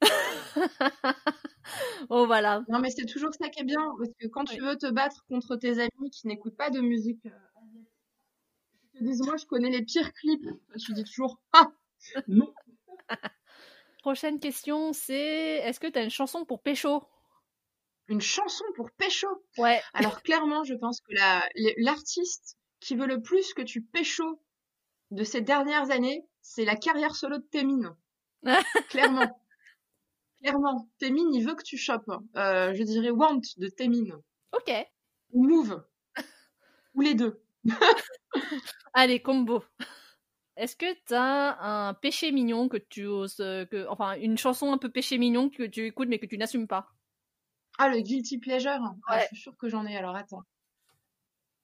oh 2.10 2.26
voilà. 2.26 2.64
Non, 2.68 2.78
mais 2.80 2.90
c'est 2.90 3.06
toujours 3.06 3.32
ça 3.34 3.48
qui 3.48 3.60
est 3.60 3.64
bien, 3.64 3.80
parce 3.98 4.10
que 4.18 4.26
quand 4.28 4.44
tu 4.44 4.60
veux 4.60 4.76
te 4.76 4.90
battre 4.90 5.24
contre 5.28 5.56
tes 5.56 5.78
amis 5.80 6.10
qui 6.10 6.26
n'écoutent 6.26 6.56
pas 6.56 6.70
de 6.70 6.80
musique, 6.80 7.24
euh, 7.26 7.30
ils 8.94 9.00
te 9.00 9.04
disent, 9.04 9.22
moi, 9.22 9.36
je 9.36 9.46
connais 9.46 9.70
les 9.70 9.82
pires 9.84 10.12
clips. 10.12 10.48
Tu 10.84 10.92
dis 10.94 11.04
toujours, 11.04 11.40
ah, 11.52 11.70
non. 12.28 12.52
Prochaine 14.02 14.38
question, 14.40 14.92
c'est 14.92 15.56
est-ce 15.64 15.80
que 15.80 15.86
t'as 15.88 16.04
une 16.04 16.10
chanson 16.10 16.44
pour 16.44 16.62
pécho? 16.62 17.02
Une 18.08 18.20
chanson 18.20 18.64
pour 18.76 18.90
pécho 18.92 19.26
Ouais. 19.58 19.80
Alors 19.94 20.22
clairement, 20.22 20.62
je 20.64 20.74
pense 20.74 21.00
que 21.00 21.14
la- 21.14 21.48
l'artiste 21.78 22.58
qui 22.80 22.96
veut 22.96 23.06
le 23.06 23.22
plus 23.22 23.54
que 23.54 23.62
tu 23.62 23.82
pécho 23.82 24.40
de 25.10 25.24
ces 25.24 25.40
dernières 25.40 25.90
années, 25.90 26.26
c'est 26.42 26.64
la 26.64 26.76
carrière 26.76 27.14
solo 27.16 27.38
de 27.38 27.44
Témine. 27.44 27.94
clairement. 28.90 29.40
Clairement. 30.42 30.88
Témine, 30.98 31.32
il 31.32 31.46
veut 31.46 31.54
que 31.54 31.62
tu 31.62 31.78
chopes. 31.78 32.10
Euh, 32.36 32.74
je 32.74 32.82
dirais 32.82 33.10
Want 33.10 33.40
de 33.56 33.68
Témine. 33.68 34.12
Ok. 34.52 34.70
Ou 35.32 35.44
Move. 35.46 35.82
Ou 36.94 37.00
les 37.00 37.14
deux. 37.14 37.42
Allez, 38.92 39.22
combo. 39.22 39.64
Est-ce 40.56 40.76
que 40.76 40.86
t'as 41.06 41.56
un 41.60 41.94
péché 41.94 42.30
mignon 42.30 42.68
que 42.68 42.76
tu 42.76 43.06
oses, 43.06 43.40
euh, 43.40 43.64
que, 43.64 43.86
enfin, 43.88 44.14
une 44.20 44.38
chanson 44.38 44.72
un 44.72 44.78
peu 44.78 44.88
péché 44.90 45.18
mignon 45.18 45.50
que 45.50 45.64
tu 45.64 45.86
écoutes 45.86 46.08
mais 46.08 46.18
que 46.20 46.26
tu 46.26 46.38
n'assumes 46.38 46.68
pas? 46.68 46.93
Ah, 47.78 47.88
le 47.88 48.00
Guilty 48.00 48.38
Pleasure 48.38 48.94
Ah. 49.08 49.20
Je 49.20 49.26
suis 49.26 49.36
sûre 49.36 49.56
que 49.56 49.68
j'en 49.68 49.86
ai, 49.86 49.96
alors 49.96 50.16
attends. 50.16 50.42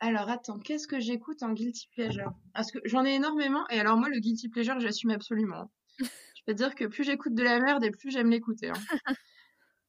Alors 0.01 0.29
attends, 0.29 0.59
qu'est-ce 0.59 0.89
que 0.89 0.99
j'écoute 0.99 1.43
en 1.43 1.53
Guilty 1.53 1.89
Pleasure? 1.95 2.33
Parce 2.55 2.73
que 2.73 2.79
j'en 2.85 3.05
ai 3.05 3.15
énormément, 3.15 3.67
et 3.69 3.79
alors 3.79 3.97
moi, 3.99 4.09
le 4.09 4.19
Guilty 4.19 4.49
Pleasure, 4.49 4.81
j'assume 4.81 5.11
absolument. 5.11 5.71
Je 6.37 6.43
peux 6.47 6.53
te 6.53 6.57
dire 6.57 6.75
que 6.75 6.87
plus 6.87 7.05
j'écoute 7.05 7.35
de 7.35 7.43
la 7.43 7.61
merde, 7.61 7.85
et 7.85 7.91
plus 7.91 8.11
j'aime 8.11 8.31
l'écouter. 8.31 8.71
hein. 8.71 8.73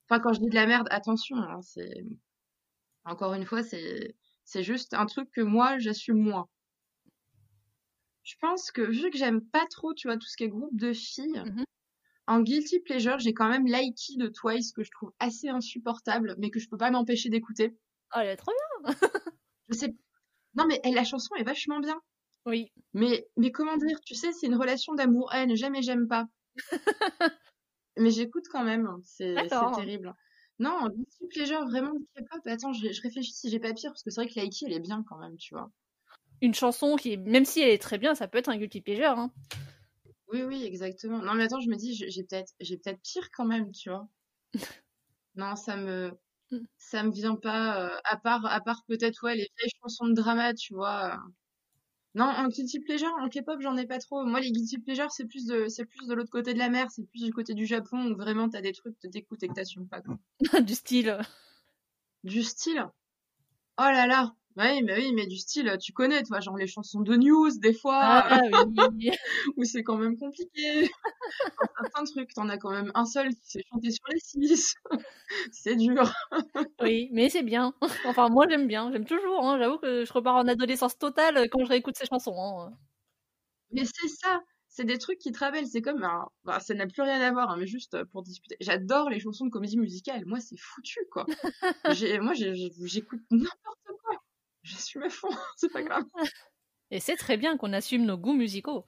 Enfin, 0.10 0.20
quand 0.20 0.34
je 0.34 0.42
dis 0.42 0.50
de 0.50 0.56
la 0.56 0.68
merde, 0.68 0.88
attention, 0.92 1.38
hein, 1.38 1.62
c'est... 1.62 2.04
Encore 3.06 3.34
une 3.34 3.46
fois, 3.46 3.64
c'est... 3.64 4.18
c'est 4.44 4.64
juste 4.64 4.94
un 4.94 5.06
truc 5.06 5.32
que 5.32 5.40
moi, 5.40 5.80
j'assume 5.80 6.18
moins. 6.20 6.50
Je 8.24 8.36
pense 8.42 8.72
que, 8.72 8.82
vu 8.82 9.10
que 9.10 9.18
j'aime 9.18 9.42
pas 9.42 9.66
trop, 9.70 9.94
tu 9.94 10.10
vois, 10.10 10.18
tout 10.18 10.28
ce 10.28 10.36
qui 10.36 10.44
est 10.44 10.50
groupe 10.50 10.76
de 10.76 10.92
filles, 10.92 11.42
Mhm. 11.46 11.64
En 12.28 12.42
Guilty 12.42 12.80
Pleasure, 12.80 13.20
j'ai 13.20 13.34
quand 13.34 13.50
même 13.50 13.66
Likey 13.66 14.18
de 14.18 14.28
Twice, 14.28 14.72
que 14.72 14.84
je 14.84 14.92
trouve 14.92 15.12
assez 15.20 15.50
insupportable, 15.50 16.36
mais 16.38 16.50
que 16.50 16.60
je 16.60 16.70
peux 16.70 16.78
pas 16.78 16.92
m'empêcher 16.92 17.30
d'écouter. 17.30 17.76
Oh, 18.16 18.20
elle 18.22 18.30
est 18.30 18.38
trop 18.38 18.52
bien. 18.84 18.94
Je 19.70 19.78
sais. 19.78 19.96
Non, 20.56 20.66
mais 20.68 20.82
elle, 20.84 20.96
la 20.96 21.06
chanson 21.06 21.34
est 21.36 21.44
vachement 21.44 21.80
bien. 21.80 22.02
Oui. 22.46 22.72
Mais, 22.94 23.26
mais 23.38 23.52
comment 23.52 23.78
dire, 23.78 24.02
tu 24.02 24.16
sais, 24.16 24.34
c'est 24.34 24.48
une 24.48 24.56
relation 24.56 24.94
d'amour-haine. 24.96 25.56
J'aime 25.56 25.76
et 25.76 25.82
j'aime 25.82 26.08
pas. 26.08 26.28
mais 27.98 28.10
j'écoute 28.10 28.46
quand 28.52 28.66
même. 28.66 28.90
C'est 29.04 29.34
c'est 29.38 29.48
terrible. 29.48 30.14
Non, 30.60 30.72
en 30.72 30.90
guilty 30.90 31.28
pleasure, 31.30 31.66
vraiment 31.66 31.94
K-pop. 32.16 32.42
Attends, 32.46 32.74
je, 32.74 32.92
je 32.92 33.02
réfléchis 33.02 33.34
si 33.34 33.50
j'ai 33.50 33.60
pas 33.60 33.74
pire, 33.74 33.92
parce 33.92 34.04
que 34.04 34.12
c'est 34.12 34.22
vrai 34.22 34.30
que 34.30 34.40
Laiki, 34.40 34.66
elle 34.66 34.74
est 34.74 34.80
bien 34.80 35.04
quand 35.08 35.18
même, 35.18 35.38
tu 35.38 35.56
vois. 35.56 35.72
Une 36.42 36.54
chanson 36.54 36.98
qui, 36.98 37.18
même 37.18 37.46
si 37.46 37.62
elle 37.62 37.70
est 37.70 37.82
très 37.82 37.98
bien, 37.98 38.14
ça 38.14 38.28
peut 38.28 38.40
être 38.40 38.50
un 38.50 38.58
guilty 38.58 38.82
pleasure. 38.82 39.18
Hein. 39.18 39.32
Oui, 40.32 40.42
oui, 40.44 40.64
exactement. 40.64 41.20
Non, 41.22 41.34
mais 41.36 41.44
attends, 41.44 41.60
je 41.60 41.70
me 41.70 41.76
dis, 41.76 41.94
j'ai 41.94 42.24
peut-être, 42.24 42.54
j'ai 42.60 42.78
peut-être 42.78 43.02
pire 43.04 43.30
quand 43.32 43.46
même, 43.46 43.72
tu 43.72 43.90
vois. 43.90 44.08
Non, 45.36 45.56
ça 45.56 45.78
me, 45.78 46.12
Mm. 46.52 46.66
ça 46.78 47.04
me 47.04 47.12
vient 47.12 47.36
pas. 47.38 47.82
euh, 47.96 47.98
à 48.04 48.18
part, 48.18 48.46
à 48.46 48.60
part 48.62 48.84
peut-être 48.88 49.24
ouais 49.24 49.36
les 49.36 49.48
vieilles 49.58 49.72
chansons 49.82 50.08
de 50.08 50.14
drama, 50.14 50.54
tu 50.54 50.74
vois. 50.74 51.14
euh. 51.16 51.18
Non, 52.16 52.26
en 52.26 52.48
guilty 52.50 52.80
pleasure, 52.82 53.14
en 53.22 53.30
K-pop, 53.30 53.62
j'en 53.62 53.78
ai 53.78 53.88
pas 53.88 54.00
trop. 54.00 54.26
Moi, 54.26 54.42
les 54.42 54.52
guilty 54.52 54.80
pleasure, 54.80 55.12
c'est 55.12 55.26
plus 55.28 55.46
de, 55.48 55.68
c'est 55.70 55.86
plus 55.86 56.08
de 56.08 56.14
l'autre 56.14 56.32
côté 56.32 56.54
de 56.54 56.60
la 56.60 56.70
mer, 56.70 56.92
c'est 56.92 57.06
plus 57.08 57.24
du 57.24 57.34
côté 57.34 57.54
du 57.54 57.66
Japon 57.66 58.12
où 58.12 58.16
vraiment 58.18 58.50
t'as 58.50 58.62
des 58.62 58.74
trucs 58.74 59.00
t'écoutes 59.00 59.44
et 59.44 59.48
que 59.50 59.54
t'assumes 59.54 59.88
pas. 59.88 60.02
quoi. 60.02 60.18
du 60.62 60.76
style. 60.76 61.20
Du 62.24 62.42
style? 62.42 62.90
Oh 63.78 63.84
là 63.84 64.08
là. 64.08 64.36
Oui, 64.58 64.84
mais 64.84 64.96
oui, 64.98 65.14
mais 65.14 65.28
du 65.28 65.38
style, 65.38 65.78
tu 65.82 65.94
connais, 65.94 66.24
toi, 66.24 66.40
genre 66.42 66.58
les 66.58 66.68
chansons 66.68 67.00
de 67.02 67.16
news, 67.16 67.50
des 67.60 67.74
fois. 67.74 68.00
Ah 68.04 68.42
oui. 68.52 69.12
où 69.58 69.64
c'est 69.64 69.84
quand 69.84 69.98
même 69.98 70.18
compliqué. 70.18 70.90
Enfin, 71.58 71.68
Certains 71.82 72.04
trucs, 72.04 72.34
t'en 72.34 72.50
as 72.50 72.58
quand 72.58 72.72
même 72.72 72.92
un 72.94 73.06
seul 73.06 73.30
qui 73.30 73.50
s'est 73.50 73.64
chanté 73.72 73.92
sur 73.92 74.04
les 74.12 74.20
six. 74.20 74.76
c'est 75.52 75.76
dur. 75.76 76.12
oui, 76.82 77.10
mais 77.14 77.30
c'est 77.30 77.44
bien. 77.44 77.74
Enfin, 78.06 78.28
moi 78.30 78.46
j'aime 78.50 78.68
bien, 78.68 78.92
j'aime 78.92 79.06
toujours. 79.06 79.46
Hein. 79.46 79.58
J'avoue 79.60 79.78
que 79.78 80.04
je 80.06 80.14
repars 80.14 80.36
en 80.36 80.48
adolescence 80.48 80.98
totale 80.98 81.50
quand 81.50 81.64
je 81.64 81.70
réécoute 81.70 81.96
ces 81.98 82.06
chansons. 82.08 82.36
Hein. 82.38 82.74
Mais 83.72 83.84
c'est 83.86 84.08
ça, 84.10 84.42
c'est 84.68 84.84
des 84.86 84.98
trucs 84.98 85.20
qui 85.20 85.32
te 85.32 85.40
rappellent. 85.40 85.68
C'est 85.68 85.82
comme, 85.82 86.04
un- 86.04 86.28
bah, 86.44 86.60
ça 86.60 86.74
n'a 86.74 86.88
plus 86.88 87.02
rien 87.02 87.22
à 87.22 87.32
voir, 87.32 87.50
hein, 87.52 87.58
mais 87.58 87.68
juste 87.68 87.94
euh, 87.94 88.06
pour 88.12 88.24
discuter. 88.24 88.58
J'adore 88.60 89.10
les 89.10 89.20
chansons 89.20 89.46
de 89.46 89.50
comédie 89.52 89.78
musicale. 89.78 90.26
Moi, 90.26 90.40
c'est 90.42 90.58
foutu, 90.58 91.00
quoi. 91.12 91.26
Moi, 92.22 92.34
j'écoute 92.34 93.22
n'importe 93.32 93.88
quoi. 94.04 94.16
Je 94.64 94.76
suis 94.76 95.04
à 95.04 95.10
fond, 95.10 95.30
c'est 95.58 95.72
pas 95.72 95.84
grave. 95.84 96.04
Et 96.92 97.00
c'est 97.00 97.16
très 97.16 97.38
bien 97.38 97.58
qu'on 97.58 97.74
assume 97.74 98.06
nos 98.06 98.18
goûts 98.18 98.34
musicaux. 98.34 98.86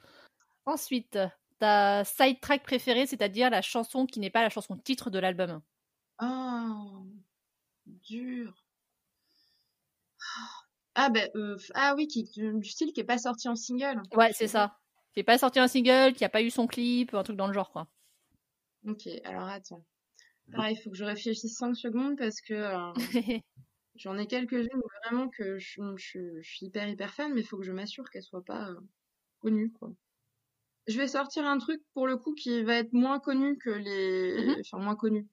Ensuite, 0.66 1.18
ta 1.60 2.04
side 2.04 2.40
track 2.42 2.64
préférée, 2.64 3.08
c'est-à-dire 3.08 3.50
la 3.50 3.62
chanson 3.62 4.06
qui 4.06 4.20
n'est 4.20 4.30
pas 4.30 4.42
la 4.42 4.50
chanson 4.50 4.78
titre 4.78 5.10
de 5.10 5.20
l'album. 5.20 5.62
Oh, 6.22 7.06
dur. 7.86 8.66
Ah, 10.96 11.10
ben, 11.10 11.30
euh, 11.36 11.58
ah 11.74 11.96
oui, 11.96 12.08
qui, 12.08 12.24
du 12.24 12.70
style 12.70 12.94
qui 12.94 13.02
est 13.02 13.06
pas 13.06 13.18
sorti 13.18 13.48
en 13.48 13.56
single. 13.56 14.02
Ouais, 14.16 14.32
c'est 14.34 14.48
ça. 14.48 14.78
Qui 15.14 15.20
n'est 15.20 15.24
pas 15.24 15.38
sorti 15.38 15.60
un 15.60 15.68
single, 15.68 16.14
qui 16.14 16.24
a 16.24 16.30
pas 16.30 16.42
eu 16.42 16.50
son 16.50 16.68
clip, 16.68 17.14
un 17.14 17.24
truc 17.24 17.36
dans 17.36 17.48
le 17.48 17.54
genre, 17.54 17.72
quoi. 17.72 17.88
Ok, 18.88 19.08
alors 19.24 19.48
attends. 19.48 19.84
Pareil, 20.52 20.76
il 20.78 20.82
faut 20.82 20.90
que 20.90 20.98
je 20.98 21.06
réfléchisse 21.06 21.58
5 21.58 21.76
secondes 21.76 22.18
parce 22.18 22.42
que 22.42 22.54
euh, 22.54 22.94
j'en 23.96 24.18
ai 24.18 24.28
quelques-unes 24.28 24.82
vraiment 25.06 25.30
que 25.30 25.58
je, 25.60 25.82
je- 25.98 26.42
je 26.42 26.50
suis 26.50 26.66
hyper 26.68 26.88
hyper 26.90 27.14
fan, 27.14 27.34
mais 27.34 27.42
il 27.42 27.48
faut 27.48 27.58
que 27.58 27.64
je 27.66 27.72
m'assure 27.72 28.10
qu'elles 28.10 28.24
soient 28.24 28.44
pas 28.46 28.70
euh, 28.70 28.80
connues, 29.40 29.72
quoi. 29.74 29.92
Je 30.88 30.98
vais 30.98 31.08
sortir 31.08 31.46
un 31.46 31.58
truc 31.60 31.82
pour 31.94 32.08
le 32.08 32.18
coup 32.18 32.34
qui 32.34 32.64
va 32.64 32.76
être 32.76 32.94
moins 32.94 33.20
connu 33.20 33.58
que 33.58 33.70
les, 33.72 34.46
Mhm. 34.46 34.56
enfin 34.62 34.80
moins 34.80 34.96
connu, 34.96 35.28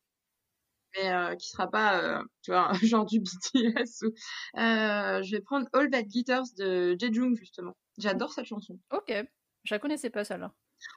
mais 0.96 1.12
euh, 1.12 1.36
qui 1.36 1.48
sera 1.48 1.70
pas, 1.70 2.02
euh, 2.02 2.22
tu 2.42 2.50
vois, 2.50 2.70
genre 2.82 3.06
du 3.06 3.20
BTS. 3.20 4.02
Ou... 4.02 4.10
Je 4.56 5.30
vais 5.30 5.40
prendre 5.40 5.68
All 5.72 5.90
That 5.90 6.02
Glitters 6.04 6.52
de 6.58 6.96
Jejung 6.98 7.36
justement. 7.36 7.76
J'adore 7.98 8.32
cette 8.32 8.46
chanson. 8.46 8.78
ok, 8.92 9.12
je 9.64 9.74
la 9.74 9.78
connaissais 9.78 10.10
pas 10.10 10.24
celle-là. 10.24 10.52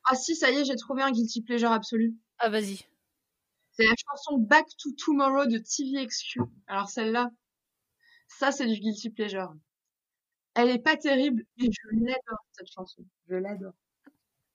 Ah 0.05 0.15
si, 0.15 0.35
ça 0.35 0.49
y 0.51 0.55
est, 0.55 0.65
j'ai 0.65 0.75
trouvé 0.75 1.01
un 1.01 1.11
guilty 1.11 1.41
pleasure 1.41 1.71
absolu. 1.71 2.15
Ah, 2.39 2.49
vas-y. 2.49 2.85
C'est 3.71 3.83
la 3.85 3.93
chanson 3.97 4.37
Back 4.37 4.65
to 4.81 4.91
Tomorrow 4.97 5.45
de 5.47 5.57
TVXQ. 5.57 6.41
Alors 6.67 6.89
celle-là, 6.89 7.29
ça 8.39 8.51
c'est 8.51 8.67
du 8.67 8.79
guilty 8.79 9.09
pleasure. 9.09 9.53
Elle 10.55 10.69
est 10.69 10.79
pas 10.83 10.97
terrible, 10.97 11.43
mais 11.57 11.65
je 11.71 12.05
l'adore 12.05 12.45
cette 12.51 12.67
chanson. 12.71 13.03
Je 13.27 13.35
l'adore. 13.35 13.73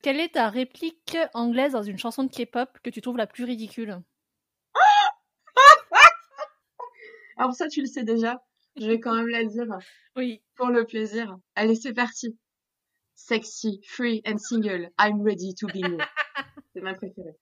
Quelle 0.02 0.20
est 0.20 0.34
ta 0.34 0.48
réplique 0.48 1.16
anglaise 1.34 1.72
dans 1.72 1.82
une 1.82 1.98
chanson 1.98 2.22
de 2.24 2.30
K-pop 2.30 2.68
que 2.84 2.90
tu 2.90 3.00
trouves 3.00 3.16
la 3.16 3.26
plus 3.26 3.44
ridicule? 3.44 4.00
Alors 7.36 7.52
ça 7.54 7.68
tu 7.68 7.80
le 7.80 7.86
sais 7.86 8.04
déjà. 8.04 8.42
Je 8.76 8.86
vais 8.86 9.00
quand 9.00 9.14
même 9.14 9.28
la 9.28 9.44
dire 9.44 9.66
Oui. 10.16 10.40
pour 10.54 10.68
le 10.68 10.84
plaisir. 10.84 11.36
Allez, 11.56 11.74
c'est 11.74 11.92
parti. 11.92 12.38
Sexy, 13.14 13.80
free 13.84 14.22
and 14.24 14.38
single, 14.38 14.90
I'm 15.00 15.20
ready 15.22 15.52
to 15.54 15.66
bingo. 15.66 15.98
c'est 16.72 16.80
ma 16.80 16.94
préférée. 16.94 17.36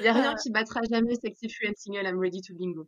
Il 0.00 0.04
y 0.04 0.08
a 0.08 0.12
rien 0.12 0.32
Ah. 0.34 0.40
qui 0.40 0.50
battra 0.50 0.80
jamais 0.90 1.14
Sexy, 1.14 1.48
free 1.48 1.68
and 1.70 1.74
single, 1.76 2.06
I'm 2.06 2.18
ready 2.18 2.42
to 2.42 2.54
bingo. 2.54 2.86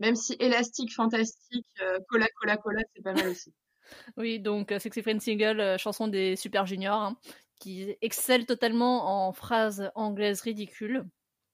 Même 0.00 0.16
si 0.16 0.34
élastique, 0.40 0.92
fantastique, 0.92 1.66
euh, 1.82 1.98
cola, 2.08 2.26
cola, 2.40 2.56
cola, 2.56 2.80
c'est 2.94 3.02
pas 3.02 3.12
mal 3.14 3.28
aussi. 3.28 3.52
Oui, 4.16 4.40
donc 4.40 4.72
euh, 4.72 4.78
Sexy 4.78 5.02
Friend 5.02 5.20
Single, 5.20 5.60
euh, 5.60 5.76
chanson 5.76 6.08
des 6.08 6.36
Super 6.36 6.64
Juniors, 6.66 7.02
hein, 7.02 7.18
qui 7.60 7.94
excelle 8.00 8.46
totalement 8.46 9.26
en 9.28 9.32
phrases 9.34 9.90
anglaises 9.94 10.40
ridicules, 10.40 11.04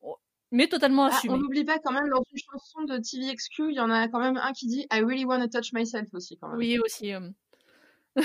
Oh, 0.01 0.17
mais 0.53 0.69
totalement 0.69 1.07
Ah, 1.07 1.17
assumées. 1.17 1.35
on 1.35 1.39
n'oublie 1.39 1.65
pas 1.65 1.79
quand 1.81 1.91
même 1.93 2.09
dans 2.09 2.23
une 2.31 2.39
chanson 2.39 2.83
de 2.85 2.99
TVXQ, 2.99 3.71
il 3.71 3.75
y 3.75 3.81
en 3.81 3.91
a 3.91 4.07
quand 4.07 4.21
même 4.21 4.37
un 4.37 4.53
qui 4.53 4.69
dit 4.69 4.87
I 4.93 5.01
really 5.01 5.25
wanna 5.25 5.49
touch 5.49 5.73
myself 5.73 6.07
aussi 6.13 6.39
quand 6.39 6.49
même. 6.51 6.59
Oui, 6.59 6.79
aussi. 6.79 7.13
euh. 7.13 7.29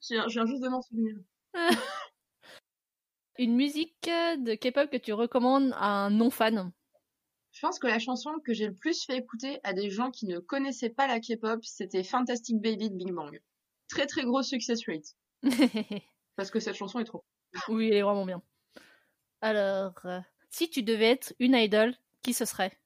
je, 0.00 0.14
viens, 0.14 0.28
je 0.28 0.32
viens 0.32 0.46
juste 0.46 0.62
de 0.62 0.68
m'en 0.68 0.80
souvenir. 0.82 1.14
Une 3.38 3.54
musique 3.54 3.94
de 4.04 4.54
K-pop 4.54 4.90
que 4.90 4.96
tu 4.96 5.12
recommandes 5.12 5.72
à 5.76 5.86
un 5.86 6.10
non-fan? 6.10 6.72
Je 7.52 7.60
pense 7.60 7.78
que 7.78 7.86
la 7.86 7.98
chanson 7.98 8.30
que 8.44 8.52
j'ai 8.52 8.66
le 8.66 8.74
plus 8.74 9.04
fait 9.04 9.16
écouter 9.16 9.60
à 9.62 9.72
des 9.72 9.90
gens 9.90 10.10
qui 10.10 10.26
ne 10.26 10.38
connaissaient 10.38 10.90
pas 10.90 11.06
la 11.06 11.20
K-pop, 11.20 11.64
c'était 11.64 12.02
Fantastic 12.02 12.60
Baby 12.60 12.90
de 12.90 12.96
Big 12.96 13.12
Bang. 13.12 13.40
Très 13.88 14.06
très 14.06 14.24
gros 14.24 14.42
success 14.42 14.80
rate. 14.86 15.16
Parce 16.36 16.50
que 16.50 16.60
cette 16.60 16.74
chanson 16.74 16.98
est 16.98 17.04
trop. 17.04 17.24
Oui, 17.68 17.88
elle 17.88 17.98
est 17.98 18.02
vraiment 18.02 18.26
bien. 18.26 18.42
Alors, 19.40 19.94
euh, 20.04 20.18
si 20.50 20.68
tu 20.68 20.82
devais 20.82 21.10
être 21.10 21.32
une 21.38 21.54
idol, 21.54 21.94
qui 22.22 22.34
ce 22.34 22.44
serait? 22.44 22.76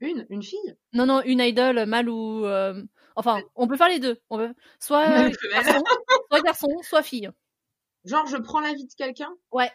Une, 0.00 0.26
une 0.30 0.42
fille? 0.42 0.76
Non, 0.92 1.06
non, 1.06 1.22
une 1.22 1.40
idol, 1.40 1.84
mâle 1.86 2.08
ou... 2.08 2.44
euh, 2.44 2.82
Enfin, 3.16 3.42
on 3.56 3.66
peut 3.66 3.76
faire 3.76 3.88
les 3.88 3.98
deux. 3.98 4.20
On 4.30 4.36
peut... 4.38 4.54
Soit 4.78 5.08
Mâle 5.08 5.28
ou 5.30 5.32
femelle. 5.32 5.64
garçon, 5.64 5.84
soit 6.30 6.40
garçon, 6.42 6.68
soit 6.82 7.02
fille. 7.02 7.30
Genre, 8.04 8.26
je 8.26 8.36
prends 8.36 8.60
la 8.60 8.72
vie 8.72 8.86
de 8.86 8.94
quelqu'un? 8.96 9.30
Ouais. 9.52 9.70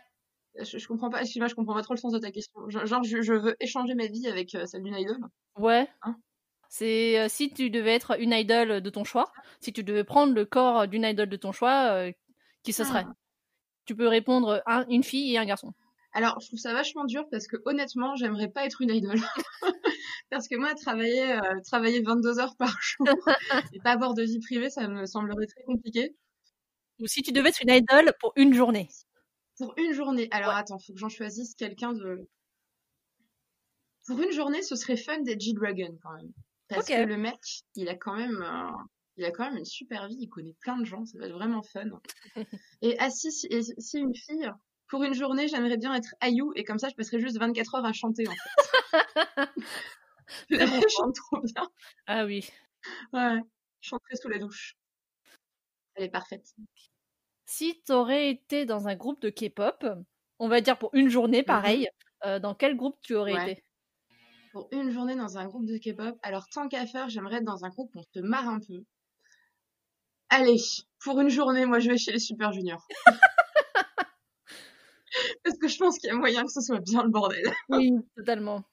je, 0.60 0.78
je 0.78 0.88
comprends 0.88 1.10
pas, 1.10 1.22
excuse-moi, 1.22 1.48
je 1.48 1.56
comprends 1.56 1.74
pas 1.76 1.84
trop 1.84 1.94
le 1.94 2.00
sens 2.00 2.14
de 2.14 2.20
ta 2.20 2.32
question. 2.32 2.68
Genre, 2.70 2.86
genre, 2.86 3.04
je, 3.04 3.22
je 3.22 3.34
veux 3.34 3.56
échanger 3.60 3.94
ma 3.96 4.08
vie 4.08 4.28
avec 4.28 4.56
euh, 4.56 4.66
celle 4.66 4.84
d'une 4.84 4.96
idol. 4.96 5.18
Ouais. 5.58 5.88
Hein? 6.02 6.16
C'est 6.70 7.20
euh, 7.20 7.28
si 7.30 7.54
tu 7.54 7.70
devais 7.70 7.94
être 7.94 8.20
une 8.20 8.34
idole 8.34 8.82
de 8.82 8.90
ton 8.90 9.04
choix, 9.04 9.32
si 9.62 9.72
tu 9.72 9.84
devais 9.84 10.04
prendre 10.04 10.34
le 10.34 10.46
corps 10.46 10.88
d'une 10.88 11.04
idole 11.04 11.30
de 11.30 11.38
ton 11.38 11.52
choix, 11.52 11.92
euh, 11.92 12.12
qui 12.64 12.74
ce 12.74 12.84
serait? 12.84 13.06
Ah. 13.08 13.14
Tu 13.86 13.96
peux 13.96 14.08
répondre 14.08 14.64
un- 14.66 14.86
une 14.90 15.04
fille 15.04 15.34
et 15.34 15.38
un 15.38 15.46
garçon. 15.46 15.72
Alors, 16.14 16.40
je 16.40 16.48
trouve 16.48 16.60
ça 16.60 16.74
vachement 16.74 17.06
dur 17.06 17.26
parce 17.30 17.46
que 17.46 17.58
honnêtement, 17.66 18.16
j'aimerais 18.16 18.48
pas 18.48 18.66
être 18.66 18.82
une 18.82 18.90
idole. 18.90 19.20
parce 20.32 20.48
que 20.48 20.56
moi, 20.56 20.74
travailler, 20.74 21.38
travailler 21.66 22.02
22 22.02 22.40
heures 22.40 22.56
par 22.58 22.74
jour 22.82 23.08
et 23.74 23.80
pas 23.80 23.92
avoir 23.92 24.14
de 24.16 24.24
vie 24.24 24.40
privée, 24.40 24.70
ça 24.70 24.88
me 24.88 25.06
semblerait 25.06 25.46
très 25.46 25.64
compliqué. 25.66 26.16
Ou 27.00 27.08
si 27.08 27.22
tu 27.22 27.32
devais 27.32 27.50
être 27.50 27.62
une 27.62 27.74
idole 27.74 28.14
pour 28.20 28.34
une 28.36 28.54
journée? 28.54 28.90
Pour 29.58 29.74
une 29.78 29.94
journée. 29.94 30.28
Alors 30.32 30.50
Ouais. 30.50 30.56
attends, 30.60 30.80
faut 30.80 30.94
que 30.94 31.00
j'en 31.00 31.10
choisisse 31.10 31.56
quelqu'un 31.56 31.94
de. 31.94 32.28
Pour 34.08 34.22
une 34.22 34.32
journée, 34.32 34.62
ce 34.62 34.76
serait 34.76 34.98
fun 34.98 35.20
d'être 35.22 35.42
G-Dragon 35.42 35.98
quand 36.02 36.14
même. 36.14 36.32
Parce 36.70 36.88
que 36.88 37.06
le 37.06 37.18
mec, 37.18 37.40
il 37.76 37.90
a 37.90 37.96
quand 37.96 38.16
même, 38.16 38.42
euh, 38.42 38.72
il 39.18 39.26
a 39.26 39.32
quand 39.32 39.46
même 39.46 39.58
une 39.58 39.66
super 39.66 40.08
vie. 40.08 40.18
Il 40.20 40.30
connaît 40.30 40.56
plein 40.62 40.78
de 40.78 40.86
gens. 40.86 41.06
Ça 41.06 41.18
va 41.18 41.26
être 41.26 41.34
vraiment 41.34 41.64
fun. 41.64 41.90
et 42.82 42.98
ah 43.00 43.10
si, 43.10 43.32
si, 43.32 43.98
une 43.98 44.16
fille, 44.16 44.50
pour 44.88 45.04
une 45.04 45.14
journée, 45.14 45.48
j'aimerais 45.48 45.78
bien 45.78 45.94
être 45.94 46.14
Ayu 46.22 46.44
et 46.56 46.64
comme 46.64 46.80
ça, 46.80 46.90
je 46.90 46.96
passerais 46.96 47.20
juste 47.20 47.40
24 47.40 47.76
heures 47.76 47.86
à 47.86 47.94
chanter 47.94 48.26
en 48.28 48.32
fait. 48.32 48.40
je 50.50 50.88
chante 50.90 51.16
trop 51.16 51.42
bien. 51.42 51.70
Ah 52.08 52.26
oui. 52.26 52.50
Ouais. 53.14 53.40
Je 53.82 53.90
chanterai 53.90 54.16
sous 54.16 54.30
la 54.30 54.40
douche. 54.40 54.76
Elle 55.96 56.06
est 56.06 56.10
parfaite. 56.10 56.54
Si 57.46 57.82
t'aurais 57.84 58.30
été 58.30 58.66
dans 58.66 58.88
un 58.88 58.96
groupe 58.96 59.22
de 59.22 59.30
K-pop, 59.30 59.86
on 60.40 60.48
va 60.48 60.62
dire 60.62 60.78
pour 60.78 60.90
une 60.94 61.10
journée, 61.10 61.44
pareil, 61.44 61.88
euh, 62.26 62.40
dans 62.40 62.56
quel 62.56 62.76
groupe 62.76 62.98
tu 63.02 63.16
aurais. 63.16 63.34
Ouais. 63.34 63.52
été? 63.52 63.64
Pour 64.52 64.70
une 64.72 64.90
journée 64.90 65.16
dans 65.16 65.38
un 65.38 65.46
groupe 65.46 65.66
de 65.66 65.78
K-pop, 65.78 66.18
alors 66.24 66.48
tant 66.50 66.68
qu'à 66.68 66.86
faire, 66.86 67.10
j'aimerais 67.10 67.38
être 67.38 67.44
dans 67.44 67.66
un 67.66 67.70
groupe 67.70 67.94
où 67.96 68.00
on 68.00 68.04
se 68.04 68.20
marre 68.20 68.48
un 68.48 68.60
peu. 68.60 68.84
Allez, 70.30 70.58
pour 71.04 71.20
une 71.20 71.30
journée, 71.30 71.66
moi 71.66 71.80
je 71.80 71.90
vais 71.90 71.98
chez 71.98 72.12
les 72.12 72.20
Super 72.20 72.52
Juniors. 72.52 72.86
Parce 75.44 75.58
que 75.58 75.68
je 75.68 75.78
pense 75.78 75.98
qu'il 75.98 76.10
y 76.10 76.12
a 76.12 76.16
moyen 76.16 76.44
que 76.44 76.52
ce 76.52 76.62
soit 76.62 76.80
bien 76.80 77.04
le 77.04 77.10
bordel. 77.10 77.46
Oui, 77.70 77.92
totalement. 78.16 78.64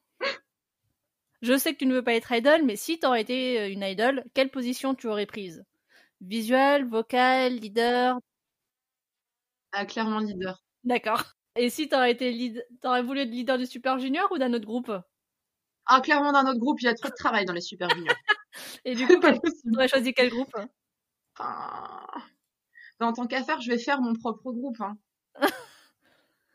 Je 1.42 1.58
sais 1.58 1.72
que 1.72 1.78
tu 1.78 1.86
ne 1.86 1.94
veux 1.94 2.04
pas 2.04 2.14
être 2.14 2.32
idol, 2.32 2.62
mais 2.64 2.76
si 2.76 3.00
t'aurais 3.00 3.22
été 3.22 3.60
euh, 3.60 3.70
une 3.70 3.82
idol, 3.82 4.24
quelle 4.32 4.50
position 4.50 4.94
tu 4.94 5.08
aurais 5.08 5.26
prise? 5.26 5.64
Visuel, 6.22 6.88
vocal, 6.88 7.54
leader 7.56 8.20
Ah, 9.72 9.84
clairement 9.86 10.20
leader. 10.20 10.62
D'accord. 10.84 11.24
Et 11.56 11.68
si 11.68 11.88
t'aurais 11.88 12.12
été 12.12 12.30
lead... 12.30 12.64
t'aurais 12.80 13.02
voulu 13.02 13.20
être 13.20 13.30
leader 13.30 13.58
du 13.58 13.66
Super 13.66 13.98
Junior 13.98 14.30
ou 14.30 14.38
d'un 14.38 14.52
autre 14.52 14.64
groupe? 14.64 14.92
Ah, 15.86 16.00
clairement 16.00 16.32
dans 16.32 16.44
notre 16.44 16.60
groupe, 16.60 16.80
il 16.80 16.84
y 16.84 16.88
a 16.88 16.94
trop 16.94 17.08
de 17.08 17.14
travail 17.14 17.44
dans 17.44 17.52
les 17.52 17.60
Super 17.60 17.90
Juniors. 17.90 18.14
Et 18.84 18.94
du 18.94 19.06
coup, 19.06 19.14
t'aurais 19.72 19.88
choisi 19.88 20.14
quel 20.14 20.30
groupe? 20.30 20.54
Enfin, 21.36 22.06
En 23.00 23.12
tant 23.12 23.26
qu'à 23.26 23.42
faire, 23.42 23.60
je 23.60 23.70
vais 23.70 23.78
faire 23.78 24.00
mon 24.00 24.14
propre 24.14 24.52
groupe. 24.52 24.80
Hein. 24.80 24.96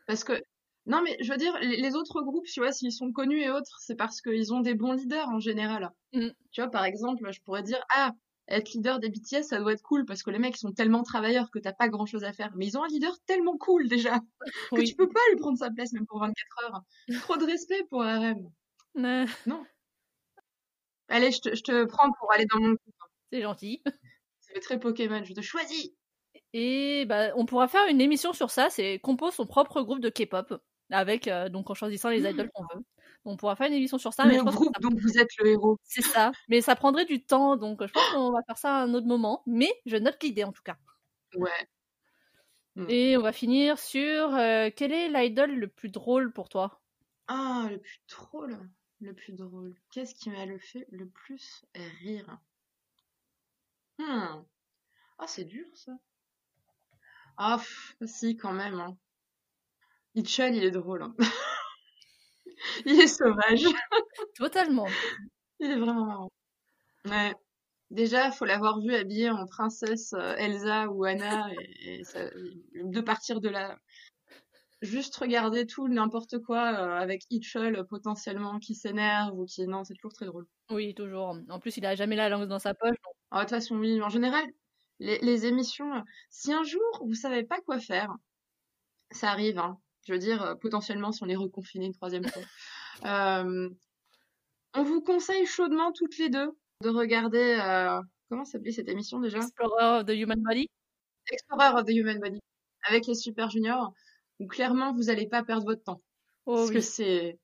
Parce 0.07 0.23
que, 0.23 0.41
non 0.85 1.01
mais 1.01 1.17
je 1.19 1.29
veux 1.29 1.37
dire, 1.37 1.57
les 1.59 1.75
les 1.81 1.95
autres 1.95 2.21
groupes, 2.21 2.45
tu 2.45 2.61
vois, 2.61 2.71
s'ils 2.71 2.93
sont 2.93 3.11
connus 3.11 3.41
et 3.41 3.49
autres, 3.49 3.77
c'est 3.81 3.97
parce 3.97 4.21
qu'ils 4.21 4.53
ont 4.53 4.61
des 4.61 4.73
bons 4.73 4.93
leaders 4.93 5.27
en 5.27 5.39
général. 5.39 5.91
Mm. 6.13 6.29
Tu 6.51 6.61
vois, 6.61 6.71
par 6.71 6.85
exemple, 6.85 7.29
je 7.29 7.41
pourrais 7.41 7.63
dire, 7.63 7.83
ah, 7.93 8.13
être 8.47 8.71
leader 8.73 8.99
des 8.99 9.09
BTS, 9.09 9.43
ça 9.43 9.59
doit 9.59 9.73
être 9.73 9.81
cool 9.81 10.05
parce 10.05 10.23
que 10.23 10.29
les 10.29 10.39
mecs 10.39 10.57
sont 10.57 10.71
tellement 10.71 11.03
travailleurs 11.03 11.51
que 11.51 11.59
t'as 11.59 11.73
pas 11.73 11.89
grand 11.89 12.05
chose 12.05 12.23
à 12.23 12.33
faire. 12.33 12.51
Mais 12.55 12.65
ils 12.67 12.77
ont 12.77 12.83
un 12.83 12.87
leader 12.87 13.13
tellement 13.25 13.57
cool 13.57 13.87
déjà 13.87 14.19
que 14.19 14.75
Oui. 14.75 14.85
tu 14.85 14.95
peux 14.95 15.09
pas 15.09 15.19
lui 15.31 15.37
prendre 15.39 15.57
sa 15.57 15.69
place 15.69 15.91
même 15.93 16.05
pour 16.05 16.19
24 16.19 16.63
heures. 16.63 16.81
Trop 17.21 17.37
de 17.37 17.45
respect 17.45 17.83
pour 17.89 18.01
RM. 18.01 18.49
Euh, 18.97 19.25
Allez, 21.09 21.31
je 21.31 21.39
te, 21.39 21.55
je 21.55 21.61
te 21.63 21.85
prends 21.85 22.11
pour 22.19 22.33
aller 22.33 22.45
dans 22.45 22.59
mon 22.59 22.69
groupe. 22.69 22.95
C'est 23.31 23.41
gentil. 23.41 23.81
Fait 24.53 24.59
très 24.59 24.79
Pokémon, 24.79 25.23
je 25.23 25.33
te 25.33 25.41
choisis. 25.41 25.91
Et 26.53 27.05
bah, 27.05 27.31
on 27.35 27.45
pourra 27.45 27.67
faire 27.67 27.87
une 27.87 28.01
émission 28.01 28.33
sur 28.33 28.49
ça, 28.51 28.69
c'est 28.69 28.99
compose 28.99 29.33
son 29.33 29.45
propre 29.45 29.81
groupe 29.81 29.99
de 29.99 30.09
K-pop, 30.09 30.61
avec 30.89 31.27
euh, 31.27 31.49
donc 31.49 31.69
en 31.69 31.73
choisissant 31.73 32.09
les 32.09 32.19
idoles 32.27 32.49
qu'on 32.53 32.63
veut. 32.73 32.83
On 33.27 33.35
pourra 33.37 33.55
faire 33.55 33.67
une 33.67 33.73
émission 33.73 33.97
sur 33.97 34.13
ça, 34.13 34.25
mais 34.25 34.35
je 34.37 34.39
pense 34.41 34.53
que 34.53 34.59
groupe 34.59 34.73
ça- 34.75 34.79
dont 34.89 34.95
vous 34.95 35.17
êtes 35.17 35.29
le 35.39 35.47
héros. 35.49 35.77
c'est 35.83 36.01
ça. 36.01 36.31
Mais 36.47 36.61
ça 36.61 36.75
prendrait 36.75 37.05
du 37.05 37.23
temps, 37.23 37.57
donc 37.57 37.85
je 37.85 37.91
pense 37.91 38.09
qu'on 38.13 38.31
va 38.31 38.39
faire 38.47 38.57
ça 38.57 38.77
à 38.77 38.81
un 38.83 38.93
autre 38.93 39.07
moment. 39.07 39.43
Mais 39.45 39.69
je 39.85 39.97
note 39.97 40.21
l'idée 40.23 40.43
en 40.45 40.51
tout 40.51 40.63
cas. 40.63 40.77
Ouais. 41.35 41.67
Et 42.89 43.17
on 43.17 43.21
va 43.21 43.31
finir 43.33 43.79
sur 43.79 44.35
euh, 44.35 44.69
quel 44.75 44.91
est 44.91 45.09
l'idol 45.09 45.51
le 45.51 45.67
plus 45.67 45.89
drôle 45.89 46.31
pour 46.31 46.47
toi? 46.47 46.79
Ah, 47.27 47.67
le 47.69 47.79
plus 47.79 47.99
drôle. 48.09 48.57
Le 49.01 49.13
plus 49.13 49.33
drôle. 49.33 49.75
Qu'est-ce 49.91 50.13
qui 50.15 50.29
m'a 50.29 50.45
le 50.45 50.59
fait 50.59 50.87
le 50.91 51.07
plus 51.07 51.65
rire? 51.75 52.37
Hmm. 53.99 54.43
Ah, 55.17 55.27
c'est 55.27 55.43
dur 55.45 55.65
ça. 55.75 55.91
Ah, 57.37 57.57
pff, 57.57 57.95
si, 58.05 58.37
quand 58.37 58.53
même. 58.53 58.79
Hein. 58.79 58.95
Hitchell, 60.15 60.55
il 60.55 60.63
est 60.63 60.71
drôle. 60.71 61.01
hein. 61.03 61.15
il 62.85 62.99
est 62.99 63.07
sauvage. 63.07 63.63
Totalement. 64.35 64.87
Il 65.59 65.71
est 65.71 65.77
vraiment 65.79 66.05
marrant. 66.05 66.29
Ouais. 67.05 67.33
Déjà, 67.89 68.31
faut 68.31 68.45
l'avoir 68.45 68.79
vu 68.81 68.93
habillée 68.95 69.29
en 69.29 69.45
princesse 69.45 70.13
euh, 70.13 70.35
Elsa 70.37 70.87
ou 70.89 71.05
Anna 71.05 71.47
et, 71.81 71.99
et 71.99 72.03
ça- 72.03 72.29
de 72.75 73.01
partir 73.01 73.39
de 73.41 73.49
là. 73.49 73.77
Juste 74.83 75.15
regarder 75.15 75.65
tout 75.65 75.87
n'importe 75.87 76.37
quoi 76.39 76.71
euh, 76.73 76.99
avec 76.99 77.23
Hitchell 77.31 77.75
euh, 77.77 77.83
potentiellement 77.83 78.59
qui 78.59 78.75
s'énerve 78.75 79.33
ou 79.39 79.45
qui 79.45 79.65
non, 79.65 79.83
c'est 79.83 79.95
toujours 79.95 80.13
très 80.13 80.25
drôle. 80.27 80.45
Oui, 80.69 80.93
toujours. 80.93 81.35
En 81.49 81.59
plus, 81.59 81.77
il 81.77 81.85
a 81.85 81.95
jamais 81.95 82.15
la 82.15 82.29
langue 82.29 82.47
dans 82.47 82.59
sa 82.59 82.73
poche. 82.75 82.89
donc- 82.91 83.15
Ah, 83.31 83.37
de 83.39 83.41
toute 83.45 83.49
façon, 83.51 83.77
oui, 83.77 83.99
en 84.01 84.09
général, 84.09 84.45
les, 84.99 85.17
les 85.19 85.45
émissions, 85.47 86.03
si 86.29 86.53
un 86.53 86.63
jour 86.63 86.83
vous 87.05 87.15
savez 87.15 87.43
pas 87.43 87.59
quoi 87.61 87.79
faire, 87.79 88.13
ça 89.11 89.31
arrive, 89.31 89.57
hein. 89.57 89.79
Je 90.07 90.13
veux 90.13 90.19
dire, 90.19 90.41
euh, 90.41 90.55
potentiellement 90.55 91.11
si 91.11 91.21
on 91.23 91.27
est 91.27 91.35
reconfiné 91.35 91.85
une 91.85 91.93
troisième 91.93 92.25
fois. 92.25 92.41
Euh, 93.05 93.69
on 94.73 94.81
vous 94.83 95.01
conseille 95.01 95.45
chaudement 95.45 95.91
toutes 95.91 96.17
les 96.17 96.29
deux 96.29 96.49
de 96.81 96.89
regarder, 96.89 97.59
euh, 97.61 98.01
comment 98.27 98.43
s'appelait 98.43 98.71
cette 98.71 98.89
émission 98.89 99.19
déjà? 99.19 99.37
Explorer 99.37 99.99
of 99.99 100.05
the 100.07 100.13
Human 100.15 100.41
Body. 100.41 100.67
Explorer 101.31 101.79
of 101.79 101.85
the 101.85 101.91
Human 101.91 102.19
Body 102.19 102.39
avec 102.87 103.05
les 103.05 103.13
Super 103.13 103.51
Juniors, 103.51 103.93
où 104.39 104.47
clairement 104.47 104.95
vous 104.95 105.11
allez 105.11 105.27
pas 105.27 105.43
perdre 105.43 105.65
votre 105.67 105.83
temps. 105.83 106.01
Oh 106.47 106.55
parce 106.55 106.71
que 106.71 106.79
c'est, 106.81 107.37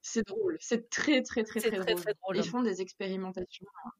c'est 0.00 0.26
drôle. 0.26 0.56
C'est 0.58 0.88
très, 0.88 1.20
très, 1.22 1.44
très, 1.44 1.60
très, 1.60 1.70
très 1.70 1.80
drôle. 1.84 2.02
très 2.02 2.14
drôle. 2.22 2.36
Ils 2.38 2.48
font 2.48 2.62
des 2.62 2.80
expérimentations 2.80 3.66
euh, 3.84 3.90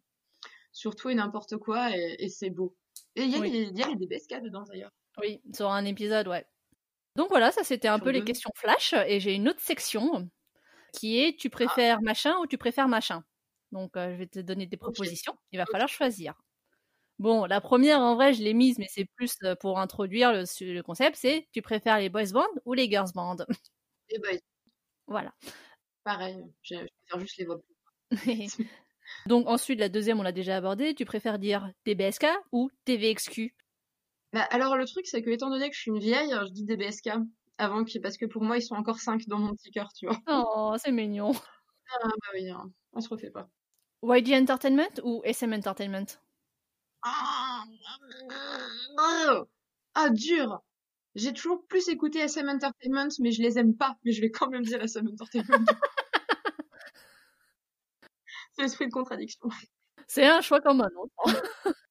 sur 0.72 0.96
tout 0.96 1.10
et 1.10 1.14
n'importe 1.14 1.58
quoi 1.58 1.94
et, 1.94 2.16
et 2.18 2.30
c'est 2.30 2.48
beau. 2.48 2.74
Et 3.14 3.24
il 3.24 3.30
y 3.30 3.34
a 3.34 3.40
Oui. 3.40 3.50
les, 3.50 3.62
il 3.64 3.78
y 3.78 3.82
a 3.82 3.88
les 3.88 3.96
DBSK 3.96 4.40
dedans 4.42 4.62
d'ailleurs. 4.62 4.92
Oui, 5.20 5.42
sur 5.54 5.70
un 5.70 5.84
épisode, 5.84 6.28
ouais. 6.28 6.46
Donc 7.18 7.30
voilà, 7.30 7.50
ça 7.50 7.64
c'était 7.64 7.88
un 7.88 7.98
peu 7.98 8.10
les 8.10 8.22
questions 8.22 8.52
flash. 8.54 8.94
Et 9.08 9.18
j'ai 9.18 9.34
une 9.34 9.48
autre 9.48 9.60
section 9.60 10.30
qui 10.92 11.18
est 11.18 11.36
tu 11.36 11.50
préfères 11.50 12.00
machin 12.00 12.38
ou 12.38 12.46
tu 12.46 12.56
préfères 12.56 12.86
machin? 12.86 13.24
Donc 13.72 13.96
euh, 13.96 14.12
je 14.12 14.18
vais 14.18 14.28
te 14.28 14.38
donner 14.38 14.66
des 14.66 14.76
propositions. 14.76 15.36
Il 15.50 15.58
va 15.58 15.66
falloir 15.66 15.88
choisir. 15.88 16.40
Bon, 17.18 17.44
la 17.44 17.60
première 17.60 17.98
en 17.98 18.14
vrai 18.14 18.34
je 18.34 18.42
l'ai 18.44 18.54
mise, 18.54 18.78
mais 18.78 18.86
c'est 18.88 19.06
plus 19.16 19.34
euh, 19.42 19.56
pour 19.56 19.80
introduire 19.80 20.32
le, 20.32 20.80
concept. 20.82 21.16
C'est 21.16 21.48
tu 21.52 21.60
préfères 21.60 21.98
les 21.98 22.08
boys 22.08 22.30
bands 22.32 22.46
ou 22.64 22.72
les 22.72 22.88
girls 22.88 23.10
bands? 23.16 23.36
Et 24.10 24.20
bah, 24.20 24.28
Voilà. 25.08 25.34
pareil, 26.04 26.38
je, 26.62 26.76
je 26.76 26.86
préfère 27.08 27.18
juste 27.18 27.36
les 27.38 27.46
voix. 27.46 27.60
Donc 29.26 29.48
ensuite 29.48 29.80
la 29.80 29.88
deuxième 29.88 30.20
on 30.20 30.22
l'a 30.22 30.30
déjà 30.30 30.56
abordé. 30.56 30.94
Tu 30.94 31.04
préfères 31.04 31.40
dire 31.40 31.68
TBSK 31.82 32.26
ou 32.52 32.70
TVXQ 32.84 33.56
Bah, 34.32 34.42
alors 34.50 34.76
le 34.76 34.84
truc 34.86 35.06
c'est 35.06 35.22
que 35.22 35.30
étant 35.30 35.50
donné 35.50 35.70
que 35.70 35.74
je 35.74 35.80
suis 35.80 35.90
une 35.90 35.98
vieille, 35.98 36.30
je 36.30 36.52
dis 36.52 36.64
DBSK 36.64 37.10
avant 37.56 37.84
qu'ils, 37.84 38.00
parce 38.00 38.16
que 38.16 38.26
pour 38.26 38.42
moi 38.42 38.58
ils 38.58 38.62
sont 38.62 38.74
encore 38.74 38.98
5 39.00 39.26
dans 39.26 39.38
mon 39.38 39.54
petit 39.54 39.70
cœur, 39.70 39.92
tu 39.92 40.06
vois. 40.06 40.18
Oh, 40.28 40.74
c'est 40.82 40.92
mignon. 40.92 41.32
Ah 41.90 42.08
bah 42.08 42.28
oui, 42.34 42.50
hein, 42.50 42.70
on 42.92 43.00
se 43.00 43.08
refait 43.08 43.30
pas. 43.30 43.48
YG 44.02 44.34
Entertainment 44.34 45.00
ou 45.02 45.22
SM 45.24 45.52
Entertainment? 45.52 46.06
Ah, 47.02 47.64
ah 49.94 50.10
dur. 50.10 50.60
J'ai 51.14 51.32
toujours 51.32 51.66
plus 51.66 51.88
écouté 51.88 52.20
SM 52.20 52.48
Entertainment, 52.48 53.08
mais 53.18 53.32
je 53.32 53.42
les 53.42 53.58
aime 53.58 53.74
pas. 53.76 53.96
Mais 54.04 54.12
je 54.12 54.20
vais 54.20 54.30
quand 54.30 54.48
même 54.48 54.62
dire 54.62 54.80
SM 54.82 55.08
Entertainment. 55.08 55.64
C'est 58.52 58.62
l'esprit 58.62 58.86
de 58.86 58.92
contradiction. 58.92 59.48
C'est 60.06 60.26
un 60.26 60.40
choix 60.40 60.60
comme 60.60 60.80
un 60.80 60.90
autre. 60.96 61.14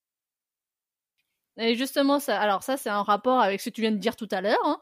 Et 1.59 1.75
justement, 1.75 2.19
ça, 2.19 2.39
alors 2.39 2.63
ça, 2.63 2.77
c'est 2.77 2.89
un 2.89 3.03
rapport 3.03 3.39
avec 3.39 3.59
ce 3.61 3.69
que 3.69 3.75
tu 3.75 3.81
viens 3.81 3.91
de 3.91 3.97
dire 3.97 4.15
tout 4.15 4.27
à 4.31 4.41
l'heure. 4.41 4.59
hein. 4.63 4.79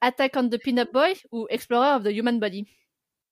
Attack 0.00 0.34
on 0.36 0.48
the 0.48 0.56
Peanut 0.58 0.92
Boy 0.92 1.14
ou 1.30 1.46
Explorer 1.50 1.96
of 1.96 2.02
the 2.04 2.08
Human 2.10 2.40
Body. 2.40 2.66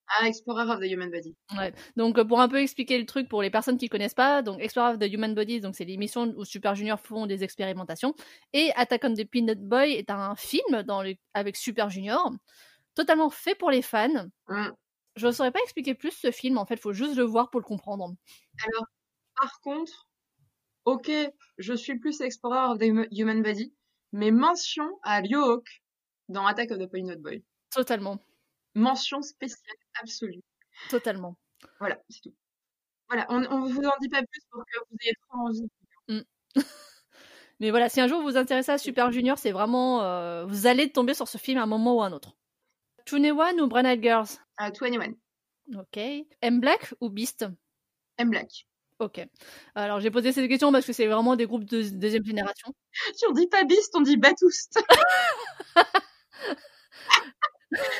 Ah, 0.07 0.27
Explorer 0.27 0.69
of 0.71 0.79
the 0.79 0.85
Human 0.91 1.09
Body. 1.11 1.35
Ouais. 1.57 1.73
Donc 1.95 2.17
euh, 2.17 2.25
pour 2.25 2.41
un 2.41 2.47
peu 2.47 2.59
expliquer 2.61 2.97
le 2.97 3.05
truc 3.05 3.27
pour 3.29 3.41
les 3.41 3.49
personnes 3.49 3.77
qui 3.77 3.89
connaissent 3.89 4.13
pas, 4.15 4.41
donc 4.41 4.59
Explorer 4.59 4.93
of 4.93 4.99
the 4.99 5.11
Human 5.11 5.35
Body, 5.35 5.61
donc 5.61 5.75
c'est 5.75 5.85
l'émission 5.85 6.33
où 6.35 6.45
Super 6.45 6.75
Junior 6.75 6.99
font 6.99 7.25
des 7.27 7.43
expérimentations, 7.43 8.15
et 8.53 8.71
Attack 8.75 9.03
on 9.03 9.13
the 9.13 9.25
Peanut 9.29 9.59
Boy 9.59 9.93
est 9.93 10.09
un 10.09 10.35
film 10.35 10.81
dans 10.83 11.03
le- 11.03 11.15
avec 11.33 11.55
Super 11.55 11.89
Junior, 11.91 12.31
totalement 12.95 13.29
fait 13.29 13.55
pour 13.55 13.69
les 13.71 13.81
fans. 13.83 14.27
Hum. 14.47 14.73
Je 15.15 15.27
ne 15.27 15.31
saurais 15.31 15.51
pas 15.51 15.59
expliquer 15.63 15.93
plus 15.95 16.11
ce 16.11 16.31
film, 16.31 16.57
en 16.57 16.65
fait, 16.65 16.77
faut 16.77 16.93
juste 16.93 17.15
le 17.15 17.23
voir 17.23 17.49
pour 17.51 17.59
le 17.59 17.65
comprendre. 17.65 18.13
Alors, 18.65 18.85
par 19.35 19.59
contre, 19.61 20.07
ok, 20.93 21.11
je 21.57 21.73
suis 21.73 21.97
plus 21.99 22.21
Explorer 22.21 22.71
of 22.71 22.79
the 22.79 22.83
Hum- 22.83 23.07
Human 23.11 23.41
Body, 23.41 23.73
Mais 24.11 24.31
mention 24.31 24.89
à 25.03 25.19
Ryo 25.19 25.63
dans 26.29 26.45
Attack 26.45 26.71
of 26.71 26.79
the 26.79 26.87
Point 26.89 27.15
Boy. 27.17 27.43
Totalement. 27.71 28.19
Mention 28.75 29.21
spéciale 29.21 29.75
absolue. 30.01 30.41
Totalement. 30.89 31.37
Voilà, 31.79 32.01
c'est 32.09 32.21
tout. 32.21 32.35
Voilà, 33.09 33.25
on 33.29 33.39
ne 33.39 33.47
vous 33.47 33.83
en 33.83 33.93
dit 34.01 34.09
pas 34.09 34.21
plus 34.21 34.41
pour 34.51 34.63
que 34.63 34.79
vous 34.89 34.97
ayez 35.01 35.13
trop 35.27 35.39
envie. 35.39 35.67
Mm. 36.07 36.21
Mais 37.59 37.71
voilà, 37.71 37.89
si 37.89 37.99
un 37.99 38.07
jour 38.07 38.19
vous 38.21 38.27
vous 38.27 38.37
intéressez 38.37 38.71
à 38.71 38.77
Super 38.77 39.11
Junior, 39.11 39.37
c'est 39.37 39.51
vraiment. 39.51 40.03
Euh, 40.03 40.45
vous 40.45 40.67
allez 40.67 40.91
tomber 40.91 41.13
sur 41.13 41.27
ce 41.27 41.37
film 41.37 41.57
à 41.57 41.63
un 41.63 41.67
moment 41.67 41.95
ou 41.97 42.01
à 42.01 42.05
un 42.05 42.13
autre. 42.13 42.37
21 43.11 43.57
ou 43.59 43.67
Brand 43.67 44.01
Girls? 44.01 44.27
Uh, 44.59 44.71
21. 44.79 45.13
Ok. 45.75 46.25
M 46.41 46.59
Black 46.59 46.93
ou 47.01 47.09
Beast? 47.09 47.45
M 48.17 48.29
Black. 48.29 48.67
Ok. 48.99 49.25
Alors 49.75 50.01
j'ai 50.01 50.11
posé 50.11 50.33
cette 50.33 50.49
question 50.49 50.73
parce 50.73 50.85
que 50.85 50.91
c'est 50.91 51.07
vraiment 51.07 51.37
des 51.37 51.45
groupes 51.45 51.63
de 51.63 51.83
deuxième 51.89 52.25
génération. 52.25 52.73
si 53.15 53.25
on 53.27 53.31
dit 53.31 53.47
pas 53.47 53.63
Beast, 53.63 53.91
on 53.95 54.01
dit 54.01 54.17
Batoost. 54.17 54.77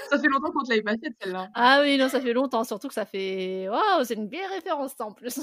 ça 0.10 0.20
fait 0.20 0.28
longtemps 0.28 0.52
qu'on 0.52 0.64
te 0.64 0.70
l'avait 0.70 0.82
pas 0.82 0.98
faite 1.02 1.14
celle-là. 1.22 1.50
Ah 1.56 1.80
oui, 1.82 1.98
non, 1.98 2.10
ça 2.10 2.20
fait 2.20 2.34
longtemps, 2.34 2.66
surtout 2.66 2.90
que 2.90 2.94
ça 2.94 3.06
fait. 3.06 3.70
Waouh, 3.70 4.04
c'est 4.04 4.16
une 4.16 4.28
belle 4.28 4.50
référence 4.52 4.94
en 5.00 5.14
plus. 5.14 5.40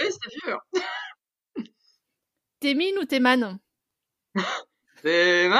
oui, 0.00 0.06
c'est 0.10 0.46
vieux. 0.46 0.56
Témine 2.60 2.98
ou 2.98 3.04
Téman 3.04 3.60
Téman 5.02 5.54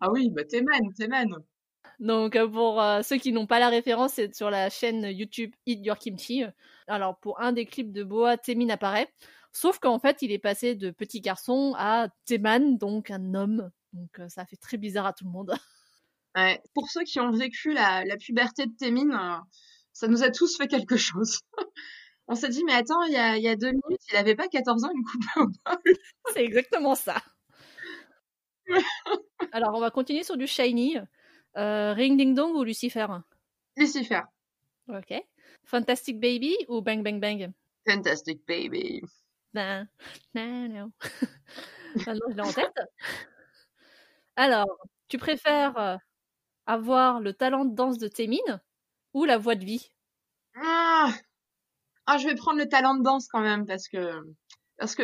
Ah 0.00 0.10
oui, 0.10 0.30
bah 0.30 0.44
Téman, 0.44 0.92
Téman. 0.98 1.42
Donc 1.98 2.36
euh, 2.36 2.46
pour 2.48 2.80
euh, 2.80 3.02
ceux 3.02 3.16
qui 3.16 3.32
n'ont 3.32 3.46
pas 3.46 3.58
la 3.58 3.68
référence, 3.68 4.14
c'est 4.14 4.34
sur 4.34 4.50
la 4.50 4.68
chaîne 4.70 5.04
YouTube 5.04 5.54
Eat 5.66 5.84
Your 5.84 5.98
Kimchi. 5.98 6.44
Alors 6.86 7.18
pour 7.18 7.40
un 7.40 7.52
des 7.52 7.66
clips 7.66 7.92
de 7.92 8.04
Boa, 8.04 8.36
Témine 8.36 8.70
apparaît. 8.70 9.12
Sauf 9.52 9.78
qu'en 9.78 9.98
fait, 9.98 10.20
il 10.20 10.32
est 10.32 10.38
passé 10.38 10.74
de 10.74 10.90
petit 10.90 11.20
garçon 11.20 11.74
à 11.78 12.08
Téman, 12.26 12.76
donc 12.76 13.10
un 13.10 13.34
homme. 13.34 13.70
Donc 13.94 14.20
euh, 14.20 14.28
ça 14.28 14.44
fait 14.44 14.56
très 14.56 14.76
bizarre 14.76 15.06
à 15.06 15.12
tout 15.12 15.24
le 15.24 15.30
monde. 15.30 15.52
Ouais. 16.36 16.60
Pour 16.74 16.90
ceux 16.90 17.02
qui 17.04 17.18
ont 17.18 17.30
vécu 17.30 17.72
la, 17.72 18.04
la 18.04 18.18
puberté 18.18 18.66
de 18.66 18.72
Témine, 18.78 19.18
ça 19.94 20.06
nous 20.06 20.22
a 20.22 20.30
tous 20.30 20.54
fait 20.58 20.66
quelque 20.66 20.98
chose. 20.98 21.40
on 22.28 22.34
s'est 22.34 22.50
dit, 22.50 22.62
mais 22.64 22.74
attends, 22.74 23.02
il 23.04 23.14
y 23.14 23.16
a, 23.16 23.38
y 23.38 23.48
a, 23.48 23.56
deux 23.56 23.70
minutes, 23.70 24.02
il 24.12 24.16
avait 24.16 24.34
pas 24.34 24.46
14 24.46 24.84
ans, 24.84 24.90
une 24.94 25.02
coupe 25.02 25.24
au 25.36 25.46
bol. 25.46 25.94
C'est 26.34 26.44
exactement 26.44 26.94
ça. 26.94 27.22
Alors, 29.52 29.74
on 29.74 29.80
va 29.80 29.90
continuer 29.90 30.24
sur 30.24 30.36
du 30.36 30.46
Shiny. 30.46 30.98
Euh, 31.56 31.92
Ring 31.94 32.16
Ding 32.16 32.34
Dong 32.34 32.54
ou 32.54 32.64
Lucifer? 32.64 33.06
Lucifer. 33.76 34.22
Ok. 34.88 35.14
Fantastic 35.64 36.20
Baby 36.20 36.56
ou 36.68 36.80
Bang 36.82 37.02
Bang 37.02 37.20
Bang? 37.20 37.52
Fantastic 37.88 38.44
Baby. 38.46 39.00
Non, 39.54 39.86
non, 40.34 40.68
non. 40.68 40.92
Maintenant, 42.06 42.28
je 42.30 42.34
l'ai 42.36 42.42
en 42.42 42.52
tête. 42.52 42.74
Alors, 44.36 44.66
tu 45.08 45.18
préfères 45.18 45.78
euh, 45.78 45.96
avoir 46.66 47.20
le 47.20 47.32
talent 47.34 47.64
de 47.64 47.74
danse 47.74 47.98
de 47.98 48.08
Témine 48.08 48.60
ou 49.14 49.24
la 49.24 49.38
voix 49.38 49.54
de 49.54 49.64
vie? 49.64 49.90
Ah 50.56 51.12
ah, 52.06 52.18
je 52.18 52.28
vais 52.28 52.34
prendre 52.36 52.58
le 52.58 52.68
talent 52.68 52.96
de 52.96 53.02
danse 53.02 53.28
quand 53.28 53.40
même 53.40 53.66
parce 53.66 53.88
que 53.88 54.20
parce 54.78 54.94
que 54.94 55.02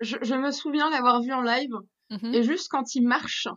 je, 0.00 0.16
je 0.22 0.34
me 0.34 0.50
souviens 0.50 0.90
l'avoir 0.90 1.22
vu 1.22 1.32
en 1.32 1.42
live 1.42 1.72
Mhm. 2.10 2.34
et 2.34 2.42
juste 2.42 2.68
quand 2.70 2.94
il 2.94 3.06
marche, 3.06 3.48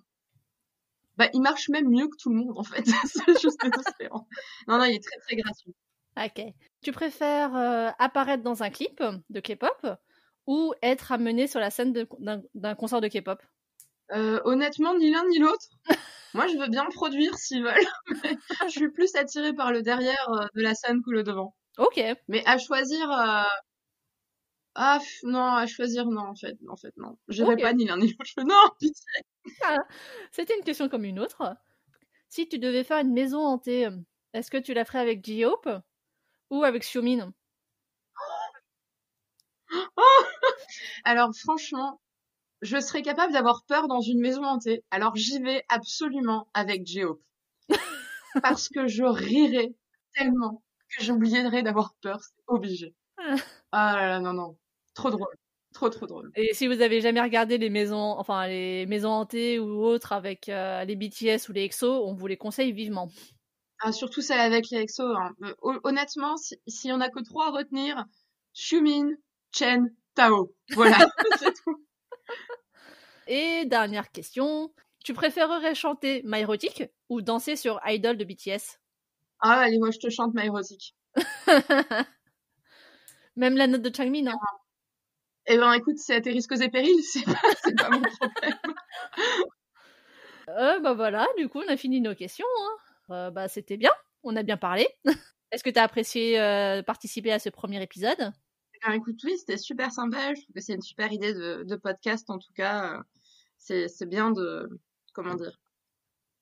bah 1.18 1.30
il 1.34 1.41
marche 1.41 1.70
même 1.70 1.89
mieux 1.89 2.07
que 2.07 2.18
tout 2.22 2.30
le 2.30 2.38
monde 2.38 2.57
en 2.57 2.63
fait. 2.63 2.84
c'est 3.05 3.41
juste 3.41 3.61
désespérant. 3.63 4.28
Non 4.68 4.78
non, 4.78 4.86
il 4.86 4.95
est 4.95 5.03
très 5.03 5.20
très 5.20 5.36
gratuit. 5.36 5.76
Ok. 6.18 6.53
Tu 6.82 6.91
préfères 6.91 7.55
euh, 7.55 7.89
apparaître 7.99 8.43
dans 8.43 8.63
un 8.63 8.70
clip 8.70 9.03
de 9.30 9.39
K-pop 9.39 9.88
ou 10.47 10.74
être 10.82 11.11
amené 11.11 11.47
sur 11.47 11.59
la 11.59 11.70
scène 11.70 11.93
d'un 12.53 12.76
concert 12.76 13.01
de 13.01 13.07
K-pop? 13.07 13.41
Euh, 14.11 14.39
honnêtement, 14.45 14.95
ni 14.97 15.11
l'un 15.11 15.26
ni 15.28 15.39
l'autre. 15.39 15.68
Moi, 16.34 16.47
je 16.47 16.57
veux 16.57 16.68
bien 16.68 16.84
le 16.84 16.93
produire 16.93 17.36
s'ils 17.38 17.63
veulent, 17.63 17.88
mais 18.24 18.38
je 18.66 18.72
suis 18.72 18.91
plus 18.91 19.16
attirée 19.16 19.53
par 19.53 19.72
le 19.72 19.82
derrière 19.82 20.30
euh, 20.30 20.45
de 20.55 20.61
la 20.61 20.76
scène 20.76 21.01
que 21.03 21.11
le 21.11 21.24
devant. 21.24 21.55
Ok. 21.78 22.01
Mais 22.28 22.43
à 22.45 22.57
choisir, 22.57 23.09
euh, 23.11 23.43
ah 24.76 24.99
non, 25.23 25.53
à 25.53 25.65
choisir 25.67 26.05
non 26.07 26.28
en 26.28 26.36
fait, 26.36 26.57
en 26.67 26.76
fait 26.76 26.93
non. 26.97 27.17
J'irai 27.30 27.55
pas 27.55 27.73
ni 27.73 27.86
l'un 27.86 27.97
ni 27.97 28.07
l'autre. 28.07 28.34
Non, 28.45 28.69
pitié. 28.78 29.23
C'était 30.32 30.57
une 30.57 30.63
question 30.65 30.89
comme 30.89 31.05
une 31.05 31.19
autre. 31.19 31.55
Si 32.28 32.47
tu 32.49 32.59
devais 32.59 32.84
faire 32.84 32.99
une 32.99 33.13
maison 33.13 33.39
hantée, 33.39 33.88
est-ce 34.34 34.51
que 34.51 34.57
tu 34.57 34.73
la 34.73 34.84
ferais 34.84 34.99
avec 34.99 35.23
J-Hope 35.23 35.69
ou 36.49 36.63
avec 36.63 36.84
Xiumin 36.84 37.34
Alors 41.05 41.32
franchement, 41.38 42.01
je 42.61 42.78
serais 42.80 43.01
capable 43.01 43.32
d'avoir 43.32 43.63
peur 43.65 43.88
dans 43.88 44.01
une 44.01 44.19
maison 44.19 44.43
hantée. 44.43 44.84
Alors 44.91 45.15
j'y 45.15 45.39
vais 45.39 45.63
absolument 45.69 46.49
avec 46.53 46.86
J-Hope. 46.86 47.21
Parce 48.43 48.67
que 48.67 48.88
je 48.88 49.05
rirais 49.05 49.73
tellement 50.13 50.63
que 50.89 51.03
j'oublierais 51.03 51.63
d'avoir 51.63 51.95
peur. 52.01 52.19
C'est 52.21 52.43
obligé. 52.47 52.93
Ah. 53.17 53.36
Ah 53.71 53.95
là 53.95 54.07
là, 54.07 54.19
non, 54.19 54.34
non. 54.34 54.57
Trop 54.95 55.11
drôle. 55.11 55.35
Trop, 55.73 55.89
trop 55.89 56.07
drôle. 56.07 56.31
Et 56.35 56.53
si 56.53 56.67
vous 56.67 56.81
avez 56.81 57.01
jamais 57.01 57.21
regardé 57.21 57.57
les 57.57 57.69
maisons, 57.69 58.15
enfin 58.17 58.47
les 58.47 58.85
maisons 58.85 59.09
hantées 59.11 59.59
ou 59.59 59.83
autres 59.83 60.13
avec 60.13 60.47
euh, 60.49 60.83
les 60.85 60.95
BTS 60.95 61.49
ou 61.49 61.51
les 61.53 61.65
EXO, 61.65 62.05
on 62.07 62.13
vous 62.13 62.27
les 62.27 62.37
conseille 62.37 62.71
vivement. 62.71 63.09
Ah, 63.81 63.91
surtout 63.91 64.21
celle 64.21 64.39
avec 64.39 64.69
les 64.71 64.79
EXO. 64.79 65.03
hein. 65.03 65.31
Euh, 65.43 65.53
hon- 65.61 65.79
honnêtement, 65.83 66.37
si, 66.37 66.55
si 66.65 66.91
on 66.93 67.01
a 67.01 67.09
que 67.09 67.21
trois 67.23 67.47
à 67.47 67.51
retenir, 67.51 68.05
Xiumin, 68.53 69.09
Chen, 69.53 69.93
Tao. 70.15 70.53
Voilà, 70.73 70.97
c'est 71.39 71.53
tout. 71.63 71.85
Et 73.27 73.65
dernière 73.65 74.11
question, 74.11 74.71
tu 75.03 75.13
préférerais 75.13 75.75
chanter 75.75 76.21
My 76.23 76.39
Erotic 76.39 76.83
ou 77.09 77.21
danser 77.21 77.57
sur 77.57 77.81
Idol 77.85 78.15
de 78.15 78.23
BTS 78.23 78.79
Ah, 79.41 79.59
allez, 79.59 79.77
moi 79.77 79.91
je 79.91 79.99
te 79.99 80.09
chante 80.09 80.33
ma 80.33 80.45
érotique. 80.45 80.95
Même 83.35 83.57
la 83.57 83.67
note 83.67 83.81
de 83.81 83.93
Changmin, 83.93 84.27
hein 84.27 84.37
Eh 85.47 85.57
ben 85.57 85.73
écoute, 85.73 85.97
c'est 85.97 86.15
à 86.15 86.21
tes 86.21 86.31
risques 86.31 86.59
et 86.59 86.69
périls, 86.69 87.03
c'est 87.03 87.25
pas, 87.25 87.89
mon 87.89 88.01
problème. 88.01 88.59
Euh, 90.49 90.79
bah 90.79 90.93
voilà, 90.93 91.27
du 91.37 91.49
coup, 91.49 91.59
on 91.65 91.67
a 91.71 91.77
fini 91.77 92.01
nos 92.01 92.13
questions. 92.15 92.45
hein. 92.61 92.77
Euh, 93.13 93.31
bah, 93.31 93.47
c'était 93.47 93.77
bien, 93.77 93.91
on 94.23 94.35
a 94.35 94.43
bien 94.43 94.57
parlé. 94.57 94.87
Est-ce 95.51 95.63
que 95.63 95.69
tu 95.69 95.79
as 95.79 95.83
apprécié 95.83 96.39
euh, 96.39 96.83
participer 96.83 97.31
à 97.31 97.39
ce 97.39 97.49
premier 97.49 97.81
épisode? 97.81 98.31
Alors 98.83 98.95
écoute, 98.97 99.19
oui, 99.23 99.37
c'était 99.39 99.57
super 99.57 99.91
sympa. 99.91 100.33
Je 100.35 100.41
trouve 100.41 100.53
que 100.53 100.61
c'est 100.61 100.73
une 100.73 100.81
super 100.81 101.11
idée 101.11 101.33
de, 101.33 101.63
de 101.63 101.75
podcast 101.75 102.29
en 102.29 102.37
tout 102.37 102.53
cas. 102.53 102.93
Euh, 102.99 103.03
C'est, 103.57 103.87
c'est 103.87 104.05
bien 104.05 104.31
de, 104.31 104.69
comment 105.13 105.33
dire, 105.35 105.57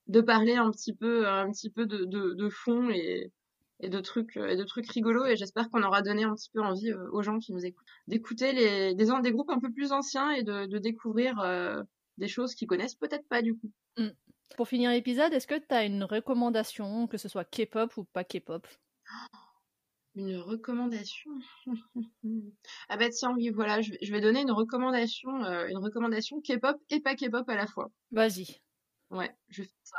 de 0.08 0.22
parler 0.22 0.56
un 0.56 0.72
petit 0.72 0.94
peu, 0.94 1.28
un 1.28 1.50
petit 1.52 1.70
peu 1.70 1.86
de, 1.86 2.06
de, 2.06 2.34
de 2.34 2.50
fond 2.50 2.90
et, 2.90 3.32
et 3.84 3.90
de 3.90 4.00
trucs, 4.00 4.38
et 4.38 4.56
de 4.56 4.64
trucs 4.64 4.90
rigolos. 4.90 5.26
Et 5.26 5.36
j'espère 5.36 5.70
qu'on 5.70 5.84
aura 5.84 6.02
donné 6.02 6.24
un 6.24 6.34
petit 6.34 6.50
peu 6.52 6.62
envie 6.62 6.92
euh, 6.92 7.10
aux 7.12 7.22
gens 7.22 7.38
qui 7.40 7.54
nous 7.54 7.66
écoutent 7.66 7.86
d'écouter 8.08 8.54
les, 8.54 8.96
des, 8.96 9.06
des 9.22 9.32
groupes 9.32 9.50
un 9.50 9.60
peu 9.60 9.72
plus 9.72 9.92
anciens 9.92 10.32
et 10.32 10.44
de, 10.44 10.66
de 10.66 10.78
découvrir 10.78 11.40
euh, 11.40 11.82
des 12.18 12.28
choses 12.28 12.56
qu'ils 12.56 12.68
connaissent 12.68 12.96
peut-être 12.96 13.28
pas 13.28 13.42
du 13.42 13.56
coup. 13.56 13.72
Pour 14.56 14.68
finir 14.68 14.92
l'épisode, 14.92 15.34
est-ce 15.34 15.48
que 15.48 15.56
tu 15.56 15.74
as 15.74 15.84
une 15.84 16.04
recommandation, 16.04 17.08
que 17.08 17.18
ce 17.18 17.28
soit 17.28 17.44
K-pop 17.44 17.98
ou 17.98 18.04
pas 18.06 18.24
K-pop? 18.24 18.68
Une 20.16 20.38
recommandation? 20.38 21.32
ah 22.90 22.98
bah 22.98 23.10
tiens, 23.10 23.34
oui, 23.36 23.50
voilà, 23.50 23.82
je 23.82 23.92
vais, 23.92 23.98
je 24.02 24.12
vais 24.12 24.22
donner 24.22 24.42
une 24.42 24.52
recommandation, 24.52 25.44
euh, 25.44 25.68
une 25.68 25.78
recommandation 25.80 26.40
K-pop 26.40 26.78
et 26.92 27.00
pas 27.00 27.16
K-pop 27.16 27.50
à 27.50 27.56
la 27.56 27.66
fois. 27.66 27.90
Vas-y. 28.12 28.62
Ouais, 29.10 29.36
je 29.50 29.64
fais 29.64 29.72
ça. 29.84 29.98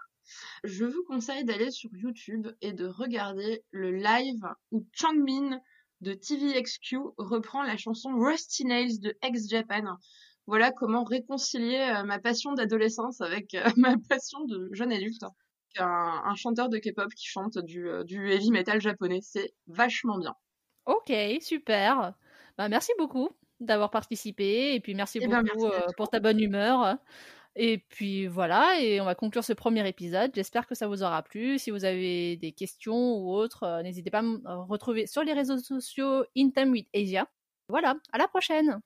Je 0.64 0.84
vous 0.84 1.04
conseille 1.04 1.44
d'aller 1.44 1.70
sur 1.70 1.90
YouTube 1.94 2.48
et 2.60 2.72
de 2.72 2.86
regarder 2.86 3.62
le 3.70 3.92
live 3.92 4.44
où 4.72 4.86
Changmin 4.92 5.60
de 6.00 6.12
TVXQ 6.12 6.98
reprend 7.18 7.62
la 7.62 7.76
chanson 7.76 8.10
Rusty 8.16 8.64
Nails 8.64 9.00
de 9.00 9.16
Ex 9.22 9.48
Japan. 9.48 9.96
Voilà 10.46 10.72
comment 10.72 11.04
réconcilier 11.04 11.80
euh, 11.96 12.04
ma 12.04 12.18
passion 12.18 12.52
d'adolescence 12.52 13.20
avec 13.20 13.54
euh, 13.54 13.64
ma 13.76 13.96
passion 14.08 14.44
de 14.44 14.68
jeune 14.72 14.92
adulte. 14.92 15.24
Un, 15.78 16.22
un 16.24 16.34
chanteur 16.34 16.68
de 16.68 16.78
K-pop 16.78 17.12
qui 17.14 17.26
chante 17.26 17.58
du, 17.58 17.88
euh, 17.88 18.04
du 18.04 18.30
heavy 18.30 18.50
metal 18.50 18.80
japonais, 18.80 19.20
c'est 19.22 19.54
vachement 19.66 20.18
bien. 20.18 20.34
Ok, 20.86 21.12
super. 21.40 22.14
Bah, 22.58 22.68
merci 22.68 22.92
beaucoup 22.98 23.30
d'avoir 23.60 23.90
participé 23.90 24.74
et 24.74 24.80
puis 24.80 24.94
merci 24.94 25.18
Eh 25.20 25.26
ben, 25.26 25.42
beaucoup 25.42 25.66
merci 25.66 25.82
euh, 25.82 25.92
pour 25.96 26.08
ta 26.10 26.20
bonne 26.20 26.40
humeur. 26.40 26.96
Et 27.56 27.78
puis 27.78 28.26
voilà, 28.26 28.80
et 28.80 29.00
on 29.00 29.04
va 29.04 29.14
conclure 29.14 29.44
ce 29.44 29.52
premier 29.52 29.86
épisode. 29.88 30.32
J'espère 30.34 30.66
que 30.66 30.74
ça 30.74 30.88
vous 30.88 31.02
aura 31.02 31.22
plu. 31.22 31.58
Si 31.58 31.70
vous 31.70 31.84
avez 31.84 32.36
des 32.36 32.52
questions 32.52 33.16
ou 33.18 33.32
autres, 33.32 33.62
euh, 33.62 33.82
n'hésitez 33.82 34.10
pas 34.10 34.18
à 34.18 34.22
me 34.22 34.40
retrouver 34.68 35.06
sur 35.06 35.22
les 35.22 35.32
réseaux 35.32 35.58
sociaux 35.58 36.24
In 36.36 36.50
Time 36.50 36.72
with 36.72 36.88
Asia. 36.94 37.28
Voilà, 37.68 37.94
à 38.12 38.18
la 38.18 38.26
prochaine! 38.26 38.80